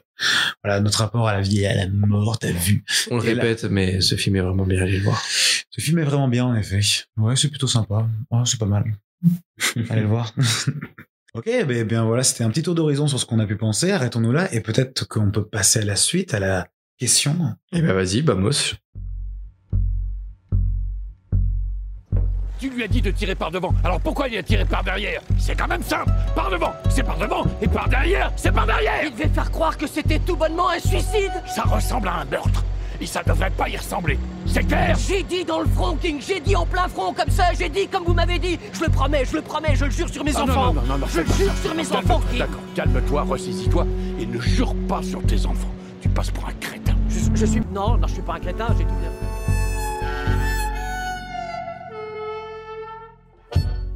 voilà 0.64 0.80
notre 0.80 0.98
rapport 1.00 1.28
à 1.28 1.34
la 1.34 1.42
vie 1.42 1.60
et 1.62 1.68
à 1.68 1.76
la 1.76 1.88
mort. 1.90 2.40
T'as 2.40 2.52
vu 2.52 2.84
On 3.12 3.18
le 3.20 3.28
Et 3.28 3.36
là- 3.36 3.44
répète, 3.44 3.66
mais 3.66 4.02
ce 4.02 4.16
film 4.16 4.38
est 4.38 4.42
vraiment 4.42 4.66
bien, 4.66 4.82
allez 4.82 4.98
le 4.98 5.04
voir. 5.04 5.22
Ce 5.70 5.82
film 5.82 6.00
est 6.00 6.04
vraiment 6.04 6.28
bien 6.28 6.46
en 6.46 6.56
effet. 6.56 6.80
Ouais, 7.18 7.36
c'est 7.36 7.50
plutôt 7.50 7.68
sympa. 7.68 8.08
Ouais, 8.32 8.42
c'est 8.46 8.60
pas 8.60 8.66
mal. 8.66 8.86
Allez 9.92 10.02
le 10.02 10.08
voir. 10.08 10.34
Ok, 11.34 11.46
ben 11.66 11.84
bien 11.88 12.04
voilà, 12.06 12.24
c'était 12.24 12.44
un 12.44 12.50
petit 12.50 12.64
tour 12.64 12.76
d'horizon 12.76 13.08
sur 13.08 13.20
ce 13.20 13.26
qu'on 13.26 13.40
a 13.40 13.46
pu 13.46 13.56
penser. 13.56 13.92
Arrêtons-nous 13.92 14.32
là 14.32 14.54
et 14.54 14.62
peut-être 14.62 15.08
qu'on 15.08 15.32
peut 15.32 15.46
passer 15.46 15.80
à 15.80 15.86
la 15.86 15.96
suite, 15.96 16.34
à 16.34 16.40
la 16.40 16.68
question. 16.98 17.36
Eh 17.72 17.82
ben 17.82 17.94
vas-y, 17.94 18.22
Bamos. 18.22 18.76
Tu 22.60 22.70
lui 22.70 22.84
as 22.84 22.88
dit 22.88 23.02
de 23.02 23.12
tirer 23.12 23.36
par 23.36 23.52
devant, 23.52 23.74
alors 23.84 24.00
pourquoi 24.00 24.30
il 24.30 24.38
a 24.38 24.44
tiré 24.44 24.64
par 24.64 24.86
derrière? 24.86 25.22
C'est 25.38 25.54
quand 25.54 25.68
même 25.68 25.84
simple 25.84 26.10
Par 26.34 26.50
devant, 26.50 26.72
c'est 26.90 27.04
par 27.04 27.18
devant, 27.18 27.46
et 27.62 27.68
par 27.68 27.90
derrière, 27.90 28.32
c'est 28.38 28.54
par 28.54 28.66
derrière 28.66 29.04
Il 29.04 29.12
devait 29.12 29.28
faire 29.28 29.52
croire 29.52 29.78
que 29.78 29.86
c'était 29.86 30.20
tout 30.20 30.38
bonnement 30.38 30.70
un 30.70 30.80
suicide 30.80 31.34
Ça 31.46 31.64
ressemble 31.64 32.08
à 32.08 32.20
un 32.22 32.26
meurtre, 32.26 32.64
et 33.04 33.06
ça 33.06 33.22
devrait 33.22 33.50
pas 33.52 33.68
y 33.70 33.76
ressembler. 33.78 34.18
C'est 34.46 34.64
clair 34.64 34.98
J'ai 34.98 35.24
dit 35.24 35.44
dans 35.44 35.60
le 35.60 35.68
front, 35.68 35.96
King, 35.98 36.22
j'ai 36.26 36.40
dit 36.40 36.56
en 36.56 36.66
plein 36.66 36.88
front, 36.88 37.14
comme 37.14 37.30
ça, 37.30 37.54
j'ai 37.58 37.70
dit 37.70 37.88
comme 37.88 38.04
vous 38.06 38.14
m'avez 38.14 38.40
dit 38.40 38.58
Je 38.72 38.82
le 38.82 38.90
promets, 38.90 39.26
je 39.26 39.36
le 39.36 39.42
promets, 39.42 39.76
je 39.76 39.86
le 39.86 39.92
jure 39.92 40.10
sur 40.10 40.24
mes 40.24 40.32
Ah, 40.36 40.40
non, 40.46 40.52
enfants 40.52 40.74
non, 40.74 40.82
non, 40.82 40.88
non, 40.94 40.98
non, 41.00 41.08
Je 41.14 41.20
le 41.20 41.26
jure 41.26 41.54
sur 41.62 41.76
mes 41.76 41.92
enfants, 41.92 42.22
King 42.30 42.40
D'accord, 42.40 42.62
calme-toi, 42.76 43.22
ressaisis-toi, 43.24 43.86
et 44.20 44.26
ne 44.26 44.40
jure 44.40 44.74
pas 44.88 45.02
sur 45.04 45.22
tes 45.24 45.46
enfants. 45.46 45.72
Tu 46.02 46.10
passes 46.10 46.32
pour 46.32 46.46
un 46.48 46.54
crétin. 46.60 46.96
je, 47.10 47.20
je 47.36 47.46
suis... 47.46 47.62
Non, 47.74 47.98
non, 47.98 48.08
je 48.08 48.14
suis 48.14 48.22
pas 48.22 48.36
un 48.36 48.40
crétin, 48.40 48.68
j'ai 48.78 48.86
tout 48.86 48.96
bien 48.96 49.10
fait. 49.10 49.33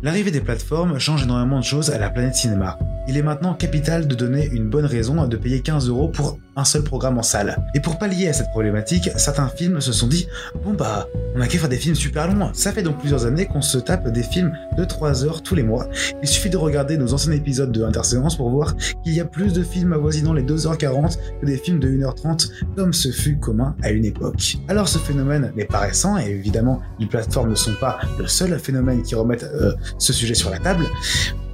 L'arrivée 0.03 0.29
des 0.29 0.41
plateformes 0.41 0.99
change 0.99 1.23
énormément 1.23 1.59
de 1.59 1.63
choses 1.63 1.89
à 1.89 1.97
la 1.97 2.11
planète 2.11 2.35
cinéma. 2.35 2.77
Il 3.09 3.17
est 3.17 3.23
maintenant 3.23 3.53
capital 3.53 4.07
de 4.07 4.15
donner 4.15 4.47
une 4.51 4.69
bonne 4.69 4.85
raison 4.85 5.25
de 5.25 5.37
payer 5.37 5.61
15 5.61 5.87
euros 5.87 6.09
pour 6.09 6.37
un 6.57 6.65
seul 6.65 6.83
programme 6.83 7.17
en 7.17 7.23
salle. 7.23 7.63
Et 7.73 7.79
pour 7.79 7.97
pallier 7.97 8.27
à 8.27 8.33
cette 8.33 8.49
problématique, 8.49 9.09
certains 9.15 9.47
films 9.47 9.79
se 9.79 9.93
sont 9.93 10.07
dit 10.07 10.27
Bon 10.65 10.73
bah, 10.73 11.07
on 11.35 11.39
a 11.39 11.47
qu'à 11.47 11.57
faire 11.57 11.69
des 11.69 11.77
films 11.77 11.95
super 11.95 12.27
longs. 12.27 12.49
Ça 12.53 12.73
fait 12.73 12.81
donc 12.81 12.99
plusieurs 12.99 13.25
années 13.25 13.45
qu'on 13.45 13.61
se 13.61 13.77
tape 13.77 14.11
des 14.11 14.23
films 14.23 14.51
de 14.77 14.83
3 14.83 15.23
heures 15.23 15.41
tous 15.41 15.55
les 15.55 15.63
mois. 15.63 15.87
Il 16.21 16.27
suffit 16.27 16.49
de 16.49 16.57
regarder 16.57 16.97
nos 16.97 17.13
anciens 17.13 17.31
épisodes 17.31 17.71
de 17.71 17.83
Interséance 17.83 18.35
pour 18.35 18.49
voir 18.49 18.75
qu'il 19.03 19.13
y 19.13 19.21
a 19.21 19.25
plus 19.25 19.53
de 19.53 19.63
films 19.63 19.93
avoisinant 19.93 20.33
les 20.33 20.43
2h40 20.43 21.17
que 21.39 21.45
des 21.45 21.57
films 21.57 21.79
de 21.79 21.87
1h30, 21.87 22.51
comme 22.75 22.91
ce 22.91 23.09
fut 23.09 23.37
commun 23.37 23.75
à 23.83 23.91
une 23.91 24.03
époque. 24.03 24.57
Alors 24.67 24.89
ce 24.89 24.97
phénomène 24.97 25.53
n'est 25.55 25.65
pas 25.65 25.79
récent, 25.79 26.17
et 26.17 26.29
évidemment, 26.29 26.81
les 26.99 27.05
plateformes 27.05 27.51
ne 27.51 27.55
sont 27.55 27.75
pas 27.79 27.99
le 28.19 28.27
seul 28.27 28.59
phénomène 28.59 29.01
qui 29.03 29.15
remettent 29.15 29.43
euh, 29.43 29.73
ce 29.97 30.13
sujet 30.13 30.33
sur 30.33 30.49
la 30.49 30.59
table, 30.59 30.87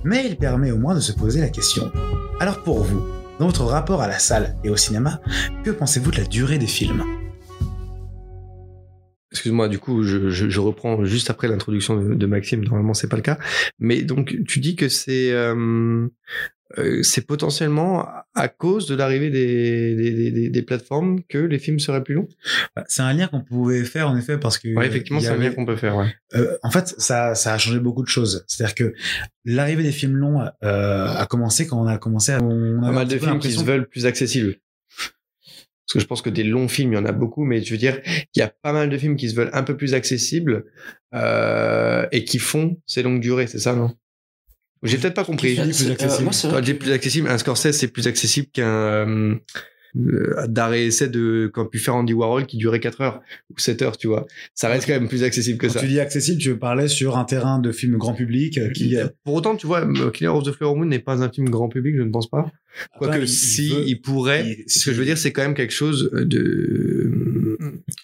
mais 0.04 0.26
il 0.28 0.38
permet 0.38 0.72
au 0.72 0.78
moins 0.78 0.96
de 0.96 1.00
se 1.00 1.12
poser 1.12 1.42
la 1.42 1.50
question. 1.50 1.92
Alors 2.40 2.64
pour 2.64 2.84
vous, 2.84 3.04
dans 3.40 3.48
votre 3.48 3.64
rapport 3.64 4.02
à 4.02 4.08
la 4.08 4.20
salle 4.20 4.56
et 4.64 4.70
au 4.70 4.78
cinéma, 4.78 5.22
que 5.64 5.72
pensez-vous 5.72 6.12
de 6.12 6.18
la 6.18 6.26
durée 6.26 6.58
des 6.58 6.68
films? 6.68 7.04
Excuse-moi, 9.32 9.68
du 9.68 9.80
coup, 9.80 10.04
je, 10.04 10.60
reprends 10.60 11.04
juste 11.06 11.32
après 11.32 11.48
l'introduction 11.48 12.00
de, 12.00 12.14
de 12.14 12.26
Maxime. 12.28 12.64
Normalement, 12.64 12.94
c'est 12.94 13.08
pas 13.08 13.16
le 13.16 13.24
cas. 13.24 13.40
Mais 13.80 14.04
donc, 14.04 14.36
tu 14.48 14.60
dis 14.60 14.76
que 14.76 14.90
c'est 14.90 15.32
euh, 15.32 16.08
euh, 16.80 17.04
c'est 17.04 17.28
potentiellement 17.28 18.08
à 18.34 18.48
cause 18.48 18.88
de 18.88 18.96
l'arrivée 18.96 19.30
des, 19.30 19.96
des, 19.96 20.32
des, 20.32 20.50
des 20.50 20.62
plateformes 20.64 21.22
que 21.30 21.38
les 21.38 21.60
films 21.60 21.80
seraient 21.80 22.04
plus 22.04 22.16
longs. 22.16 22.28
Bah, 22.76 22.84
C'est 22.88 23.04
un 23.04 23.14
lien 23.14 23.28
qu'on 23.28 23.42
pouvait 23.42 23.84
faire 23.84 24.10
en 24.10 24.18
effet 24.18 24.38
parce 24.40 24.58
que 24.58 24.74
Ouais, 24.76 24.88
effectivement, 24.88 25.20
c'est 25.20 25.30
un 25.30 25.38
lien 25.38 25.52
qu'on 25.52 25.66
peut 25.66 25.76
faire. 25.76 25.96
Ouais. 25.96 26.14
Euh, 26.36 26.58
en 26.64 26.72
fait, 26.72 26.96
ça, 26.98 27.36
ça 27.36 27.54
a 27.54 27.58
changé 27.58 27.80
beaucoup 27.80 28.02
de 28.02 28.08
choses. 28.08 28.44
C'est-à-dire 28.48 28.76
que 28.76 28.94
l'arrivée 29.46 29.84
des 29.84 29.92
films 29.92 30.16
longs 30.16 30.42
euh, 30.64 31.08
a 31.08 31.26
commencé 31.28 31.68
quand 31.68 31.80
on 31.80 31.88
a 31.88 31.98
commencé 31.98 32.32
à. 32.32 32.42
On 32.42 32.84
un 32.84 32.92
mal 32.92 33.08
de 33.08 33.18
films 33.18 33.40
qui 33.40 33.52
se 33.52 33.64
veulent 33.64 33.88
plus 33.88 34.06
accessibles. 34.06 34.56
Parce 35.86 35.96
que 35.96 36.00
je 36.00 36.08
pense 36.08 36.22
que 36.22 36.30
des 36.30 36.44
longs 36.44 36.70
films, 36.70 36.94
il 36.94 36.96
y 36.96 37.00
en 37.00 37.06
a 37.06 37.12
beaucoup, 37.12 37.44
mais 37.44 37.62
je 37.62 37.70
veux 37.72 37.78
dire, 37.78 38.00
il 38.06 38.40
y 38.40 38.42
a 38.42 38.48
pas 38.48 38.72
mal 38.72 38.90
de 38.90 38.98
films 38.98 39.18
qui 39.18 39.30
se 39.30 39.36
veulent 39.36 39.50
un 39.54 39.64
peu 39.64 39.76
plus 39.76 39.94
accessibles 39.94 40.64
euh, 41.14 42.08
et 42.12 42.24
qui 42.24 42.40
font 42.40 42.78
ces 42.88 43.04
longues 43.04 43.20
durées, 43.20 43.48
c'est 43.48 43.60
ça, 43.60 43.76
non? 43.76 43.94
J'ai 44.84 44.98
peut-être 44.98 45.14
pas 45.14 45.24
compris. 45.24 45.56
Qui 45.56 45.62
plus 45.62 45.88
Euh, 45.90 45.94
accessible 45.94 46.24
moi, 46.24 46.34
c'est 46.34 46.50
Quand 46.50 46.62
plus 46.80 46.92
accessible, 46.92 47.28
un 47.30 47.38
Scorsese, 47.38 47.72
c'est 47.72 47.88
plus 47.88 48.08
accessible 48.08 48.48
qu'un 48.54 48.66
euh, 48.68 49.36
euh, 49.96 50.48
d'arrêt 50.48 50.86
essai 50.86 51.08
de 51.08 51.52
qu'ont 51.54 51.66
pu 51.68 51.78
faire 51.78 51.96
Andy 51.96 52.14
Warhol 52.14 52.48
qui 52.48 52.58
durait 52.58 52.80
4 52.80 53.02
heures 53.02 53.22
ou 53.52 53.60
7 53.60 53.82
heures, 53.84 53.96
tu 53.98 54.08
vois. 54.08 54.26
Ça 54.56 54.68
reste 54.68 54.88
quand 54.88 54.94
même 54.94 55.08
plus 55.08 55.24
accessible 55.24 55.60
que 55.60 55.68
Quand 55.68 55.74
ça. 55.74 55.80
tu 55.82 55.88
dis 55.88 56.00
accessible, 56.00 56.42
tu 56.42 56.58
parlais 56.58 56.88
sur 56.88 57.16
un 57.18 57.26
terrain 57.26 57.60
de 57.60 57.72
film 57.72 57.98
grand 57.98 58.14
public 58.16 58.58
euh, 58.58 58.72
qui. 58.72 58.98
euh, 58.98 59.08
Pour 59.24 59.36
autant, 59.36 59.56
tu 59.56 59.68
vois, 59.68 59.86
euh, 59.86 60.10
Killer 60.10 60.30
of 60.30 60.44
the 60.44 60.52
Flower 60.52 60.76
Moon 60.76 60.86
n'est 60.86 60.98
pas 61.00 61.22
un 61.24 61.30
film 61.32 61.48
grand 61.50 61.70
public, 61.70 61.96
je 61.96 62.02
ne 62.02 62.10
pense 62.12 62.28
pas. 62.30 62.52
Quoique, 62.98 63.28
si, 63.28 63.68
il 63.68 63.74
veut- 63.76 63.84
il 63.88 64.02
pourrait, 64.02 64.46
il- 64.48 64.64
ce 64.68 64.86
que 64.86 64.94
je 64.94 64.98
veux 65.00 65.06
dire, 65.06 65.18
c'est 65.20 65.32
quand 65.32 65.44
même 65.44 65.54
quelque 65.54 65.74
chose 65.74 66.10
de 66.12 66.40
euh, 66.40 67.23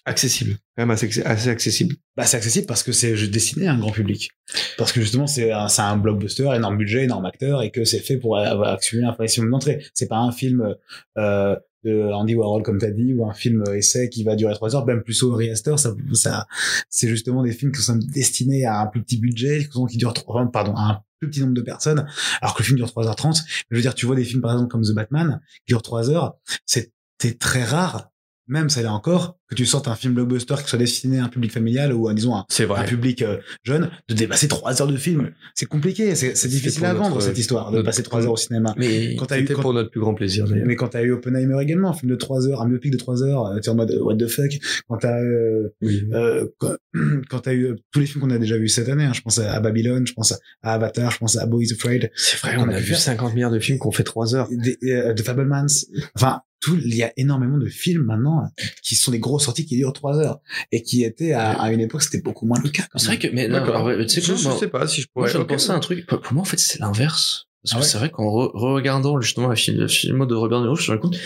accessible, 0.04 0.52
quand 0.76 0.82
même 0.82 0.90
assez, 0.90 1.22
assez 1.22 1.48
accessible. 1.48 1.96
Bah, 2.16 2.24
c'est 2.24 2.36
accessible 2.36 2.66
parce 2.66 2.82
que 2.82 2.92
c'est 2.92 3.14
destiné 3.28 3.66
à 3.66 3.72
un 3.72 3.78
grand 3.78 3.92
public. 3.92 4.30
Parce 4.78 4.92
que 4.92 5.00
justement, 5.00 5.26
c'est 5.26 5.52
un, 5.52 5.68
c'est 5.68 5.82
un 5.82 5.96
blockbuster, 5.96 6.50
énorme 6.54 6.76
budget, 6.76 7.04
énorme 7.04 7.26
acteur, 7.26 7.62
et 7.62 7.70
que 7.70 7.84
c'est 7.84 8.00
fait 8.00 8.16
pour 8.16 8.38
accumuler 8.38 9.06
un 9.06 9.16
maximum 9.18 9.50
d'entrées. 9.50 9.84
C'est 9.94 10.08
pas 10.08 10.18
un 10.18 10.32
film 10.32 10.74
euh, 11.18 11.56
de 11.84 12.10
Andy 12.12 12.34
Warhol, 12.34 12.62
comme 12.62 12.78
t'as 12.78 12.90
dit, 12.90 13.14
ou 13.14 13.28
un 13.28 13.34
film 13.34 13.64
essai 13.74 14.08
qui 14.08 14.24
va 14.24 14.36
durer 14.36 14.54
trois 14.54 14.74
heures, 14.74 14.86
même 14.86 15.02
plus 15.02 15.22
au 15.22 15.34
Riester, 15.34 15.76
ça, 15.76 15.94
ça, 16.12 16.46
c'est 16.88 17.08
justement 17.08 17.42
des 17.42 17.52
films 17.52 17.72
qui 17.72 17.82
sont 17.82 17.96
destinés 17.96 18.64
à 18.66 18.80
un 18.80 18.86
plus 18.86 19.02
petit 19.02 19.18
budget, 19.18 19.68
qui 19.88 19.96
durent 19.96 20.14
trois, 20.14 20.50
pardon, 20.50 20.74
à 20.74 20.82
un 20.82 21.02
plus 21.20 21.30
petit 21.30 21.40
nombre 21.40 21.54
de 21.54 21.62
personnes, 21.62 22.06
alors 22.40 22.54
que 22.54 22.62
le 22.62 22.66
film 22.66 22.76
dure 22.76 22.88
3h30. 22.88 23.42
Je 23.70 23.76
veux 23.76 23.82
dire, 23.82 23.94
tu 23.94 24.06
vois 24.06 24.16
des 24.16 24.24
films, 24.24 24.40
par 24.40 24.52
exemple, 24.52 24.70
comme 24.70 24.82
The 24.82 24.94
Batman, 24.94 25.40
qui 25.66 25.72
dure 25.72 25.82
3 25.82 26.10
heures, 26.10 26.36
c'était 26.66 27.34
très 27.38 27.62
rare, 27.62 28.10
même 28.46 28.70
ça 28.70 28.82
l'est 28.82 28.88
encore, 28.88 29.38
que 29.50 29.54
tu 29.56 29.66
sortes 29.66 29.88
un 29.88 29.96
film 29.96 30.14
blockbuster 30.14 30.54
qui 30.62 30.68
soit 30.70 30.78
destiné 30.78 31.18
à 31.18 31.24
un 31.24 31.28
public 31.28 31.52
familial 31.52 31.92
ou 31.92 32.08
à, 32.08 32.14
disons, 32.14 32.36
un, 32.36 32.44
un 32.76 32.84
public 32.84 33.22
euh, 33.22 33.38
jeune, 33.64 33.90
de 34.08 34.14
dépasser 34.14 34.48
3 34.48 34.80
heures 34.80 34.88
de 34.88 34.96
film. 34.96 35.32
C'est 35.54 35.66
compliqué, 35.66 36.14
c'est 36.14 36.48
difficile 36.48 36.84
à 36.84 36.92
notre- 36.92 37.02
vendre, 37.04 37.20
cette 37.22 37.36
histoire, 37.38 37.70
de 37.72 37.82
passer 37.82 38.02
3 38.02 38.24
heures 38.26 38.32
au 38.32 38.36
cinéma. 38.36 38.74
Mais 38.78 39.16
C'était 39.28 39.54
pour 39.54 39.74
notre 39.74 39.90
plus 39.90 40.00
grand 40.00 40.14
plaisir, 40.14 40.46
mais 40.64 40.76
quand 40.76 40.88
t'as 40.88 41.02
eu 41.02 41.12
Oppenheimer 41.12 41.60
également, 41.60 41.90
un 41.90 41.94
film 41.94 42.10
de 42.10 42.16
3 42.16 42.46
heures, 42.48 42.62
un 42.62 42.68
biopic 42.68 42.92
de 42.92 42.96
3 42.96 43.22
heures, 43.24 43.46
euh, 43.46 43.58
t'es 43.58 43.68
en 43.68 43.74
mode, 43.74 43.90
euh, 43.90 44.02
what 44.02 44.16
the 44.16 44.28
fuck. 44.28 44.50
Quand 44.88 44.98
t'as, 44.98 45.20
euh, 45.20 45.68
Oui. 45.82 46.04
euh, 46.12 46.46
quand, 46.58 46.76
eu 47.50 47.64
euh, 47.66 47.76
tous 47.92 48.00
les 48.00 48.06
films 48.06 48.22
qu'on 48.22 48.30
a 48.30 48.38
déjà 48.38 48.56
vus 48.56 48.68
cette 48.68 48.88
année, 48.88 49.04
hein, 49.04 49.12
je 49.12 49.20
pense 49.20 49.38
à, 49.38 49.52
à 49.52 49.60
Babylone, 49.60 50.06
je 50.06 50.12
pense 50.12 50.32
à, 50.32 50.38
à 50.62 50.74
Avatar, 50.74 51.10
je 51.10 51.18
pense 51.18 51.36
à 51.36 51.46
Boys 51.46 51.72
Afraid, 51.72 52.10
C'est 52.14 52.36
vrai, 52.38 52.56
on 52.58 52.68
a 52.68 52.78
vu 52.78 52.84
faire. 52.86 52.98
50 52.98 53.34
milliards 53.34 53.50
de 53.50 53.58
films 53.58 53.78
qu'on 53.78 53.90
fait 53.92 54.04
3 54.04 54.34
heures. 54.36 54.48
des, 54.50 54.78
euh, 54.84 55.12
de 55.12 55.22
Fablemans. 55.22 55.66
Enfin, 56.14 56.40
tout, 56.60 56.76
il 56.84 56.94
y 56.94 57.02
a 57.02 57.10
énormément 57.16 57.56
de 57.56 57.66
films 57.68 58.04
maintenant 58.04 58.42
euh, 58.42 58.64
qui 58.82 58.94
sont 58.94 59.10
des 59.10 59.18
grosses 59.18 59.39
sorties 59.40 59.66
qui 59.66 59.76
durent 59.76 59.92
3 59.92 60.18
heures 60.18 60.40
et 60.72 60.82
qui 60.82 61.02
étaient 61.04 61.32
à, 61.32 61.50
à 61.60 61.70
une 61.72 61.80
époque, 61.80 62.02
c'était 62.02 62.20
beaucoup 62.22 62.46
moins 62.46 62.60
le 62.62 62.70
cas. 62.70 62.84
C'est 62.96 63.06
vrai 63.06 63.18
que, 63.18 63.28
mais 63.28 63.48
non, 63.48 63.56
alors, 63.62 63.88
tu 64.06 64.08
sais 64.08 64.20
Je, 64.20 64.26
quoi, 64.32 64.36
je 64.36 64.48
moi- 64.48 64.58
sais 64.58 64.68
pas 64.68 64.86
si 64.86 65.00
je 65.00 65.06
Moi, 65.14 65.24
pourrais. 65.26 65.32
je 65.32 65.38
de 65.38 65.42
ok. 65.42 65.48
penser 65.48 65.70
à 65.70 65.74
un 65.74 65.80
truc. 65.80 66.06
Pour 66.06 66.20
moi, 66.32 66.42
en 66.42 66.44
fait, 66.46 66.58
c'est 66.60 66.78
l'inverse. 66.78 67.46
Parce 67.62 67.72
Ah 67.72 67.76
que 67.76 67.82
ouais 67.82 67.88
c'est 67.88 67.98
vrai 67.98 68.10
qu'en 68.10 68.24
re- 68.24 68.50
re-regardant 68.54 69.20
justement 69.20 69.48
la 69.48 69.56
film, 69.56 69.76
le 69.78 69.88
film 69.88 70.26
de 70.26 70.34
Robert 70.34 70.60
De 70.60 70.64
Niro, 70.64 70.76
je 70.76 70.80
me 70.80 70.82
suis 70.84 70.90
rendu 70.92 71.02
compte 71.02 71.16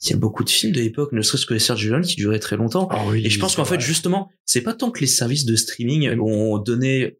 qu'il 0.00 0.10
y 0.10 0.14
a 0.14 0.18
beaucoup 0.18 0.42
de 0.44 0.50
films 0.50 0.72
de 0.72 0.80
l'époque, 0.80 1.12
ne 1.12 1.22
serait-ce 1.22 1.46
que 1.46 1.54
les 1.54 1.60
Sergio 1.60 1.92
Leone, 1.92 2.02
qui 2.04 2.16
duraient 2.16 2.40
très 2.40 2.56
longtemps. 2.56 2.88
Ah 2.90 3.04
oui, 3.06 3.22
Et 3.24 3.30
je 3.30 3.38
pense 3.38 3.54
qu'en 3.56 3.64
fait, 3.64 3.80
justement, 3.80 4.28
c'est 4.44 4.60
pas 4.60 4.74
tant 4.74 4.90
que 4.90 5.00
les 5.00 5.06
services 5.06 5.44
de 5.46 5.54
streaming 5.56 6.18
ont 6.20 6.58
donné, 6.58 7.18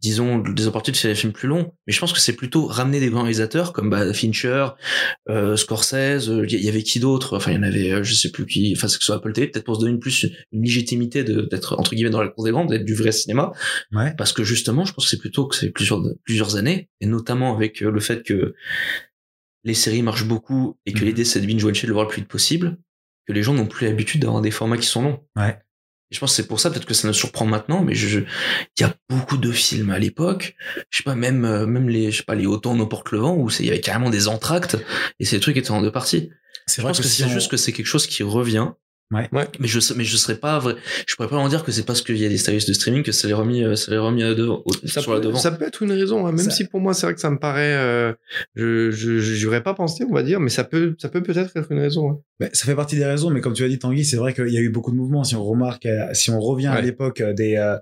disons, 0.00 0.38
des 0.38 0.66
opportunités 0.68 0.96
de 0.98 1.00
faire 1.00 1.10
des 1.10 1.16
films 1.18 1.32
plus 1.32 1.48
longs, 1.48 1.72
mais 1.86 1.92
je 1.92 1.98
pense 1.98 2.12
que 2.12 2.20
c'est 2.20 2.34
plutôt 2.34 2.66
ramener 2.66 3.00
des 3.00 3.08
grands 3.10 3.22
réalisateurs 3.22 3.72
comme 3.72 3.90
bah, 3.90 4.12
Fincher, 4.12 4.68
euh, 5.28 5.56
Scorsese, 5.56 6.28
euh, 6.30 6.44
il 6.46 6.52
y, 6.52 6.56
il 6.56 6.64
y 6.64 6.68
avait 6.68 6.84
qui 6.84 7.00
d'autre? 7.00 7.36
Enfin, 7.36 7.50
il 7.50 7.54
y 7.56 7.58
en 7.58 7.62
avait, 7.64 7.90
euh, 7.92 8.02
je 8.04 8.14
sais 8.14 8.30
plus 8.30 8.46
qui, 8.46 8.72
enfin, 8.76 8.86
c'est 8.86 8.98
que 8.98 9.02
ce 9.02 9.06
soit 9.06 9.16
Apple 9.16 9.32
TV, 9.32 9.48
peut-être 9.48 9.64
pour 9.64 9.74
se 9.74 9.80
donner 9.80 9.92
une 9.92 9.98
plus 9.98 10.24
une 10.52 10.62
légitimité 10.62 11.24
d'être, 11.24 11.78
entre 11.78 11.94
guillemets, 11.96 12.10
dans 12.10 12.22
la 12.22 12.28
cour 12.28 12.44
des 12.44 12.52
grands, 12.52 12.64
d'être 12.64 12.84
du 12.84 12.94
vrai 12.94 13.10
cinéma. 13.12 13.52
Ouais. 13.92 14.14
Parce 14.16 14.32
que 14.32 14.44
justement, 14.44 14.84
je 14.84 14.92
pense 14.92 15.04
que 15.06 15.10
c'est 15.10 15.18
plutôt 15.20 15.46
que 15.46 15.56
c'est 15.56 15.70
plusieurs, 15.70 16.00
plusieurs 16.24 16.54
années, 16.56 16.88
et 17.00 17.06
notamment 17.06 17.54
avec 17.54 17.82
euh, 17.82 17.90
le 17.90 18.00
fait 18.00 18.22
que 18.22 18.54
les 19.64 19.74
séries 19.74 20.02
marchent 20.02 20.26
beaucoup 20.28 20.78
et 20.86 20.92
que 20.92 21.00
Mhm. 21.00 21.04
l'idée 21.06 21.24
c'est 21.24 21.40
de 21.40 21.46
binge-watcher 21.46 21.86
le 21.88 21.92
voir 21.92 22.04
le 22.04 22.10
plus 22.10 22.20
vite 22.22 22.30
possible, 22.30 22.78
que 23.26 23.32
les 23.32 23.42
gens 23.42 23.52
n'ont 23.52 23.66
plus 23.66 23.86
l'habitude 23.86 24.22
d'avoir 24.22 24.40
des 24.42 24.50
formats 24.52 24.78
qui 24.78 24.86
sont 24.86 25.02
longs. 25.02 25.20
Ouais. 25.36 25.58
Et 26.10 26.14
je 26.14 26.20
pense 26.20 26.30
que 26.30 26.36
c'est 26.36 26.46
pour 26.48 26.58
ça 26.60 26.70
peut-être 26.70 26.86
que 26.86 26.94
ça 26.94 27.06
nous 27.06 27.14
surprend 27.14 27.44
maintenant, 27.46 27.82
mais 27.84 27.94
je, 27.94 28.08
je- 28.08 28.20
il 28.20 28.80
y 28.80 28.84
a 28.84 28.94
beaucoup 29.10 29.36
de 29.36 29.52
films 29.52 29.90
à 29.90 29.98
l'époque, 29.98 30.56
je 30.90 30.98
sais 30.98 31.02
pas 31.02 31.14
même 31.14 31.44
euh, 31.44 31.66
même 31.66 31.88
les 31.88 32.10
je 32.10 32.18
sais 32.18 32.22
pas 32.22 32.34
les 32.34 32.46
autant 32.46 32.74
nos 32.74 32.86
porte 32.86 33.10
le 33.12 33.18
vent 33.18 33.34
où 33.36 33.50
il 33.60 33.66
y 33.66 33.68
avait 33.70 33.80
carrément 33.80 34.08
des 34.10 34.26
entractes 34.28 34.76
et 35.20 35.24
ces 35.26 35.38
trucs 35.40 35.56
étaient 35.58 35.70
en 35.70 35.82
deux 35.82 35.92
parties. 35.92 36.30
C'est 36.66 36.80
Je 36.82 36.86
pense 36.86 36.98
que, 37.00 37.06
c'est 37.06 37.24
on- 37.24 37.28
juste 37.28 37.50
que 37.50 37.56
c'est 37.56 37.72
quelque 37.72 37.86
chose 37.86 38.06
qui 38.06 38.22
revient. 38.22 38.68
Ouais. 39.10 39.26
Ouais. 39.32 39.48
Mais 39.58 39.66
je 39.68 39.78
mais 39.94 40.04
je 40.04 40.16
serais 40.18 40.36
pas 40.36 40.58
vrai. 40.58 40.74
Je 41.06 41.14
pourrais 41.16 41.28
pas 41.30 41.36
en 41.38 41.48
dire 41.48 41.64
que 41.64 41.72
c'est 41.72 41.84
parce 41.86 42.02
qu'il 42.02 42.18
y 42.18 42.26
a 42.26 42.28
des 42.28 42.36
services 42.36 42.66
de 42.66 42.74
streaming 42.74 43.02
que 43.02 43.10
ça 43.12 43.26
les 43.26 43.32
remis 43.32 43.64
euh, 43.64 43.74
ça 43.74 43.90
les 43.90 43.96
remis 43.96 44.22
à 44.22 44.34
devant, 44.34 44.62
au- 44.66 44.72
Ça 44.86 45.00
sur 45.00 45.12
la 45.14 45.20
peut, 45.20 45.26
devant. 45.28 45.38
ça 45.38 45.50
peut 45.50 45.64
être 45.66 45.82
une 45.82 45.92
raison, 45.92 46.26
hein, 46.26 46.32
même 46.32 46.44
Ça- 46.44 46.50
si 46.50 46.66
pour 46.66 46.80
moi 46.80 46.92
c'est 46.92 47.06
vrai 47.06 47.14
que 47.14 47.20
ça 47.20 47.30
me 47.30 47.38
paraît, 47.38 47.74
euh, 47.74 48.12
je 48.54 48.90
je 48.90 49.18
j'aurais 49.18 49.62
pas 49.62 49.72
pensé, 49.72 50.04
on 50.08 50.12
va 50.12 50.22
dire, 50.22 50.40
mais 50.40 50.50
ça 50.50 50.62
peut 50.64 50.94
ça 50.98 51.08
peut 51.08 51.22
peut-être 51.22 51.56
être 51.56 51.72
une 51.72 51.78
raison. 51.80 52.20
hein. 52.40 52.48
Ça 52.52 52.66
fait 52.66 52.74
partie 52.76 52.96
des 52.96 53.04
raisons, 53.06 53.30
mais 53.30 53.40
comme 53.40 53.54
tu 53.54 53.64
as 53.64 53.68
dit, 53.68 53.78
Tanguy, 53.78 54.04
c'est 54.04 54.18
vrai 54.18 54.34
qu'il 54.34 54.48
y 54.52 54.58
a 54.58 54.60
eu 54.60 54.68
beaucoup 54.68 54.90
de 54.90 54.96
mouvements. 54.96 55.24
Si 55.24 55.34
on 55.36 55.44
remarque, 55.44 55.86
euh, 55.86 56.12
si 56.12 56.30
on 56.30 56.38
revient 56.40 56.66
à 56.66 56.80
l'époque 56.82 57.22
des, 57.22 57.56
euh, 57.56 57.76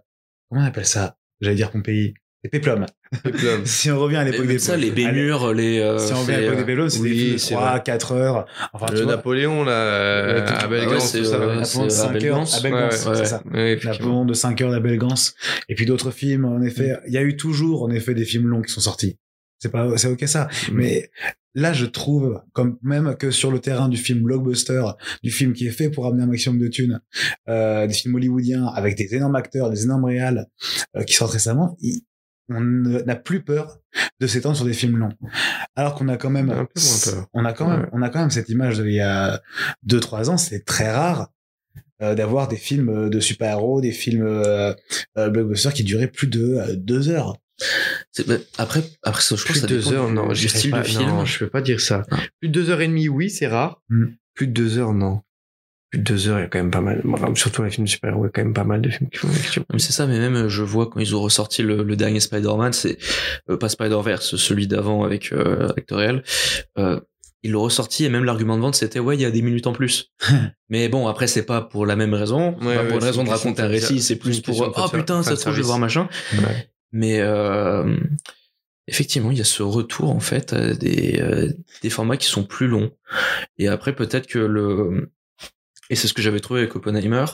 comment 0.48 0.62
on 0.62 0.64
appelle 0.64 0.86
ça? 0.86 1.16
J'allais 1.40 1.56
dire 1.56 1.70
Pompéi. 1.72 2.14
Des 2.46 2.50
péplums. 2.60 2.86
si 3.64 3.90
on 3.90 3.98
revient 3.98 4.16
à 4.16 4.24
l'époque 4.24 4.46
des 4.46 4.58
ça, 4.58 4.76
les 4.76 4.90
bémures, 4.90 5.52
les. 5.52 5.80
euh, 5.80 5.98
Si 5.98 6.12
on 6.12 6.20
revient 6.20 6.34
à 6.34 6.40
l'époque 6.40 6.58
des 6.58 6.64
péplums, 6.64 6.88
c'est 6.90 7.00
oui, 7.00 7.08
des 7.10 7.16
films 7.16 7.32
de 7.34 7.38
c'est 7.38 7.54
3 7.54 7.70
vrai. 7.72 7.82
4 7.84 8.12
heures. 8.12 8.46
Enfin, 8.72 8.86
le 8.92 9.04
Napoléon 9.04 9.64
là, 9.64 10.44
à 10.58 10.66
Belgance, 10.68 11.02
ah 11.04 11.06
c'est, 11.06 11.18
tout 11.18 11.24
ça. 11.24 11.38
Napoléon 11.38 11.60
de 11.60 11.64
c'est 11.88 11.90
5 11.90 12.08
Abel 12.10 12.24
heures, 12.26 12.38
Gance. 12.38 12.58
Abel 12.58 12.74
Ouais, 12.74 12.80
Gance, 12.80 13.06
ouais, 13.06 13.14
c'est 13.16 13.24
ça. 13.24 13.42
Napoléon 13.44 14.24
de 14.24 14.34
5 14.34 14.60
heures 14.62 14.70
d'Abel 14.70 14.98
Gance. 14.98 15.34
Et 15.68 15.74
puis 15.74 15.86
d'autres 15.86 16.10
films, 16.10 16.44
en 16.44 16.60
effet. 16.62 16.96
Il 17.06 17.12
y 17.12 17.18
a 17.18 17.22
eu 17.22 17.36
toujours, 17.36 17.82
en 17.82 17.90
effet, 17.90 18.14
des 18.14 18.24
films 18.24 18.46
longs 18.48 18.62
qui 18.62 18.72
sont 18.72 18.80
sortis. 18.80 19.18
C'est 19.58 19.70
pas, 19.72 19.96
c'est 19.96 20.08
ok 20.08 20.22
ça. 20.26 20.48
Mm. 20.70 20.74
Mais 20.74 21.10
là, 21.54 21.72
je 21.72 21.86
trouve, 21.86 22.42
comme 22.52 22.76
même 22.82 23.16
que 23.16 23.30
sur 23.30 23.50
le 23.50 23.58
terrain 23.58 23.88
du 23.88 23.96
film 23.96 24.20
blockbuster, 24.22 24.82
du 25.22 25.30
film 25.30 25.54
qui 25.54 25.66
est 25.66 25.70
fait 25.70 25.88
pour 25.88 26.04
amener 26.06 26.24
un 26.24 26.26
maximum 26.26 26.58
de 26.58 26.68
thunes, 26.68 27.00
euh, 27.48 27.86
des 27.86 27.94
films 27.94 28.14
hollywoodiens 28.16 28.66
avec 28.66 28.96
des 28.98 29.14
énormes 29.14 29.34
acteurs, 29.34 29.70
des 29.70 29.84
énormes 29.84 30.04
réals 30.04 30.46
euh, 30.94 31.04
qui 31.04 31.14
sortent 31.14 31.32
récemment, 31.32 31.74
il- 31.80 32.02
on 32.48 32.60
n'a 32.60 33.16
plus 33.16 33.42
peur 33.42 33.78
de 34.20 34.26
s'étendre 34.26 34.56
sur 34.56 34.64
des 34.66 34.72
films 34.72 34.96
longs. 34.98 35.12
Alors 35.74 35.94
qu'on 35.94 36.08
a 36.08 36.16
quand 36.16 36.30
même, 36.30 36.50
Un 36.50 36.64
peu 36.66 36.80
moins 36.80 36.98
peur. 37.04 37.26
on 37.34 37.44
a 37.44 37.52
quand 37.52 37.68
même, 37.68 37.80
Ouais. 37.82 37.88
on 37.92 38.02
a 38.02 38.08
quand 38.10 38.20
même 38.20 38.30
cette 38.30 38.48
image 38.48 38.78
d'il 38.80 38.92
y 38.92 39.00
a 39.00 39.40
deux 39.82 40.00
trois 40.00 40.30
ans, 40.30 40.36
c'est 40.36 40.64
très 40.64 40.90
rare 40.92 41.30
euh, 42.02 42.14
d'avoir 42.14 42.46
des 42.48 42.56
films 42.56 43.08
de 43.10 43.20
super-héros, 43.20 43.80
des 43.80 43.90
films 43.92 44.26
euh, 44.26 44.74
euh, 45.18 45.28
blockbusters 45.30 45.72
qui 45.72 45.82
duraient 45.84 46.08
plus 46.10 46.26
de 46.28 46.44
euh, 46.56 46.76
deux 46.76 47.08
heures. 47.08 47.36
Après, 48.58 48.82
après, 49.02 49.22
ça, 49.22 49.34
je 49.36 49.42
pense 49.44 49.58
Plus 49.58 49.60
que 49.62 49.66
de 49.66 49.80
ça 49.80 49.90
deux 49.90 49.96
heures, 49.96 50.08
du- 50.08 50.14
non, 50.14 50.28
du 50.28 50.48
style 50.48 50.70
pas, 50.70 50.82
de 50.82 50.86
film. 50.86 51.06
Non, 51.08 51.24
je 51.24 51.38
peux 51.38 51.48
pas 51.48 51.62
dire 51.62 51.80
ça. 51.80 52.02
Ah. 52.10 52.16
Plus 52.40 52.48
de 52.48 52.52
deux 52.52 52.70
heures 52.70 52.80
et 52.82 52.86
demie, 52.88 53.08
oui, 53.08 53.30
c'est 53.30 53.46
rare. 53.46 53.82
Mm. 53.88 54.06
Plus 54.34 54.46
de 54.48 54.52
deux 54.52 54.78
heures, 54.78 54.92
non. 54.92 55.22
Plus 55.96 55.98
de 55.98 56.04
deux 56.04 56.28
heures, 56.28 56.38
il 56.38 56.42
y 56.42 56.44
a 56.44 56.48
quand 56.48 56.58
même 56.58 56.70
pas 56.70 56.80
mal. 56.80 57.02
Enfin, 57.12 57.34
surtout 57.34 57.62
les 57.62 57.70
films 57.70 57.86
de 57.86 57.90
super-héros, 57.90 58.24
il 58.24 58.26
y 58.26 58.28
a 58.28 58.30
quand 58.30 58.42
même 58.42 58.54
pas 58.54 58.64
mal 58.64 58.80
de 58.80 58.90
films 58.90 59.08
qui 59.10 59.18
font 59.18 59.28
c'est 59.78 59.92
ça, 59.92 60.06
mais 60.06 60.18
même 60.18 60.36
euh, 60.36 60.48
je 60.48 60.62
vois 60.62 60.86
quand 60.86 61.00
ils 61.00 61.14
ont 61.14 61.20
ressorti 61.20 61.62
le, 61.62 61.82
le 61.82 61.96
dernier 61.96 62.20
Spider-Man, 62.20 62.72
c'est 62.72 62.98
euh, 63.50 63.56
pas 63.56 63.68
Spider-Verse, 63.68 64.36
celui 64.36 64.66
d'avant 64.66 65.04
avec 65.04 65.32
euh, 65.32 65.68
acteur 65.76 65.98
réel. 65.98 66.22
Euh, 66.78 67.00
ils 67.42 67.52
l'ont 67.52 67.62
ressorti 67.62 68.04
et 68.04 68.08
même 68.08 68.24
l'argument 68.24 68.56
de 68.56 68.62
vente 68.62 68.74
c'était 68.74 68.98
ouais 68.98 69.16
il 69.16 69.20
y 69.20 69.24
a 69.24 69.30
des 69.30 69.42
minutes 69.42 69.66
en 69.66 69.72
plus. 69.72 70.10
mais 70.68 70.88
bon 70.88 71.06
après 71.06 71.26
c'est 71.26 71.44
pas 71.44 71.60
pour 71.60 71.86
la 71.86 71.94
même 71.94 72.14
raison, 72.14 72.56
Ouais, 72.60 72.74
pas 72.74 72.82
ouais, 72.82 72.88
pour 72.88 72.98
une 72.98 73.04
raison 73.04 73.24
de 73.24 73.30
raconter 73.30 73.62
un 73.62 73.68
récit, 73.68 74.00
c'est 74.00 74.16
plus 74.16 74.40
pour 74.40 74.60
oh 74.60 74.72
faire 74.72 74.90
putain 74.90 75.22
ça 75.22 75.36
se 75.36 75.42
trouve 75.42 75.52
je 75.52 75.60
vais 75.60 75.66
voir 75.66 75.78
machin. 75.78 76.08
Ouais. 76.32 76.70
Mais 76.92 77.20
euh, 77.20 77.96
effectivement, 78.86 79.30
il 79.30 79.38
y 79.38 79.40
a 79.40 79.44
ce 79.44 79.62
retour 79.62 80.10
en 80.10 80.20
fait 80.20 80.52
à 80.52 80.74
des, 80.74 81.20
euh, 81.20 81.52
des 81.82 81.90
formats 81.90 82.16
qui 82.16 82.26
sont 82.26 82.44
plus 82.44 82.68
longs. 82.68 82.90
Et 83.58 83.68
après, 83.68 83.94
peut-être 83.94 84.26
que 84.26 84.38
le 84.38 85.10
et 85.90 85.94
c'est 85.96 86.08
ce 86.08 86.12
que 86.14 86.22
j'avais 86.22 86.40
trouvé 86.40 86.60
avec 86.60 86.74
Oppenheimer, 86.76 87.24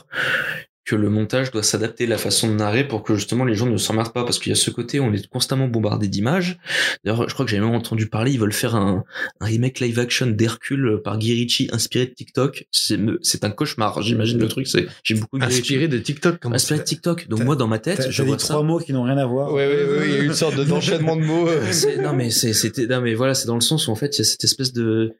que 0.85 0.97
le 0.97 1.09
montage 1.09 1.49
doit 1.51 1.63
s'adapter 1.63 2.05
la 2.05 2.17
façon 2.17 2.49
de 2.49 2.55
narrer 2.55 2.85
pour 2.85 3.03
que 3.03 3.15
justement 3.15 3.45
les 3.45 3.55
gens 3.55 3.67
ne 3.67 3.77
s'emmerdent 3.77 4.11
pas 4.11 4.25
parce 4.25 4.37
qu'il 4.37 4.49
y 4.49 4.51
a 4.51 4.55
ce 4.57 4.69
côté 4.69 4.99
où 4.99 5.05
on 5.05 5.13
est 5.13 5.25
constamment 5.29 5.69
bombardé 5.69 6.09
d'images. 6.09 6.57
D'ailleurs, 7.05 7.29
je 7.29 7.33
crois 7.33 7.45
que 7.45 7.51
j'avais 7.51 7.63
même 7.65 7.73
entendu 7.73 8.07
parler, 8.07 8.31
ils 8.33 8.39
veulent 8.39 8.51
faire 8.51 8.75
un, 8.75 9.05
un 9.39 9.45
remake 9.45 9.79
live 9.79 9.97
action 9.97 10.27
d'Hercule 10.27 10.99
par 11.01 11.17
Guy 11.19 11.35
Ritchie 11.35 11.69
inspiré 11.71 12.07
de 12.07 12.11
TikTok. 12.13 12.65
C'est 12.69 13.45
un 13.45 13.49
cauchemar, 13.51 14.01
j'imagine 14.01 14.37
le 14.39 14.49
truc. 14.49 14.67
C'est 14.67 14.87
j'aime 15.03 15.19
beaucoup 15.21 15.39
Guy 15.39 15.45
Inspiré 15.45 15.85
Ritchie. 15.85 15.97
de 15.97 16.03
TikTok, 16.03 16.39
comment 16.41 16.55
Inspiré 16.55 16.79
de 16.81 16.83
TikTok. 16.83 17.29
Donc 17.29 17.45
moi 17.45 17.55
dans 17.55 17.67
ma 17.67 17.79
tête, 17.79 18.07
je 18.09 18.21
vois 18.23 18.37
ça. 18.37 18.49
trois 18.49 18.63
mots 18.63 18.79
qui 18.79 18.91
n'ont 18.91 19.03
rien 19.03 19.17
à 19.17 19.25
voir. 19.25 19.53
Ouais, 19.53 19.65
ouais, 19.65 19.85
ouais, 19.99 20.09
il 20.09 20.11
y 20.11 20.17
a 20.17 20.19
eu 20.19 20.25
une 20.25 20.33
sorte 20.33 20.57
de- 20.57 20.63
d'enchaînement 20.65 21.15
de 21.15 21.21
mots. 21.21 21.47
non 22.01 22.11
mais 22.11 22.29
c'est 22.29 22.51
c'était 22.51 22.87
non 22.87 22.99
mais 22.99 23.13
voilà 23.13 23.35
c'est 23.35 23.47
dans 23.47 23.55
le 23.55 23.61
sens 23.61 23.87
où 23.87 23.91
en 23.91 23.95
fait 23.95 24.17
il 24.17 24.19
y 24.19 24.21
a 24.21 24.25
cette 24.25 24.43
espèce 24.43 24.73
de 24.73 25.13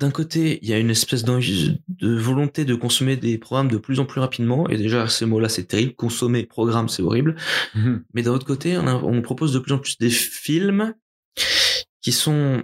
d'un 0.00 0.10
côté 0.10 0.58
il 0.62 0.68
y 0.68 0.72
a 0.72 0.78
une 0.78 0.90
espèce 0.90 1.24
de 1.24 2.16
volonté 2.16 2.64
de 2.64 2.74
consommer 2.74 3.16
des 3.16 3.38
programmes 3.38 3.70
de 3.70 3.76
plus 3.78 4.00
en 4.00 4.06
plus 4.06 4.20
rapidement 4.20 4.68
et 4.68 4.76
déjà 4.76 5.06
ces 5.08 5.26
mots 5.26 5.38
là 5.40 5.48
c'est 5.48 5.64
terrible 5.64 5.94
consommer 5.94 6.44
programme 6.46 6.88
c'est 6.88 7.02
horrible 7.02 7.36
Mhm. 7.74 8.02
mais 8.14 8.22
d'un 8.22 8.32
autre 8.32 8.46
côté 8.46 8.76
on, 8.78 8.86
a- 8.86 8.94
on 8.94 9.20
propose 9.22 9.52
de 9.52 9.58
plus 9.58 9.72
en 9.72 9.78
plus 9.78 9.98
des 9.98 10.10
films 10.10 10.94
qui 12.02 12.12
sont 12.12 12.62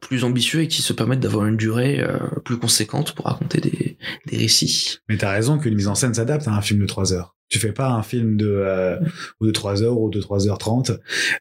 plus 0.00 0.24
ambitieux 0.24 0.60
et 0.62 0.68
qui 0.68 0.82
se 0.82 0.92
permettent 0.92 1.20
d'avoir 1.20 1.46
une 1.46 1.56
durée 1.56 2.00
euh, 2.00 2.18
plus 2.44 2.58
conséquente 2.58 3.14
pour 3.14 3.26
raconter 3.26 3.60
des, 3.60 3.96
des 4.26 4.36
récits 4.36 4.98
Mais 5.08 5.16
t'as 5.16 5.32
raison 5.32 5.58
qu'une 5.58 5.74
mise 5.74 5.88
en 5.88 5.94
scène 5.94 6.14
s'adapte 6.14 6.46
à 6.48 6.52
un 6.52 6.60
film 6.60 6.80
de 6.80 6.86
3 6.86 7.12
heures. 7.12 7.36
Tu 7.48 7.58
fais 7.58 7.72
pas 7.72 7.90
un 7.90 8.02
film 8.02 8.36
de 8.38 8.48
euh, 8.48 8.98
ou 9.40 9.46
de 9.46 9.50
3 9.50 9.82
heures 9.82 9.98
ou 10.00 10.08
de 10.08 10.20
3h30. 10.20 10.98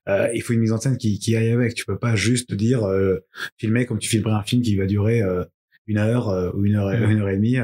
Euh, 0.09 0.27
il 0.33 0.41
faut 0.41 0.53
une 0.53 0.59
mise 0.59 0.73
en 0.73 0.77
scène 0.79 0.97
qui, 0.97 1.19
qui 1.19 1.35
aille 1.35 1.51
avec. 1.51 1.73
Tu 1.73 1.85
peux 1.85 1.97
pas 1.97 2.15
juste 2.15 2.53
dire 2.53 2.83
euh, 2.85 3.19
filmer 3.57 3.85
comme 3.85 3.99
tu 3.99 4.09
filmerais 4.09 4.33
un 4.33 4.43
film 4.43 4.61
qui 4.61 4.75
va 4.75 4.85
durer 4.85 5.21
euh, 5.21 5.45
une 5.87 5.97
heure 5.97 6.27
euh, 6.29 6.51
ou 6.53 6.65
une 6.65 6.75
heure, 6.75 6.91
et- 6.91 6.97
une 7.11 7.21
heure 7.21 7.29
et 7.29 7.37
demie. 7.37 7.57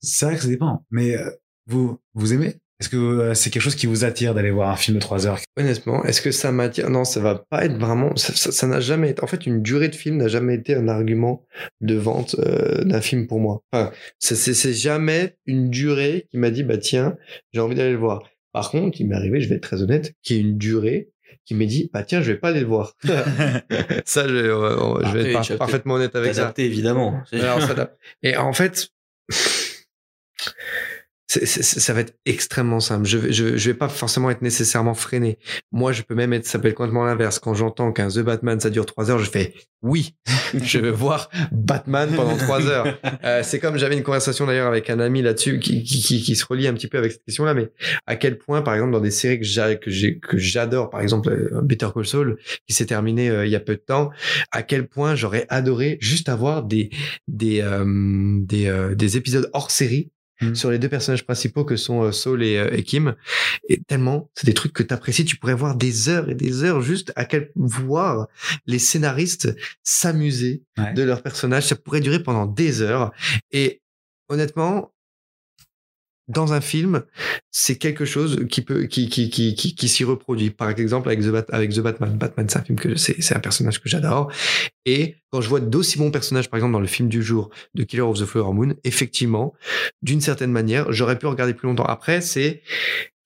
C'est 0.00 0.26
vrai 0.26 0.36
que 0.36 0.42
ça 0.42 0.48
dépend. 0.48 0.84
Mais 0.90 1.16
euh, 1.16 1.30
vous 1.66 1.98
vous 2.14 2.34
aimez 2.34 2.56
Est-ce 2.82 2.88
que 2.88 2.96
euh, 2.96 3.34
c'est 3.34 3.50
quelque 3.50 3.62
chose 3.62 3.76
qui 3.76 3.86
vous 3.86 4.04
attire 4.04 4.34
d'aller 4.34 4.50
voir 4.50 4.70
un 4.70 4.74
film 4.76 4.96
de 4.96 5.00
3 5.00 5.28
heures? 5.28 5.38
Honnêtement, 5.56 6.02
est-ce 6.04 6.20
que 6.20 6.32
ça 6.32 6.50
m'attire? 6.50 6.90
Non, 6.90 7.04
ça 7.04 7.20
va 7.20 7.36
pas 7.48 7.64
être 7.64 7.76
vraiment. 7.78 8.16
Ça 8.16 8.32
ça- 8.34 8.50
ça 8.50 8.66
n'a 8.66 8.80
jamais 8.80 9.10
été. 9.10 9.22
En 9.22 9.28
fait, 9.28 9.46
une 9.46 9.62
durée 9.62 9.88
de 9.88 9.94
film 9.94 10.16
n'a 10.16 10.26
jamais 10.26 10.56
été 10.56 10.74
un 10.74 10.88
argument 10.88 11.46
de 11.80 11.94
vente 11.94 12.34
euh, 12.40 12.82
d'un 12.82 13.00
film 13.00 13.28
pour 13.28 13.38
moi. 13.38 13.62
Enfin, 13.72 13.92
ça- 14.18 14.34
c'est 14.34 14.72
jamais 14.72 15.36
une 15.46 15.70
durée 15.70 16.26
qui 16.32 16.38
m'a 16.38 16.50
dit 16.50 16.64
bah 16.64 16.76
tiens, 16.76 17.16
j'ai 17.52 17.60
envie 17.60 17.76
d'aller 17.76 17.92
le 17.92 17.98
voir. 17.98 18.24
Par 18.52 18.72
contre, 18.72 19.00
il 19.00 19.06
m'est 19.06 19.14
arrivé, 19.14 19.40
je 19.40 19.48
vais 19.48 19.54
être 19.54 19.62
très 19.62 19.80
honnête, 19.80 20.14
qu'il 20.24 20.36
y 20.36 20.40
ait 20.40 20.42
une 20.42 20.58
durée 20.58 21.10
qui 21.44 21.54
m'ait 21.54 21.66
dit 21.66 21.88
bah 21.92 22.02
tiens, 22.02 22.20
je 22.20 22.32
vais 22.32 22.38
pas 22.38 22.48
aller 22.48 22.60
le 22.62 22.66
voir. 22.66 22.94
ça, 24.04 24.26
je, 24.26 24.34
euh, 24.34 25.12
vais 25.12 25.26
être 25.28 25.32
par- 25.34 25.42
tu 25.44 25.52
as 25.52 25.56
parfaitement 25.56 25.94
honnête 25.94 26.16
avec 26.16 26.34
ça. 26.34 26.42
Adapté, 26.42 26.64
évidemment 26.64 27.22
Alors, 27.32 27.62
s'adapte. 27.62 27.96
Et 28.24 28.36
en 28.36 28.52
fait, 28.52 28.88
c'est- 31.40 31.62
ça 31.80 31.92
va 31.92 32.00
être 32.00 32.14
extrêmement 32.26 32.80
simple. 32.80 33.06
Je 33.06 33.18
vais, 33.18 33.32
je, 33.32 33.56
je 33.56 33.70
vais 33.70 33.76
pas 33.76 33.88
forcément 33.88 34.30
être 34.30 34.42
nécessairement 34.42 34.94
freiné. 34.94 35.38
Moi, 35.70 35.92
je 35.92 36.02
peux 36.02 36.14
même 36.14 36.32
être, 36.32 36.46
ça 36.46 36.58
peut 36.58 36.68
être 36.68 36.74
complètement 36.74 37.04
l'inverse. 37.04 37.38
Quand 37.38 37.54
j'entends 37.54 37.92
qu'un 37.92 38.08
The 38.08 38.20
Batman, 38.20 38.60
ça 38.60 38.70
dure 38.70 38.86
trois 38.86 39.10
heures, 39.10 39.18
je 39.18 39.30
fais 39.30 39.54
oui, 39.82 40.14
je 40.62 40.78
veux 40.78 40.90
voir 40.90 41.28
Batman 41.50 42.08
pendant 42.14 42.36
trois 42.36 42.66
heures. 42.66 42.98
Euh, 43.24 43.42
c'est 43.44 43.60
comme 43.60 43.78
j'avais 43.78 43.96
une 43.96 44.02
conversation 44.02 44.46
d'ailleurs 44.46 44.66
avec 44.66 44.90
un 44.90 44.98
ami 44.98 45.22
là-dessus 45.22 45.60
qui, 45.60 45.84
qui, 45.84 46.00
qui, 46.02 46.22
qui 46.22 46.34
se 46.34 46.44
relie 46.44 46.66
un 46.66 46.72
petit 46.74 46.88
peu 46.88 46.98
avec 46.98 47.12
cette 47.12 47.24
question-là, 47.24 47.54
mais 47.54 47.70
à 48.06 48.16
quel 48.16 48.36
point, 48.36 48.62
par 48.62 48.74
exemple, 48.74 48.90
dans 48.90 49.00
des 49.00 49.12
séries 49.12 49.38
que 49.38 49.44
j'ai, 49.44 49.78
que 49.78 49.90
j'ai, 49.90 50.18
que 50.18 50.36
j'adore, 50.38 50.90
par 50.90 51.00
exemple, 51.02 51.28
euh, 51.30 51.60
Better 51.62 51.88
Call 51.94 52.04
Saul, 52.06 52.38
qui 52.66 52.74
s'est 52.74 52.86
terminé 52.86 53.30
euh, 53.30 53.46
il 53.46 53.52
y 53.52 53.56
a 53.56 53.60
peu 53.60 53.74
de 53.76 53.80
temps, 53.80 54.10
à 54.50 54.62
quel 54.64 54.88
point 54.88 55.14
j'aurais 55.14 55.46
adoré 55.50 55.98
juste 56.00 56.28
avoir 56.28 56.64
des, 56.64 56.90
des, 57.28 57.60
euh, 57.60 57.84
des, 58.40 58.92
des 58.96 59.16
épisodes 59.16 59.48
hors 59.52 59.70
série 59.70 60.10
Mhm. 60.46 60.54
sur 60.54 60.70
les 60.70 60.78
deux 60.78 60.88
personnages 60.88 61.24
principaux 61.24 61.64
que 61.64 61.76
sont 61.76 62.02
euh, 62.02 62.12
Saul 62.12 62.42
et, 62.42 62.56
euh, 62.56 62.70
et 62.76 62.82
Kim. 62.82 63.14
Et 63.68 63.80
tellement, 63.82 64.30
c'est 64.34 64.46
des 64.46 64.54
trucs 64.54 64.72
que 64.72 64.82
t'apprécies, 64.82 65.24
tu 65.24 65.36
pourrais 65.36 65.54
voir 65.54 65.74
des 65.76 66.08
heures 66.08 66.28
et 66.30 66.34
des 66.34 66.64
heures 66.64 66.80
juste 66.80 67.12
à 67.16 67.24
quel 67.24 67.50
voir 67.56 68.28
les 68.66 68.78
scénaristes 68.78 69.54
s'amuser 69.82 70.62
Ouais. 70.78 70.92
de 70.94 71.02
leurs 71.02 71.22
personnages. 71.22 71.66
Ça 71.66 71.76
pourrait 71.76 72.00
durer 72.00 72.22
pendant 72.22 72.46
des 72.46 72.80
heures. 72.80 73.12
Et 73.50 73.82
honnêtement, 74.28 74.91
dans 76.32 76.52
un 76.52 76.60
film, 76.60 77.02
c'est 77.50 77.76
quelque 77.76 78.04
chose 78.04 78.46
qui 78.50 78.62
peut, 78.62 78.84
qui, 78.84 79.08
qui, 79.08 79.30
qui, 79.30 79.54
qui, 79.54 79.88
s'y 79.88 80.04
reproduit. 80.04 80.50
Par 80.50 80.70
exemple, 80.70 81.08
avec 81.08 81.20
The, 81.20 81.28
Bat- 81.28 81.46
avec 81.50 81.72
The 81.72 81.80
Batman. 81.80 82.16
Batman, 82.16 82.48
c'est 82.48 82.58
un 82.58 82.62
film 82.64 82.78
que 82.78 82.96
c'est, 82.96 83.20
c'est 83.22 83.36
un 83.36 83.40
personnage 83.40 83.80
que 83.80 83.88
j'adore. 83.88 84.32
Et 84.84 85.16
quand 85.30 85.40
je 85.40 85.48
vois 85.48 85.60
d'aussi 85.60 85.98
bons 85.98 86.10
personnages, 86.10 86.50
par 86.50 86.58
exemple, 86.58 86.72
dans 86.72 86.80
le 86.80 86.86
film 86.86 87.08
du 87.08 87.22
jour 87.22 87.50
de 87.74 87.84
Killer 87.84 88.02
of 88.02 88.18
the 88.18 88.24
Flower 88.24 88.52
Moon, 88.52 88.74
effectivement, 88.84 89.54
d'une 90.02 90.20
certaine 90.20 90.52
manière, 90.52 90.92
j'aurais 90.92 91.18
pu 91.18 91.26
regarder 91.26 91.54
plus 91.54 91.68
longtemps. 91.68 91.84
Après, 91.84 92.20
c'est 92.20 92.62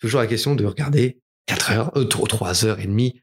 toujours 0.00 0.20
la 0.20 0.26
question 0.26 0.54
de 0.54 0.64
regarder 0.64 1.18
4 1.46 1.70
heures, 1.72 1.96
euh, 1.96 2.04
3 2.04 2.64
heures 2.64 2.80
et 2.80 2.86
demie 2.86 3.20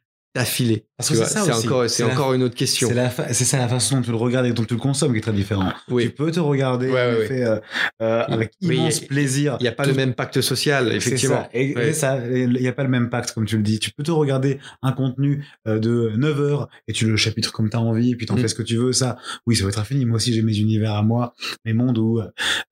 vois, 1.15 1.25
c'est 1.25 1.51
encore, 1.51 1.89
C'est 1.89 2.03
la- 2.05 2.13
encore 2.13 2.33
une 2.33 2.43
autre 2.43 2.55
question. 2.55 2.87
C'est 2.87 2.93
la 2.95 3.09
fa- 3.09 3.31
c'est 3.33 3.43
ça 3.45 3.57
la 3.57 3.67
façon 3.67 3.97
dont 3.97 4.01
tu 4.01 4.09
le 4.11 4.15
regardes 4.17 4.45
et 4.47 4.53
dont 4.53 4.63
tu 4.63 4.73
le 4.73 4.79
consommes 4.79 5.11
qui 5.11 5.19
est 5.19 5.21
très 5.21 5.33
différent. 5.33 5.71
Oui. 5.89 6.05
Tu 6.05 6.09
peux 6.11 6.31
te 6.31 6.39
regarder 6.39 6.87
Ouais, 6.87 6.93
ouais, 6.93 7.43
euh, 7.43 7.59
euh, 8.01 8.23
avec 8.27 8.51
Oui, 8.61 8.77
immense 8.77 8.97
il 8.97 9.01
y 9.01 9.05
a- 9.05 9.07
plaisir. 9.07 9.57
Il 9.59 9.63
n'y 9.63 9.67
a 9.69 9.71
pas 9.73 9.83
Tout- 9.83 9.89
le 9.91 9.95
même 9.95 10.13
pacte 10.13 10.41
social, 10.41 10.87
C'est 10.89 10.95
effectivement. 10.97 11.43
ça. 11.43 11.49
Et, 11.53 12.43
il 12.43 12.49
n'y 12.59 12.67
a 12.67 12.73
pas 12.73 12.83
le 12.83 12.89
même 12.89 13.09
pacte, 13.09 13.31
comme 13.33 13.45
tu 13.45 13.57
le 13.57 13.63
dis. 13.63 13.79
Tu 13.79 13.91
peux 13.91 14.03
te 14.03 14.11
regarder 14.11 14.59
un 14.81 14.91
contenu 14.91 15.45
euh, 15.67 15.77
de 15.79 16.11
9 16.15 16.39
heures 16.39 16.69
et 16.87 16.93
tu 16.93 17.05
le 17.05 17.15
chapitres 17.17 17.51
comme 17.51 17.69
tu 17.69 17.77
as 17.77 17.81
envie, 17.81 18.11
et 18.11 18.15
puis 18.15 18.25
tu 18.25 18.31
en 18.31 18.35
Mm. 18.35 18.39
fais 18.39 18.47
ce 18.47 18.55
que 18.55 18.63
tu 18.63 18.77
veux. 18.77 18.93
Ça, 18.93 19.17
oui, 19.45 19.55
ça 19.55 19.63
va 19.65 19.69
être 19.69 19.79
infini. 19.79 20.05
Moi 20.05 20.15
aussi, 20.15 20.33
j'ai 20.33 20.41
mes 20.41 20.57
univers 20.57 20.93
à 20.93 21.03
moi, 21.03 21.33
mes 21.65 21.73
mondes 21.73 21.93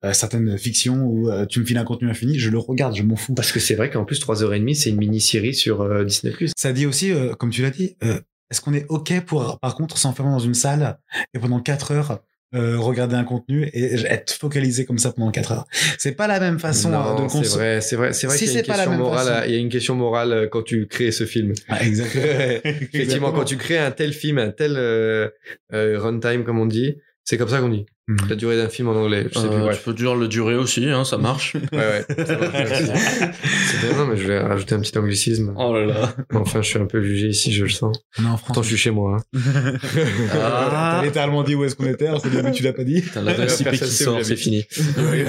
euh, 0.04 0.12
certaines 0.12 0.58
fictions 0.58 1.04
où 1.04 1.30
tu 1.48 1.60
me 1.60 1.64
files 1.64 1.78
un 1.78 1.84
contenu 1.84 2.08
infini, 2.10 2.38
je 2.38 2.50
le 2.50 2.58
regarde, 2.58 2.96
je 2.96 3.02
m'en 3.02 3.16
fous. 3.16 3.34
Parce 3.34 3.52
que 3.52 3.60
c'est 3.60 3.74
vrai 3.74 3.88
qu'en 3.90 4.04
plus, 4.04 4.18
3h30, 4.20 4.74
c'est 4.74 4.90
une 4.90 4.96
mini-série 4.96 5.54
sur 5.54 6.04
Disney+. 6.04 6.32
Ça 6.56 6.72
dit 6.72 6.86
aussi, 6.86 7.12
comme 7.38 7.51
tu 7.52 7.62
l'as 7.62 7.70
dit, 7.70 7.96
euh, 8.02 8.20
est-ce 8.50 8.60
qu'on 8.60 8.74
est 8.74 8.86
OK 8.88 9.12
pour, 9.24 9.58
par 9.60 9.74
contre, 9.76 9.96
s'enfermer 9.98 10.32
dans 10.32 10.38
une 10.38 10.54
salle 10.54 10.98
et 11.34 11.38
pendant 11.38 11.60
4 11.60 11.92
heures 11.92 12.20
euh, 12.54 12.78
regarder 12.78 13.14
un 13.16 13.24
contenu 13.24 13.64
et 13.72 13.94
être 14.04 14.32
focalisé 14.34 14.84
comme 14.84 14.98
ça 14.98 15.10
pendant 15.12 15.30
4 15.30 15.52
heures? 15.52 15.66
C'est 15.98 16.12
pas 16.12 16.26
la 16.26 16.38
même 16.38 16.58
façon 16.58 16.90
Non, 16.90 17.14
de 17.14 17.28
c'est 17.28 17.38
consommer. 17.38 17.64
vrai, 17.64 17.80
c'est 17.80 17.96
vrai, 17.96 18.12
c'est 18.12 18.26
vrai 18.26 18.36
Si 18.36 18.44
qu'il 18.44 18.52
y 18.52 18.56
a 18.56 18.60
une 18.60 18.66
c'est 18.66 18.72
question 18.72 18.96
morale. 18.98 19.26
façon. 19.26 19.42
Il 19.46 19.52
y 19.52 19.56
a 19.56 19.58
une 19.58 19.68
question 19.70 19.94
morale 19.94 20.32
euh, 20.32 20.48
quand 20.48 20.62
tu 20.62 20.86
crées 20.86 21.12
ce 21.12 21.24
film. 21.24 21.54
Ah, 21.68 21.82
exactement. 21.82 22.24
Effectivement, 22.64 23.32
quand 23.32 23.44
tu 23.44 23.56
crées 23.56 23.78
un 23.78 23.90
tel 23.90 24.12
film, 24.12 24.36
un 24.38 24.50
tel 24.50 24.74
euh, 24.76 25.30
euh, 25.72 25.98
runtime, 25.98 26.44
comme 26.44 26.58
on 26.58 26.66
dit, 26.66 26.96
c'est 27.24 27.38
comme 27.38 27.48
ça 27.48 27.60
qu'on 27.60 27.70
dit. 27.70 27.86
Mhm. 28.08 28.16
La 28.30 28.34
durée 28.34 28.56
d'un 28.56 28.68
film 28.68 28.88
en 28.88 28.96
anglais. 28.96 29.26
Je 29.32 29.38
sais 29.38 29.46
plus. 29.46 29.56
Euh, 29.56 29.72
tu 29.72 29.80
peux 29.84 29.94
dire 29.94 30.16
le 30.16 30.26
durer 30.26 30.56
aussi 30.56 30.86
hein, 30.88 31.04
ça 31.04 31.18
marche 31.18 31.54
Ouais, 31.72 31.78
ouais. 31.78 32.04
Ça. 32.08 32.24
C'est- 32.26 33.96
non, 33.96 34.06
mais 34.06 34.16
je 34.16 34.26
vais 34.26 34.40
rajouter 34.40 34.74
un 34.74 34.80
petit 34.80 34.98
anglicisme. 34.98 35.54
oh 35.56 35.72
là 35.74 35.86
là 35.86 36.14
Enfin, 36.34 36.62
je 36.62 36.68
suis 36.68 36.78
un 36.80 36.86
peu 36.86 37.00
jugé 37.00 37.28
ici, 37.28 37.52
je 37.52 37.62
le 37.62 37.70
sens. 37.70 37.96
On 38.18 38.24
est 38.24 38.26
en 38.26 38.30
Pourtant, 38.32 38.54
France. 38.54 38.64
je 38.64 38.68
suis 38.70 38.76
chez 38.78 38.90
moi. 38.90 39.18
hein. 39.34 39.38
T'as 40.32 41.04
littéralement 41.04 41.44
dit 41.44 41.54
où 41.54 41.62
est-ce 41.64 41.76
qu'on 41.76 41.86
était, 41.86 42.08
alors 42.08 42.20
c'est 42.20 42.30
début 42.30 42.50
tu 42.50 42.64
l'as 42.64 42.72
pas 42.72 42.82
dit. 42.82 43.02
Putain, 43.02 43.22
l'adresse 43.22 43.60
IP 43.60 43.70
qui 43.70 43.86
sort 43.86 44.18
c'est 44.22 44.34
fini 44.36 44.64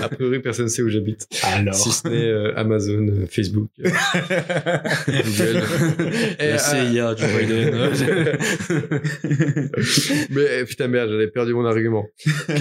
A 0.02 0.10
priori, 0.10 0.40
personne 0.40 0.66
ne 0.66 0.70
sait 0.70 0.82
où 0.82 0.90
j'habite. 0.90 1.28
Alors. 1.44 1.76
Si 1.76 1.92
ce 1.92 2.08
n'est 2.08 2.26
euh, 2.26 2.54
Amazon, 2.58 3.08
euh, 3.08 3.28
Facebook, 3.30 3.70
euh, 3.86 3.90
Google. 5.08 5.64
Et, 6.40 6.48
la 6.48 6.56
euh, 6.56 6.58
CIA 6.58 7.14
du 7.14 7.24
Biden 7.24 7.92
Mais 10.32 10.66
putain 10.66 10.88
merde, 10.88 11.10
j'avais 11.12 11.28
perdu 11.28 11.54
mon 11.54 11.66
argument. 11.66 12.06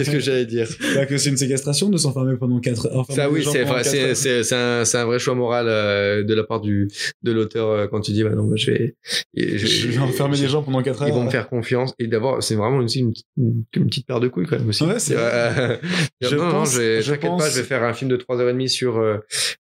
Qu'est-ce 0.04 0.16
que 0.16 0.20
j'allais 0.20 0.46
dire 0.46 0.68
Bah, 0.94 1.06
que 1.06 1.16
c'est 1.18 1.30
une 1.30 1.36
séquestration 1.36 1.88
de 1.88 1.96
s'enfermer 1.96 2.36
pendant 2.36 2.60
4 2.60 2.86
heures. 2.86 3.06
Ça 3.10 3.30
oui, 3.30 3.44
c'est 3.50 3.64
enfin, 3.64 3.82
c'est 3.82 4.14
c'est 4.14 4.42
c'est 4.42 4.54
un 4.54 4.84
c'est 4.84 4.98
un 4.98 5.04
vrai 5.04 5.18
choix 5.18 5.34
moral 5.34 5.66
euh, 5.68 6.22
de 6.24 6.34
la 6.34 6.44
part 6.44 6.60
du 6.60 6.88
de 7.22 7.32
l'auteur 7.32 7.68
euh, 7.68 7.86
quand 7.86 8.00
tu 8.00 8.12
dis 8.12 8.22
bah 8.24 8.30
non, 8.34 8.44
moi, 8.44 8.56
je 8.56 8.70
vais 8.70 8.96
et 9.34 9.58
je- 9.58 9.66
Je 9.66 9.88
vais 9.88 9.98
enfermer 9.98 10.38
des 10.38 10.48
gens 10.48 10.62
pendant 10.62 10.82
4 10.82 11.02
heures. 11.02 11.08
Ils 11.08 11.14
vont 11.14 11.24
me 11.24 11.30
faire 11.30 11.48
confiance 11.48 11.94
et 11.98 12.06
d'abord 12.06 12.42
c'est 12.42 12.54
vraiment 12.54 12.78
aussi 12.78 13.00
une, 13.00 13.12
une, 13.36 13.64
une 13.74 13.86
petite 13.86 14.06
paire 14.06 14.20
de 14.20 14.28
couilles 14.28 14.46
quand 14.46 14.58
même 14.58 14.68
aussi. 14.68 14.84
Ouais, 14.84 14.98
c'est 14.98 15.14
Euh, 15.16 15.76
Je 16.20 16.36
non, 16.36 16.50
pense- 16.50 16.74
je 16.74 17.14
pense- 17.14 17.42
pas, 17.42 17.50
je 17.50 17.56
vais 17.60 17.62
faire 17.66 17.82
un 17.84 17.92
film 17.92 18.10
de 18.10 18.16
3h30 18.16 18.68
sur 18.68 18.98
euh, 18.98 19.18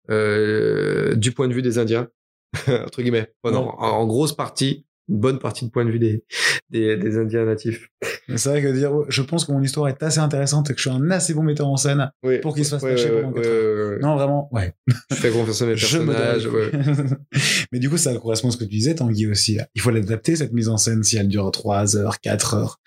euh, 0.10 1.16
du 1.16 1.32
point 1.32 1.48
de 1.48 1.54
vue 1.54 1.62
des 1.62 1.78
Indiens 1.78 2.08
entre 2.68 3.02
guillemets. 3.02 3.32
Bon, 3.44 3.52
non, 3.52 3.70
en, 3.78 3.88
en 3.88 4.08
grosse 4.08 4.36
partie 4.36 4.86
une 5.12 5.20
bonne 5.20 5.40
partie 5.40 5.66
de 5.66 5.70
point 5.72 5.84
de 5.86 5.92
vue 5.92 6.00
des, 6.00 6.24
des, 6.70 6.96
des 6.98 7.18
Indiens 7.18 7.46
natifs. 7.46 7.90
C'est 8.36 8.50
vrai 8.50 8.62
que 8.62 8.70
dire, 8.70 8.92
je 9.10 9.22
pense 9.22 9.46
que 9.46 9.52
mon 9.52 9.62
histoire 9.62 9.90
est 9.90 10.02
assez 10.02 10.20
intéressante 10.20 10.70
et 10.70 10.74
que 10.74 10.80
je 10.80 10.90
suis 10.90 10.96
un 10.98 11.12
assez 11.12 11.34
bon 11.34 11.44
metteur 11.44 11.68
en 11.68 11.76
scène 11.76 12.10
Oui. 12.24 12.40
pour 12.40 12.56
qu'il 12.56 12.64
se 12.64 12.72
fasse 12.72 12.82
Ouais, 12.84 12.92
lâcher 12.92 13.12
ouais, 13.12 13.22
pendant 13.22 13.38
ouais. 13.42 14.00
Non, 14.02 14.16
vraiment, 14.16 14.50
ouais. 14.54 14.74
Je 15.10 15.16
fais 15.16 15.30
confiance 15.32 15.62
à 15.62 15.66
mes 15.66 15.74
personnages. 15.76 16.48
Mais 17.72 17.80
du 17.80 17.90
coup, 17.90 17.98
ça 17.98 18.14
correspond 18.16 18.48
à 18.48 18.52
ce 18.52 18.58
que 18.58 18.64
tu 18.64 18.70
disais, 18.72 18.96
Tanguy 18.96 19.28
aussi. 19.28 19.60
Il 19.76 19.82
faut 19.82 19.92
l'adapter, 19.92 20.36
cette 20.36 20.54
mise 20.54 20.70
en 20.70 20.78
scène, 20.78 21.04
si 21.04 21.18
elle 21.18 21.28
dure 21.28 21.52
3 21.52 21.98
heures, 21.98 22.20
4 22.22 22.54
heures. 22.56 22.80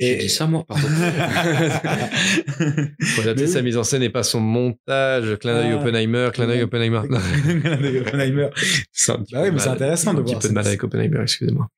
J'ai 0.00 0.16
dit 0.16 0.28
ça, 0.28 0.46
moi, 0.46 0.64
pardon. 0.66 0.88
Mais 3.36 3.46
sa 3.46 3.62
mise 3.62 3.76
en 3.76 3.84
scène 3.84 4.02
et 4.02 4.10
pas 4.10 4.22
son 4.22 4.40
montage. 4.40 5.36
Clin 5.38 5.54
d'œil 5.54 5.72
Ah. 5.72 5.76
Oppenheimer, 5.80 6.30
clin 6.32 6.46
d'œil 6.46 6.62
Oppenheimer. 6.62 7.02
Non, 7.08 7.18
Oppenheimer. 8.06 8.48
c'est 8.92 9.12
Bah 9.12 9.18
peu 9.30 9.36
oui, 9.38 9.42
mais 9.44 9.50
mal. 9.52 9.60
c'est 9.60 9.68
intéressant 9.68 10.14
de 10.14 10.20
un 10.20 10.22
petit 10.22 10.32
voir 10.32 10.42
peu 10.42 10.48
de 10.48 10.54
mal 10.54 10.66
avec 10.66 10.84
Oppenheimer, 10.84 11.18
excusez-moi. 11.22 11.68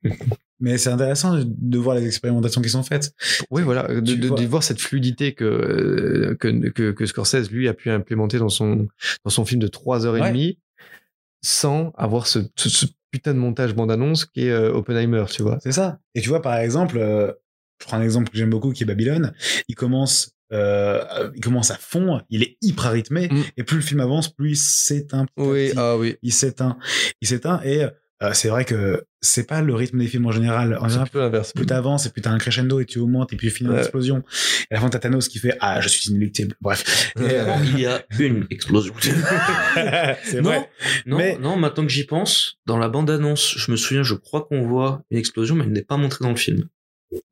Mais 0.60 0.78
c'est 0.78 0.90
intéressant 0.90 1.36
de- 1.44 1.78
voir 1.78 1.96
les 1.96 2.06
expérimentations 2.06 2.62
qui 2.62 2.70
sont 2.70 2.82
faites. 2.82 3.12
Oui, 3.50 3.62
voilà, 3.62 3.88
de, 4.00 4.46
voir 4.46 4.62
cette 4.62 4.80
fluidité 4.80 5.34
que, 5.34 5.44
euh, 5.44 6.36
que, 6.38 6.68
que, 6.70 6.92
que 6.92 7.06
Scorsese, 7.06 7.50
lui, 7.50 7.68
a 7.68 7.74
pu 7.74 7.90
implémenter 7.90 8.38
dans 8.38 8.48
son, 8.48 8.86
dans 9.24 9.30
son 9.30 9.44
film 9.44 9.60
de 9.60 9.68
3 9.68 10.06
heures 10.06 10.16
et 10.16 10.20
Ouais. 10.20 10.28
demie, 10.28 10.58
sans 11.42 11.92
avoir 11.98 12.26
ce, 12.26 12.38
ce, 12.56 12.68
ce 12.70 12.86
putain 13.10 13.34
de 13.34 13.38
montage 13.38 13.74
bande-annonce 13.74 14.24
qui 14.24 14.46
est 14.46 14.50
euh, 14.50 14.72
Oppenheimer, 14.72 15.24
tu 15.30 15.42
vois. 15.42 15.58
C'est 15.62 15.72
ça. 15.72 15.98
Et 16.14 16.20
tu 16.20 16.28
vois, 16.28 16.40
par 16.40 16.56
exemple, 16.56 16.96
euh, 16.98 17.32
je 17.80 17.86
prends 17.86 17.96
un 17.98 18.02
exemple 18.02 18.30
que 18.30 18.36
j'aime 18.38 18.50
beaucoup 18.50 18.72
qui 18.72 18.82
est 18.84 18.86
Babylone. 18.86 19.32
Il 19.68 19.74
commence, 19.74 20.30
euh, 20.52 21.30
il 21.34 21.40
commence 21.40 21.70
à 21.70 21.76
fond, 21.76 22.20
il 22.30 22.42
est 22.42 22.56
hyper 22.62 22.92
rythmé, 22.92 23.28
Mm. 23.30 23.42
et 23.56 23.62
plus 23.64 23.76
le 23.76 23.82
film 23.82 24.00
avance, 24.00 24.28
plus 24.32 24.50
il 24.52 24.56
s'éteint. 24.56 25.26
Oui, 25.36 25.68
petit. 25.68 25.74
ah 25.78 25.96
oui. 25.96 26.16
Il 26.22 26.32
s'éteint. 26.32 26.78
Il 27.20 27.28
s'éteint, 27.28 27.60
et 27.64 27.84
euh, 28.22 28.30
c'est 28.32 28.48
vrai 28.48 28.64
que 28.64 29.04
c'est 29.20 29.46
pas 29.46 29.60
le 29.60 29.74
rythme 29.74 29.98
des 29.98 30.06
films 30.06 30.26
en 30.26 30.32
général. 30.32 30.78
En 30.80 30.88
général, 30.88 31.08
l'inverse. 31.14 31.52
plus 31.52 31.66
t'avances, 31.66 32.06
et 32.06 32.10
plus 32.10 32.22
t'as 32.22 32.30
un 32.30 32.38
crescendo, 32.38 32.78
et 32.78 32.84
tu 32.86 32.98
augmentes, 33.00 33.32
et 33.32 33.36
puis 33.36 33.48
tu 33.48 33.54
finis 33.54 33.70
en 33.70 33.72
Ouais. 33.72 33.80
explosion. 33.80 34.22
Et 34.70 34.74
à 34.74 34.76
la 34.76 34.80
fin, 34.80 34.88
t'as 34.88 34.98
Thanos 35.00 35.28
qui 35.28 35.38
fait 35.38 35.56
Ah, 35.60 35.80
je 35.80 35.88
suis 35.88 36.10
inéluctable. 36.10 36.54
Bref. 36.60 37.12
Et, 37.18 37.22
euh, 37.22 37.54
Il 37.74 37.80
y 37.80 37.86
a 37.86 38.02
une 38.20 38.46
explosion. 38.50 38.94
c'est 40.24 40.40
non, 40.40 40.50
vrai. 40.50 40.70
non, 41.06 41.16
Mais- 41.18 41.38
non, 41.38 41.56
maintenant 41.56 41.84
que 41.84 41.92
j'y 41.92 42.04
pense, 42.04 42.58
dans 42.66 42.78
la 42.78 42.88
bande-annonce, 42.88 43.54
je 43.58 43.70
me 43.70 43.76
souviens, 43.76 44.02
je 44.02 44.14
crois 44.14 44.42
qu'on 44.46 44.66
voit 44.66 45.02
une 45.10 45.18
explosion, 45.18 45.54
mais 45.56 45.64
elle 45.64 45.72
n'est 45.72 45.82
pas 45.82 45.96
montrée 45.96 46.22
dans 46.24 46.30
le 46.30 46.36
film. 46.36 46.68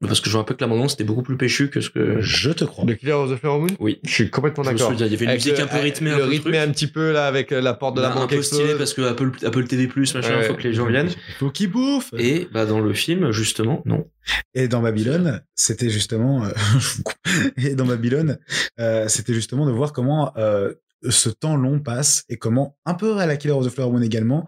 Parce 0.00 0.20
que 0.20 0.28
je 0.30 0.34
me 0.34 0.38
rappelle 0.40 0.56
que 0.56 0.62
la 0.62 0.68
bande-annonce 0.68 0.94
était 0.94 1.02
beaucoup 1.04 1.22
plus 1.22 1.36
péchu 1.36 1.68
que 1.68 1.80
ce 1.80 1.90
que. 1.90 2.20
Je 2.20 2.50
te 2.50 2.64
crois. 2.64 2.84
Le 2.84 2.94
Killer 2.94 3.12
of 3.12 3.32
the 3.32 3.36
Flower 3.36 3.60
Moon 3.60 3.76
Oui. 3.80 3.98
Je 4.04 4.10
suis 4.12 4.30
complètement 4.30 4.62
d'accord. 4.64 4.92
il 4.92 5.00
y 5.00 5.02
avait 5.02 5.16
une 5.16 5.28
Avec 5.30 5.40
musique 5.44 5.58
le- 5.58 5.64
un 5.64 5.66
peu 5.66 5.78
rythmée, 5.78 6.10
le 6.10 6.16
un 6.16 6.18
peu 6.18 6.24
rythmé 6.24 6.52
truc. 6.58 6.68
un 6.68 6.72
petit 6.72 6.86
peu 6.86 7.12
là 7.12 7.26
avec 7.26 7.50
euh, 7.52 7.60
la 7.60 7.74
porte 7.74 7.96
de 7.96 8.02
la 8.02 8.12
un 8.12 8.14
banque 8.14 8.30
peu 8.30 8.42
stylé 8.42 8.74
parce 8.76 8.94
que 8.94 9.02
Apple, 9.02 9.30
Apple 9.44 9.64
TV+, 9.66 9.88
machin, 9.96 10.20
Ouais. 10.20 10.44
faut 10.44 10.54
que 10.54 10.62
les 10.62 10.74
gens 10.74 10.86
viennent. 10.86 11.10
Faut 11.38 11.50
qu'il 11.50 11.70
bouffe. 11.70 12.10
Et 12.18 12.48
bah 12.52 12.64
dans 12.66 12.80
le 12.80 12.92
film, 12.94 13.32
justement, 13.32 13.82
non. 13.84 14.06
Et 14.54 14.68
dans 14.68 14.82
Babylone, 14.82 15.42
c'était 15.56 15.90
justement, 15.90 16.44
euh, 16.44 16.50
et 17.56 17.74
dans 17.74 17.86
Babylone, 17.86 18.38
euh, 18.78 19.08
c'était 19.08 19.34
justement 19.34 19.66
de 19.66 19.72
voir 19.72 19.92
comment 19.92 20.32
euh, 20.36 20.72
ce 21.09 21.28
temps 21.30 21.57
long 21.57 21.80
passe 21.80 22.24
et 22.28 22.36
comment, 22.36 22.76
un 22.86 22.94
peu 22.94 23.18
à 23.18 23.26
la 23.26 23.36
Killer 23.36 23.55
of 23.55 23.66
the 23.66 23.70
Flower 23.70 23.90
Moon 23.92 24.03
également, 24.03 24.46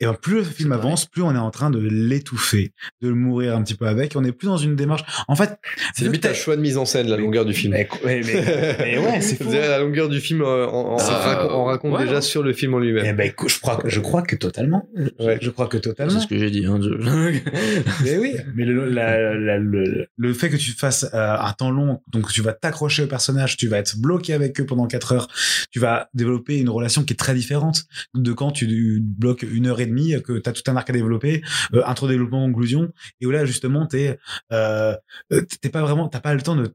et 0.00 0.06
ben 0.06 0.14
plus 0.14 0.36
le 0.38 0.42
film 0.44 0.72
avance, 0.72 1.06
plus 1.06 1.22
on 1.22 1.34
est 1.34 1.38
en 1.38 1.50
train 1.50 1.70
de 1.70 1.78
l'étouffer, 1.78 2.72
de 3.00 3.08
le 3.08 3.14
mourir 3.14 3.56
un 3.56 3.62
petit 3.62 3.74
peu 3.74 3.86
avec. 3.86 4.14
On 4.16 4.24
est 4.24 4.32
plus 4.32 4.46
dans 4.46 4.56
une 4.56 4.74
démarche. 4.76 5.02
En 5.28 5.36
fait, 5.36 5.56
C'est 5.94 6.04
limite 6.04 6.24
un 6.26 6.28
t'as- 6.30 6.34
choix 6.34 6.56
de 6.56 6.60
mise 6.60 6.76
en 6.76 6.84
scène, 6.84 7.08
la 7.08 7.16
longueur 7.16 7.44
du 7.44 7.54
film. 7.54 7.72
Mais, 7.74 7.88
mais, 8.04 8.20
mais- 8.24 8.76
mais 8.78 8.98
ouais, 8.98 9.20
c'est 9.20 9.40
Vous 9.42 9.50
fou. 9.50 9.56
la 9.56 9.78
longueur 9.78 10.08
du 10.08 10.20
film, 10.20 10.42
euh, 10.42 10.66
on, 10.68 10.94
on, 10.94 10.96
Ah, 10.98 11.48
on 11.50 11.64
raconte 11.64 11.92
ouais. 11.98 12.04
déjà 12.06 12.20
sur 12.20 12.42
le 12.42 12.52
film 12.52 12.74
en 12.74 12.80
Eh 12.82 12.86
lui-même. 12.86 13.16
ben, 13.16 13.26
écoute, 13.28 13.50
je 13.50 13.60
crois, 13.60 13.76
que- 13.76 13.88
je 13.88 14.00
crois 14.00 14.22
que 14.22 14.36
totalement. 14.36 14.88
Ouais. 15.20 15.38
Je 15.40 15.50
crois 15.50 15.68
que 15.68 15.76
C'est 15.78 15.82
totalement. 15.82 16.18
ce 16.20 16.26
que 16.26 16.38
j'ai 16.38 16.50
dit. 16.50 16.66
Hein, 16.66 16.80
je- 16.82 16.88
Mais 18.04 18.16
oui, 18.18 18.34
mais 18.54 18.64
le, 18.64 18.88
la- 18.88 19.34
la- 19.34 19.58
le, 19.58 20.06
le 20.16 20.32
fait 20.34 20.50
que 20.50 20.56
tu 20.56 20.72
fasses 20.72 21.04
euh, 21.14 21.36
un 21.38 21.52
temps 21.52 21.70
long, 21.70 22.00
donc 22.12 22.30
tu 22.32 22.42
vas 22.42 22.52
t'accrocher 22.52 23.04
au 23.04 23.06
personnage, 23.06 23.56
tu 23.56 23.68
vas 23.68 23.78
être 23.78 23.96
bloqué 23.98 24.32
avec 24.34 24.60
eux 24.60 24.66
pendant 24.66 24.86
4 24.86 25.12
heures, 25.12 25.28
tu 25.70 25.78
vas 25.80 25.83
développer 26.14 26.58
une 26.58 26.68
relation 26.68 27.04
qui 27.04 27.12
est 27.12 27.16
très 27.16 27.34
différente 27.34 27.84
de 28.14 28.32
quand 28.32 28.52
tu 28.52 29.00
bloques 29.00 29.42
une 29.42 29.66
heure 29.66 29.80
et 29.80 29.86
demie, 29.86 30.14
que 30.22 30.38
tu 30.38 30.48
as 30.48 30.52
tout 30.52 30.62
un 30.70 30.76
arc 30.76 30.88
à 30.90 30.92
développer, 30.92 31.42
euh, 31.74 31.82
intro 31.86 32.08
développement 32.08 32.44
conclusion, 32.46 32.92
et 33.20 33.26
où 33.26 33.30
là 33.30 33.44
justement 33.44 33.86
t'es 33.86 34.18
euh, 34.52 34.94
euh, 35.32 35.42
t'es 35.60 35.68
pas 35.68 35.82
vraiment, 35.82 36.08
t'as 36.08 36.20
pas 36.20 36.34
le 36.34 36.42
temps 36.42 36.56
de, 36.56 36.74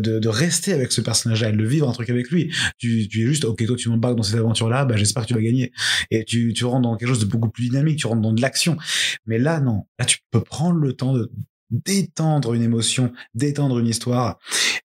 de, 0.00 0.28
rester 0.28 0.72
avec 0.72 0.92
ce 0.92 1.00
personnage-là 1.00 1.52
de 1.52 1.56
le 1.56 1.66
vivre 1.66 1.88
un 1.88 1.92
truc 1.92 2.10
avec 2.10 2.30
lui. 2.30 2.52
Tu, 2.78 3.08
tu 3.08 3.22
es 3.22 3.26
juste, 3.26 3.44
ok, 3.44 3.64
toi 3.66 3.76
tu 3.76 3.88
m'embarques 3.88 4.16
dans 4.16 4.22
cette 4.22 4.38
aventure-là, 4.38 4.84
bah, 4.84 4.96
j'espère 4.96 5.22
que 5.22 5.28
tu 5.28 5.34
vas 5.34 5.42
gagner. 5.42 5.72
Et 6.10 6.24
tu, 6.24 6.52
tu 6.52 6.64
rentres 6.64 6.82
dans 6.82 6.96
quelque 6.96 7.08
chose 7.08 7.20
de 7.20 7.26
beaucoup 7.26 7.50
plus 7.50 7.64
dynamique, 7.68 7.98
tu 7.98 8.06
rentres 8.06 8.22
dans 8.22 8.32
de 8.32 8.42
l'action. 8.42 8.76
Mais 9.26 9.38
là, 9.38 9.60
non. 9.60 9.86
Là, 9.98 10.04
tu 10.04 10.18
peux 10.30 10.40
prendre 10.40 10.78
le 10.78 10.94
temps 10.94 11.12
de 11.12 11.30
détendre 11.70 12.54
une 12.54 12.62
émotion, 12.62 13.12
détendre 13.34 13.78
une 13.78 13.86
histoire. 13.88 14.38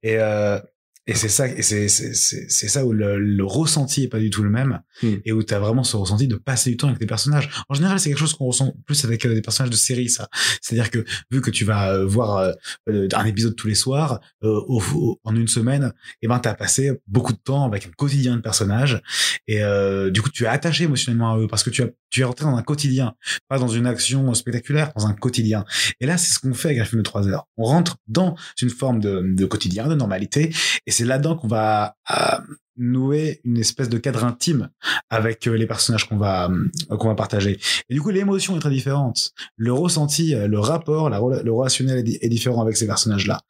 Et, 0.03 0.19
euh, 0.19 0.61
et 1.07 1.15
c'est 1.15 1.29
ça, 1.29 1.47
et 1.49 1.61
c'est, 1.63 1.89
c'est, 1.89 2.15
c'est, 2.15 2.47
c'est 2.49 2.69
ça 2.69 2.85
où 2.87 2.93
le, 2.93 3.19
le 3.19 3.45
ressenti 3.45 4.05
est 4.05 4.09
pas 4.09 4.19
du 4.19 4.31
tout 4.31 4.43
le 4.43 4.51
même. 4.51 4.81
Hmm. 5.03 5.15
Et 5.25 5.33
où 5.33 5.43
tu 5.43 5.53
as 5.53 5.59
vraiment 5.59 5.85
ce 5.85 5.97
ressenti 5.97 6.29
de 6.29 6.37
passer 6.37 6.71
du 6.71 6.77
temps 6.77 6.87
avec 6.89 6.99
tes 6.99 7.07
personnages. 7.07 7.51
En 7.69 7.75
général, 7.75 8.01
c'est 8.01 8.09
quelque 8.09 8.19
chose 8.19 8.35
qu'on 8.35 8.47
ressent 8.47 8.75
plus 8.87 9.05
avec 9.05 9.27
euh, 9.27 9.35
des 9.35 9.43
personnages 9.43 9.71
de 9.71 9.77
série, 9.77 10.09
ça. 10.09 10.29
C'est-à-dire 10.63 10.91
que, 10.91 11.05
vu 11.31 11.41
que 11.41 11.51
tu 11.51 11.65
vas 11.65 11.93
euh, 11.93 12.07
voir 12.07 12.37
euh, 12.39 12.53
euh, 12.89 13.09
un 13.15 13.25
épisode 13.27 13.55
tous 13.57 13.67
les 13.69 13.75
soirs, 13.75 14.21
euh, 14.45 14.49
au- 14.67 14.83
au- 14.95 15.21
en 15.25 15.35
une 15.37 15.49
semaine, 15.49 15.93
et 16.23 16.29
ben, 16.29 16.39
t'as 16.39 16.55
passé 16.55 16.93
beaucoup 17.07 17.33
de 17.33 17.39
temps 17.39 17.65
avec 17.67 17.87
un 17.87 17.91
quotidien 17.97 18.37
de 18.37 18.41
personnages. 18.41 19.03
Et, 19.47 19.63
euh, 19.63 20.11
du 20.11 20.23
coup, 20.23 20.31
tu 20.31 20.45
es 20.45 20.47
attaché 20.47 20.85
émotionnellement 20.85 21.33
à 21.35 21.39
eux 21.39 21.49
parce 21.49 21.63
que 21.63 21.71
tu 21.71 21.83
as, 21.83 21.89
tu 22.15 22.21
es 22.21 22.25
rentré 22.25 22.45
dans 22.45 22.55
un 22.55 22.63
quotidien, 22.63 23.15
pas 23.49 23.59
dans 23.59 23.67
une 23.67 23.89
action 23.89 24.33
spectaculaire, 24.35 24.93
dans 24.97 25.09
un 25.09 25.15
quotidien. 25.15 25.65
Et 25.99 26.07
là, 26.07 26.17
c'est 26.17 26.33
ce 26.33 26.39
qu'on 26.39 26.55
fait 26.55 26.69
avec 26.69 26.79
un 26.79 26.85
film 26.85 27.01
de 27.01 27.03
trois 27.03 27.27
heures. 27.27 27.49
On 27.57 27.65
rentre 27.65 27.97
dans 28.07 28.37
une 28.63 28.71
forme 28.71 29.01
de, 29.01 29.21
de 29.25 29.45
quotidien, 29.47 29.89
de 29.89 29.97
normalité, 29.97 30.55
et 30.87 30.93
c'est 30.93 31.05
là-dedans 31.05 31.35
qu'on 31.35 31.49
va 31.49 31.97
euh, 32.13 32.39
nouer 32.77 33.41
une 33.43 33.59
espèce 33.59 33.89
de 33.89 33.99
cadre 33.99 34.23
intime 34.25 34.69
avec 35.11 35.49
euh, 35.49 35.57
les 35.57 35.67
personnages 35.67 36.09
qu'on 36.09 36.17
va 36.17 36.49
euh, 36.51 36.97
qu'on 36.97 37.09
va 37.09 37.17
partager. 37.17 37.59
Et 37.89 37.95
du 37.95 38.01
coup, 38.01 38.11
l'émotion 38.11 38.57
est 38.57 38.61
très 38.61 38.71
différente. 38.71 39.33
Le 39.57 39.73
ressenti, 39.73 40.37
euh, 40.37 40.47
le 40.47 40.61
rapport, 40.61 41.11
la, 41.11 41.19
le 41.19 41.53
relationnel 41.53 41.99
est, 41.99 42.03
di- 42.05 42.19
est 42.21 42.29
différent 42.29 42.63
avec 42.63 42.77
ces 42.77 42.87
personnages-là. 42.87 43.41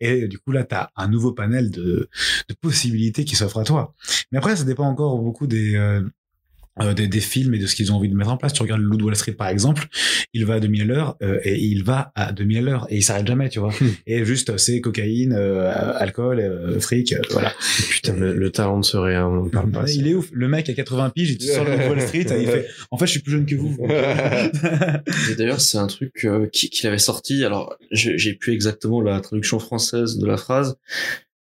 Et 0.00 0.28
du 0.28 0.38
coup, 0.38 0.52
là, 0.52 0.64
tu 0.64 0.74
as 0.74 0.90
un 0.96 1.08
nouveau 1.08 1.32
panel 1.32 1.70
de, 1.70 2.10
possibilités 2.60 3.24
qui 3.24 3.36
s'offrent 3.36 3.60
à 3.60 3.64
toi. 3.64 3.94
Mais 4.30 4.38
après, 4.38 4.56
ça 4.56 4.64
dépend 4.64 4.84
encore 4.86 5.18
beaucoup 5.20 5.46
des, 5.46 5.74
euh, 5.76 6.02
euh, 6.80 6.94
des, 6.94 7.08
des 7.08 7.20
films 7.20 7.54
et 7.54 7.58
de 7.58 7.66
ce 7.66 7.74
qu'ils 7.74 7.90
ont 7.92 7.96
envie 7.96 8.08
de 8.08 8.14
mettre 8.14 8.30
en 8.30 8.36
place. 8.36 8.52
Tu 8.52 8.62
regardes 8.62 8.80
le 8.80 8.86
Loup 8.86 8.96
de 8.96 9.02
Wall 9.04 9.16
Street, 9.16 9.32
par 9.32 9.48
exemple, 9.48 9.86
il 10.32 10.46
va 10.46 10.54
à 10.54 10.60
2000 10.60 10.82
à 10.82 10.84
l'heure 10.84 11.16
euh, 11.22 11.40
et 11.44 11.58
il 11.58 11.82
va 11.84 12.12
à 12.14 12.32
2000 12.32 12.58
à 12.58 12.60
l'heure 12.60 12.86
et 12.90 12.96
il 12.98 13.02
s'arrête 13.02 13.26
jamais, 13.26 13.48
tu 13.48 13.58
vois. 13.58 13.72
et 14.06 14.24
juste, 14.24 14.56
c'est 14.56 14.80
cocaïne, 14.80 15.32
euh, 15.32 15.70
alcool, 15.96 16.38
euh, 16.40 16.78
fric, 16.80 17.12
euh, 17.12 17.20
voilà. 17.30 17.52
Putain, 17.90 18.14
le, 18.14 18.34
le 18.34 18.50
talent 18.50 18.78
de 18.78 18.84
ce 18.84 18.96
réel, 18.96 19.22
on 19.22 19.48
parle 19.48 19.70
pas. 19.70 19.82
Ouais, 19.82 19.92
il 19.94 20.06
est 20.06 20.14
ouf. 20.14 20.28
Le 20.32 20.48
mec 20.48 20.68
à 20.68 20.72
80 20.74 21.10
piges, 21.10 21.30
il 21.30 21.38
te 21.38 21.44
sort 21.44 21.64
le 21.64 21.72
Loup 21.72 21.78
de 21.82 21.88
Wall 21.88 22.00
Street, 22.02 22.26
et 22.30 22.42
il 22.42 22.48
fait, 22.48 22.66
en 22.90 22.96
fait, 22.98 23.06
je 23.06 23.10
suis 23.10 23.20
plus 23.20 23.32
jeune 23.32 23.46
que 23.46 23.56
vous. 23.56 23.76
D'ailleurs, 25.36 25.60
c'est 25.60 25.78
un 25.78 25.86
truc 25.86 26.24
euh, 26.24 26.46
qui- 26.52 26.70
qu'il 26.70 26.86
avait 26.88 26.98
sorti. 26.98 27.44
Alors, 27.44 27.76
j'ai 27.90 28.18
j'ai 28.18 28.34
plus 28.34 28.52
exactement 28.52 29.00
la 29.00 29.20
traduction 29.20 29.58
française 29.58 30.18
de 30.18 30.26
la 30.26 30.36
phrase, 30.36 30.76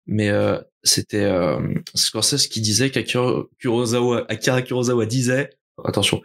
mais 0.08 0.30
euh, 0.30 0.58
c'était 0.86 1.24
euh, 1.26 1.60
Scorsese 1.94 2.48
qui 2.48 2.62
disait 2.62 2.90
qu'Akira 2.92 3.44
Kurosawa, 3.60 4.26
Akira 4.30 4.62
Kurosawa 4.62 5.06
disait, 5.06 5.50
attention, 5.84 6.22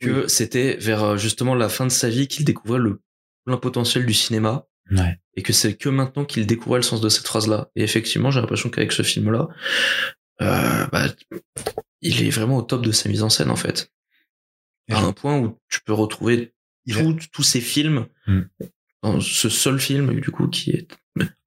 que 0.00 0.26
c'était 0.28 0.76
vers 0.78 1.02
euh, 1.04 1.16
justement 1.18 1.54
la 1.54 1.68
fin 1.68 1.84
de 1.86 1.90
sa 1.92 2.08
vie 2.08 2.26
qu'il 2.28 2.44
découvrait 2.46 2.78
le 2.78 3.02
plein 3.44 3.58
potentiel 3.58 4.06
du 4.06 4.14
cinéma. 4.14 4.66
Ouais. 4.90 5.18
Et 5.36 5.42
que 5.42 5.52
c'est 5.52 5.74
que 5.76 5.88
maintenant 5.88 6.24
qu'il 6.24 6.46
découvrait 6.46 6.78
le 6.78 6.82
sens 6.82 7.00
de 7.00 7.08
cette 7.08 7.26
phrase-là. 7.26 7.70
Et 7.76 7.82
effectivement, 7.82 8.30
j'ai 8.30 8.40
l'impression 8.40 8.70
qu'avec 8.70 8.90
ce 8.92 9.02
film-là, 9.02 9.48
euh, 10.42 10.86
bah, 10.90 11.06
il 12.00 12.22
est 12.26 12.30
vraiment 12.30 12.56
au 12.56 12.62
top 12.62 12.82
de 12.84 12.90
sa 12.92 13.08
mise 13.08 13.22
en 13.22 13.28
scène, 13.28 13.50
en 13.50 13.56
fait. 13.56 13.90
À 14.90 14.98
un 15.00 15.12
point 15.12 15.38
où 15.38 15.56
tu 15.68 15.80
peux 15.82 15.92
retrouver 15.92 16.52
a- 16.90 17.02
tous 17.32 17.42
ces 17.44 17.60
films 17.60 18.06
Hmm. 18.26 18.42
dans 19.02 19.20
ce 19.20 19.48
seul 19.48 19.78
film, 19.78 20.18
du 20.20 20.30
coup, 20.32 20.48
qui 20.48 20.70
est 20.72 20.88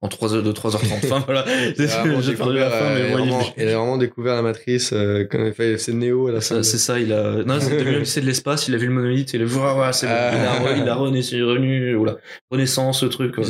en 0.01 0.07
3 0.09 0.35
heures 0.35 0.43
de 0.43 0.51
3h30. 0.51 1.05
Enfin, 1.05 1.23
voilà. 1.25 1.45
J'ai 1.77 1.87
perdu 1.87 2.09
la 2.57 2.69
découvert, 2.69 2.71
fin, 2.71 2.93
mais 2.93 3.11
voyez, 3.11 3.29
vraiment- 3.29 3.41
il 3.57 3.63
a 3.69 3.77
vraiment 3.77 3.97
découvert 3.97 4.35
la 4.35 4.41
matrice 4.41 4.91
euh, 4.93 5.25
quand 5.29 5.43
il 5.45 5.53
fait 5.53 5.77
c'est 5.77 5.93
Néo 5.93 6.27
à 6.27 6.31
la 6.33 6.41
fin. 6.41 6.61
c'est 6.63 6.77
ça, 6.77 6.99
il 6.99 7.13
a, 7.13 7.43
non, 7.43 7.59
c'est 7.59 7.77
de 8.21 8.25
l'espace, 8.25 8.67
il 8.67 8.75
a 8.75 8.77
vu 8.77 8.87
le 8.87 8.93
monolithe, 8.93 9.33
il 9.33 9.41
a 9.41 9.45
vu, 9.45 9.55
ouais, 9.55 9.61
ouais, 9.79 9.93
c'est 9.93 10.07
bon, 10.07 10.13
Ah. 10.15 10.31
il 10.33 10.45
a, 10.45 10.59
re- 10.75 10.81
il 10.83 10.89
a 10.89 10.95
renaissance, 10.95 11.33
revenu, 11.41 11.95
voilà, 11.95 12.17
renaissance, 12.51 12.99
ce 12.99 13.05
truc, 13.05 13.33
quoi. 13.35 13.43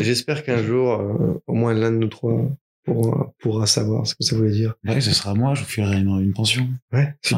J'espère 0.00 0.44
qu'un 0.44 0.62
jour, 0.62 0.92
euh, 1.00 1.40
au 1.46 1.54
moins 1.54 1.72
l'un 1.72 1.90
de 1.90 1.96
nous 1.96 2.08
trois 2.08 2.38
pourra, 2.84 3.32
pourra 3.40 3.66
savoir 3.66 4.06
ce 4.06 4.14
que 4.14 4.22
ça 4.22 4.36
voulait 4.36 4.50
dire. 4.50 4.74
Ouais, 4.86 5.00
ce 5.00 5.12
sera 5.14 5.32
moi, 5.34 5.54
je 5.54 5.60
vous 5.62 5.66
filerai 5.68 5.96
une, 5.96 6.20
une 6.20 6.34
pension. 6.34 6.68
Ouais. 6.92 7.14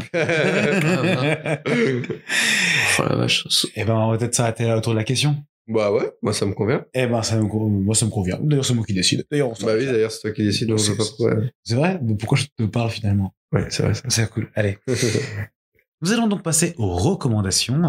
Oh 2.98 3.02
la 3.08 3.16
vache. 3.16 3.46
Eh 3.76 3.84
ben, 3.84 3.94
on 3.94 4.10
va 4.10 4.18
peut-être 4.18 4.34
s'arrêter 4.34 4.64
là 4.64 4.76
autour 4.78 4.92
de 4.92 4.98
la 4.98 5.04
question. 5.04 5.36
Bah 5.68 5.92
ouais, 5.92 6.10
moi 6.22 6.32
ça 6.32 6.46
me 6.46 6.52
convient. 6.54 6.84
Eh 6.94 7.06
ben, 7.06 7.22
ça 7.22 7.36
me, 7.36 7.42
moi, 7.42 7.94
ça 7.94 8.06
me 8.06 8.10
convient. 8.10 8.38
D'ailleurs, 8.40 8.64
c'est 8.64 8.74
moi 8.74 8.84
qui 8.84 8.94
décide. 8.94 9.24
D'ailleurs, 9.30 9.52
Bah 9.62 9.74
oui, 9.76 9.86
d'ailleurs 9.86 10.12
c'est 10.12 10.20
toi 10.20 10.30
qui 10.30 10.42
donc 10.66 10.78
je 10.78 10.92
vois 10.92 10.96
pas 10.96 11.04
pourquoi. 11.04 11.34
C'est 11.64 11.74
vrai? 11.74 11.98
Mais 12.02 12.14
Pourquoi 12.16 12.38
je 12.38 12.46
te 12.56 12.62
parle 12.64 12.90
finalement? 12.90 13.34
Ouais, 13.52 13.66
c'est 13.70 13.82
vrai 13.82 13.94
ça. 13.94 14.02
C'est 14.08 14.30
cool. 14.30 14.50
Allez. 14.54 14.78
Nous 16.02 16.12
allons 16.12 16.26
donc 16.26 16.42
passer 16.42 16.74
aux 16.76 16.94
recommandations. 16.94 17.80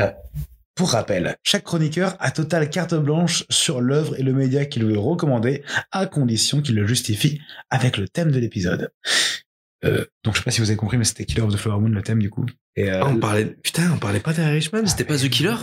Euh, 0.00 0.10
Pour 0.74 0.90
rappel, 0.90 1.36
chaque 1.42 1.64
chroniqueur 1.64 2.16
a 2.18 2.30
total 2.30 2.68
carte 2.68 2.94
blanche 2.94 3.44
sur 3.48 3.80
l'œuvre 3.80 4.18
et 4.18 4.22
le 4.22 4.32
média 4.34 4.66
qu'il 4.66 4.84
veut 4.84 4.98
recommander, 4.98 5.62
à 5.92 6.06
condition 6.06 6.60
qu'il 6.60 6.74
le 6.74 6.86
justifie 6.86 7.40
avec 7.70 7.96
le 7.96 8.08
thème 8.08 8.30
de 8.30 8.38
l'épisode. 8.38 8.90
Euh, 9.86 10.04
donc 10.24 10.34
je 10.34 10.38
sais 10.40 10.44
pas 10.44 10.50
si 10.50 10.60
vous 10.60 10.68
avez 10.70 10.76
compris, 10.76 10.96
mais 10.98 11.04
c'était 11.04 11.24
Killer 11.24 11.42
of 11.42 11.52
the 11.52 11.56
Flower 11.56 11.80
Moon 11.80 11.88
le 11.90 12.02
thème 12.02 12.18
du 12.20 12.30
coup. 12.30 12.44
Et 12.78 12.90
euh, 12.90 13.00
Ah, 13.02 13.08
on 13.08 13.16
parlait, 13.16 13.46
putain, 13.62 13.90
on 13.94 13.98
parlait 13.98 14.20
pas 14.20 14.32
d'Irishman. 14.34 14.84
C'était 14.86 15.04
pas 15.04 15.16
The 15.16 15.28
Killer 15.30 15.54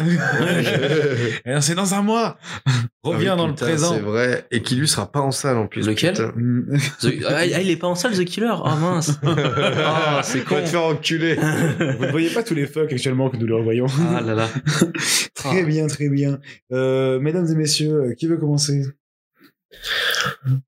et 1.45 1.55
c'est 1.61 1.75
dans 1.75 1.93
un 1.93 2.01
mois. 2.01 2.37
Reviens 3.03 3.31
Ah 3.31 3.35
oui, 3.35 3.37
dans 3.37 3.47
le 3.47 3.53
présent. 3.53 3.93
C'est 3.93 3.99
vrai. 3.99 4.47
Et 4.49 4.61
qui 4.63 4.75
lui 4.75 4.87
sera 4.87 5.11
pas 5.11 5.19
en 5.19 5.31
salle 5.31 5.57
en 5.57 5.67
plus. 5.67 5.85
Lequel. 5.85 6.13
Mm. 6.35 6.77
The- 7.01 7.13
Ah, 7.27 7.45
il 7.45 7.69
est 7.69 7.75
pas 7.75 7.87
en 7.87 7.95
salle 7.95 8.13
The 8.17 8.25
Killer 8.25 8.53
Oh 8.57 8.69
mince 8.79 9.19
Ah, 9.23 10.21
c'est 10.23 10.43
con 10.43 10.55
Va 10.55 10.61
te 10.61 10.69
faire 10.69 10.83
enculer. 10.83 11.35
Vous 11.99 12.05
ne 12.05 12.11
voyez 12.11 12.29
pas 12.29 12.41
tous 12.43 12.55
les 12.55 12.65
fucks 12.65 12.91
actuellement 12.91 13.29
que 13.29 13.37
nous 13.37 13.45
leur 13.47 13.61
voyons. 13.63 13.85
Ah 14.15 14.21
là 14.21 14.33
là 14.33 14.49
Très 15.35 15.63
bien, 15.63 15.87
très 15.87 16.09
bien. 16.09 16.39
Euh, 16.71 17.19
mesdames 17.19 17.47
et 17.51 17.55
messieurs, 17.55 18.15
qui 18.17 18.27
veut 18.27 18.37
commencer? 18.37 18.85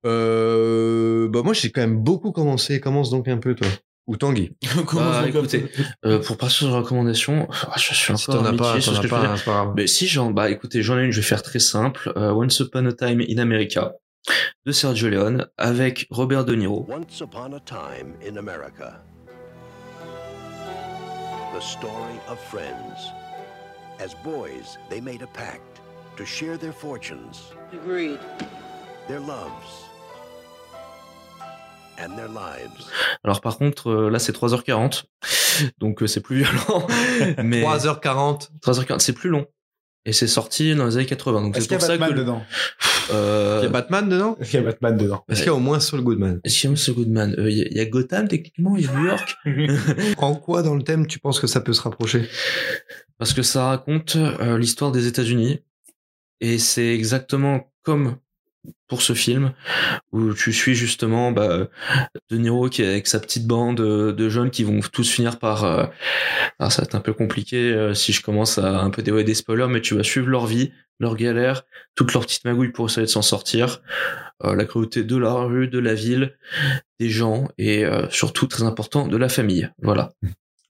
Euh, 0.05 1.27
bah 1.29 1.41
moi 1.43 1.53
j'ai 1.53 1.71
quand 1.71 1.81
même 1.81 1.97
beaucoup 1.97 2.31
commencé. 2.31 2.79
Commence 2.79 3.09
donc 3.09 3.27
un 3.27 3.37
peu 3.37 3.55
toi. 3.55 3.67
Ou 4.07 4.17
Tanguy. 4.17 4.51
Bah, 4.93 5.23
écoutez, 5.27 5.65
euh, 6.05 6.19
pour 6.19 6.37
passer 6.37 6.57
sur 6.57 6.67
les 6.67 6.73
recommandations, 6.75 7.47
ah, 7.51 7.73
je 7.77 7.93
suis 7.93 8.11
encore 8.13 8.19
Si 8.19 8.25
t'en 8.27 8.45
as 8.45 8.53
pas, 8.53 8.79
sur 8.79 8.93
t'en 8.93 9.01
ce 9.01 9.07
as 9.07 9.09
pas, 9.09 9.19
dire. 9.21 9.37
c'est 9.37 9.45
pas. 9.45 9.73
Mais 9.75 9.87
si 9.87 10.05
j'en, 10.07 10.29
bah 10.29 10.51
écoutez, 10.51 10.83
j'en 10.83 10.99
ai 10.99 11.05
une, 11.05 11.11
je 11.11 11.21
vais 11.21 11.25
faire 11.25 11.41
très 11.41 11.57
simple. 11.59 12.13
Euh, 12.15 12.31
Once 12.31 12.59
Upon 12.59 12.85
a 12.85 12.93
Time 12.93 13.21
in 13.27 13.39
America 13.39 13.93
de 14.65 14.71
Sergio 14.71 15.09
Leone 15.09 15.47
avec 15.57 16.05
Robert 16.11 16.45
De 16.45 16.53
Niro. 16.53 16.85
Once 16.87 17.21
upon 17.21 17.53
a 17.53 17.59
time 17.59 18.13
in 18.27 18.37
America. 18.37 19.01
The 21.57 21.61
story 21.61 22.19
of 22.29 22.37
friends. 22.51 23.11
As 23.99 24.13
boys, 24.23 24.77
they 24.89 24.99
made 25.01 25.21
a 25.23 25.27
pact 25.33 25.79
to 26.17 26.25
share 26.25 26.57
their 26.57 26.73
fortunes, 26.73 27.53
Agreed. 27.73 28.19
Their 29.07 29.19
loves, 29.19 29.87
and 31.99 32.15
their 32.15 32.27
lives. 32.29 32.85
Alors 33.23 33.41
par 33.41 33.57
contre, 33.57 33.89
euh, 33.89 34.09
là 34.09 34.19
c'est 34.19 34.35
3h40, 34.35 35.03
donc 35.79 36.01
euh, 36.03 36.07
c'est 36.07 36.21
plus 36.21 36.37
violent. 36.43 36.87
Mais 37.43 37.61
3h40. 37.63 38.49
3h40, 38.61 38.99
c'est 38.99 39.13
plus 39.13 39.29
long. 39.29 39.45
Et 40.07 40.13
c'est 40.13 40.27
sorti 40.27 40.75
dans 40.75 40.85
les 40.85 40.97
années 40.97 41.05
80. 41.07 41.41
Donc 41.41 41.57
Est-ce 41.57 41.63
c'est 41.63 41.67
qu'il 41.67 41.75
y 41.77 41.79
pour 41.79 41.83
a 41.85 41.87
ça 41.87 41.97
Batman 41.97 42.13
que. 42.15 42.19
dedans? 42.21 42.43
Euh, 43.11 43.59
Il 43.61 43.63
y 43.63 43.67
a 43.67 43.69
Batman 43.71 44.07
dedans? 44.07 44.37
Est-ce 44.39 44.51
qu'il 44.51 44.59
y 44.59 44.63
a 44.63 44.65
Batman 44.65 44.97
dedans? 44.97 45.25
Est-ce 45.27 45.39
qu'il 45.39 45.47
y 45.47 45.49
a 45.49 45.55
au 45.55 45.59
moins 45.59 45.79
Saul 45.79 46.01
Goodman? 46.01 46.39
Est-ce 46.43 46.59
qu'il 46.59 46.65
y 46.65 46.67
a 46.67 46.71
Monsieur 46.71 46.93
Goodman? 46.93 47.33
Euh, 47.39 47.49
Il 47.49 47.57
y, 47.57 47.61
a- 47.63 47.67
il 47.71 47.75
y 47.77 47.79
a 47.79 47.85
Gotham 47.85 48.27
techniquement, 48.27 48.75
il 48.77 48.85
y 48.85 48.87
a 48.87 48.91
New 48.93 49.05
York. 49.05 49.35
En 50.19 50.35
quoi 50.35 50.61
dans 50.61 50.75
le 50.75 50.83
thème? 50.83 51.07
Tu 51.07 51.17
penses 51.17 51.39
que 51.39 51.47
ça 51.47 51.59
peut 51.59 51.73
se 51.73 51.81
rapprocher? 51.81 52.29
Parce 53.17 53.33
que 53.33 53.41
ça 53.41 53.65
raconte 53.65 54.15
euh, 54.15 54.59
l'histoire 54.59 54.91
des 54.91 55.07
États-Unis. 55.07 55.61
Et 56.39 56.59
c'est 56.59 56.93
exactement 56.93 57.71
comme 57.81 58.17
pour 58.87 59.01
ce 59.01 59.13
film, 59.13 59.53
où 60.11 60.33
tu 60.33 60.53
suis 60.53 60.75
justement 60.75 61.31
bah, 61.31 61.67
De 62.29 62.37
Niro 62.37 62.69
qui 62.69 62.83
est 62.83 62.87
avec 62.87 63.07
sa 63.07 63.19
petite 63.19 63.47
bande 63.47 63.79
euh, 63.79 64.13
de 64.13 64.29
jeunes 64.29 64.51
qui 64.51 64.63
vont 64.63 64.79
tous 64.79 65.09
finir 65.09 65.39
par... 65.39 65.63
euh, 65.63 65.85
alors 66.59 66.71
ça 66.71 66.81
va 66.81 66.85
être 66.85 66.95
un 66.95 67.01
peu 67.01 67.13
compliqué 67.13 67.57
euh, 67.71 67.93
si 67.93 68.13
je 68.13 68.21
commence 68.21 68.57
à 68.57 68.81
un 68.81 68.89
peu 68.89 69.01
dévoiler 69.01 69.25
des 69.25 69.33
spoilers, 69.33 69.67
mais 69.67 69.81
tu 69.81 69.95
vas 69.95 70.03
suivre 70.03 70.27
leur 70.27 70.45
vie, 70.45 70.71
leur 70.99 71.15
galère, 71.15 71.63
toutes 71.95 72.13
leurs 72.13 72.23
petites 72.23 72.45
magouilles 72.45 72.71
pour 72.71 72.87
essayer 72.87 73.05
de 73.05 73.11
s'en 73.11 73.21
sortir, 73.21 73.81
la 74.43 74.65
cruauté 74.65 75.03
de 75.03 75.17
la 75.17 75.33
rue, 75.33 75.67
de 75.67 75.79
la 75.79 75.93
ville, 75.93 76.37
des 76.99 77.09
gens, 77.09 77.49
et 77.57 77.83
surtout, 78.09 78.47
très 78.47 78.63
important, 78.63 79.07
de 79.07 79.17
la 79.17 79.27
famille. 79.27 79.69
Voilà. 79.81 80.13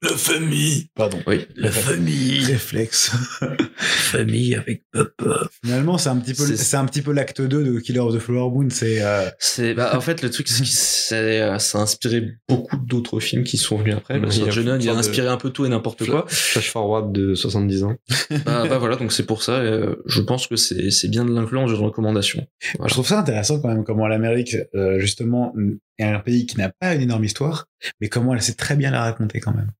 La 0.09 0.15
famille. 0.17 0.87
Pardon. 0.95 1.19
Oui. 1.27 1.45
La 1.55 1.71
famille. 1.71 2.45
Réflexe. 2.45 3.11
famille 3.77 4.55
avec 4.55 4.83
papa. 4.91 5.47
Finalement, 5.63 5.97
c'est 5.97 6.09
un 6.09 6.17
petit 6.17 6.33
peu, 6.33 6.45
C'est- 6.55 6.77
un 6.77 6.85
petit 6.85 7.01
peu 7.01 7.11
l'acte 7.13 7.41
2 7.41 7.63
de 7.63 7.79
Killer 7.79 7.99
of 7.99 8.13
the 8.15 8.19
Flower 8.19 8.51
Moon. 8.51 8.67
C'est 8.69 9.01
euh, 9.01 9.29
C'est 9.39 9.73
bah, 9.73 9.95
en 9.95 10.01
fait 10.01 10.21
le 10.21 10.29
truc 10.29 10.47
c'est 10.47 10.63
que 10.63 10.69
c'est- 10.69 11.15
euh, 11.41 11.57
ça 11.59 11.79
a 11.79 11.81
inspiré 11.81 12.23
beaucoup 12.47 12.77
d'autres 12.77 13.19
films 13.19 13.43
qui 13.43 13.57
sont 13.57 13.77
venus 13.77 13.95
après. 13.95 14.15
A 14.23 14.31
Sergio 14.31 14.63
Leone, 14.63 14.81
il 14.81 14.89
a 14.89 14.93
de- 14.93 14.97
inspiré 14.99 15.27
un 15.27 15.37
peu 15.37 15.49
tout 15.49 15.65
et 15.65 15.69
n'importe 15.69 16.05
quoi. 16.05 16.25
Flash 16.27 16.71
forward 16.71 17.11
de 17.11 17.35
70 17.35 17.83
ans. 17.83 17.95
bah, 18.45 18.65
bah, 18.67 18.77
voilà 18.77 18.95
donc 18.95 19.11
c'est 19.11 19.25
pour 19.25 19.43
ça. 19.43 19.53
euh, 19.53 19.95
je 20.05 20.21
pense 20.21 20.47
que 20.47 20.55
c'est 20.55 20.91
c'est 20.91 21.07
bien 21.07 21.25
de 21.25 21.33
l'inclure 21.33 21.61
dans 21.61 21.67
une 21.67 21.75
recommandation. 21.83 22.45
Je 22.61 22.89
trouve 22.89 23.07
ça 23.07 23.19
intéressant 23.19 23.59
quand 23.59 23.69
même 23.69 23.83
comment 23.83 24.07
l'Amérique, 24.07 24.55
euh, 24.75 24.99
justement, 24.99 25.53
est 25.97 26.03
un 26.03 26.19
pays 26.19 26.45
qui 26.45 26.57
n'a 26.57 26.69
pas 26.79 26.93
une 26.93 27.01
énorme 27.01 27.23
histoire, 27.23 27.67
mais 28.01 28.09
comment 28.09 28.33
elle 28.33 28.41
sait 28.41 28.53
très 28.53 28.75
bien 28.75 28.91
la 28.91 29.01
raconter 29.01 29.39
quand 29.39 29.53
même. 29.53 29.71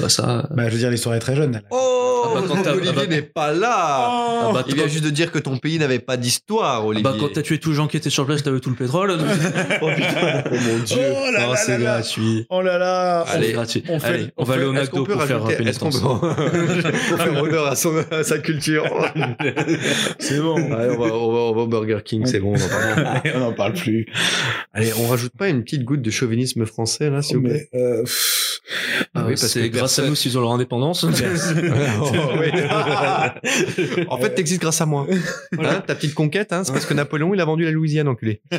Bah 0.00 0.08
ça. 0.08 0.48
Bah, 0.50 0.64
je 0.68 0.72
veux 0.72 0.78
dire, 0.78 0.90
l'histoire 0.90 1.14
est 1.14 1.20
très 1.20 1.34
jeune. 1.36 1.62
Oh 1.70 2.24
Ah 2.26 2.40
bah, 2.40 2.72
Olivier 2.72 2.90
ah 2.90 2.92
bah- 3.00 3.06
n'est 3.06 3.22
pas 3.22 3.52
là 3.52 3.72
Ah 3.76 4.50
bah, 4.52 4.64
Il 4.68 4.74
vient 4.74 4.86
juste 4.86 5.04
de 5.04 5.10
dire 5.10 5.30
que 5.32 5.38
ton 5.38 5.56
pays 5.58 5.78
n'avait 5.78 5.98
pas 5.98 6.16
d'histoire, 6.16 6.80
ah 6.82 6.86
Olivier. 6.86 7.02
bah, 7.02 7.14
quand 7.18 7.32
t'as 7.32 7.42
tué 7.42 7.58
tous 7.58 7.70
les 7.70 7.76
gens 7.76 7.86
qui 7.88 7.96
étaient 7.96 8.10
sur 8.10 8.26
place, 8.26 8.42
t'avais 8.42 8.60
tout 8.60 8.70
le 8.70 8.76
pétrole. 8.76 9.16
donc- 9.16 9.26
oh 9.82 9.88
putain. 9.94 10.44
Oh 10.50 10.54
mon 10.54 10.78
dieu 10.84 10.96
Oh 11.00 11.30
là 11.32 11.40
Non, 11.46 11.50
là 11.52 11.56
c'est 11.56 11.72
là 11.72 11.78
là. 11.78 11.84
gratuit. 11.94 12.46
Oh 12.50 12.62
là 12.62 12.78
là 12.78 13.20
Allez, 13.28 13.46
C'est 13.48 13.52
gratuit. 13.52 13.84
on 13.88 13.98
fait- 14.00 14.06
Allez, 14.06 14.26
on, 14.36 14.44
va 14.44 14.54
fait- 14.54 14.60
aller 14.60 14.68
au 14.68 14.72
McDo 14.72 15.04
peut 15.04 15.12
pour 15.14 15.22
faire 15.24 15.44
pénitence. 15.44 16.00
peut- 16.00 16.06
pour 17.08 17.18
faire 17.18 17.42
honneur 17.42 17.66
à, 17.66 17.76
son, 17.76 17.92
à 18.10 18.22
sa 18.24 18.38
culture. 18.38 18.84
C'est 20.18 20.40
bon. 20.40 20.56
Allez, 20.72 20.90
on 20.96 20.98
va, 21.00 21.06
on 21.14 21.32
va, 21.32 21.38
on 21.38 21.54
va 21.54 21.60
au 21.62 21.66
Burger 21.66 21.98
King, 22.04 22.26
c'est 22.26 22.40
bon. 22.40 22.54
On, 22.54 22.56
en 22.64 22.68
parle. 22.68 23.06
Allez, 23.24 23.32
on 23.36 23.40
n'en 23.40 23.52
parle 23.52 23.72
plus. 23.74 24.06
Allez, 24.72 24.92
on 24.98 25.06
rajoute 25.08 25.32
pas 25.36 25.48
une 25.48 25.62
petite 25.64 25.84
goutte 25.84 26.02
de 26.02 26.10
chauvinisme 26.10 26.66
français 26.66 27.10
là, 27.10 27.22
s'il 27.22 27.36
vous 27.38 27.42
plaît 27.44 27.68
Mais, 27.72 27.80
euh, 27.80 28.04
Ah 29.14 29.24
oui, 29.26 29.34
parce 29.34 29.46
c'est 29.46 29.68
grâce 29.70 29.98
à 29.98 30.06
nous 30.06 30.14
s'ils 30.14 30.36
ont 30.36 30.40
leur 30.40 30.52
indépendance. 30.52 31.06
En 34.08 34.18
fait, 34.18 34.34
t'existes 34.34 34.60
grâce 34.60 34.80
à 34.80 34.86
moi. 34.86 35.06
Hein, 35.58 35.82
ta 35.86 35.94
petite 35.94 36.14
conquête, 36.14 36.52
hein, 36.52 36.64
c'est 36.64 36.72
parce 36.72 36.86
que 36.86 36.94
Napoléon 36.94 37.32
il 37.34 37.40
a 37.40 37.44
vendu 37.44 37.64
la 37.64 37.70
Louisiane, 37.70 38.08
enculé. 38.08 38.42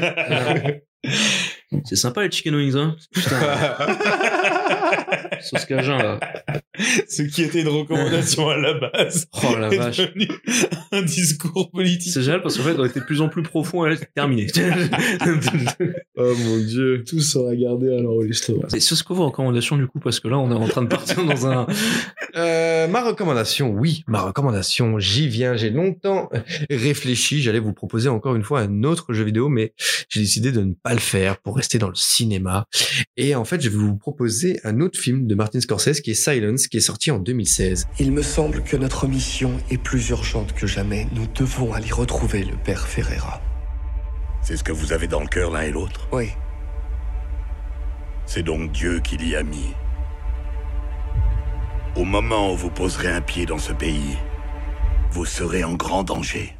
c'est 1.86 1.96
sympa 1.96 2.24
les 2.24 2.32
chicken 2.32 2.56
wings, 2.56 2.76
hein. 2.76 2.96
Putain. 3.14 3.40
Sauce 5.42 5.66
cajun, 5.66 5.98
là. 5.98 6.20
ce 7.10 7.24
qui 7.24 7.44
était 7.44 7.62
une 7.62 7.68
recommandation 7.70 8.50
à 8.50 8.58
la 8.58 8.74
base 8.74 9.28
Oh 9.44 9.58
la 9.58 9.70
est 9.70 9.78
vache. 9.78 9.98
devenu 9.98 10.28
un 10.92 11.02
discours 11.02 11.72
politique. 11.72 12.12
C'est 12.14 12.22
génial 12.22 12.42
parce 12.42 12.58
qu'en 12.58 12.64
fait, 12.64 12.76
on 12.78 12.86
était 12.86 13.00
de 13.00 13.06
plus 13.06 13.22
en 13.22 13.30
plus 13.30 13.44
profond 13.44 13.86
et 13.86 13.90
là, 13.92 13.96
c'est 13.98 14.14
terminé. 14.14 14.48
Oh 16.20 16.34
mon 16.36 16.58
dieu. 16.58 17.04
Tout 17.08 17.20
sera 17.20 17.56
gardé 17.56 17.94
à 17.96 18.02
l'enregistrement. 18.02 18.64
Et 18.74 18.80
sur 18.80 18.98
ce 18.98 19.04
que 19.04 19.14
vos 19.14 19.26
recommandations, 19.28 19.78
du 19.78 19.86
coup, 19.86 20.00
parce 20.00 20.20
que 20.20 20.28
là, 20.28 20.40
on 20.40 20.50
est 20.50 20.56
en 20.56 20.68
train 20.68 20.82
de 20.82 20.88
partir 20.88 21.24
dans 21.24 21.46
un. 21.46 21.68
Euh, 22.36 22.88
ma 22.88 23.04
recommandation, 23.04 23.70
oui, 23.70 24.04
ma 24.08 24.22
recommandation, 24.22 24.98
j'y 24.98 25.28
viens. 25.28 25.56
J'ai 25.56 25.70
longtemps 25.70 26.30
réfléchi. 26.72 27.44
J'allais 27.44 27.60
vous 27.60 27.74
proposer 27.74 28.10
encore 28.10 28.36
une 28.36 28.44
fois 28.44 28.62
un 28.62 28.84
autre 28.84 29.14
jeu 29.14 29.24
vidéo, 29.24 29.48
mais 29.48 29.74
j'ai 30.10 30.22
décidé 30.22 30.52
de 30.52 30.62
ne 30.62 30.74
pas 30.74 30.94
le 30.94 31.00
faire 31.00 31.38
pour 31.38 31.56
rester 31.56 31.78
dans 31.78 31.90
le 31.90 31.96
cinéma. 31.96 32.66
Et 33.16 33.36
en 33.36 33.46
fait, 33.46 33.62
je 33.62 33.70
vais 33.70 33.78
vous 33.78 33.96
proposer 33.98 34.60
un 34.64 34.80
autre 34.82 35.00
film 35.00 35.27
de 35.28 35.36
Martin 35.36 35.60
Scorsese 35.60 36.02
qui 36.02 36.12
est 36.12 36.16
Silence, 36.16 36.68
qui 36.68 36.78
est 36.78 36.82
sorti 36.82 37.12
en 37.12 37.20
2016. 37.20 37.88
Il 38.00 38.12
me 38.12 38.22
semble 38.22 38.64
que 38.64 38.78
notre 38.78 39.08
mission 39.08 39.58
est 39.70 39.78
plus 39.78 40.10
urgente 40.10 40.54
que 40.54 40.68
jamais. 40.68 41.08
Nous 41.14 41.28
devons 41.28 41.74
aller 41.74 41.92
retrouver 41.92 42.44
le 42.44 42.56
père 42.56 42.88
Ferreira. 42.88 43.42
C'est 44.42 44.58
ce 44.58 44.64
que 44.64 44.72
vous 44.72 44.94
avez 44.94 45.08
dans 45.08 45.22
le 45.22 45.28
cœur 45.28 45.52
l'un 45.52 45.62
et 45.62 45.72
l'autre. 45.72 46.08
Oui. 46.12 46.30
C'est 48.26 48.44
donc 48.44 48.72
Dieu 48.72 49.00
qui 49.00 49.18
l'y 49.18 49.36
a 49.36 49.44
mis. 49.44 49.74
Au 51.96 52.04
moment 52.04 52.54
où 52.54 52.58
vous 52.58 52.70
poserez 52.70 53.10
un 53.10 53.22
pied 53.22 53.46
dans 53.46 53.58
ce 53.58 53.74
pays, 53.74 54.18
vous 55.12 55.26
serez 55.26 55.64
en 55.64 55.74
grand 55.74 56.04
danger. 56.04 56.56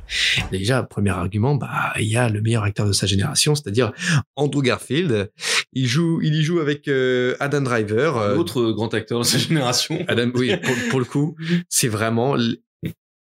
Déjà, 0.52 0.84
premier 0.84 1.12
argument, 1.12 1.56
bah, 1.56 1.94
il 2.00 2.08
y 2.08 2.18
a 2.18 2.30
le 2.30 2.42
meilleur 2.42 2.64
acteur 2.64 2.88
de 2.88 2.92
sa 2.92 3.06
génération, 3.06 3.54
c'est-à-dire 3.54 3.92
Andrew 4.36 4.62
Garfield. 4.62 5.32
Il 5.80 5.88
joue, 5.88 6.20
il 6.24 6.34
y 6.36 6.44
joue 6.44 6.60
avec 6.60 6.88
euh, 6.88 7.36
Adam 7.40 7.62
Driver. 7.62 8.18
euh, 8.18 8.36
Autre 8.36 8.72
grand 8.72 8.94
acteur 8.94 9.20
de 9.20 9.26
sa 9.26 9.38
génération. 9.38 10.04
Adam, 10.08 10.32
oui, 10.36 10.56
pour, 10.64 10.74
pour 10.90 11.00
le 11.00 11.06
coup, 11.06 11.36
c'est 11.70 11.88
vraiment. 11.88 12.36
l- 12.36 12.58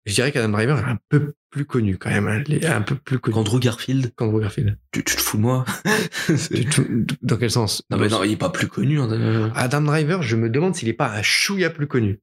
Je 0.06 0.14
dirais 0.16 0.32
qu'Adam 0.32 0.50
Driver 0.50 0.80
est 0.80 0.84
un 0.90 0.98
peu 1.10 1.34
plus 1.52 1.66
connu 1.66 1.98
quand 1.98 2.10
même. 2.10 2.28
hein. 2.28 2.44
Il 2.48 2.56
est 2.56 2.66
un 2.66 2.82
peu 2.82 2.96
plus 2.96 3.20
connu 3.20 3.38
Andrew 3.38 3.60
Garfield. 3.60 4.12
qu'Andrew 4.16 4.40
Garfield. 4.42 4.78
Tu, 4.92 5.04
tu 5.04 5.16
te 5.16 5.22
fous 5.22 5.38
de 5.38 5.42
moi 5.44 5.66
Dans 7.22 7.38
quel 7.38 7.52
sens? 7.52 7.84
Non, 7.90 7.98
mais 7.98 8.08
non, 8.08 8.24
il 8.24 8.32
est 8.32 8.38
pas 8.38 8.50
plus 8.50 8.68
connu. 8.68 9.00
hein, 9.00 9.10
euh, 9.12 9.50
Adam 9.56 9.82
Driver, 9.82 10.22
je 10.22 10.36
me 10.36 10.50
demande 10.50 10.76
s'il 10.76 10.88
est 10.90 10.94
pas 10.94 11.12
un 11.12 11.22
chouïa 11.22 11.70
plus 11.70 11.88
connu 11.88 12.20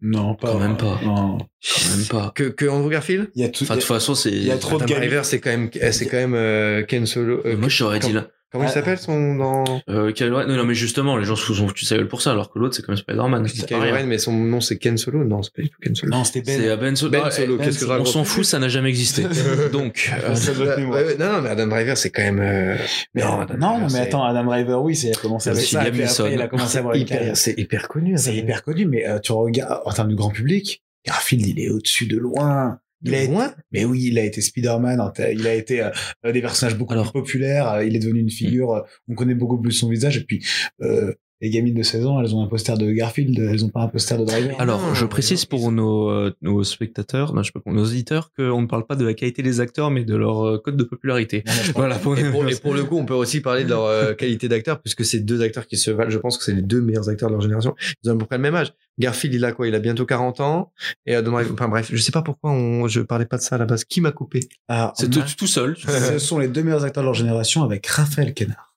Non, 0.00 0.34
pas. 0.34 0.52
Quand 0.52 0.60
même 0.60 0.76
pas. 0.76 0.98
Non. 1.04 1.38
Quand 1.38 1.96
même 1.96 2.06
pas. 2.08 2.32
que, 2.34 2.44
que 2.44 2.66
Andrew 2.66 2.88
Garfield? 2.90 3.30
Il 3.34 3.42
y 3.42 3.44
a 3.44 3.48
tout. 3.48 3.64
Enfin, 3.64 3.74
de 3.76 3.80
toute 3.80 3.88
façon, 3.88 4.14
c'est. 4.14 4.30
il 4.32 4.44
y 4.44 4.50
a 4.50 4.58
trop 4.58 4.78
de 4.78 4.84
Adam. 4.84 4.96
Driver, 4.96 5.24
c'est 5.24 5.40
quand 5.40 5.50
même, 5.50 5.70
c'est 5.92 6.06
quand 6.06 6.16
même 6.16 6.34
euh, 6.34 6.82
Ken 6.84 7.06
Solo. 7.06 7.42
euh, 7.44 7.56
Moi, 7.56 7.68
j'aurais 7.68 7.98
dit 7.98 8.12
là. 8.12 8.28
Comment 8.50 8.64
il 8.64 8.68
Ah. 8.68 8.70
s'appelle 8.70 8.96
son 8.98 9.34
dans 9.34 9.64
Euh, 9.90 10.10
Kylo 10.12 10.36
Ren- 10.36 10.46
non, 10.46 10.56
non, 10.56 10.64
mais 10.64 10.72
justement, 10.74 11.18
les 11.18 11.24
gens 11.26 11.36
se 11.36 11.52
sont 11.52 11.66
foutus 11.68 11.84
de 11.84 11.88
sa 11.88 11.96
gueule 11.96 12.08
pour 12.08 12.22
ça, 12.22 12.30
alors 12.30 12.50
que 12.50 12.58
l'autre, 12.58 12.74
c'est 12.74 12.80
quand 12.82 12.92
même 12.92 12.96
Spider-Man. 12.98 13.46
Je 13.46 13.52
dis 13.52 13.58
C'est 13.60 13.66
Kylo. 13.66 13.80
Ren, 13.80 14.06
mais 14.06 14.16
son 14.16 14.32
nom 14.32 14.60
c'est 14.62 14.78
Ken 14.78 14.96
Solo. 14.96 15.22
Non, 15.24 15.42
c'est 15.42 15.52
pas 15.52 15.62
du 15.62 15.68
tout 15.68 15.78
Ken 15.82 15.94
Solo. 15.94 16.12
Non, 16.12 16.24
c'était 16.24 16.40
Ben. 16.40 16.58
C'est 16.60 16.68
euh, 16.70 16.76
Ben 16.76 16.96
Solo. 16.96 17.10
Ben 17.12 17.22
Ah, 17.26 17.30
Solo, 17.30 17.56
Ben 17.58 17.64
qu'est-ce 17.66 17.84
que. 17.84 17.90
On 17.90 18.04
s'en 18.06 18.24
fout, 18.24 18.44
ça 18.44 18.58
n'a 18.58 18.68
jamais 18.68 18.88
existé. 18.88 19.22
Donc, 19.72 20.10
euh, 20.24 20.34
Ça 20.34 20.54
doit 20.54 20.64
être 20.66 20.70
Ouais, 20.76 20.80
mémoire. 20.80 21.04
ouais, 21.04 21.16
non, 21.18 21.32
non, 21.32 21.42
mais 21.42 21.50
Adam 21.50 21.66
Driver, 21.66 21.96
c'est 21.98 22.10
quand 22.10 22.22
même. 22.22 22.40
euh, 22.40 22.76
Mais 23.14 23.22
non, 23.22 23.28
non, 23.36 23.40
Adam 23.40 23.54
non, 23.54 23.58
Driver, 23.68 23.80
mais 23.82 23.88
c'est- 23.90 23.98
attends, 24.00 24.24
Adam 24.24 24.44
Driver, 24.44 24.82
oui, 24.82 24.96
c'est 24.96 25.08
il 25.08 25.12
a 25.14 25.20
commencé 25.20 25.50
avec 25.50 25.60
C'est 25.62 25.66
ça. 25.72 25.80
Après, 25.82 26.32
il 26.32 26.40
a 26.42 26.48
commencé 26.48 26.76
à 26.76 26.80
avoir 26.80 26.94
une 26.94 27.02
hyper- 27.02 27.18
carrière. 27.18 27.36
c'est 27.36 27.54
hyper 27.58 27.88
connu. 27.88 28.16
C'est 28.16 28.30
Adam 28.30 28.38
hyper 28.38 28.62
connu, 28.64 28.86
mais 28.86 29.06
euh, 29.06 29.18
tu 29.18 29.32
regardes 29.32 29.82
en 29.84 29.92
termes 29.92 30.08
du 30.08 30.14
grand 30.16 30.30
public, 30.30 30.82
Garfield, 31.06 31.46
il 31.46 31.60
est 31.60 31.68
au-dessus 31.70 32.06
de 32.06 32.16
loin. 32.16 32.78
Il 33.02 33.14
a 33.14 33.22
été- 33.22 33.32
mais 33.72 33.84
oui, 33.84 34.04
il 34.06 34.18
a 34.18 34.24
été 34.24 34.40
Spider-Man, 34.40 35.12
il 35.32 35.46
a 35.46 35.54
été 35.54 35.82
euh, 35.82 36.32
des 36.32 36.40
personnages 36.40 36.76
beaucoup 36.76 36.94
plus 36.94 37.12
populaires, 37.12 37.70
euh, 37.70 37.84
il 37.84 37.94
est 37.94 38.00
devenu 38.00 38.20
une 38.20 38.30
figure, 38.30 38.72
euh, 38.72 38.82
on 39.08 39.14
connaît 39.14 39.34
beaucoup 39.36 39.60
plus 39.60 39.72
son 39.72 39.88
visage, 39.88 40.16
et 40.16 40.24
puis 40.24 40.44
euh, 40.82 41.14
les 41.40 41.50
gamines 41.50 41.74
de 41.74 41.82
16 41.82 42.06
ans, 42.06 42.20
elles 42.20 42.34
ont 42.34 42.42
un 42.42 42.48
poster 42.48 42.76
de 42.76 42.90
Garfield, 42.90 43.38
elles 43.38 43.64
ont 43.64 43.68
pas 43.68 43.80
un 43.82 43.88
poster 43.88 44.18
de 44.18 44.24
Driver. 44.24 44.56
Alors, 44.60 44.94
je 44.94 45.04
précise 45.06 45.44
pour 45.44 45.70
nos, 45.70 46.10
euh, 46.10 46.34
nos 46.42 46.64
spectateurs, 46.64 47.32
non, 47.34 47.42
je 47.42 47.46
sais 47.48 47.52
pas, 47.52 47.60
pour 47.60 47.72
nos 47.72 47.84
auditeurs, 47.84 48.32
qu'on 48.36 48.60
ne 48.62 48.66
parle 48.66 48.86
pas 48.86 48.96
de 48.96 49.04
la 49.04 49.14
qualité 49.14 49.42
des 49.42 49.60
acteurs, 49.60 49.90
mais 49.90 50.04
de 50.04 50.16
leur 50.16 50.46
euh, 50.46 50.58
code 50.58 50.76
de 50.76 50.82
popularité. 50.84 51.44
Voilà. 51.76 51.96
Pour, 51.96 52.18
Et 52.18 52.30
pour, 52.30 52.48
et 52.48 52.56
pour 52.56 52.74
le 52.74 52.82
coup, 52.84 52.96
on 52.98 53.04
peut 53.04 53.14
aussi 53.14 53.40
parler 53.40 53.62
de 53.64 53.68
leur 53.68 53.84
euh, 53.84 54.14
qualité 54.14 54.48
d'acteur, 54.48 54.80
puisque 54.80 55.04
c'est 55.04 55.20
deux 55.20 55.40
acteurs 55.42 55.66
qui 55.66 55.76
se 55.76 55.90
valent. 55.92 56.10
Je 56.10 56.18
pense 56.18 56.38
que 56.38 56.44
c'est 56.44 56.54
les 56.54 56.62
deux 56.62 56.80
meilleurs 56.80 57.08
acteurs 57.08 57.28
de 57.28 57.34
leur 57.34 57.42
génération. 57.42 57.74
Ils 58.02 58.10
ont 58.10 58.14
à 58.14 58.18
peu 58.18 58.26
près 58.26 58.36
le 58.36 58.42
même 58.42 58.54
âge. 58.56 58.72
Garfield, 58.98 59.32
il 59.34 59.44
a 59.44 59.52
quoi? 59.52 59.68
Il 59.68 59.74
a 59.76 59.78
bientôt 59.78 60.06
40 60.06 60.40
ans. 60.40 60.72
Et 61.06 61.14
Adam 61.14 61.30
Driver- 61.30 61.52
enfin 61.52 61.68
bref, 61.68 61.88
je 61.92 61.96
sais 62.02 62.10
pas 62.10 62.22
pourquoi 62.22 62.50
on, 62.50 62.88
je 62.88 63.00
parlais 63.00 63.26
pas 63.26 63.36
de 63.36 63.42
ça 63.42 63.54
à 63.54 63.58
la 63.58 63.64
base. 63.64 63.84
Qui 63.84 64.00
m'a 64.00 64.10
coupé? 64.10 64.40
C'est 64.40 64.74
a- 64.74 64.92
tout, 65.08 65.22
tout 65.38 65.46
seul. 65.46 65.76
Ce 65.78 66.18
sont 66.18 66.38
les 66.40 66.48
deux 66.48 66.64
meilleurs 66.64 66.82
acteurs 66.84 67.02
de 67.04 67.06
leur 67.06 67.14
génération 67.14 67.62
avec 67.62 67.86
Raphaël 67.86 68.34
Kennard. 68.34 68.74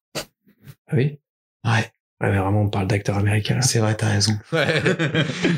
Ah 0.88 0.94
oui? 0.96 1.18
Ouais. 1.66 1.92
Ouais, 2.22 2.30
mais 2.30 2.38
vraiment, 2.38 2.62
on 2.62 2.70
parle 2.70 2.88
d'acteurs 2.88 3.18
américains. 3.18 3.62
C'est 3.62 3.80
vrai, 3.80 3.96
t'as 3.96 4.10
raison. 4.10 4.34
Ouais. 4.52 4.68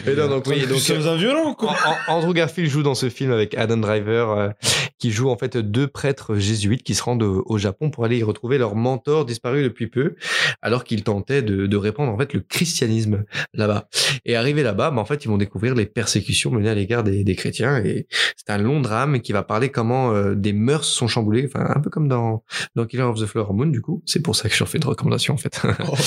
Et 0.07 0.15
non, 0.15 0.29
donc, 0.29 0.45
oui, 0.47 0.65
donc, 0.67 0.79
sommes 0.79 1.07
un 1.07 1.15
violent, 1.17 1.55
quoi. 1.55 1.71
An- 1.71 2.13
An- 2.13 2.17
Andrew 2.19 2.33
Garfield 2.33 2.69
joue 2.69 2.83
dans 2.83 2.95
ce 2.95 3.09
film 3.09 3.31
avec 3.31 3.55
Adam 3.55 3.77
Driver, 3.77 4.31
euh, 4.31 4.49
qui 4.99 5.11
joue 5.11 5.29
en 5.29 5.37
fait 5.37 5.57
deux 5.57 5.87
prêtres 5.87 6.35
jésuites 6.35 6.83
qui 6.83 6.95
se 6.95 7.03
rendent 7.03 7.23
au, 7.23 7.57
Japon 7.57 7.89
pour 7.89 8.05
aller 8.05 8.17
y 8.17 8.23
retrouver 8.23 8.57
leur 8.57 8.75
mentor 8.75 9.25
disparu 9.25 9.63
depuis 9.63 9.87
peu, 9.87 10.15
alors 10.61 10.83
qu'ils 10.83 11.03
tentaient 11.03 11.41
de, 11.41 11.67
de 11.67 11.77
répandre 11.77 12.11
en 12.11 12.17
fait 12.17 12.33
le 12.33 12.39
christianisme 12.39 13.25
là-bas. 13.53 13.89
Et 14.25 14.35
arrivés 14.35 14.63
là-bas, 14.63 14.91
bah, 14.91 15.01
en 15.01 15.05
fait, 15.05 15.25
ils 15.25 15.27
vont 15.27 15.37
découvrir 15.37 15.75
les 15.75 15.85
persécutions 15.85 16.51
menées 16.51 16.69
à 16.69 16.75
l'égard 16.75 17.03
des, 17.03 17.23
des 17.23 17.35
chrétiens. 17.35 17.83
Et 17.83 18.07
c'est 18.37 18.51
un 18.51 18.57
long 18.57 18.79
drame 18.79 19.19
qui 19.19 19.33
va 19.33 19.43
parler 19.43 19.69
comment 19.69 20.13
euh, 20.13 20.35
des 20.35 20.53
mœurs 20.53 20.85
sont 20.85 21.07
chamboulées, 21.07 21.49
enfin 21.53 21.65
un 21.75 21.79
peu 21.81 21.89
comme 21.89 22.07
dans 22.07 22.43
dans 22.75 22.85
Killer 22.85 23.03
of 23.03 23.19
the 23.19 23.25
Flower 23.25 23.53
Moon. 23.53 23.67
Du 23.67 23.81
coup, 23.81 24.01
c'est 24.05 24.21
pour 24.21 24.35
ça 24.35 24.47
que 24.47 24.55
j'en 24.55 24.65
fais 24.65 24.77
une 24.77 24.85
recommandation 24.85 25.33
en 25.33 25.37
fait, 25.37 25.61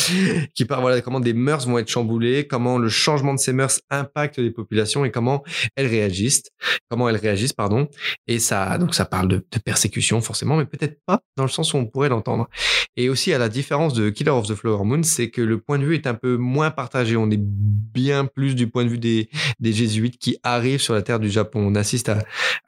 qui 0.54 0.64
parle 0.64 0.82
voilà 0.82 1.00
comment 1.00 1.20
des 1.20 1.32
mœurs 1.32 1.66
vont 1.66 1.78
être 1.78 1.88
chamboulées, 1.88 2.46
comment 2.46 2.78
le 2.78 2.88
changement 2.88 3.34
de 3.34 3.38
ces 3.38 3.52
mœurs 3.52 3.80
impacte 3.90 4.38
les 4.38 4.50
populations 4.50 5.04
et 5.04 5.10
comment 5.10 5.42
elles 5.76 5.86
réagissent, 5.86 6.44
comment 6.88 7.08
elles 7.08 7.16
réagissent, 7.16 7.52
pardon. 7.52 7.88
Et 8.26 8.38
ça, 8.38 8.78
donc 8.78 8.94
ça 8.94 9.04
parle 9.04 9.28
de, 9.28 9.44
persécution 9.64 10.20
forcément, 10.20 10.56
mais 10.56 10.66
peut-être 10.66 11.00
pas 11.06 11.20
dans 11.36 11.44
le 11.44 11.48
sens 11.48 11.74
où 11.74 11.76
on 11.76 11.86
pourrait 11.86 12.08
l'entendre. 12.08 12.48
Et 12.96 13.08
aussi 13.08 13.32
à 13.32 13.38
la 13.38 13.48
différence 13.48 13.94
de 13.94 14.10
Killer 14.10 14.30
of 14.30 14.46
the 14.46 14.54
Flower 14.54 14.84
Moon, 14.84 15.02
c'est 15.02 15.30
que 15.30 15.42
le 15.42 15.58
point 15.58 15.78
de 15.78 15.84
vue 15.84 15.94
est 15.94 16.06
un 16.06 16.14
peu 16.14 16.36
moins 16.36 16.70
partagé. 16.70 17.16
On 17.16 17.30
est 17.30 17.40
bien 17.40 18.26
plus 18.26 18.54
du 18.54 18.68
point 18.68 18.84
de 18.84 18.90
vue 18.90 18.98
des, 18.98 19.28
des 19.60 19.72
jésuites 19.72 20.18
qui 20.18 20.38
arrivent 20.42 20.80
sur 20.80 20.94
la 20.94 21.02
terre 21.02 21.20
du 21.20 21.30
Japon. 21.30 21.60
On 21.66 21.74
assiste 21.74 22.08
à, 22.08 22.18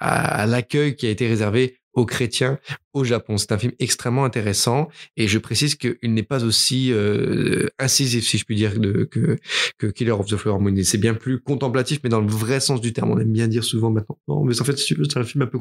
à 0.01 0.47
l'accueil 0.47 0.97
qui 0.97 1.07
a 1.07 1.11
été 1.11 1.27
réservé 1.27 1.79
aux 1.99 2.07
chrétiens 2.07 2.59
au 2.93 3.05
Japon. 3.05 3.37
C'est 3.37 3.53
un 3.53 3.59
film 3.59 3.73
extrêmement 3.79 4.25
intéressant 4.25 4.89
et 5.17 5.29
je 5.29 5.39
précise 5.39 5.75
qu'il 5.75 5.97
n'est 6.03 6.23
pas 6.23 6.45
aussi 6.45 6.93
euh, 6.93 7.67
incisif, 7.79 8.27
si 8.27 8.39
je 8.39 8.45
puis 8.45 8.57
dire, 8.57 8.79
de, 8.79 9.05
que, 9.05 9.37
que 9.79 9.87
Killer 9.89 10.13
of 10.13 10.27
the 10.27 10.37
Flower 10.37 10.61
Moon. 10.61 10.75
C'est 10.85 10.99
bien 10.99 11.15
plus 11.15 11.41
contemplatif, 11.41 11.99
mais 12.03 12.11
dans 12.11 12.21
le 12.21 12.29
vrai 12.29 12.61
sens 12.61 12.81
du 12.81 12.93
terme. 12.93 13.11
On 13.11 13.19
aime 13.19 13.33
bien 13.33 13.49
dire 13.49 13.65
souvent 13.65 13.91
maintenant. 13.91 14.19
Non, 14.29 14.45
mais 14.45 14.61
en 14.61 14.65
fait, 14.65 14.79
si 14.79 14.87
tu 14.87 14.95
veux, 14.95 15.05
c'est 15.09 15.19
un 15.19 15.25
film 15.25 15.43
un 15.43 15.47
peu 15.47 15.59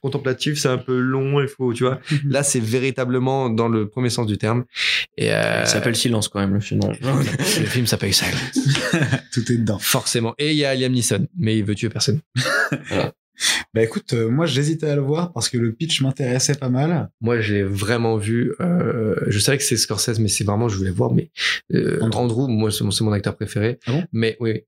contemplatif, 0.00 0.58
c'est 0.58 0.68
un 0.68 0.78
peu 0.78 0.98
long, 0.98 1.40
il 1.40 1.48
faut, 1.48 1.72
tu 1.72 1.84
vois. 1.84 2.00
Là, 2.24 2.42
c'est 2.42 2.60
véritablement 2.60 3.50
dans 3.50 3.68
le 3.68 3.88
premier 3.88 4.10
sens 4.10 4.26
du 4.26 4.38
terme. 4.38 4.64
Et 5.16 5.32
euh, 5.32 5.62
Il 5.62 5.68
s'appelle 5.68 5.96
Silence 5.96 6.28
quand 6.28 6.40
même, 6.40 6.54
le 6.54 6.60
film. 6.60 6.80
le 7.02 7.66
film 7.66 7.86
s'appelle 7.86 8.14
Silence. 8.14 8.58
Tout 9.32 9.52
est 9.52 9.58
dedans. 9.58 9.78
Forcément. 9.78 10.34
Et 10.38 10.52
il 10.52 10.56
y 10.56 10.64
a 10.64 10.74
Liam 10.74 10.92
Neeson, 10.92 11.26
mais 11.36 11.58
il 11.58 11.64
veut 11.64 11.74
tuer 11.74 11.90
personne. 11.90 12.20
Bah 13.74 13.82
écoute, 13.82 14.12
euh, 14.14 14.28
moi 14.28 14.46
j'hésitais 14.46 14.88
à 14.88 14.96
le 14.96 15.02
voir 15.02 15.32
parce 15.32 15.48
que 15.48 15.58
le 15.58 15.72
pitch 15.72 16.00
m'intéressait 16.00 16.54
pas 16.54 16.68
mal. 16.68 17.10
Moi, 17.20 17.40
je 17.40 17.54
l'ai 17.54 17.62
vraiment 17.62 18.16
vu. 18.16 18.54
Euh, 18.60 19.14
je 19.26 19.38
savais 19.38 19.58
que 19.58 19.64
c'est 19.64 19.76
Scorsese, 19.76 20.18
mais 20.18 20.28
c'est 20.28 20.44
vraiment, 20.44 20.68
je 20.68 20.76
voulais 20.76 20.90
voir. 20.90 21.12
Mais 21.12 21.30
euh, 21.74 22.00
Andrew, 22.00 22.48
moi, 22.48 22.70
c'est 22.70 22.84
mon, 23.02 23.12
acteur 23.12 23.36
préféré. 23.36 23.78
Ah 23.86 23.92
bon? 23.92 24.04
Mais 24.12 24.36
oui. 24.40 24.62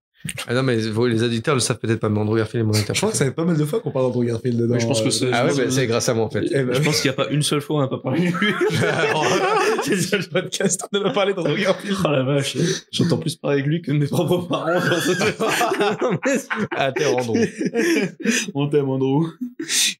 Ah 0.47 0.55
non, 0.55 0.63
mais 0.63 0.77
vous, 0.77 1.07
les 1.07 1.23
auditeurs 1.23 1.55
le 1.55 1.61
savent 1.61 1.79
peut-être 1.79 1.99
pas, 2.01 2.11
mais 2.11 2.19
Andrew 2.19 2.37
Garfield 2.37 2.65
est 2.65 2.67
mon 2.67 2.75
acteur 2.75 2.95
Je 2.95 3.01
crois 3.01 3.11
que 3.11 3.17
ça 3.17 3.25
fait 3.25 3.31
pas 3.31 3.47
mal 3.47 3.57
de 3.57 3.65
fois 3.65 3.81
qu'on 3.81 3.91
parle 3.91 4.07
d'Andrew 4.07 4.27
Garfield 4.27 4.59
dedans. 4.59 4.75
Mais 4.75 4.81
je 4.81 4.87
pense 4.87 5.01
que 5.01 5.09
c'est- 5.09 5.31
Ah 5.33 5.47
ouais, 5.47 5.57
bah, 5.57 5.71
c'est 5.71 5.87
grâce 5.87 6.09
à 6.11 6.15
moi 6.15 6.27
en 6.27 6.31
fait. 6.31 6.45
Eh 6.51 6.63
ben, 6.63 6.75
Je 6.75 6.83
pense 6.83 7.01
qu'il 7.01 7.11
n'y 7.11 7.15
a 7.15 7.25
pas 7.25 7.31
une 7.31 7.43
seule 7.43 7.63
fois 7.63 7.77
où 7.77 7.79
on 7.79 7.83
n'a 7.83 7.89
pas 7.89 7.99
parlé 7.99 8.31
de 8.31 8.37
lui. 8.37 8.53
c'est 9.82 9.97
déjà 9.97 10.16
le 10.16 10.28
podcast, 10.28 10.86
on 10.93 11.05
a 11.05 11.12
parlé 11.12 11.35
d'Andrew 11.35 11.57
Garfield. 11.57 11.98
Oh 12.05 12.09
la 12.09 12.23
vache, 12.23 12.57
j'entends 12.93 13.19
plus 13.19 13.36
parler 13.36 13.61
avec 13.61 13.66
lui 13.66 13.82
que 13.82 13.93
de 13.93 13.98
mes 13.98 14.07
propres 14.07 14.48
parents. 14.48 14.81
ah, 16.77 16.93
t'es 16.93 17.07
Andrew. 17.07 17.36
on 18.55 18.69
t'aime 18.69 18.89
Andrew. 18.89 19.27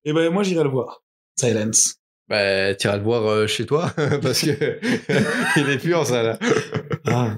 Et 0.05 0.13
ben 0.13 0.31
moi 0.33 0.43
j'irai 0.43 0.65
le 0.65 0.71
voir. 0.71 1.03
Silence. 1.39 1.97
Bah, 2.29 2.75
t'iras 2.75 2.97
le 2.97 3.03
voir 3.03 3.27
euh, 3.27 3.47
chez 3.47 3.67
toi, 3.67 3.93
parce 4.23 4.43
que 4.43 4.79
il 5.57 5.69
est 5.69 5.79
plus 5.79 5.95
en 5.95 6.05
salle. 6.05 6.39
Ah. 7.07 7.37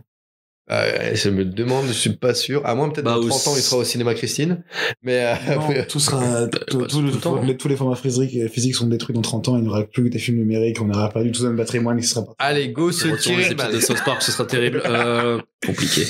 Ouais, 0.72 1.12
je 1.14 1.28
me 1.28 1.44
demande, 1.44 1.86
je 1.88 1.92
suis 1.92 2.10
pas 2.16 2.34
sûr. 2.34 2.64
À 2.64 2.74
moins 2.74 2.88
peut-être 2.88 3.04
Bah, 3.04 3.12
dans 3.14 3.20
au- 3.20 3.28
30 3.28 3.48
ans, 3.48 3.52
il 3.56 3.62
sera 3.62 3.76
au 3.78 3.84
cinéma 3.84 4.14
Christine. 4.14 4.64
Mais 5.02 5.24
euh, 5.24 5.54
Non, 5.56 5.68
tout 5.88 6.00
sera, 6.00 6.46
tout, 6.48 6.58
tout 6.68 6.78
le- 6.80 6.86
tout 6.86 7.00
le 7.02 7.12
temps. 7.20 7.42
les- 7.42 7.56
tous 7.56 7.68
les 7.68 7.76
formats 7.76 7.96
physiques, 7.96 8.48
physiques 8.50 8.74
sont 8.74 8.86
détruits 8.86 9.14
dans 9.14 9.22
30 9.22 9.48
ans, 9.48 9.56
il 9.58 9.62
n'y 9.64 9.68
aura 9.68 9.84
plus 9.84 10.04
que 10.04 10.08
des 10.08 10.18
films 10.18 10.38
numériques, 10.38 10.80
on 10.80 10.88
aura 10.90 11.10
perdu 11.10 11.30
tout 11.32 11.44
un 11.46 11.54
patrimoine 11.56 12.00
qui 12.00 12.06
sera 12.06 12.24
parti. 12.24 12.36
allez, 12.38 12.68
go 12.70 12.90
se 12.92 13.08
tirer. 13.16 13.54
de 13.54 13.80
South 13.80 14.02
Park, 14.04 14.22
ce 14.22 14.32
sera 14.32 14.44
terrible. 14.46 14.82
Euh, 14.86 15.40
compliqué. 15.66 16.02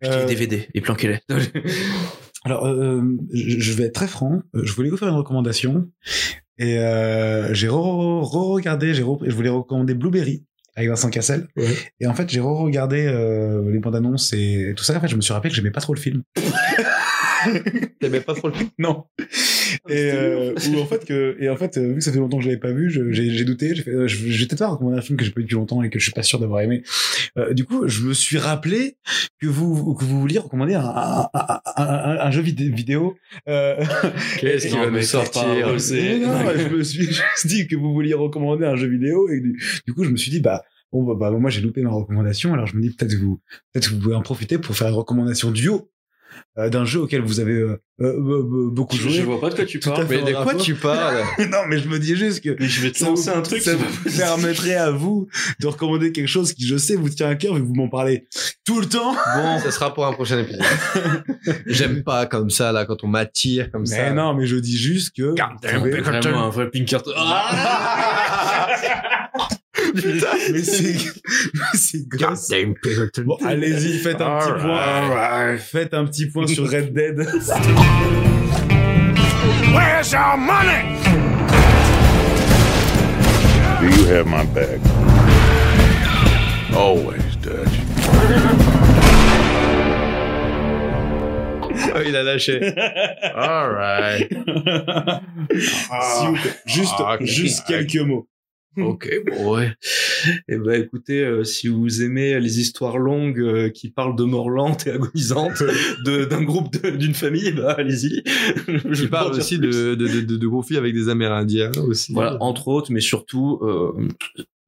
Putain, 0.00 0.12
Euh, 0.16 0.20
les 0.20 0.26
DVD, 0.26 0.68
et 0.74 0.80
planquez-les. 0.80 1.18
Alors, 2.44 2.66
euh, 2.66 3.00
je 3.32 3.72
vais 3.72 3.84
être 3.84 3.94
très 3.94 4.06
franc. 4.08 4.42
Euh, 4.54 4.60
Je 4.64 4.72
voulais 4.72 4.90
vous 4.90 4.96
faire 4.98 5.08
une 5.08 5.14
recommandation 5.16 5.88
et 6.58 6.78
euh, 6.78 7.52
j'ai 7.54 7.68
re-regardé. 7.68 8.92
J'ai 8.94 9.02
re- 9.02 9.22
je 9.26 9.34
voulais 9.34 9.48
recommander 9.48 9.94
Blueberry 9.94 10.44
avec 10.76 10.88
Vincent 10.88 11.10
Cassel. 11.10 11.46
Et 12.00 12.06
en 12.06 12.14
fait, 12.14 12.28
j'ai 12.28 12.40
re-regardé 12.40 13.06
euh, 13.06 13.70
les 13.70 13.78
bandes 13.78 13.96
annonces 13.96 14.32
et 14.32 14.74
tout 14.76 14.84
ça. 14.84 14.96
En 14.96 15.00
fait, 15.00 15.08
je 15.08 15.16
me 15.16 15.20
suis 15.20 15.32
rappelé 15.32 15.50
que 15.50 15.56
j'aimais 15.56 15.70
pas 15.70 15.80
trop 15.80 15.94
le 15.94 16.00
film. 16.00 16.22
T'aimais 18.00 18.20
pas 18.20 18.34
trop 18.34 18.48
le 18.48 18.54
film 18.54 18.70
Non. 18.78 19.04
Et 19.88 20.10
euh, 20.12 20.54
ou 20.70 20.78
en 20.78 20.86
fait 20.86 21.04
que 21.04 21.36
et 21.40 21.48
en 21.48 21.56
fait 21.56 21.76
euh, 21.78 21.88
vu 21.88 21.94
que 21.96 22.00
ça 22.00 22.12
fait 22.12 22.18
longtemps 22.18 22.36
que 22.38 22.44
je 22.44 22.48
l'avais 22.48 22.60
pas 22.60 22.72
vu, 22.72 22.90
j'ai 22.90 23.30
j'ai 23.30 23.44
douté. 23.44 23.72
Euh, 23.88 24.06
peut-être 24.06 24.58
pas 24.58 24.68
recommander 24.68 24.98
un 24.98 25.00
film 25.02 25.18
que 25.18 25.24
j'ai 25.24 25.30
pas 25.30 25.40
vu 25.40 25.44
depuis 25.44 25.54
longtemps 25.56 25.82
et 25.82 25.90
que 25.90 25.98
je 25.98 26.04
suis 26.04 26.12
pas 26.12 26.22
sûr 26.22 26.38
d'avoir 26.38 26.60
aimé. 26.60 26.82
Euh, 27.38 27.52
du 27.54 27.64
coup, 27.64 27.88
je 27.88 28.02
me 28.02 28.12
suis 28.14 28.38
rappelé 28.38 28.96
que 29.40 29.46
vous 29.46 29.94
que 29.94 30.04
vous 30.04 30.20
vouliez 30.20 30.38
recommander 30.38 30.74
un, 30.74 30.84
un, 30.84 31.28
un, 31.34 31.60
un- 31.76 32.18
un 32.20 32.30
jeu 32.30 32.42
vidé- 32.42 32.68
vidéo. 32.70 33.14
Euh, 33.48 33.82
Qu'est-ce 34.38 34.68
Non, 34.74 34.90
va 34.90 35.02
ça 35.02 35.24
sortir 35.24 35.44
non, 35.68 35.78
je 35.78 36.68
me 36.76 36.82
suis 36.82 37.04
juste 37.06 37.46
dit 37.46 37.66
que 37.66 37.76
vous 37.76 37.92
vouliez 37.92 38.14
recommander 38.14 38.66
un 38.66 38.76
jeu 38.76 38.88
vidéo 38.88 39.28
et 39.28 39.40
du, 39.40 39.60
du 39.86 39.94
coup 39.94 40.04
je 40.04 40.10
me 40.10 40.16
suis 40.16 40.30
dit 40.30 40.40
bah 40.40 40.62
bon 40.92 41.02
bah, 41.04 41.14
bah, 41.18 41.30
moi 41.36 41.50
j'ai 41.50 41.60
loupé 41.60 41.82
ma 41.82 41.90
recommandation 41.90 42.52
alors 42.54 42.66
je 42.66 42.76
me 42.76 42.82
dis 42.82 42.90
peut-être 42.90 43.12
que 43.14 43.20
vous 43.20 43.40
peut-être 43.72 43.88
que 43.90 43.94
vous 43.94 44.00
pouvez 44.00 44.14
en 44.14 44.22
profiter 44.22 44.58
pour 44.58 44.76
faire 44.76 44.88
une 44.88 44.94
recommandation 44.94 45.50
duo 45.50 45.90
d'un 46.56 46.84
jeu 46.84 47.00
auquel 47.00 47.20
vous 47.20 47.40
avez 47.40 47.54
euh, 47.54 47.80
euh, 48.00 48.06
euh, 48.06 48.70
beaucoup 48.70 48.96
joué. 48.96 49.12
Je 49.12 49.22
vois 49.22 49.40
pas 49.40 49.50
de 49.50 49.54
quoi 49.54 49.64
tu 49.64 49.78
parles. 49.78 50.06
Mais 50.08 50.22
de 50.22 50.32
quoi 50.32 50.54
tu 50.54 50.74
parles? 50.74 51.22
Non 51.50 51.60
mais 51.68 51.78
je 51.78 51.88
me 51.88 51.98
dis 51.98 52.16
juste 52.16 52.42
que 52.42 52.56
Mais 52.58 52.66
je 52.66 52.80
vais 52.82 52.90
te 52.90 52.98
ça 52.98 53.06
lancer 53.06 53.28
un 53.30 53.40
truc. 53.40 53.60
ça 53.60 53.74
vous 53.76 54.16
permettrait 54.16 54.74
à 54.74 54.90
vous 54.90 55.28
de 55.60 55.66
recommander 55.66 56.12
quelque 56.12 56.28
chose 56.28 56.52
qui 56.52 56.66
je 56.66 56.76
sais 56.76 56.96
vous 56.96 57.08
tient 57.08 57.28
à 57.28 57.34
cœur 57.36 57.54
vu 57.54 57.62
que 57.62 57.66
vous 57.66 57.74
m'en 57.74 57.88
parlez 57.88 58.26
tout 58.64 58.80
le 58.80 58.86
temps. 58.86 59.14
Bon, 59.36 59.58
ça 59.60 59.70
sera 59.70 59.94
pour 59.94 60.06
un 60.06 60.12
prochain 60.12 60.38
épisode. 60.38 60.64
J'aime 61.66 62.02
pas 62.02 62.26
comme 62.26 62.50
ça, 62.50 62.72
là, 62.72 62.84
quand 62.84 63.04
on 63.04 63.08
m'attire 63.08 63.70
comme 63.70 63.86
ça. 63.86 63.96
Mais 63.96 64.12
non 64.12 64.34
mais 64.34 64.46
je 64.46 64.56
dis 64.56 64.76
juste 64.76 65.14
que 65.16 65.34
Vraiment 65.62 66.46
un 66.46 66.50
vrai 66.50 66.70
Pinkerton. 66.70 67.12
Putain, 69.94 70.26
mais 70.52 70.62
c'est 70.62 70.96
mais 71.54 71.60
c'est 71.74 72.08
grosse. 72.08 72.50
Bon, 73.24 73.36
allez-y, 73.44 73.98
faites 73.98 74.20
un 74.20 74.38
petit 74.38 74.52
point. 74.60 75.56
Faites 75.58 75.94
un 75.94 76.04
petit 76.06 76.26
point 76.30 76.46
sur 76.46 76.68
Red 76.68 76.92
Dead. 76.92 77.18
Where's 79.74 80.12
our 80.14 80.36
money? 80.36 80.96
Do 83.80 83.86
you 83.88 84.06
have 84.14 84.26
my 84.26 84.44
back? 84.54 84.80
Always, 86.74 87.36
Dutch. 87.42 87.68
Oh, 91.96 92.00
il 92.04 92.16
a 92.16 92.22
lâché. 92.22 92.60
Alright. 93.34 94.28
S'il 95.52 96.28
vous 96.28 96.34
plaît, 96.36 96.56
juste, 96.66 96.94
Ah, 96.98 97.14
ok. 97.14 97.24
juste 97.24 97.64
quelques 97.66 97.96
mots. 97.96 98.26
Ok, 98.76 99.08
bon, 99.26 99.54
ouais. 99.54 99.72
Eh 100.48 100.56
ben, 100.56 100.80
écoutez, 100.82 101.20
euh, 101.22 101.44
si 101.44 101.68
vous 101.68 102.02
aimez 102.02 102.40
les 102.40 102.60
histoires 102.60 102.98
longues 102.98 103.40
euh, 103.40 103.68
qui 103.68 103.90
parlent 103.90 104.16
de 104.16 104.24
mort 104.24 104.50
lente 104.50 104.86
et 104.86 104.90
agonisante 104.90 105.62
de- 106.04 106.24
d'un 106.24 106.42
groupe, 106.42 106.74
d'une 106.96 107.14
famille, 107.14 107.52
bah, 107.52 107.74
allez-y. 107.78 108.22
Je 108.90 109.06
parle 109.06 109.32
aussi 109.34 109.58
plus. 109.58 109.68
de, 109.68 109.94
de, 109.94 110.08
de, 110.08 110.20
de, 110.22 110.36
de 110.36 110.46
conflits 110.48 110.76
avec 110.76 110.94
des 110.94 111.08
Amérindiens 111.08 111.72
aussi. 111.86 112.12
Voilà, 112.12 112.36
entre 112.42 112.68
autres, 112.68 112.90
mais 112.92 113.00
surtout, 113.00 113.58
euh, 113.62 113.92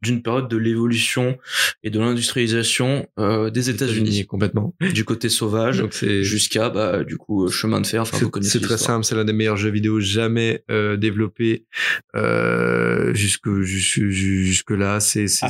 d'une 0.02 0.22
période 0.22 0.48
de 0.48 0.56
l'évolution 0.56 1.38
et 1.82 1.90
de 1.90 1.98
l'industrialisation 1.98 3.08
euh, 3.18 3.50
des 3.50 3.70
États-Unis, 3.70 4.26
complètement. 4.26 4.74
du 4.80 5.04
côté 5.04 5.28
sauvage 5.28 5.84
jusqu'à 6.22 6.70
bah 6.70 7.04
du 7.04 7.16
coup 7.16 7.44
euh, 7.44 7.48
chemin 7.48 7.80
de 7.80 7.86
fer. 7.86 8.02
Enfin, 8.02 8.18
vous 8.18 8.24
c'est 8.24 8.30
connaissez 8.30 8.58
c'est 8.58 8.64
très 8.64 8.78
simple, 8.78 9.04
c'est 9.04 9.14
l'un 9.14 9.24
des 9.24 9.32
meilleurs 9.32 9.56
jeux 9.56 9.70
vidéo 9.70 10.00
jamais 10.00 10.64
euh, 10.70 10.96
développés 10.96 11.66
euh, 12.14 13.14
jusque 13.14 13.60
jusque 13.60 14.04
jusque 14.08 14.70
là. 14.70 15.00
C'est 15.00 15.28
c'est 15.28 15.48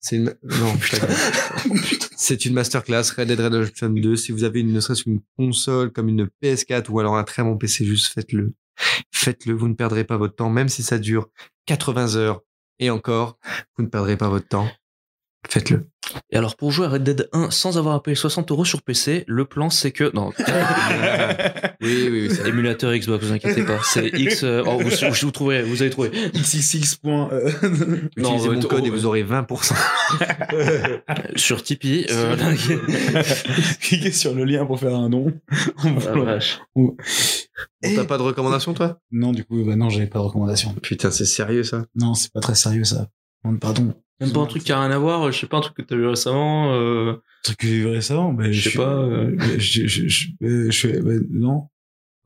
c'est 0.00 0.16
une 0.16 0.34
non 0.42 0.76
putain. 0.80 1.06
c'est 2.16 2.44
une 2.44 2.54
masterclass 2.54 3.02
Red 3.16 3.28
Dead 3.28 3.40
Redemption 3.40 3.90
2. 3.90 4.16
Si 4.16 4.32
vous 4.32 4.44
avez 4.44 4.60
une 4.60 4.72
ne 4.72 4.80
serait-ce 4.80 5.04
qu'une 5.04 5.20
console 5.36 5.90
comme 5.92 6.08
une 6.08 6.28
PS4 6.42 6.90
ou 6.90 7.00
alors 7.00 7.16
un 7.16 7.24
très 7.24 7.42
bon 7.42 7.56
PC, 7.56 7.84
juste 7.84 8.12
faites-le. 8.12 8.52
Faites-le, 9.12 9.52
vous 9.52 9.68
ne 9.68 9.74
perdrez 9.74 10.04
pas 10.04 10.16
votre 10.16 10.34
temps, 10.34 10.48
même 10.48 10.68
si 10.68 10.82
ça 10.82 10.98
dure 10.98 11.28
80 11.66 12.16
heures. 12.16 12.40
Et 12.80 12.90
encore, 12.90 13.38
vous 13.76 13.84
ne 13.84 13.88
perdrez 13.88 14.16
pas 14.16 14.28
votre 14.28 14.48
temps. 14.48 14.68
Faites-le. 15.46 15.88
Et 16.30 16.36
alors 16.36 16.56
pour 16.56 16.70
jouer 16.70 16.86
à 16.86 16.88
Red 16.90 17.02
Dead 17.02 17.28
1 17.32 17.50
sans 17.50 17.78
avoir 17.78 17.94
à 17.94 18.02
payer 18.02 18.14
60 18.14 18.50
euros 18.50 18.64
sur 18.64 18.82
PC, 18.82 19.24
le 19.26 19.44
plan 19.44 19.70
c'est 19.70 19.92
que 19.92 20.10
non. 20.14 20.30
oui 21.80 22.08
oui, 22.08 22.08
oui 22.10 22.28
c'est 22.30 22.48
émulateur 22.48 22.92
Xbox, 22.92 23.24
vous 23.24 23.32
inquiétez 23.32 23.64
pas. 23.64 23.78
C'est 23.84 24.08
X. 24.08 24.44
euh, 24.44 24.62
oh, 24.66 24.78
vous, 24.78 24.90
vous 25.22 25.30
trouverez, 25.30 25.62
vous 25.62 25.82
avez 25.82 25.90
trouvé. 25.90 26.10
XXX. 26.34 26.96
point, 27.02 27.28
euh, 27.32 27.50
Non, 28.16 28.30
Utilisez 28.30 28.48
ouais, 28.48 28.56
mon 28.56 28.62
code 28.62 28.80
oh, 28.82 28.86
et 28.86 28.90
vous 28.90 29.06
aurez 29.06 29.24
20%. 29.24 29.74
sur 31.36 31.62
Tipeee. 31.62 32.06
Euh, 32.10 32.36
Cliquez 33.80 34.12
sur 34.12 34.34
le 34.34 34.44
lien 34.44 34.66
pour 34.66 34.78
faire 34.78 34.94
un 34.94 35.10
don. 35.10 35.32
vache. 36.24 36.60
Bon, 36.74 36.96
T'as 37.82 38.04
pas 38.04 38.18
de 38.18 38.22
recommandation, 38.22 38.74
toi? 38.74 38.98
Non, 39.10 39.32
du 39.32 39.44
coup, 39.44 39.62
bah 39.64 39.76
non, 39.76 39.88
j'avais 39.88 40.06
pas 40.06 40.18
de 40.18 40.24
recommandation. 40.24 40.74
Putain, 40.82 41.10
c'est 41.10 41.26
sérieux 41.26 41.64
ça? 41.64 41.86
Non, 41.94 42.14
c'est 42.14 42.32
pas 42.32 42.40
très 42.40 42.54
sérieux 42.54 42.84
ça. 42.84 43.08
Pardon. 43.60 43.94
Même 44.20 44.32
pas 44.32 44.40
un 44.40 44.46
truc 44.46 44.62
qui 44.64 44.72
a 44.72 44.80
rien 44.80 44.90
à 44.90 44.98
voir. 44.98 45.30
Je 45.32 45.38
sais 45.38 45.46
pas 45.46 45.56
un 45.58 45.60
truc 45.62 45.76
que 45.76 45.82
t'as 45.82 45.96
vu 45.96 46.06
récemment. 46.06 46.74
Euh... 46.74 47.12
Un 47.12 47.20
truc 47.42 47.56
que 47.58 47.66
j'ai 47.66 47.78
vu 47.80 47.86
récemment, 47.86 48.32
ben, 48.32 48.52
Je 48.52 48.68
sais 48.70 48.76
pas, 48.76 48.92
euh, 48.94 49.34
je, 49.58 49.86
je, 49.86 50.08
je, 50.08 50.28
euh, 50.42 50.70
je 50.70 50.88
ben, 51.00 51.22
non. 51.30 51.68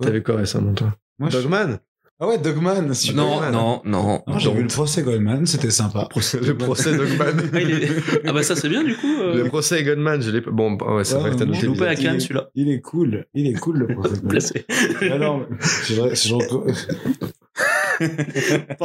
T'as 0.03 0.11
vu 0.11 0.23
quoi 0.23 0.37
récemment, 0.37 0.75
toi? 0.75 0.97
Moi, 1.19 1.31
je- 1.31 1.39
Dogman? 1.39 1.79
Ah 2.21 2.29
ouais, 2.29 2.39
Dogman. 2.39 2.95
super. 2.95 3.17
Non, 3.17 3.41
non, 3.51 3.83
non. 3.85 4.23
Non, 4.27 4.39
j'ai 4.39 4.53
vu 4.53 4.63
le 4.63 4.69
procès 4.69 5.03
Goldman, 5.03 5.47
c'était 5.47 5.71
sympa. 5.73 6.09
Le 6.43 6.55
procès 6.57 6.97
Dogman. 6.97 7.35
Ah, 7.53 7.61
est- 7.61 8.27
ah 8.27 8.33
bah 8.33 8.43
ça 8.45 8.55
c'est 8.55 8.69
bien 8.69 8.85
du 8.85 8.95
coup. 8.97 9.13
euh, 9.21 9.43
Le 9.43 9.45
procès 9.49 9.83
Goldman, 9.83 10.23
je 10.23 10.31
l'ai 10.31 10.41
pas. 10.41 10.53
Bon, 10.53 10.73
bah, 10.73 10.95
ouais, 10.95 11.05
c'est 11.05 11.15
Ouais, 11.17 11.21
vrai 11.23 11.31
que 11.33 11.37
t'as 11.37 11.45
noté 11.45 11.59
je 11.59 11.63
le 11.67 11.73
loupé 11.73 11.87
à 11.87 11.95
visage. 11.95 12.05
Cannes 12.05 12.15
Il 12.15 12.17
est- 12.17 12.21
celui-là. 12.21 12.51
Il 12.55 12.71
est 12.71 12.81
cool, 12.81 13.27
il 13.35 13.47
est 13.49 13.53
cool 13.59 13.79
le 13.79 13.87
procès 13.89 14.11
Goldman. 14.15 14.29
Blessé. 14.31 14.65
Ah 15.11 15.19
non, 15.19 15.47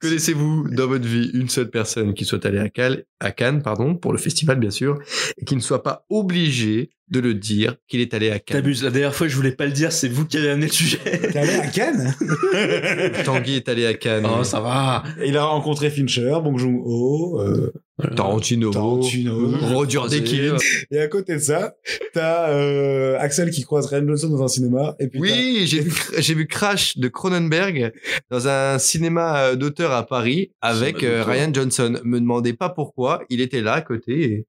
Connaissez-vous 0.00 0.68
dans 0.70 0.86
votre 0.86 1.06
vie 1.06 1.30
une 1.34 1.48
seule 1.48 1.70
personne 1.70 2.14
qui 2.14 2.24
soit 2.24 2.44
allée 2.46 2.58
à 2.58 2.68
Cannes, 2.68 3.02
à 3.20 3.30
Cannes, 3.30 3.62
pardon, 3.62 3.94
pour 3.94 4.12
le 4.12 4.18
festival 4.18 4.58
bien 4.58 4.70
sûr, 4.70 5.00
et 5.38 5.44
qui 5.44 5.56
ne 5.56 5.60
soit 5.60 5.82
pas 5.82 6.04
obligé 6.10 6.90
de 7.12 7.20
le 7.20 7.34
dire 7.34 7.76
qu'il 7.88 8.00
est 8.00 8.14
allé 8.14 8.30
à 8.30 8.38
Cannes. 8.38 8.56
T'abuses. 8.56 8.82
La 8.82 8.90
dernière 8.90 9.14
fois 9.14 9.28
je 9.28 9.36
voulais 9.36 9.52
pas 9.52 9.66
le 9.66 9.72
dire, 9.72 9.92
c'est 9.92 10.08
vous 10.08 10.26
qui 10.26 10.38
avez 10.38 10.50
amené 10.50 10.66
le 10.66 10.72
sujet. 10.72 10.98
T'es 10.98 11.38
allé 11.38 11.54
à 11.54 11.66
Cannes? 11.68 12.14
Tanguy 13.24 13.56
est 13.56 13.68
allé 13.68 13.86
à 13.86 13.94
Cannes. 13.94 14.26
Oh 14.28 14.42
ça 14.42 14.60
va. 14.60 15.04
Il 15.24 15.36
a 15.36 15.44
rencontré 15.44 15.90
Fincher, 15.90 16.38
Bong 16.42 16.58
Joon-ho, 16.58 17.40
euh, 17.40 17.72
Tarantino. 18.16 18.70
Tarantino. 18.70 19.52
Roger 19.60 20.00
Deakins. 20.08 20.56
Et 20.90 20.98
à 20.98 21.08
côté 21.08 21.34
de 21.34 21.38
ça, 21.38 21.74
t'as 22.12 22.50
euh, 22.50 23.16
Axel 23.18 23.50
qui 23.50 23.62
croise 23.62 23.86
Ryan 23.86 24.06
Johnson 24.06 24.28
dans 24.30 24.42
un 24.42 24.48
cinéma. 24.48 24.96
Et 24.98 25.08
puis 25.08 25.20
Oui, 25.20 25.64
j'ai 25.66 25.80
vu, 25.80 25.92
j'ai 26.18 26.34
vu 26.34 26.46
Crash 26.46 26.96
de 26.96 27.08
Cronenberg 27.08 27.92
dans 28.30 28.48
un 28.48 28.78
cinéma 28.78 29.38
euh, 29.38 29.56
d'auteur 29.56 29.92
à 29.92 30.06
Paris 30.06 30.50
avec 30.60 31.02
euh. 31.02 31.24
Ryan 31.24 31.52
Johnson. 31.52 32.00
Me 32.04 32.18
demandez 32.18 32.54
pas 32.54 32.70
pourquoi, 32.70 33.22
il 33.28 33.40
était 33.40 33.60
là 33.60 33.74
à 33.74 33.80
côté 33.82 34.22
et, 34.22 34.46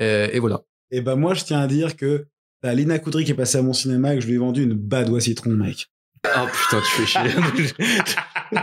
euh, 0.00 0.28
et 0.32 0.38
voilà. 0.38 0.62
Et 0.90 1.00
ben 1.00 1.16
moi, 1.16 1.34
je 1.34 1.44
tiens 1.44 1.60
à 1.60 1.66
dire 1.66 1.96
que 1.96 2.26
t'as 2.62 2.74
Lina 2.74 2.98
Coudry 2.98 3.24
qui 3.24 3.30
est 3.30 3.34
passée 3.34 3.58
à 3.58 3.62
mon 3.62 3.72
cinéma 3.72 4.12
et 4.12 4.16
que 4.16 4.22
je 4.22 4.26
lui 4.26 4.34
ai 4.34 4.38
vendu 4.38 4.62
une 4.62 4.74
badoie 4.74 5.20
citron, 5.20 5.50
mec. 5.50 5.88
Oh 6.24 6.46
putain, 6.52 6.80
tu 6.80 7.02
fais 7.02 7.06
chier. 7.06 7.20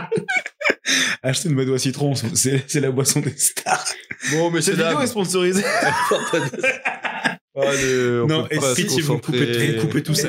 Acheter 1.22 1.48
une 1.48 1.56
badoie 1.56 1.78
citron, 1.78 2.14
c'est 2.14 2.74
la 2.74 2.90
boisson 2.90 3.20
des 3.20 3.36
stars. 3.36 3.84
Bon, 4.32 4.50
mais 4.50 4.60
Cette 4.60 4.76
vidéo 4.76 5.00
est 5.00 5.06
sponsorisée. 5.06 5.62
non, 7.56 8.46
et 8.50 8.58
pitié, 8.76 9.02
vous 9.02 9.18
coupez, 9.18 9.76
coupez 9.80 10.02
tout 10.02 10.14
ça. 10.14 10.28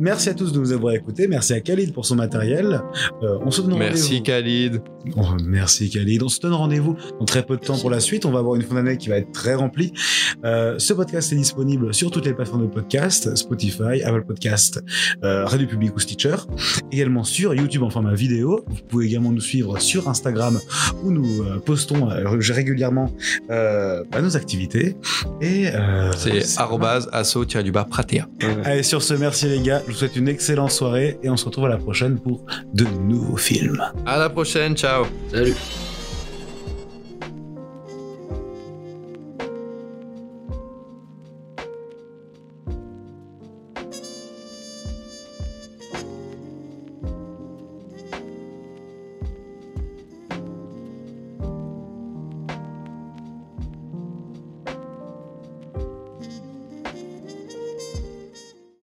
Merci 0.00 0.28
à 0.28 0.34
tous 0.34 0.52
de 0.52 0.58
nous 0.58 0.72
avoir 0.72 0.94
écoutés. 0.94 1.28
Merci 1.28 1.52
à 1.52 1.60
Khalid 1.60 1.92
pour 1.92 2.06
son 2.06 2.16
matériel. 2.16 2.80
Euh, 3.22 3.38
on 3.44 3.50
se 3.50 3.62
donne 3.62 3.78
Merci 3.78 4.04
rendez-vous. 4.04 4.22
Khalid. 4.22 4.82
Oh, 5.16 5.22
merci 5.44 5.90
Khalid. 5.90 6.22
On 6.22 6.28
se 6.28 6.40
donne 6.40 6.54
rendez-vous 6.54 6.96
dans 7.18 7.24
très 7.24 7.42
peu 7.42 7.56
de 7.56 7.62
temps 7.62 7.78
pour 7.78 7.90
la 7.90 8.00
suite. 8.00 8.24
On 8.24 8.30
va 8.30 8.38
avoir 8.38 8.56
une 8.56 8.62
fin 8.62 8.74
d'année 8.74 8.96
qui 8.96 9.08
va 9.08 9.16
être 9.16 9.32
très 9.32 9.54
remplie. 9.54 9.92
Euh, 10.44 10.78
ce 10.78 10.92
podcast 10.92 11.32
est 11.32 11.36
disponible 11.36 11.92
sur 11.94 12.10
toutes 12.10 12.26
les 12.26 12.34
plateformes 12.34 12.62
de 12.62 12.72
podcast, 12.72 13.34
Spotify, 13.36 14.02
Apple 14.04 14.24
Podcast, 14.26 14.82
euh, 15.24 15.44
Radio 15.44 15.66
Public 15.66 15.94
ou 15.94 16.00
Stitcher. 16.00 16.36
Également 16.90 17.24
sur 17.24 17.54
YouTube 17.54 17.82
en 17.82 17.90
format 17.90 18.14
vidéo. 18.14 18.64
Vous 18.68 18.76
pouvez 18.88 19.06
également 19.06 19.30
nous 19.30 19.40
suivre 19.40 19.78
sur 19.78 20.08
Instagram 20.08 20.58
où 21.02 21.10
nous 21.10 21.42
euh, 21.42 21.58
postons 21.58 22.08
régulièrement 22.08 23.12
bah, 23.48 24.20
nos 24.20 24.36
activités. 24.36 24.96
Et 25.40 25.66
C'est 26.16 26.58
arrobase 26.58 27.08
asso-du-bas 27.12 27.84
pratea. 27.84 28.26
Allez, 28.64 28.82
sur 28.82 29.02
ce, 29.02 29.14
merci 29.14 29.46
les 29.46 29.60
gars. 29.60 29.81
Je 29.86 29.92
vous 29.92 29.98
souhaite 29.98 30.16
une 30.16 30.28
excellente 30.28 30.70
soirée 30.70 31.18
et 31.22 31.30
on 31.30 31.36
se 31.36 31.44
retrouve 31.44 31.66
à 31.66 31.68
la 31.68 31.76
prochaine 31.76 32.18
pour 32.18 32.40
de 32.72 32.84
nouveaux 32.84 33.36
films. 33.36 33.82
À 34.06 34.16
la 34.16 34.30
prochaine, 34.30 34.76
ciao. 34.76 35.06
Salut. 35.30 35.54